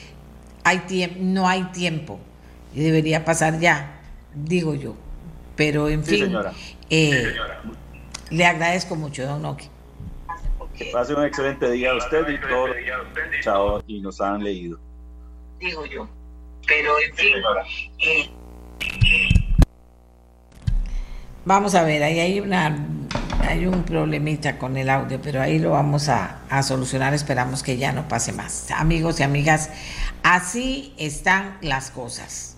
hay 0.62 1.16
no 1.18 1.48
hay 1.48 1.64
tiempo 1.64 2.20
y 2.74 2.82
debería 2.82 3.24
pasar 3.24 3.58
ya, 3.58 4.00
digo 4.34 4.74
yo. 4.74 4.94
Pero 5.56 5.88
en 5.88 6.04
fin, 6.04 6.36
le 8.30 8.44
agradezco 8.46 8.94
mucho, 8.94 9.26
don 9.26 9.42
Noki. 9.42 9.68
Que 10.76 10.90
pase 10.92 11.14
un 11.14 11.24
excelente 11.24 11.70
día 11.70 11.90
a 11.90 11.96
usted 11.96 12.28
y 12.28 12.38
todos 12.40 12.70
chao 13.42 13.82
y 13.86 14.00
nos 14.00 14.20
han 14.20 14.44
leído. 14.44 14.78
Digo 15.58 15.84
yo. 15.86 16.08
Pero 16.66 16.92
en 17.00 17.14
fin. 17.16 17.34
Eh, 17.98 18.30
vamos 21.44 21.74
a 21.74 21.82
ver, 21.82 22.02
ahí 22.02 22.20
hay 22.20 22.40
una 22.40 22.76
hay 23.48 23.64
un 23.64 23.82
problemita 23.82 24.58
con 24.58 24.76
el 24.76 24.90
audio, 24.90 25.22
pero 25.22 25.40
ahí 25.40 25.58
lo 25.58 25.70
vamos 25.70 26.10
a, 26.10 26.40
solucionar. 26.62 27.14
Esperamos 27.14 27.62
que 27.62 27.78
ya 27.78 27.92
no 27.92 28.06
pase 28.06 28.32
más. 28.32 28.70
Amigos 28.70 29.20
y 29.20 29.22
amigas, 29.22 29.70
así 30.22 30.92
están 30.98 31.56
las 31.62 31.90
cosas. 31.90 32.56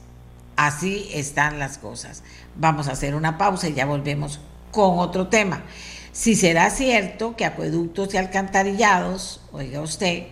Así 0.57 1.09
están 1.15 1.61
las 1.61 1.79
cosas. 1.79 2.25
Vamos 2.57 2.89
a 2.89 2.93
hacer 2.93 3.15
una 3.15 3.39
pausa 3.39 3.69
y 3.69 3.75
ya 3.75 3.87
volvemos 3.87 4.41
con 4.73 4.99
otro 4.99 5.29
tema. 5.29 5.63
Si 6.11 6.35
será 6.35 6.71
cierto 6.71 7.37
que 7.37 7.45
acueductos 7.45 8.13
y 8.13 8.17
alcantarillados, 8.17 9.43
oiga 9.53 9.81
usted, 9.81 10.25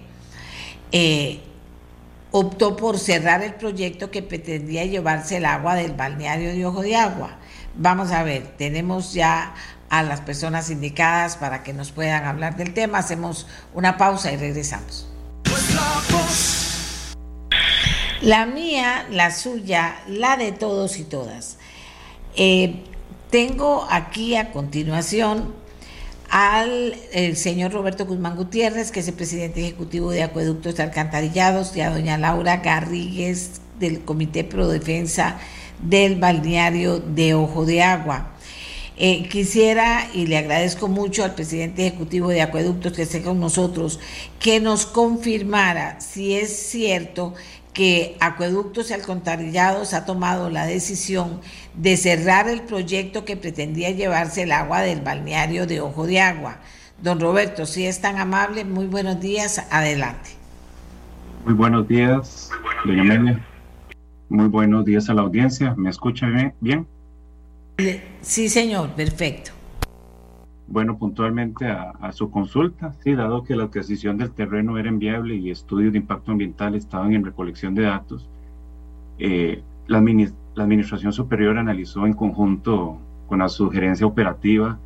eh, 0.90 1.40
optó 2.32 2.74
por 2.74 2.98
cerrar 2.98 3.44
el 3.44 3.54
proyecto 3.54 4.10
que 4.10 4.22
pretendía 4.22 4.84
llevarse 4.84 5.36
el 5.36 5.44
agua 5.44 5.76
del 5.76 5.92
balneario 5.92 6.52
de 6.52 6.66
Ojo 6.66 6.82
de 6.82 6.96
Agua. 6.96 7.38
Vamos 7.76 8.10
a 8.10 8.24
ver, 8.24 8.56
tenemos 8.58 9.12
ya 9.12 9.54
a 9.90 10.02
las 10.02 10.20
personas 10.20 10.70
indicadas 10.70 11.36
para 11.36 11.62
que 11.62 11.72
nos 11.72 11.92
puedan 11.92 12.24
hablar 12.24 12.56
del 12.56 12.74
tema. 12.74 12.98
Hacemos 12.98 13.46
una 13.74 13.96
pausa 13.96 14.32
y 14.32 14.36
regresamos. 14.36 15.08
La 18.20 18.46
mía, 18.46 19.06
la 19.10 19.30
suya, 19.30 20.00
la 20.08 20.36
de 20.36 20.52
todos 20.52 20.98
y 20.98 21.04
todas. 21.04 21.56
Eh, 22.36 22.82
tengo 23.30 23.86
aquí 23.90 24.36
a 24.36 24.50
continuación 24.52 25.54
al 26.30 26.94
señor 27.34 27.72
Roberto 27.72 28.04
Guzmán 28.04 28.36
Gutiérrez, 28.36 28.90
que 28.90 29.00
es 29.00 29.08
el 29.08 29.14
presidente 29.14 29.60
ejecutivo 29.60 30.10
de 30.10 30.22
Acueductos 30.22 30.78
Alcantarillados, 30.78 31.74
y 31.76 31.80
a 31.80 31.90
doña 31.90 32.18
Laura 32.18 32.58
Garrigues 32.58 33.60
del 33.78 34.04
Comité 34.04 34.44
Pro 34.44 34.68
Defensa 34.68 35.38
del 35.80 36.16
Balneario 36.16 36.98
de 36.98 37.34
Ojo 37.34 37.64
de 37.64 37.82
Agua. 37.82 38.32
Eh, 39.00 39.28
quisiera, 39.28 40.08
y 40.12 40.26
le 40.26 40.38
agradezco 40.38 40.88
mucho 40.88 41.22
al 41.22 41.36
presidente 41.36 41.86
ejecutivo 41.86 42.30
de 42.30 42.42
Acueductos 42.42 42.92
que 42.94 43.02
esté 43.02 43.22
con 43.22 43.38
nosotros, 43.38 44.00
que 44.40 44.58
nos 44.58 44.86
confirmara 44.86 46.00
si 46.00 46.34
es 46.34 46.50
cierto 46.50 47.32
que 47.72 48.16
Acueductos 48.18 48.90
y 48.90 48.94
Alcantarillados 48.94 49.94
ha 49.94 50.04
tomado 50.04 50.50
la 50.50 50.66
decisión 50.66 51.40
de 51.74 51.96
cerrar 51.96 52.48
el 52.48 52.62
proyecto 52.62 53.24
que 53.24 53.36
pretendía 53.36 53.92
llevarse 53.92 54.42
el 54.42 54.50
agua 54.50 54.80
del 54.80 55.00
balneario 55.00 55.68
de 55.68 55.80
Ojo 55.80 56.04
de 56.04 56.18
Agua. 56.18 56.56
Don 57.00 57.20
Roberto, 57.20 57.66
si 57.66 57.86
es 57.86 58.00
tan 58.00 58.18
amable, 58.18 58.64
muy 58.64 58.86
buenos 58.86 59.20
días, 59.20 59.64
adelante. 59.70 60.30
Muy 61.44 61.54
buenos 61.54 61.86
días, 61.86 62.50
doña 62.84 63.02
Amelia. 63.02 63.46
Muy 64.28 64.48
buenos 64.48 64.84
días 64.84 65.08
a 65.08 65.14
la 65.14 65.22
audiencia. 65.22 65.74
¿Me 65.76 65.88
escucha 65.88 66.26
bien? 66.60 66.88
Sí, 68.22 68.48
señor, 68.48 68.90
perfecto. 68.90 69.52
Bueno, 70.66 70.98
puntualmente 70.98 71.68
a, 71.68 72.10
su 72.10 72.28
consulta, 72.28 72.92
sí, 73.04 73.14
dado 73.14 73.44
que 73.44 73.54
la 73.54 73.64
adquisición 73.64 74.18
del 74.18 74.32
terreno 74.32 74.78
era 74.78 74.88
inviable 74.88 75.36
y 75.36 75.52
estudios 75.52 75.92
de 75.92 75.98
impacto 75.98 76.32
ambiental 76.32 76.74
estaban 76.74 77.12
en 77.12 77.24
recolección 77.24 77.76
de 77.76 77.82
datos, 77.82 78.28
eh, 79.20 79.62
la, 79.86 80.00
la 80.00 80.64
Administración 80.64 81.12
Superior 81.12 81.56
analizó 81.56 82.04
en 82.04 82.14
conjunto 82.14 82.98
con 83.28 83.38
la 83.38 83.48
sugerencia 83.48 84.08
operativa 84.08 84.76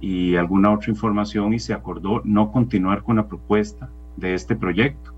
y 0.00 0.34
alguna 0.34 0.72
otra 0.72 0.90
información 0.90 1.54
y 1.54 1.60
se 1.60 1.74
acordó 1.74 2.22
no 2.24 2.50
continuar 2.50 3.04
con 3.04 3.16
la 3.16 3.28
propuesta 3.28 3.88
de 4.16 4.34
este 4.34 4.56
proyecto 4.56 5.12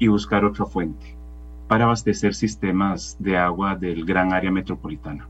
y 0.00 0.08
buscar 0.08 0.44
otra 0.44 0.66
fuente 0.66 1.14
para 1.68 1.84
abastecer 1.84 2.34
sistemas 2.34 3.16
de 3.20 3.36
agua 3.36 3.76
del 3.76 4.04
gran 4.04 4.32
área 4.32 4.50
metropolitana 4.50 5.28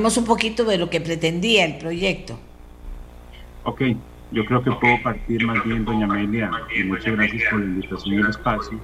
un 0.00 0.24
poquito 0.24 0.64
de 0.64 0.78
lo 0.78 0.90
que 0.90 1.00
pretendía 1.00 1.64
el 1.64 1.78
proyecto. 1.78 2.38
Ok, 3.64 3.82
yo 4.30 4.44
creo 4.44 4.62
que 4.62 4.72
puedo 4.72 5.02
partir 5.02 5.44
más 5.46 5.62
bien, 5.64 5.84
doña 5.84 6.06
Amelia, 6.06 6.50
y 6.74 6.84
muchas 6.84 7.14
gracias 7.14 7.42
por 7.50 7.60
la 7.60 7.66
invitación 7.66 8.14
y 8.14 8.18
el 8.18 8.28
espacio, 8.28 8.78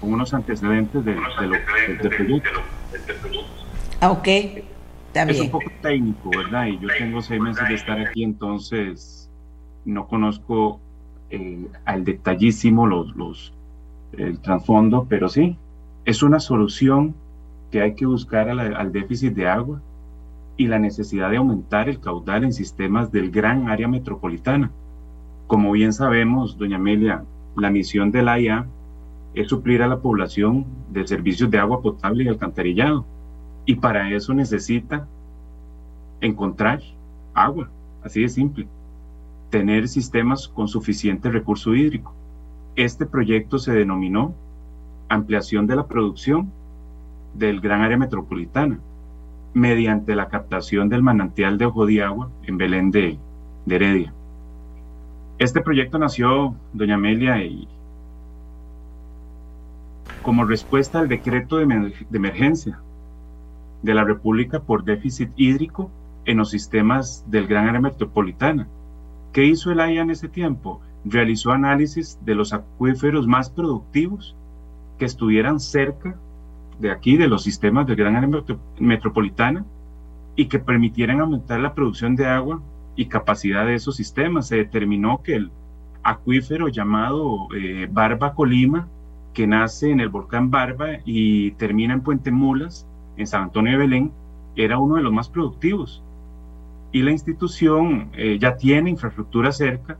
con 0.00 0.12
unos 0.12 0.32
antecedentes 0.32 1.04
de, 1.04 1.14
de 1.14 2.08
proyecto. 2.10 2.60
Ah, 4.00 4.10
ok, 4.10 4.28
Es 5.14 5.40
un 5.40 5.50
poco 5.50 5.70
técnico, 5.82 6.30
¿verdad? 6.30 6.66
Y 6.66 6.78
yo 6.78 6.88
tengo 6.98 7.20
seis 7.20 7.40
meses 7.40 7.68
de 7.68 7.74
estar 7.74 8.00
aquí, 8.00 8.24
entonces 8.24 9.28
no 9.84 10.06
conozco 10.06 10.80
eh, 11.30 11.66
al 11.84 12.04
detallísimo 12.04 12.86
los, 12.86 13.14
los, 13.16 13.52
el 14.12 14.40
trasfondo, 14.40 15.06
pero 15.08 15.28
sí, 15.28 15.56
es 16.04 16.22
una 16.22 16.40
solución 16.40 17.14
que 17.70 17.82
hay 17.82 17.94
que 17.94 18.06
buscar 18.06 18.48
al 18.48 18.92
déficit 18.92 19.34
de 19.34 19.48
agua 19.48 19.80
y 20.56 20.66
la 20.66 20.78
necesidad 20.78 21.30
de 21.30 21.36
aumentar 21.36 21.88
el 21.88 22.00
caudal 22.00 22.44
en 22.44 22.52
sistemas 22.52 23.12
del 23.12 23.30
gran 23.30 23.68
área 23.68 23.88
metropolitana. 23.88 24.70
Como 25.46 25.72
bien 25.72 25.92
sabemos, 25.92 26.58
doña 26.58 26.76
Amelia, 26.76 27.24
la 27.56 27.70
misión 27.70 28.10
del 28.10 28.28
AIA 28.28 28.66
es 29.34 29.48
suplir 29.48 29.82
a 29.82 29.88
la 29.88 30.00
población 30.00 30.66
de 30.90 31.06
servicios 31.06 31.50
de 31.50 31.58
agua 31.58 31.80
potable 31.80 32.24
y 32.24 32.28
alcantarillado. 32.28 33.04
Y 33.66 33.76
para 33.76 34.10
eso 34.10 34.34
necesita 34.34 35.06
encontrar 36.20 36.82
agua, 37.34 37.70
así 38.02 38.22
de 38.22 38.28
simple. 38.28 38.66
Tener 39.50 39.88
sistemas 39.88 40.48
con 40.48 40.68
suficiente 40.68 41.30
recurso 41.30 41.74
hídrico. 41.74 42.12
Este 42.76 43.06
proyecto 43.06 43.58
se 43.58 43.72
denominó 43.72 44.34
ampliación 45.08 45.66
de 45.66 45.76
la 45.76 45.86
producción 45.86 46.50
del 47.38 47.60
gran 47.60 47.82
área 47.82 47.96
metropolitana, 47.96 48.80
mediante 49.54 50.14
la 50.14 50.28
captación 50.28 50.88
del 50.88 51.02
manantial 51.02 51.56
de 51.56 51.66
Ojo 51.66 51.86
de 51.86 52.02
Agua 52.02 52.30
en 52.42 52.58
Belén 52.58 52.90
de, 52.90 53.18
Heredia. 53.68 54.14
Este 55.38 55.60
proyecto 55.60 55.98
nació, 55.98 56.54
doña 56.72 56.94
Amelia, 56.94 57.44
y 57.44 57.68
como 60.22 60.44
respuesta 60.44 60.98
al 60.98 61.08
decreto 61.08 61.58
de, 61.58 61.92
emergencia 62.12 62.80
de 63.82 63.94
la 63.94 64.04
República 64.04 64.60
por 64.60 64.84
déficit 64.84 65.30
hídrico 65.36 65.90
en 66.24 66.38
los 66.38 66.50
sistemas 66.50 67.24
del 67.28 67.46
gran 67.46 67.68
área 67.68 67.80
metropolitana. 67.80 68.66
¿Qué 69.32 69.44
hizo 69.44 69.70
el 69.70 69.80
AIA 69.80 70.02
en 70.02 70.10
ese 70.10 70.28
tiempo? 70.28 70.80
Realizó 71.04 71.52
análisis 71.52 72.18
de 72.24 72.34
los 72.34 72.52
acuíferos 72.52 73.26
más 73.26 73.50
productivos 73.50 74.34
que 74.98 75.04
estuvieran 75.04 75.60
cerca 75.60 76.18
de 76.78 76.90
aquí, 76.90 77.16
de 77.16 77.28
los 77.28 77.42
sistemas 77.42 77.86
del 77.86 77.96
gran 77.96 78.16
área 78.16 78.42
metropolitana, 78.78 79.64
y 80.36 80.46
que 80.46 80.60
permitieran 80.60 81.20
aumentar 81.20 81.58
la 81.60 81.74
producción 81.74 82.14
de 82.14 82.26
agua 82.26 82.62
y 82.94 83.06
capacidad 83.06 83.66
de 83.66 83.74
esos 83.74 83.96
sistemas. 83.96 84.46
Se 84.46 84.56
determinó 84.56 85.20
que 85.22 85.34
el 85.34 85.50
acuífero 86.02 86.68
llamado 86.68 87.48
eh, 87.56 87.88
Barba 87.90 88.34
Colima, 88.34 88.88
que 89.34 89.46
nace 89.46 89.90
en 89.90 90.00
el 90.00 90.08
volcán 90.08 90.50
Barba 90.50 91.00
y 91.04 91.52
termina 91.52 91.94
en 91.94 92.02
Puente 92.02 92.30
Mulas, 92.30 92.86
en 93.16 93.26
San 93.26 93.42
Antonio 93.42 93.72
de 93.72 93.78
Belén, 93.78 94.12
era 94.54 94.78
uno 94.78 94.96
de 94.96 95.02
los 95.02 95.12
más 95.12 95.28
productivos. 95.28 96.02
Y 96.92 97.02
la 97.02 97.10
institución 97.10 98.10
eh, 98.14 98.38
ya 98.40 98.56
tiene 98.56 98.90
infraestructura 98.90 99.52
cerca, 99.52 99.98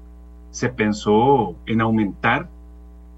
se 0.51 0.69
pensó 0.69 1.57
en 1.67 1.81
aumentar 1.81 2.49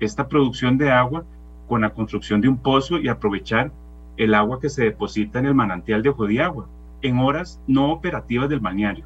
esta 0.01 0.27
producción 0.27 0.79
de 0.79 0.91
agua 0.91 1.25
con 1.71 1.83
la 1.83 1.91
construcción 1.91 2.41
de 2.41 2.49
un 2.49 2.57
pozo 2.57 2.99
y 2.99 3.07
aprovechar 3.07 3.71
el 4.17 4.35
agua 4.35 4.59
que 4.61 4.69
se 4.69 4.83
deposita 4.83 5.39
en 5.39 5.47
el 5.47 5.55
manantial 5.55 6.03
de 6.03 6.09
Ojo 6.09 6.27
de 6.27 6.43
Agua 6.43 6.67
en 7.01 7.21
horas 7.21 7.61
no 7.69 7.93
operativas 7.93 8.49
del 8.49 8.59
balneario, 8.59 9.05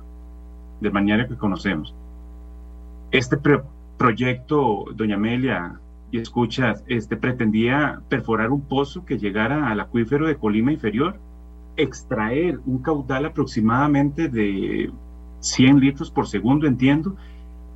del 0.80 0.90
balneario 0.90 1.28
que 1.28 1.36
conocemos. 1.36 1.94
Este 3.10 3.36
proyecto, 3.98 4.86
doña 4.94 5.16
Amelia, 5.16 5.78
y 6.10 6.18
escuchas, 6.18 6.82
este, 6.86 7.18
pretendía 7.18 8.00
perforar 8.08 8.50
un 8.50 8.62
pozo 8.62 9.04
que 9.04 9.18
llegara 9.18 9.68
al 9.68 9.80
acuífero 9.80 10.26
de 10.26 10.36
Colima 10.36 10.72
Inferior, 10.72 11.18
extraer 11.76 12.60
un 12.64 12.78
caudal 12.78 13.26
aproximadamente 13.26 14.30
de 14.30 14.90
100 15.40 15.80
litros 15.80 16.10
por 16.10 16.28
segundo, 16.28 16.66
entiendo, 16.66 17.14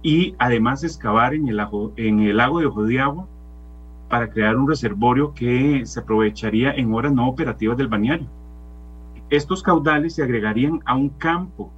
y 0.02 0.35
además 0.39 0.82
excavar 0.82 1.35
en 1.35 1.47
el, 1.47 1.60
en 1.97 2.20
el 2.20 2.39
lago 2.39 2.60
de 2.60 2.66
Ojo 2.66 2.85
de 2.85 3.01
Agua 3.01 3.28
para 4.09 4.31
crear 4.31 4.57
un 4.57 4.69
reservorio 4.69 5.35
que 5.35 5.83
se 5.85 6.01
aprovecharía 6.01 6.73
en 6.73 6.93
horas 6.95 7.13
no 7.13 7.29
operativas 7.29 7.77
del 7.77 7.89
balneario. 7.89 8.27
Estos 9.31 9.63
caudales 9.63 10.15
se 10.15 10.23
agregarían 10.23 10.81
a 10.87 10.95
un 10.95 11.11
campo 11.11 11.71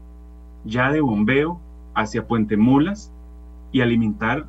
ya 0.64 0.92
de 0.92 1.00
bombeo 1.00 1.60
hacia 1.94 2.26
Puente 2.26 2.56
Mulas 2.56 3.12
y 3.72 3.80
alimentar 3.80 4.46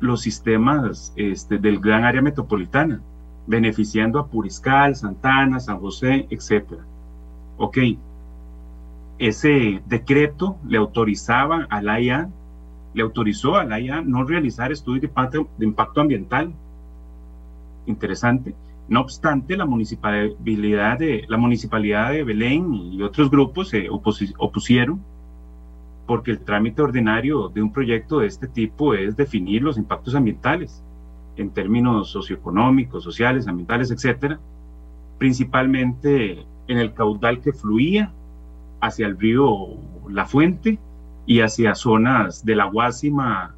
los 0.00 0.22
sistemas 0.22 1.12
este, 1.16 1.58
del 1.58 1.78
gran 1.78 2.04
área 2.04 2.22
metropolitana, 2.22 3.00
beneficiando 3.46 4.18
a 4.18 4.26
Puriscal, 4.26 4.96
Santana, 4.96 5.60
San 5.60 5.78
José, 5.78 6.26
etc. 6.30 6.72
Ok, 7.56 7.78
ese 9.18 9.80
decreto 9.86 10.56
le 10.66 10.78
autorizaba 10.78 11.66
a 11.70 11.80
la 11.80 12.00
IA, 12.00 12.28
le 12.94 13.02
autorizó 13.02 13.56
a 13.56 13.64
la 13.64 13.78
IA 13.78 14.00
no 14.00 14.24
realizar 14.24 14.72
estudios 14.72 15.02
de 15.02 15.64
impacto 15.64 16.00
ambiental. 16.00 16.52
Interesante. 17.86 18.54
No 18.88 19.00
obstante, 19.00 19.56
la 19.56 19.64
municipalidad 19.64 20.98
de, 20.98 21.24
la 21.28 21.36
municipalidad 21.36 22.10
de 22.10 22.24
Belén 22.24 22.74
y 22.74 23.02
otros 23.02 23.30
grupos 23.30 23.68
se 23.68 23.88
opusieron 23.88 25.00
porque 26.06 26.32
el 26.32 26.40
trámite 26.40 26.82
ordinario 26.82 27.48
de 27.48 27.62
un 27.62 27.72
proyecto 27.72 28.18
de 28.18 28.26
este 28.26 28.48
tipo 28.48 28.92
es 28.92 29.16
definir 29.16 29.62
los 29.62 29.78
impactos 29.78 30.14
ambientales 30.14 30.82
en 31.36 31.50
términos 31.50 32.10
socioeconómicos, 32.10 33.02
sociales, 33.02 33.48
ambientales, 33.48 33.90
etcétera, 33.90 34.38
principalmente 35.18 36.44
en 36.66 36.78
el 36.78 36.92
caudal 36.92 37.40
que 37.40 37.52
fluía 37.52 38.12
hacia 38.80 39.06
el 39.06 39.18
río 39.18 39.46
La 40.08 40.26
Fuente 40.26 40.78
y 41.24 41.40
hacia 41.40 41.74
zonas 41.74 42.44
de 42.44 42.56
la 42.56 42.64
Guásima, 42.64 43.54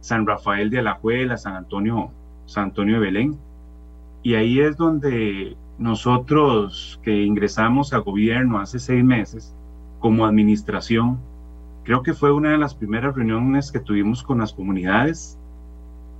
San 0.00 0.26
Rafael 0.26 0.70
de 0.70 0.78
Alajuela, 0.78 1.36
San 1.36 1.56
Antonio, 1.56 2.10
San 2.46 2.64
Antonio 2.64 2.94
de 2.94 3.00
Belén 3.00 3.38
y 4.28 4.34
ahí 4.34 4.60
es 4.60 4.76
donde 4.76 5.56
nosotros 5.78 7.00
que 7.02 7.22
ingresamos 7.22 7.94
a 7.94 7.98
gobierno 7.98 8.60
hace 8.60 8.78
seis 8.78 9.02
meses 9.02 9.56
como 10.00 10.26
administración, 10.26 11.18
creo 11.82 12.02
que 12.02 12.12
fue 12.12 12.30
una 12.30 12.50
de 12.50 12.58
las 12.58 12.74
primeras 12.74 13.16
reuniones 13.16 13.72
que 13.72 13.80
tuvimos 13.80 14.22
con 14.22 14.36
las 14.36 14.52
comunidades. 14.52 15.38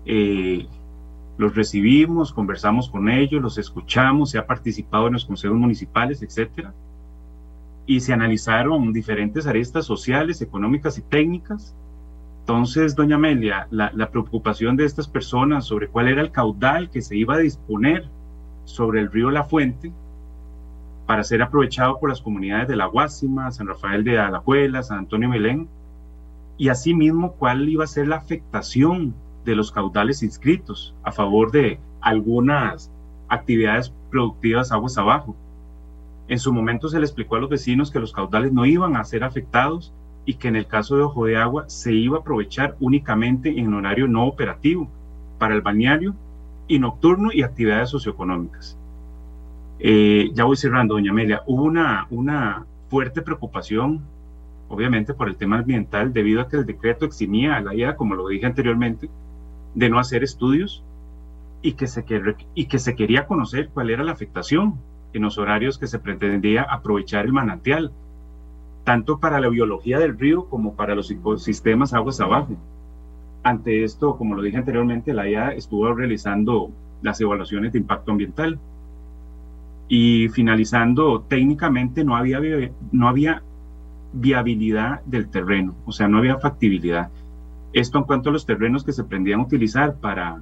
Eh, 0.06 0.66
los 1.36 1.55
recibimos, 1.55 2.32
conversamos 2.32 2.89
con 2.89 3.10
ellos, 3.10 3.43
los 3.43 3.59
escuchamos, 3.59 4.30
se 4.30 4.39
ha 4.39 4.47
participado 4.47 5.09
en 5.09 5.12
los 5.12 5.26
consejos 5.26 5.59
municipales, 5.59 6.22
etcétera, 6.22 6.72
y 7.85 8.01
se 8.01 8.14
analizaron 8.14 8.90
diferentes 8.90 9.47
aristas 9.47 9.85
sociales, 9.85 10.40
económicas 10.40 10.97
y 10.97 11.02
técnicas 11.02 11.76
entonces, 12.49 12.97
doña 12.97 13.16
Amelia, 13.16 13.69
la, 13.70 14.11
preocupación 14.11 14.75
de 14.75 14.87
estas 14.87 15.07
personas 15.07 15.66
sobre 15.66 15.89
cuál 15.89 16.09
era 16.09 16.23
el 16.23 16.33
caudal 16.33 16.89
que 16.89 17.03
se 17.03 17.15
iba 17.15 17.35
a 17.35 17.39
disponer 17.39 18.09
sobre 18.65 19.01
el 19.01 19.12
río 19.12 19.31
La 19.31 19.45
Fuente 19.45 19.93
para 21.05 21.25
ser 21.25 21.43
aprovechado 21.43 22.01
por 22.01 22.09
las 22.09 22.23
comunidades 22.23 22.66
de 22.69 22.77
La 22.77 22.87
Guásima, 22.87 23.51
San 23.51 23.66
Rafael 23.66 24.03
de 24.03 24.19
Alajuela, 24.19 24.83
San 24.83 25.01
Antonio 25.01 25.29
Belén, 25.29 25.69
y 26.57 26.70
asimismo 26.70 27.33
cuál 27.33 27.69
iba 27.69 27.85
a 27.85 27.87
ser 27.87 28.09
la 28.09 28.16
afectación 28.16 29.15
de 29.45 29.55
los 29.55 29.70
caudales 29.70 30.23
inscritos 30.23 30.95
a 31.03 31.12
favor 31.12 31.53
de 31.53 31.79
algunas 32.01 32.91
actividades 33.29 33.93
productivas 34.11 34.73
aguas 34.73 34.97
abajo. 34.97 35.37
En 36.29 36.39
su 36.39 36.51
momento 36.51 36.89
se 36.89 36.99
le 36.99 37.05
explicó 37.05 37.37
a 37.37 37.41
los 37.41 37.51
vecinos 37.51 37.91
que 37.91 38.01
los 38.01 38.15
caudales 38.15 38.55
no 38.55 38.65
iban 38.65 38.97
a 38.97 39.05
ser 39.05 39.23
afectados 39.23 39.93
y 40.28 40.34
que 40.34 40.48
en 40.48 40.56
el 40.56 40.66
caso 40.66 40.94
de 40.94 41.05
Ojo 41.05 41.24
de 41.24 41.38
Agua 41.38 41.64
se 41.70 41.90
iba 41.94 42.18
a 42.18 42.20
aprovechar 42.20 42.76
únicamente 42.80 43.59
en 43.59 43.72
horario 43.72 44.06
no 44.09 44.26
operativo 44.26 44.86
para 45.38 45.55
el 45.55 45.62
balneario 45.62 46.14
y 46.66 46.78
nocturno 46.78 47.30
y 47.32 47.40
actividades 47.40 47.88
socioeconómicas. 47.88 48.76
Eh, 49.78 50.28
ya 50.34 50.44
voy 50.44 50.59
cerrando, 50.59 50.92
doña 50.92 51.12
Amelia. 51.12 51.42
Hubo 51.46 51.62
una, 51.62 52.06
una 52.10 52.66
fuerte 52.90 53.22
preocupación, 53.22 54.02
obviamente, 54.68 55.14
por 55.14 55.28
el 55.28 55.36
tema 55.36 55.60
ambiental, 55.60 56.12
debido 56.12 56.42
a 56.42 56.48
que 56.50 56.59
el 56.59 56.66
decreto 56.66 57.06
eximía 57.06 57.56
a 57.56 57.62
la 57.62 57.74
IA, 57.74 57.96
como 57.96 58.14
lo 58.14 58.28
dije 58.28 58.44
anteriormente, 58.44 59.09
de 59.74 59.88
no 59.88 59.98
hacer 59.98 60.22
estudios 60.22 60.84
y 61.62 61.72
que, 61.72 61.86
se, 61.86 62.05
y 62.55 62.66
que 62.66 62.78
se 62.78 62.94
quería 62.94 63.26
conocer 63.26 63.70
cuál 63.70 63.88
era 63.88 64.05
la 64.05 64.12
afectación 64.12 64.74
en 65.14 65.22
los 65.22 65.38
horarios 65.38 65.78
que 65.78 65.86
se 65.86 65.98
pretendía 65.98 66.64
aprovechar 66.64 67.24
el 67.24 67.32
manantial 67.32 67.92
tanto 68.89 69.19
para 69.19 69.39
la 69.39 69.51
biología 69.51 69.98
del 69.98 70.19
río 70.19 70.47
como 70.47 70.73
para 70.73 70.94
los 70.94 71.10
ecosistemas 71.10 71.93
aguas 71.93 72.23
abajo. 72.23 72.56
Ante 73.43 73.85
esto, 73.85 74.16
como 74.16 74.35
lo 74.35 74.40
dije 74.40 74.56
anteriormente, 74.56 75.12
la 75.12 75.28
IA 75.28 75.51
estuvo 75.51 75.93
realizando 75.93 76.70
las 77.02 77.20
evaluaciones 77.20 77.74
de 77.74 77.81
impacto 77.81 78.12
ambiental 78.12 78.59
y 79.89 80.31
finalizando 80.31 81.20
técnicamente 81.20 82.02
no 82.02 82.16
había, 82.16 82.40
no 82.90 83.09
había 83.09 83.43
viabilidad 84.15 85.02
del 85.05 85.28
terreno, 85.28 85.74
o 85.85 85.93
sea, 85.93 86.09
no 86.09 86.16
había 86.16 86.39
factibilidad. 86.39 87.10
Esto 87.74 87.98
en 87.98 88.05
cuanto 88.05 88.31
a 88.31 88.32
los 88.32 88.47
terrenos 88.47 88.85
que 88.85 88.93
se 88.93 89.05
prendían 89.05 89.40
a 89.40 89.43
utilizar 89.43 89.97
para, 89.97 90.39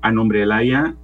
a 0.00 0.10
nombre 0.10 0.38
de 0.38 0.46
la 0.46 0.64
IA, 0.64 0.94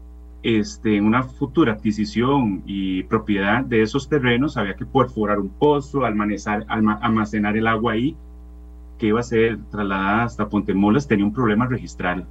este, 0.42 0.96
en 0.96 1.04
una 1.04 1.22
futura 1.22 1.72
adquisición 1.72 2.62
y 2.66 3.02
propiedad 3.04 3.64
de 3.64 3.82
esos 3.82 4.08
terrenos 4.08 4.56
había 4.56 4.76
que 4.76 4.86
perforar 4.86 5.38
un 5.38 5.48
pozo, 5.48 6.04
almacenar, 6.04 7.56
el 7.56 7.66
agua 7.66 7.92
ahí, 7.92 8.16
que 8.98 9.08
iba 9.08 9.20
a 9.20 9.24
ser 9.24 9.58
trasladada 9.70 10.24
hasta 10.24 10.48
Pontemolas, 10.48 11.08
tenía 11.08 11.24
un 11.24 11.32
problema 11.32 11.66
registral. 11.66 12.26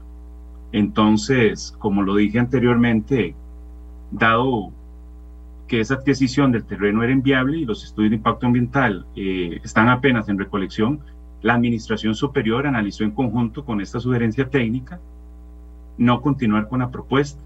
Entonces, 0.72 1.76
como 1.80 2.02
lo 2.02 2.16
dije 2.16 2.40
anteriormente, 2.40 3.36
dado 4.12 4.72
que 5.68 5.80
esa 5.80 5.96
adquisición 5.96 6.52
del 6.52 6.66
terreno 6.66 7.04
era 7.04 7.12
inviable 7.12 7.58
y 7.58 7.66
los 7.66 7.84
estudios 7.84 8.12
de 8.12 8.18
impacto 8.18 8.46
ambiental 8.46 9.06
eh, 9.16 9.60
están 9.64 9.90
apenas 9.90 10.30
en 10.30 10.38
recolección, 10.38 11.00
la 11.42 11.54
Administración 11.56 12.16
Superior 12.16 12.66
analizó 12.66 13.04
en 13.04 13.12
conjunto 13.12 13.66
con 13.66 13.82
esta 13.82 14.00
sugerencia 14.00 14.50
técnica 14.50 15.00
no 15.98 16.22
continuar 16.22 16.68
con 16.68 16.80
la 16.80 16.92
propuesta 16.92 17.42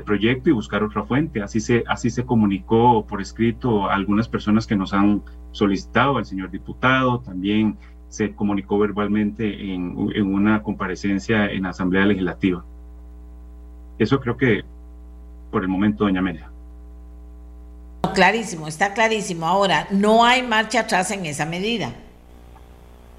proyecto 0.00 0.50
y 0.50 0.52
buscar 0.52 0.82
otra 0.82 1.04
fuente. 1.04 1.42
Así 1.42 1.60
se, 1.60 1.84
así 1.86 2.10
se 2.10 2.24
comunicó 2.24 3.06
por 3.06 3.20
escrito 3.20 3.88
a 3.88 3.94
algunas 3.94 4.28
personas 4.28 4.66
que 4.66 4.76
nos 4.76 4.92
han 4.92 5.22
solicitado, 5.52 6.18
al 6.18 6.26
señor 6.26 6.50
diputado, 6.50 7.20
también 7.20 7.76
se 8.08 8.34
comunicó 8.34 8.78
verbalmente 8.78 9.72
en, 9.74 10.10
en 10.14 10.34
una 10.34 10.62
comparecencia 10.62 11.46
en 11.50 11.64
la 11.64 11.70
Asamblea 11.70 12.06
Legislativa. 12.06 12.64
Eso 13.98 14.20
creo 14.20 14.36
que 14.36 14.64
por 15.50 15.62
el 15.62 15.68
momento, 15.68 16.04
doña 16.04 16.20
Amelia. 16.20 16.50
Clarísimo, 18.14 18.68
está 18.68 18.94
clarísimo. 18.94 19.46
Ahora, 19.46 19.86
no 19.90 20.24
hay 20.24 20.42
marcha 20.42 20.80
atrás 20.80 21.10
en 21.10 21.26
esa 21.26 21.46
medida. 21.46 21.92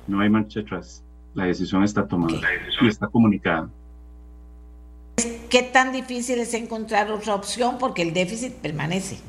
No 0.08 0.20
hay 0.20 0.30
marcha 0.30 0.62
atrás. 0.62 1.04
La 1.34 1.46
decisión 1.46 1.84
está 1.84 2.08
tomada 2.08 2.40
y 2.82 2.88
está 2.88 3.08
comunicada. 3.08 3.70
¿Qué 5.50 5.64
tan 5.64 5.94
difícil 5.94 6.40
es 6.40 6.54
encontrar 6.54 7.10
otra 7.10 7.34
opción? 7.34 7.78
Porque 7.80 8.02
el 8.02 8.14
déficit 8.14 8.54
permanece. 8.54 9.20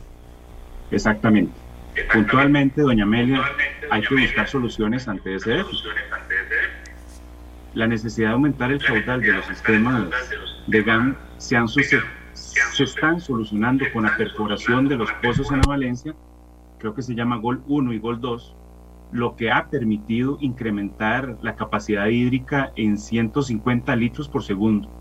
Exactamente. 0.91 1.53
Puntualmente, 2.13 2.83
doña 2.83 3.05
Amelia, 3.05 3.43
hay 3.91 4.03
que 4.03 4.15
buscar 4.15 4.49
soluciones 4.49 5.07
ante 5.09 5.37
ese 5.37 5.51
déficit. 5.51 5.87
La 7.75 7.87
necesidad 7.87 8.29
de 8.29 8.35
aumentar 8.35 8.73
el 8.73 8.85
caudal 8.85 9.21
de 9.21 9.33
los 9.33 9.47
sistemas 9.47 10.09
de 10.67 10.83
GAN 10.83 11.17
se, 11.39 11.57
han 11.57 11.69
se 11.69 12.85
están 12.85 13.21
solucionando 13.21 13.85
con 13.93 14.05
la 14.05 14.17
perforación 14.17 14.89
de 14.89 14.97
los 14.97 15.11
pozos 15.23 15.51
en 15.53 15.59
la 15.61 15.69
Valencia, 15.69 16.15
creo 16.79 16.95
que 16.95 17.03
se 17.03 17.15
llama 17.15 17.37
Gol 17.37 17.63
1 17.67 17.93
y 17.93 17.99
Gol 17.99 18.21
2, 18.21 18.57
lo 19.13 19.37
que 19.37 19.51
ha 19.51 19.69
permitido 19.71 20.39
incrementar 20.41 21.39
la 21.43 21.57
capacidad 21.57 22.07
hídrica 22.07 22.73
en 22.77 22.99
150 22.99 23.97
litros 23.97 24.29
por 24.29 24.43
segundo. 24.43 24.98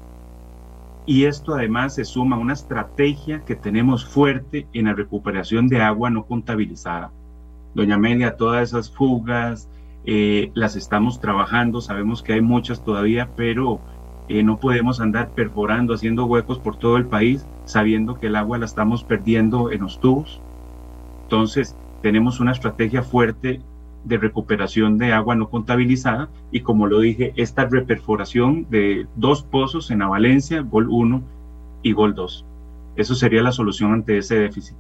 Y 1.08 1.24
esto 1.24 1.56
además 1.56 1.96
se 1.96 2.04
suma 2.04 2.36
a 2.36 2.40
una 2.40 2.52
estrategia 2.52 3.46
que 3.46 3.56
tenemos 3.56 4.06
fuerte 4.06 4.68
en 4.74 4.86
la 4.86 4.94
recuperación 4.94 5.70
de 5.70 5.82
agua 5.82 6.10
no 6.10 6.26
contabilizada. 6.26 7.14
Doña 7.74 7.96
Amelia, 7.96 8.36
todas 8.36 8.70
esas 8.70 8.92
fugas 8.92 9.70
eh, 10.06 10.52
las 10.54 10.76
estamos 10.76 11.22
trabajando, 11.22 11.80
sabemos 11.80 12.22
que 12.22 12.34
hay 12.34 12.42
muchas 12.42 12.84
todavía, 12.84 13.30
pero 13.38 13.80
eh, 14.28 14.44
no 14.44 14.60
podemos 14.60 15.00
andar 15.00 15.30
perforando, 15.30 15.94
haciendo 15.94 16.26
huecos 16.26 16.60
por 16.60 16.76
todo 16.76 16.98
el 16.98 17.06
país, 17.06 17.48
sabiendo 17.64 18.20
que 18.20 18.28
el 18.28 18.36
agua 18.36 18.58
la 18.58 18.66
estamos 18.66 19.06
perdiendo 19.06 19.72
en 19.72 19.84
los 19.84 20.02
tubos. 20.02 20.42
Entonces, 21.24 21.74
tenemos 22.02 22.42
una 22.42 22.52
estrategia 22.52 23.02
fuerte 23.02 23.62
de 24.04 24.18
recuperación 24.18 24.98
de 24.98 25.14
agua 25.14 25.36
no 25.36 25.50
contabilizada 25.50 26.30
y 26.52 26.62
como 26.62 26.88
lo 26.88 27.00
dije, 27.00 27.34
esta 27.36 27.66
reperforación 27.66 28.68
de 28.70 29.08
dos 29.16 29.44
pozos 29.44 29.92
en 29.92 30.00
la 30.00 30.08
Valencia, 30.08 30.62
Gol 30.62 30.88
1 30.90 31.22
y 31.84 31.92
Gol 31.92 32.16
2. 32.16 32.46
Eso 32.96 33.16
sería 33.16 33.42
la 33.44 33.52
solución 33.52 33.94
ante 33.94 34.18
ese 34.18 34.36
déficit. 34.36 34.76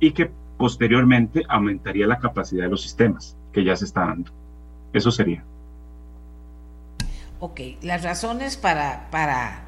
Y 0.00 0.12
que 0.12 0.30
posteriormente 0.56 1.42
aumentaría 1.48 2.06
la 2.06 2.18
capacidad 2.18 2.64
de 2.64 2.70
los 2.70 2.82
sistemas, 2.82 3.36
que 3.52 3.64
ya 3.64 3.76
se 3.76 3.84
está 3.84 4.06
dando. 4.06 4.30
Eso 4.92 5.10
sería. 5.10 5.44
Ok, 7.40 7.60
las 7.82 8.02
razones 8.02 8.56
para, 8.56 9.10
para 9.10 9.64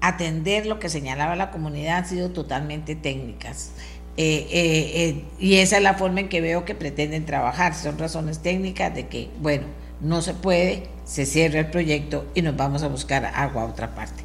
atender 0.00 0.66
lo 0.66 0.78
que 0.78 0.90
señalaba 0.90 1.36
la 1.36 1.50
comunidad 1.50 1.98
han 1.98 2.06
sido 2.06 2.30
totalmente 2.30 2.94
técnicas. 2.94 3.74
Eh, 4.16 4.46
eh, 4.50 4.92
eh, 4.94 5.24
y 5.40 5.56
esa 5.56 5.78
es 5.78 5.82
la 5.82 5.94
forma 5.94 6.20
en 6.20 6.28
que 6.28 6.40
veo 6.40 6.64
que 6.64 6.74
pretenden 6.74 7.26
trabajar. 7.26 7.74
Son 7.74 7.98
razones 7.98 8.40
técnicas 8.40 8.94
de 8.94 9.08
que, 9.08 9.30
bueno, 9.40 9.66
no 10.00 10.22
se 10.22 10.34
puede, 10.34 10.84
se 11.04 11.26
cierra 11.26 11.60
el 11.60 11.70
proyecto 11.70 12.26
y 12.34 12.42
nos 12.42 12.56
vamos 12.56 12.82
a 12.82 12.88
buscar 12.88 13.24
agua 13.34 13.62
a 13.62 13.66
otra 13.66 13.94
parte. 13.94 14.22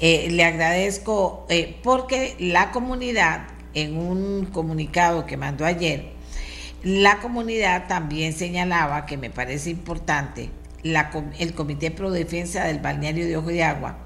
le 0.00 0.44
agradezco 0.44 1.46
porque 1.82 2.34
la 2.38 2.70
comunidad, 2.70 3.46
en 3.74 3.96
un 3.96 4.46
comunicado 4.46 5.26
que 5.26 5.36
mandó 5.36 5.64
ayer, 5.64 6.10
la 6.82 7.20
comunidad 7.20 7.86
también 7.86 8.32
señalaba, 8.32 9.06
que 9.06 9.16
me 9.16 9.30
parece 9.30 9.70
importante, 9.70 10.50
el 10.82 11.54
Comité 11.54 11.90
Pro 11.90 12.10
Defensa 12.10 12.64
del 12.64 12.78
Balneario 12.78 13.26
de 13.26 13.36
Ojo 13.36 13.48
de 13.48 13.62
Agua, 13.62 13.98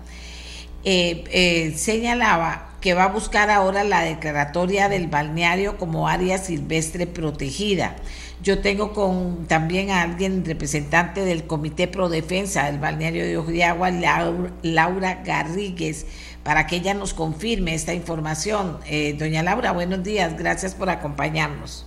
señalaba 1.76 2.73
que 2.84 2.92
va 2.92 3.04
a 3.04 3.08
buscar 3.08 3.48
ahora 3.48 3.82
la 3.82 4.02
declaratoria 4.02 4.90
del 4.90 5.06
balneario 5.06 5.78
como 5.78 6.06
área 6.06 6.36
silvestre 6.36 7.06
protegida. 7.06 7.96
Yo 8.42 8.60
tengo 8.60 8.92
con 8.92 9.46
también 9.46 9.90
a 9.90 10.02
alguien 10.02 10.44
representante 10.44 11.24
del 11.24 11.46
Comité 11.46 11.88
Pro 11.88 12.10
Defensa 12.10 12.66
del 12.66 12.78
balneario 12.78 13.24
de 13.24 13.38
Ojo 13.38 13.50
de 13.50 13.64
Agua, 13.64 13.90
Laura, 13.90 15.22
Garrigues, 15.24 16.04
para 16.42 16.66
que 16.66 16.76
ella 16.76 16.92
nos 16.92 17.14
confirme 17.14 17.72
esta 17.72 17.94
información. 17.94 18.76
Eh, 18.86 19.16
doña 19.18 19.42
Laura, 19.42 19.72
buenos 19.72 20.02
días, 20.02 20.36
gracias 20.36 20.74
por 20.74 20.90
acompañarnos. 20.90 21.86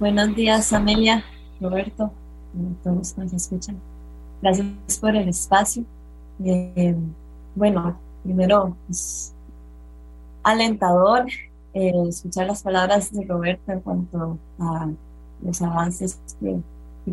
Buenos 0.00 0.34
días, 0.34 0.72
Amelia, 0.72 1.24
Roberto, 1.60 2.12
todos 2.82 3.16
nos 3.16 3.32
escuchan. 3.32 3.80
Gracias 4.42 4.98
por 5.00 5.14
el 5.14 5.28
espacio. 5.28 5.84
Eh, 6.44 6.96
bueno, 7.54 7.98
primero, 8.22 8.76
es 8.88 9.34
alentador 10.42 11.26
eh, 11.72 11.92
escuchar 12.08 12.46
las 12.46 12.62
palabras 12.62 13.12
de 13.12 13.24
Roberto 13.24 13.72
en 13.72 13.80
cuanto 13.80 14.38
a 14.58 14.88
los 15.42 15.62
avances 15.62 16.18
que, 16.40 16.60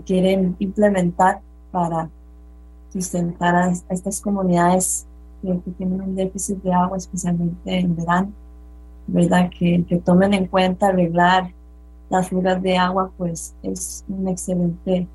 quieren 0.05 0.55
implementar 0.59 1.41
para 1.69 2.09
sustentar 2.93 3.53
a, 3.55 3.73
estas 3.89 4.21
comunidades 4.21 5.05
que, 5.41 5.53
tienen 5.77 5.99
un 6.01 6.15
déficit 6.15 6.63
de 6.63 6.71
agua, 6.71 6.97
especialmente 6.97 7.77
en 7.77 7.95
verano, 7.95 8.31
¿verdad? 9.07 9.49
Que, 9.49 9.83
que 9.83 9.97
tomen 9.97 10.33
en 10.33 10.47
cuenta 10.47 10.87
arreglar 10.87 11.51
las 12.09 12.29
fugas 12.29 12.61
de 12.61 12.77
agua, 12.77 13.11
pues 13.17 13.53
es 13.63 14.05
una 14.07 14.31
excelente 14.31 15.07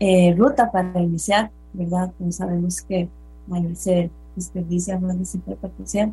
eh, 0.00 0.34
ruta 0.36 0.70
para 0.70 1.00
iniciar, 1.00 1.50
¿verdad? 1.72 2.12
Pues 2.18 2.36
sabemos 2.36 2.82
que 2.82 3.08
ahí 3.50 3.74
se 3.74 4.10
desperdicia 4.34 4.98
más 4.98 5.16
del 5.16 5.26
50%. 5.26 6.12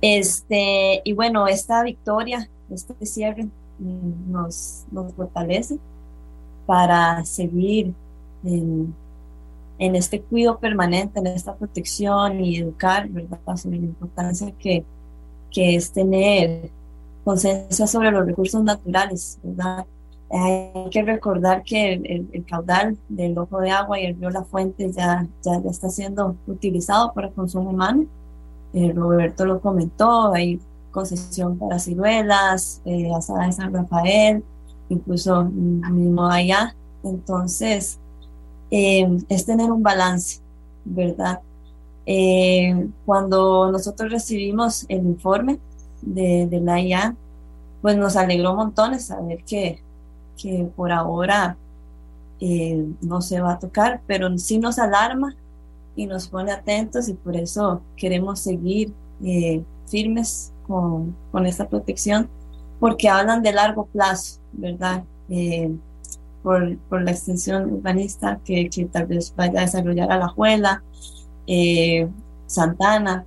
Este, 0.00 1.02
y 1.04 1.12
bueno, 1.12 1.46
esta 1.46 1.82
victoria, 1.82 2.48
este 2.70 2.94
cierre 3.04 3.44
mm, 3.78 4.30
nos, 4.30 4.84
nos 4.90 5.12
fortalece 5.12 5.78
para 6.66 7.24
seguir 7.24 7.94
en, 8.44 8.94
este 9.78 10.20
cuidado 10.20 10.58
permanente, 10.58 11.18
en 11.18 11.26
esta 11.26 11.54
protección 11.54 12.40
y 12.40 12.58
educar, 12.58 13.08
¿verdad? 13.08 13.38
Sobre 13.56 13.78
la 13.78 13.86
importancia 13.86 14.52
que, 14.52 14.84
que 15.50 15.74
es 15.74 15.90
tener 15.90 16.70
conciencia 17.24 17.86
sobre 17.86 18.10
los 18.10 18.26
recursos 18.26 18.62
naturales, 18.62 19.38
¿verdad? 19.42 19.86
Hay 20.32 20.88
que 20.90 21.02
recordar 21.02 21.64
que 21.64 21.94
el, 21.94 22.44
caudal 22.46 22.96
del 23.08 23.36
ojo 23.36 23.60
de 23.60 23.70
agua 23.70 23.98
y 23.98 24.06
el 24.06 24.16
río 24.16 24.30
La 24.30 24.44
Fuente 24.44 24.90
ya, 24.92 25.26
ya, 25.42 25.56
está 25.68 25.88
siendo 25.88 26.36
utilizado 26.46 27.12
para 27.12 27.30
consumo 27.30 27.70
humano. 27.70 28.06
Eh, 28.72 28.92
Roberto 28.94 29.44
lo 29.44 29.60
comentó, 29.60 30.32
hay 30.32 30.60
concesión 30.92 31.58
para 31.58 31.80
ciruelas, 31.80 32.80
eh, 32.84 33.10
asada 33.12 33.46
de 33.46 33.52
San 33.52 33.72
Rafael, 33.72 34.44
incluso 34.88 35.44
mismo 35.44 36.26
allá. 36.26 36.76
Entonces, 37.02 37.98
eh, 38.70 39.08
es 39.28 39.44
tener 39.46 39.72
un 39.72 39.82
balance, 39.82 40.40
¿verdad? 40.84 41.40
Eh, 42.06 42.88
cuando 43.04 43.70
nosotros 43.72 44.10
recibimos 44.12 44.84
el 44.88 45.06
informe 45.06 45.58
de, 46.02 46.46
de 46.48 46.60
la 46.60 46.80
IA, 46.80 47.16
pues 47.82 47.96
nos 47.96 48.16
alegró 48.16 48.54
montones 48.54 49.06
saber 49.06 49.42
que 49.44 49.82
que 50.40 50.68
por 50.76 50.92
ahora 50.92 51.56
eh, 52.40 52.86
no 53.02 53.20
se 53.20 53.40
va 53.40 53.52
a 53.52 53.58
tocar, 53.58 54.00
pero 54.06 54.36
sí 54.38 54.58
nos 54.58 54.78
alarma 54.78 55.36
y 55.94 56.06
nos 56.06 56.28
pone 56.28 56.52
atentos 56.52 57.08
y 57.08 57.14
por 57.14 57.36
eso 57.36 57.82
queremos 57.96 58.40
seguir 58.40 58.94
eh, 59.22 59.62
firmes 59.86 60.52
con, 60.66 61.14
con, 61.32 61.46
esta 61.46 61.68
protección, 61.68 62.30
porque 62.78 63.08
hablan 63.08 63.42
de 63.42 63.52
largo 63.52 63.86
plazo, 63.86 64.40
¿verdad? 64.52 65.04
Eh, 65.28 65.70
por, 66.42 66.78
por, 66.88 67.02
la 67.02 67.10
extensión 67.10 67.70
urbanista 67.70 68.40
que, 68.44 68.70
que, 68.70 68.86
tal 68.86 69.06
vez 69.06 69.34
vaya 69.36 69.58
a 69.60 69.62
desarrollar 69.62 70.10
a 70.10 70.18
La 70.18 70.28
Juela, 70.28 70.82
Santana, 72.46 73.26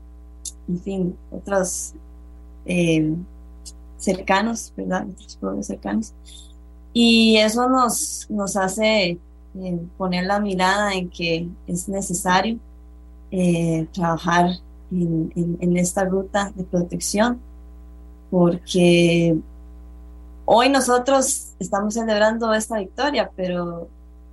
en 0.67 0.79
fin, 0.79 1.17
otros 1.29 1.93
cercanos, 3.97 4.73
¿verdad? 4.75 5.05
Otros 5.09 5.37
pueblos 5.37 5.67
cercanos. 5.67 6.13
Y 6.93 7.37
eso 7.37 7.67
nos, 7.67 8.27
nos 8.29 8.55
hace 8.55 9.17
eh, 9.55 9.79
poner 9.97 10.25
la 10.25 10.39
mirada 10.39 10.93
en 10.93 11.09
que 11.09 11.47
es 11.67 11.89
necesario 11.89 12.59
eh, 13.31 13.87
trabajar 13.91 14.51
en, 14.91 15.77
esta 15.77 16.05
ruta 16.05 16.51
de 16.55 16.63
protección, 16.63 17.39
porque 18.29 19.35
hoy 20.45 20.69
nosotros 20.69 21.53
estamos 21.59 21.95
celebrando 21.95 22.53
esta 22.53 22.77
victoria, 22.77 23.31
pero 23.35 23.87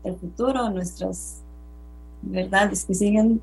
el 0.04 0.16
futuro, 0.16 0.68
nuestras 0.68 1.38
verdades 2.20 2.84
que 2.84 2.94
siguen 2.94 3.40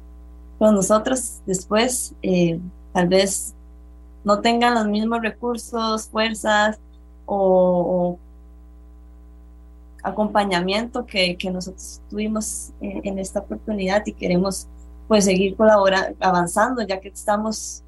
con 0.60 0.76
nosotros 0.76 1.42
después, 1.48 2.14
eh, 2.22 2.60
tal 2.94 3.08
vez 3.08 3.56
no 4.24 4.42
tengan 4.42 4.76
los 4.76 4.88
mismos 4.88 5.22
recursos, 5.22 6.08
fuerzas 6.08 6.78
o 7.26 8.20
acompañamiento 10.08 11.06
que, 11.06 11.38
que 11.38 11.52
nosotros 11.52 12.02
tuvimos 12.10 12.72
en, 12.82 13.20
esta 13.20 13.40
oportunidad 13.40 14.04
y 14.06 14.14
queremos 14.14 14.68
pues 15.08 15.26
seguir 15.26 15.56
colaborando, 15.56 16.16
avanzando, 16.20 16.82
ya 16.82 17.00
que 17.00 17.10
estamos 17.10 17.84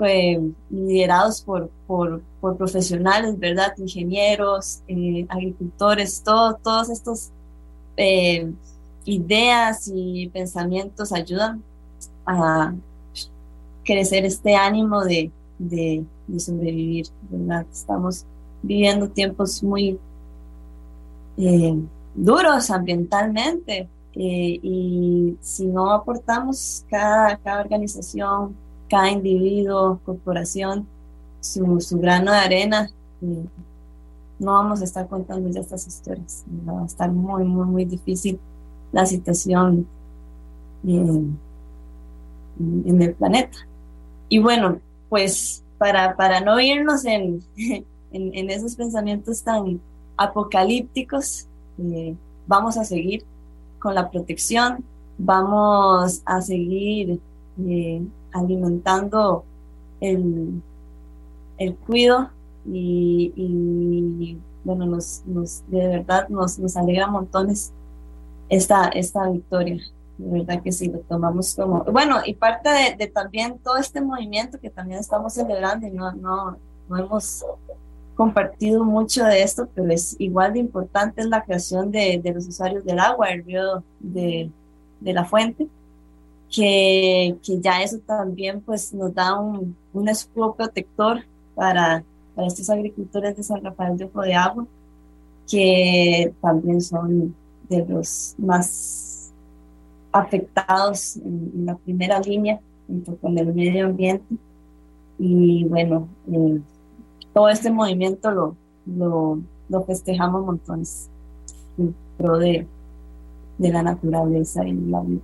eh, 0.00 0.40
liderados 0.70 1.40
por, 1.42 1.70
por, 1.86 2.22
profesionales, 2.56 3.38
¿verdad? 3.38 3.72
Ingenieros, 3.78 4.82
eh, 4.88 5.26
agricultores, 5.28 6.22
todo, 6.22 6.54
todos 6.62 6.90
estos 6.90 7.30
eh, 7.96 8.52
ideas 9.04 9.90
y 9.92 10.28
pensamientos 10.28 11.12
ayudan 11.12 11.62
a 12.24 12.74
crecer 13.84 14.24
este 14.24 14.54
ánimo 14.54 15.04
de, 15.04 15.30
de, 15.58 16.04
sobrevivir. 16.38 17.06
Estamos 17.72 18.24
viviendo 18.62 19.08
tiempos 19.08 19.62
muy 19.62 19.98
eh, 21.36 21.78
duros 22.14 22.70
ambientalmente 22.70 23.88
eh, 24.14 24.60
y 24.62 25.36
si 25.40 25.66
no 25.66 25.90
aportamos 25.90 26.84
cada, 26.88 27.36
cada 27.36 27.60
organización, 27.60 28.56
cada 28.88 29.10
individuo, 29.10 30.00
corporación, 30.04 30.86
su, 31.40 31.80
su 31.80 31.98
grano 31.98 32.32
de 32.32 32.38
arena, 32.38 32.90
eh, 33.22 33.44
no 34.38 34.52
vamos 34.52 34.80
a 34.80 34.84
estar 34.84 35.06
contando 35.08 35.48
ya 35.50 35.60
estas 35.60 35.86
historias. 35.86 36.44
Va 36.68 36.82
a 36.82 36.86
estar 36.86 37.10
muy, 37.10 37.44
muy, 37.44 37.66
muy 37.66 37.84
difícil 37.84 38.38
la 38.92 39.06
situación 39.06 39.86
en, 40.84 41.38
en 42.58 43.02
el 43.02 43.14
planeta. 43.14 43.58
Y 44.28 44.38
bueno, 44.38 44.80
pues 45.08 45.62
para, 45.78 46.16
para 46.16 46.40
no 46.40 46.60
irnos 46.60 47.04
en, 47.04 47.42
en, 48.12 48.50
esos 48.50 48.76
pensamientos 48.76 49.42
tan 49.42 49.80
apocalípticos, 50.16 51.46
vamos 52.46 52.76
a 52.76 52.84
seguir 52.84 53.24
con 53.78 53.94
la 53.94 54.10
protección, 54.10 54.84
vamos 55.18 56.22
a 56.24 56.40
seguir 56.40 57.20
alimentando 58.32 59.44
el, 60.00 60.62
el 61.58 61.74
cuido 61.76 62.30
y, 62.66 64.38
bueno, 64.64 64.86
nos, 64.86 65.22
nos, 65.26 65.62
de 65.70 65.86
verdad 65.88 66.28
nos, 66.28 66.58
nos 66.58 66.76
alegra 66.76 67.06
montones 67.06 67.72
esta, 68.48 68.88
esta 68.88 69.28
victoria. 69.30 69.80
De 70.18 70.38
verdad 70.38 70.62
que 70.62 70.72
sí, 70.72 70.88
lo 70.88 71.00
tomamos 71.00 71.54
como, 71.54 71.84
bueno, 71.84 72.20
y 72.24 72.34
parte 72.34 72.70
de, 72.98 73.06
también 73.06 73.58
todo 73.58 73.76
este 73.76 74.00
movimiento 74.00 74.58
que 74.58 74.70
también 74.70 75.00
estamos 75.00 75.34
celebrando 75.34 75.86
y 75.86 75.90
no, 75.90 76.12
no, 76.12 76.56
no 76.88 76.96
hemos 76.96 77.44
compartido 78.16 78.84
mucho 78.84 79.24
de 79.24 79.42
esto, 79.42 79.68
pero 79.74 79.90
es 79.92 80.16
igual 80.18 80.54
de 80.54 80.60
importante 80.60 81.20
es 81.20 81.28
la 81.28 81.44
creación 81.44 81.90
de, 81.90 82.18
de 82.22 82.32
los 82.32 82.48
usuarios 82.48 82.84
del 82.84 82.98
agua, 82.98 83.28
el 83.28 83.44
río 83.44 83.84
de, 84.00 84.50
de 85.00 85.12
la 85.12 85.24
fuente, 85.24 85.68
que, 86.50 87.36
que, 87.42 87.60
ya 87.60 87.82
eso 87.82 87.98
también 87.98 88.60
pues 88.62 88.94
nos 88.94 89.14
da 89.14 89.38
un, 89.38 89.76
un 89.92 90.08
escudo 90.08 90.54
protector 90.54 91.20
para, 91.54 92.02
para 92.34 92.48
estos 92.48 92.70
agricultores 92.70 93.36
de 93.36 93.42
San 93.42 93.62
Rafael 93.62 93.98
de 93.98 94.04
Ojo 94.06 94.22
de 94.22 94.34
Agua, 94.34 94.66
que 95.48 96.32
también 96.40 96.80
son 96.80 97.34
de 97.68 97.84
los 97.84 98.34
más 98.38 99.32
afectados 100.10 101.16
en, 101.16 101.66
la 101.66 101.76
primera 101.76 102.18
línea 102.20 102.60
junto 102.86 103.16
con 103.16 103.36
el 103.36 103.52
medio 103.52 103.86
ambiente. 103.86 104.36
Y 105.18 105.64
bueno, 105.64 106.08
eh, 106.30 106.60
todo 107.36 107.50
este 107.50 107.70
movimiento 107.70 108.30
lo, 108.30 108.56
lo, 108.86 109.38
lo, 109.68 109.84
festejamos 109.84 110.46
montones 110.46 111.10
en 111.76 111.94
de, 112.18 112.66
de 113.58 113.68
la 113.68 113.82
naturaleza 113.82 114.66
y 114.66 114.72
la 114.72 115.02
vida. 115.02 115.20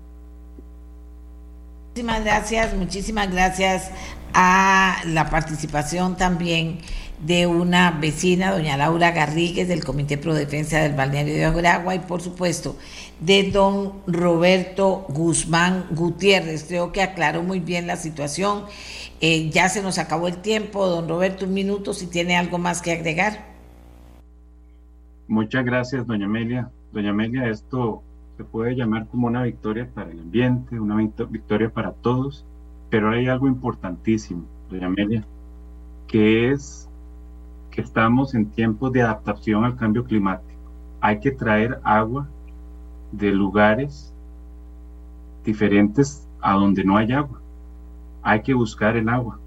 Muchísimas 1.89 2.22
gracias, 2.22 2.76
muchísimas 2.76 3.32
gracias 3.32 3.90
a 4.34 4.98
la 5.06 5.30
participación 5.30 6.18
también 6.18 6.80
de 7.24 7.47
una 7.47 7.93
vecina, 7.93 8.52
doña 8.52 8.76
Laura 8.76 9.12
Garrigues, 9.12 9.68
del 9.68 9.82
Comité 9.82 10.18
Pro 10.18 10.34
Defensa 10.34 10.80
del 10.80 10.93
Balneario 10.93 11.34
de 11.34 11.66
Agua, 11.66 11.94
y 11.94 12.01
por 12.01 12.20
supuesto 12.20 12.76
de 13.20 13.51
don 13.51 14.02
Roberto 14.06 15.06
Guzmán 15.09 15.86
Gutiérrez. 15.93 16.64
Creo 16.64 16.93
que 16.93 17.01
aclaró 17.01 17.43
muy 17.43 17.60
bien 17.60 17.86
la 17.86 17.97
situación. 17.97 18.64
Eh, 19.24 19.50
ya 19.50 19.68
se 19.68 19.84
nos 19.84 19.98
acabó 19.98 20.26
el 20.26 20.38
tiempo. 20.38 20.84
Don 20.88 21.08
Roberto, 21.08 21.46
un 21.46 21.54
minuto 21.54 21.94
si 21.94 22.08
tiene 22.08 22.36
algo 22.36 22.58
más 22.58 22.82
que 22.82 22.90
agregar. 22.90 23.46
Muchas 25.28 25.64
gracias, 25.64 26.04
doña 26.08 26.26
Amelia. 26.26 26.72
Doña 26.92 27.10
Amelia, 27.10 27.48
esto 27.48 28.02
se 28.36 28.42
puede 28.42 28.74
llamar 28.74 29.06
como 29.06 29.28
una 29.28 29.44
victoria 29.44 29.88
para 29.94 30.10
el 30.10 30.18
ambiente, 30.18 30.80
una 30.80 30.96
victoria 30.96 31.70
para 31.70 31.92
todos, 31.92 32.44
pero 32.90 33.10
hay 33.10 33.28
algo 33.28 33.46
importantísimo, 33.46 34.44
doña 34.68 34.88
Amelia, 34.88 35.24
que 36.08 36.50
es 36.50 36.88
que 37.70 37.80
estamos 37.80 38.34
en 38.34 38.50
tiempos 38.50 38.92
de 38.92 39.02
adaptación 39.02 39.64
al 39.64 39.76
cambio 39.76 40.04
climático. 40.04 40.60
Hay 41.00 41.20
que 41.20 41.30
traer 41.30 41.78
agua 41.84 42.28
de 43.12 43.30
lugares 43.30 44.12
diferentes 45.44 46.28
a 46.40 46.54
donde 46.54 46.82
no 46.82 46.96
hay 46.96 47.12
agua. 47.12 47.41
Hay 48.22 48.42
que 48.42 48.54
buscar 48.54 48.96
el 48.96 49.08
agua. 49.08 49.38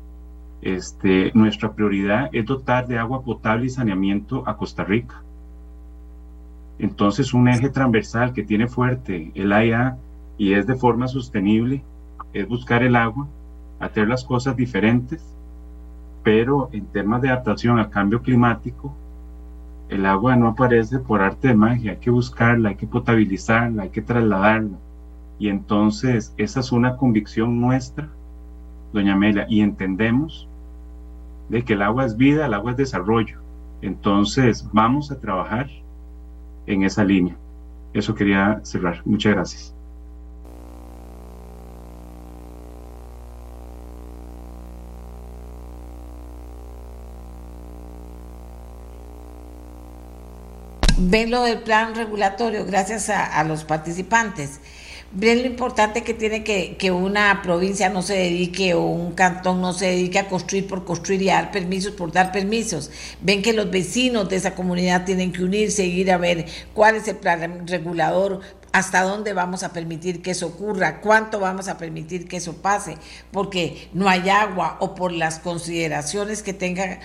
Este, 0.61 1.31
nuestra 1.33 1.73
prioridad 1.73 2.29
es 2.33 2.45
dotar 2.45 2.87
de 2.87 2.97
agua 2.97 3.21
potable 3.21 3.67
y 3.67 3.69
saneamiento 3.69 4.43
a 4.47 4.57
Costa 4.57 4.83
Rica. 4.83 5.21
Entonces, 6.79 7.33
un 7.33 7.47
eje 7.47 7.69
transversal 7.69 8.33
que 8.33 8.43
tiene 8.43 8.67
fuerte 8.67 9.31
el 9.35 9.53
AIA 9.53 9.97
y 10.37 10.53
es 10.53 10.67
de 10.67 10.75
forma 10.75 11.07
sostenible 11.07 11.83
es 12.33 12.47
buscar 12.47 12.83
el 12.83 12.95
agua, 12.95 13.27
hacer 13.79 14.07
las 14.07 14.23
cosas 14.25 14.57
diferentes, 14.57 15.23
pero 16.23 16.69
en 16.73 16.85
temas 16.87 17.21
de 17.21 17.29
adaptación 17.29 17.79
al 17.79 17.89
cambio 17.89 18.21
climático, 18.21 18.93
el 19.87 20.05
agua 20.05 20.35
no 20.35 20.47
aparece 20.47 20.99
por 20.99 21.21
arte 21.21 21.49
de 21.49 21.55
magia, 21.55 21.91
hay 21.91 21.97
que 21.97 22.09
buscarla, 22.09 22.69
hay 22.69 22.75
que 22.75 22.87
potabilizarla, 22.87 23.83
hay 23.83 23.89
que 23.89 24.01
trasladarla. 24.01 24.77
Y 25.37 25.49
entonces 25.49 26.33
esa 26.37 26.59
es 26.59 26.71
una 26.71 26.97
convicción 26.97 27.61
nuestra, 27.61 28.09
doña 28.95 29.13
Amelia, 29.13 29.45
y 29.49 29.59
entendemos 29.59 30.47
de 31.49 31.63
que 31.63 31.73
el 31.73 31.81
agua 31.81 32.05
es 32.05 32.15
vida, 32.17 32.45
el 32.45 32.53
agua 32.53 32.71
es 32.71 32.77
desarrollo. 32.77 33.39
Entonces 33.81 34.67
vamos 34.71 35.11
a 35.11 35.19
trabajar 35.19 35.69
en 36.65 36.83
esa 36.83 37.03
línea. 37.03 37.35
Eso 37.93 38.15
quería 38.15 38.61
cerrar. 38.63 39.01
Muchas 39.05 39.33
gracias. 39.33 39.75
Ven 50.97 51.29
lo 51.29 51.43
del 51.43 51.59
plan 51.59 51.93
regulatorio 51.93 52.65
gracias 52.65 53.09
a, 53.09 53.43
los 53.43 53.65
participantes 53.65 54.61
ven 55.15 55.41
lo 55.41 55.47
importante 55.47 56.03
que 56.03 56.13
tiene 56.13 56.43
que, 56.43 56.75
que, 56.77 56.91
una 56.91 57.41
provincia 57.41 57.89
no 57.89 58.01
se 58.01 58.15
dedique 58.15 58.73
o 58.73 58.81
un 58.81 59.13
cantón 59.13 59.61
no 59.61 59.71
se 59.71 59.85
dedique 59.87 60.19
a 60.19 60.27
construir 60.27 60.67
por 60.67 60.83
construir 60.83 61.21
y 61.21 61.29
a 61.29 61.35
dar 61.35 61.51
permisos 61.51 61.93
por 61.93 62.11
dar 62.11 62.31
permisos. 62.31 62.91
Ven 63.21 63.41
que 63.41 63.53
los 63.53 63.71
vecinos 63.71 64.27
de 64.29 64.35
esa 64.35 64.55
comunidad 64.55 65.05
tienen 65.05 65.31
que 65.31 65.43
unirse 65.43 65.85
y 65.85 66.01
ir 66.01 66.11
a 66.11 66.17
ver 66.17 66.45
cuál 66.73 66.95
es 66.95 67.07
el 67.07 67.15
plan 67.15 67.65
regulador, 67.65 68.41
hasta 68.75 69.03
dónde 69.03 69.31
vamos 69.31 69.63
a 69.63 69.71
permitir 69.71 70.21
que 70.21 70.31
eso 70.31 70.47
ocurra, 70.47 70.99
cuánto 70.99 71.39
vamos 71.39 71.69
a 71.69 71.77
permitir 71.77 72.27
que 72.27 72.35
eso 72.35 72.57
pase, 72.57 72.97
porque 73.31 73.87
no 73.93 74.09
hay 74.09 74.27
agua 74.27 74.75
o 74.81 74.95
por 74.95 75.13
las 75.13 75.39
consideraciones 75.39 76.43
que 76.43 76.51
tenga 76.51 76.99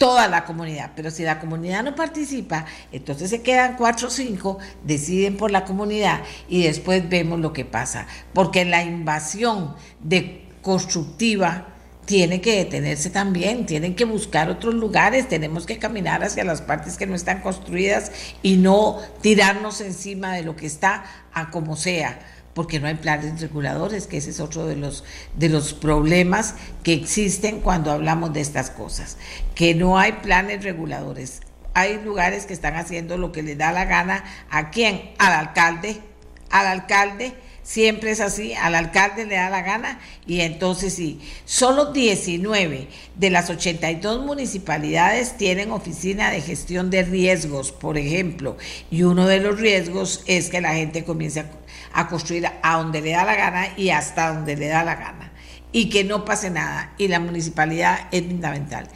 toda 0.00 0.28
la 0.28 0.46
comunidad. 0.46 0.92
Pero 0.96 1.10
si 1.10 1.22
la 1.24 1.38
comunidad 1.38 1.84
no 1.84 1.94
participa, 1.94 2.64
entonces 2.90 3.28
se 3.28 3.42
quedan 3.42 3.76
cuatro 3.76 4.08
o 4.08 4.10
cinco, 4.10 4.58
deciden 4.82 5.36
por 5.36 5.50
la 5.50 5.66
comunidad 5.66 6.22
y 6.48 6.62
después 6.62 7.06
vemos 7.08 7.38
lo 7.38 7.52
que 7.52 7.66
pasa. 7.66 8.06
Porque 8.32 8.64
la 8.64 8.82
invasión 8.82 9.76
de 10.00 10.48
constructiva 10.62 11.66
tiene 12.06 12.40
que 12.40 12.56
detenerse 12.56 13.10
también, 13.10 13.66
tienen 13.66 13.94
que 13.94 14.06
buscar 14.06 14.48
otros 14.48 14.74
lugares, 14.74 15.28
tenemos 15.28 15.66
que 15.66 15.78
caminar 15.78 16.24
hacia 16.24 16.44
las 16.44 16.62
partes 16.62 16.96
que 16.96 17.06
no 17.06 17.14
están 17.14 17.42
construidas 17.42 18.10
y 18.42 18.56
no 18.56 18.98
tirarnos 19.20 19.82
encima 19.82 20.32
de 20.32 20.42
lo 20.42 20.56
que 20.56 20.66
está 20.66 21.04
a 21.34 21.50
como 21.50 21.76
sea 21.76 22.18
porque 22.60 22.78
no 22.78 22.88
hay 22.88 22.96
planes 22.96 23.40
reguladores, 23.40 24.06
que 24.06 24.18
ese 24.18 24.28
es 24.28 24.38
otro 24.38 24.66
de 24.66 24.76
los, 24.76 25.02
de 25.34 25.48
los 25.48 25.72
problemas 25.72 26.56
que 26.82 26.92
existen 26.92 27.60
cuando 27.62 27.90
hablamos 27.90 28.34
de 28.34 28.42
estas 28.42 28.68
cosas, 28.68 29.16
que 29.54 29.74
no 29.74 29.98
hay 29.98 30.12
planes 30.12 30.62
reguladores. 30.62 31.40
Hay 31.72 32.02
lugares 32.04 32.44
que 32.44 32.52
están 32.52 32.76
haciendo 32.76 33.16
lo 33.16 33.32
que 33.32 33.42
les 33.42 33.56
da 33.56 33.72
la 33.72 33.86
gana. 33.86 34.24
A 34.50 34.68
quién, 34.68 35.12
al 35.16 35.32
alcalde, 35.32 36.02
al 36.50 36.66
alcalde, 36.66 37.32
siempre 37.70 38.10
es 38.10 38.20
así, 38.20 38.52
al 38.54 38.74
alcalde 38.74 39.26
le 39.26 39.36
da 39.36 39.48
la 39.48 39.62
gana 39.62 40.00
y 40.26 40.40
entonces 40.40 40.94
sí, 40.94 41.20
solo 41.44 41.92
19 41.92 42.88
de 43.14 43.30
las 43.30 43.48
82 43.50 44.24
municipalidades 44.24 45.36
tienen 45.36 45.70
oficina 45.70 46.30
de 46.30 46.40
gestión 46.40 46.90
de 46.90 47.04
riesgos, 47.04 47.70
por 47.70 47.96
ejemplo, 47.98 48.56
y 48.90 49.04
uno 49.04 49.26
de 49.26 49.38
los 49.38 49.60
riesgos 49.60 50.24
es 50.26 50.50
que 50.50 50.60
la 50.60 50.74
gente 50.74 51.04
comience 51.04 51.40
a 51.40 51.60
a 51.92 52.08
construir 52.08 52.46
a 52.62 52.76
donde 52.76 53.00
le 53.00 53.10
da 53.10 53.24
la 53.24 53.34
gana 53.34 53.68
y 53.76 53.90
hasta 53.90 54.32
donde 54.32 54.56
le 54.56 54.68
da 54.68 54.84
la 54.84 54.94
gana. 54.94 55.32
Y 55.72 55.88
que 55.88 56.04
no 56.04 56.24
pase 56.24 56.50
nada. 56.50 56.92
Y 56.98 57.08
la 57.08 57.20
municipalidad 57.20 58.08
es 58.10 58.24
fundamental. 58.24 58.88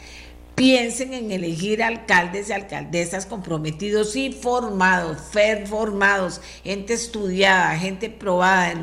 Piensen 0.55 1.13
en 1.13 1.31
elegir 1.31 1.83
alcaldes 1.83 2.49
y 2.49 2.53
alcaldesas 2.53 3.25
comprometidos 3.25 4.15
y 4.15 4.31
formados, 4.31 5.17
formados, 5.65 6.41
gente 6.63 6.93
estudiada, 6.93 7.77
gente 7.77 8.09
probada, 8.09 8.73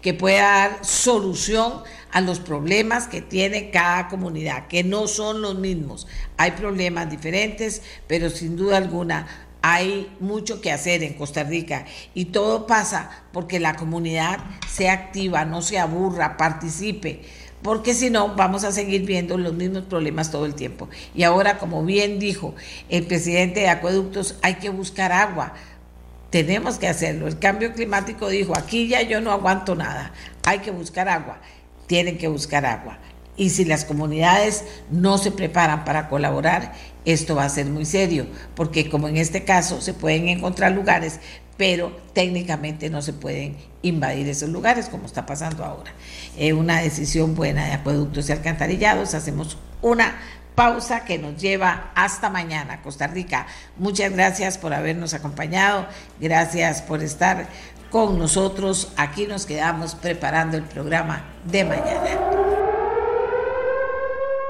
que 0.00 0.14
pueda 0.14 0.42
dar 0.42 0.84
solución 0.84 1.82
a 2.12 2.20
los 2.20 2.38
problemas 2.38 3.08
que 3.08 3.20
tiene 3.20 3.70
cada 3.70 4.08
comunidad, 4.08 4.68
que 4.68 4.84
no 4.84 5.08
son 5.08 5.42
los 5.42 5.56
mismos. 5.56 6.06
Hay 6.36 6.52
problemas 6.52 7.10
diferentes, 7.10 7.82
pero 8.06 8.30
sin 8.30 8.56
duda 8.56 8.76
alguna 8.76 9.26
hay 9.62 10.14
mucho 10.20 10.60
que 10.60 10.70
hacer 10.70 11.02
en 11.02 11.14
Costa 11.14 11.42
Rica 11.42 11.86
y 12.14 12.26
todo 12.26 12.68
pasa 12.68 13.10
porque 13.32 13.58
la 13.58 13.74
comunidad 13.74 14.38
sea 14.68 14.92
activa, 14.92 15.44
no 15.44 15.60
se 15.60 15.80
aburra, 15.80 16.36
participe 16.36 17.22
porque 17.66 17.94
si 17.94 18.10
no 18.10 18.36
vamos 18.36 18.62
a 18.62 18.70
seguir 18.70 19.02
viendo 19.02 19.36
los 19.36 19.52
mismos 19.52 19.82
problemas 19.82 20.30
todo 20.30 20.46
el 20.46 20.54
tiempo. 20.54 20.88
Y 21.16 21.24
ahora, 21.24 21.58
como 21.58 21.84
bien 21.84 22.20
dijo 22.20 22.54
el 22.88 23.04
presidente 23.06 23.58
de 23.58 23.68
Acueductos, 23.68 24.36
hay 24.40 24.54
que 24.54 24.70
buscar 24.70 25.10
agua. 25.10 25.52
Tenemos 26.30 26.78
que 26.78 26.86
hacerlo. 26.86 27.26
El 27.26 27.40
cambio 27.40 27.72
climático 27.72 28.28
dijo, 28.28 28.56
aquí 28.56 28.86
ya 28.86 29.02
yo 29.02 29.20
no 29.20 29.32
aguanto 29.32 29.74
nada, 29.74 30.12
hay 30.44 30.60
que 30.60 30.70
buscar 30.70 31.08
agua. 31.08 31.40
Tienen 31.88 32.18
que 32.18 32.28
buscar 32.28 32.64
agua. 32.64 33.00
Y 33.36 33.50
si 33.50 33.64
las 33.64 33.84
comunidades 33.84 34.64
no 34.92 35.18
se 35.18 35.32
preparan 35.32 35.84
para 35.84 36.08
colaborar, 36.08 36.72
esto 37.04 37.34
va 37.34 37.46
a 37.46 37.48
ser 37.48 37.66
muy 37.66 37.84
serio, 37.84 38.28
porque 38.54 38.88
como 38.88 39.08
en 39.08 39.16
este 39.16 39.42
caso 39.42 39.80
se 39.80 39.92
pueden 39.92 40.28
encontrar 40.28 40.70
lugares, 40.70 41.18
pero 41.56 41.90
técnicamente 42.12 42.90
no 42.90 43.02
se 43.02 43.12
pueden 43.12 43.56
invadir 43.82 44.28
esos 44.28 44.50
lugares 44.50 44.88
como 44.88 45.06
está 45.06 45.26
pasando 45.26 45.64
ahora. 45.64 45.92
Es 46.36 46.52
una 46.52 46.80
decisión 46.80 47.34
buena 47.34 47.66
de 47.66 47.72
acueductos 47.72 48.28
y 48.28 48.32
alcantarillados. 48.32 49.14
Hacemos 49.14 49.56
una 49.82 50.16
pausa 50.54 51.04
que 51.04 51.18
nos 51.18 51.36
lleva 51.40 51.92
hasta 51.94 52.30
mañana, 52.30 52.82
Costa 52.82 53.06
Rica. 53.06 53.46
Muchas 53.76 54.12
gracias 54.12 54.58
por 54.58 54.74
habernos 54.74 55.14
acompañado, 55.14 55.86
gracias 56.20 56.82
por 56.82 57.02
estar 57.02 57.46
con 57.90 58.18
nosotros. 58.18 58.92
Aquí 58.96 59.26
nos 59.26 59.46
quedamos 59.46 59.94
preparando 59.94 60.56
el 60.56 60.64
programa 60.64 61.24
de 61.44 61.64
mañana. 61.64 62.10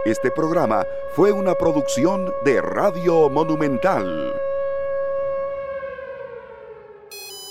Este 0.06 0.30
programa 0.30 0.84
fue 1.16 1.32
una 1.32 1.54
producción 1.54 2.32
de 2.44 2.62
Radio 2.62 3.28
Monumental. 3.28 4.45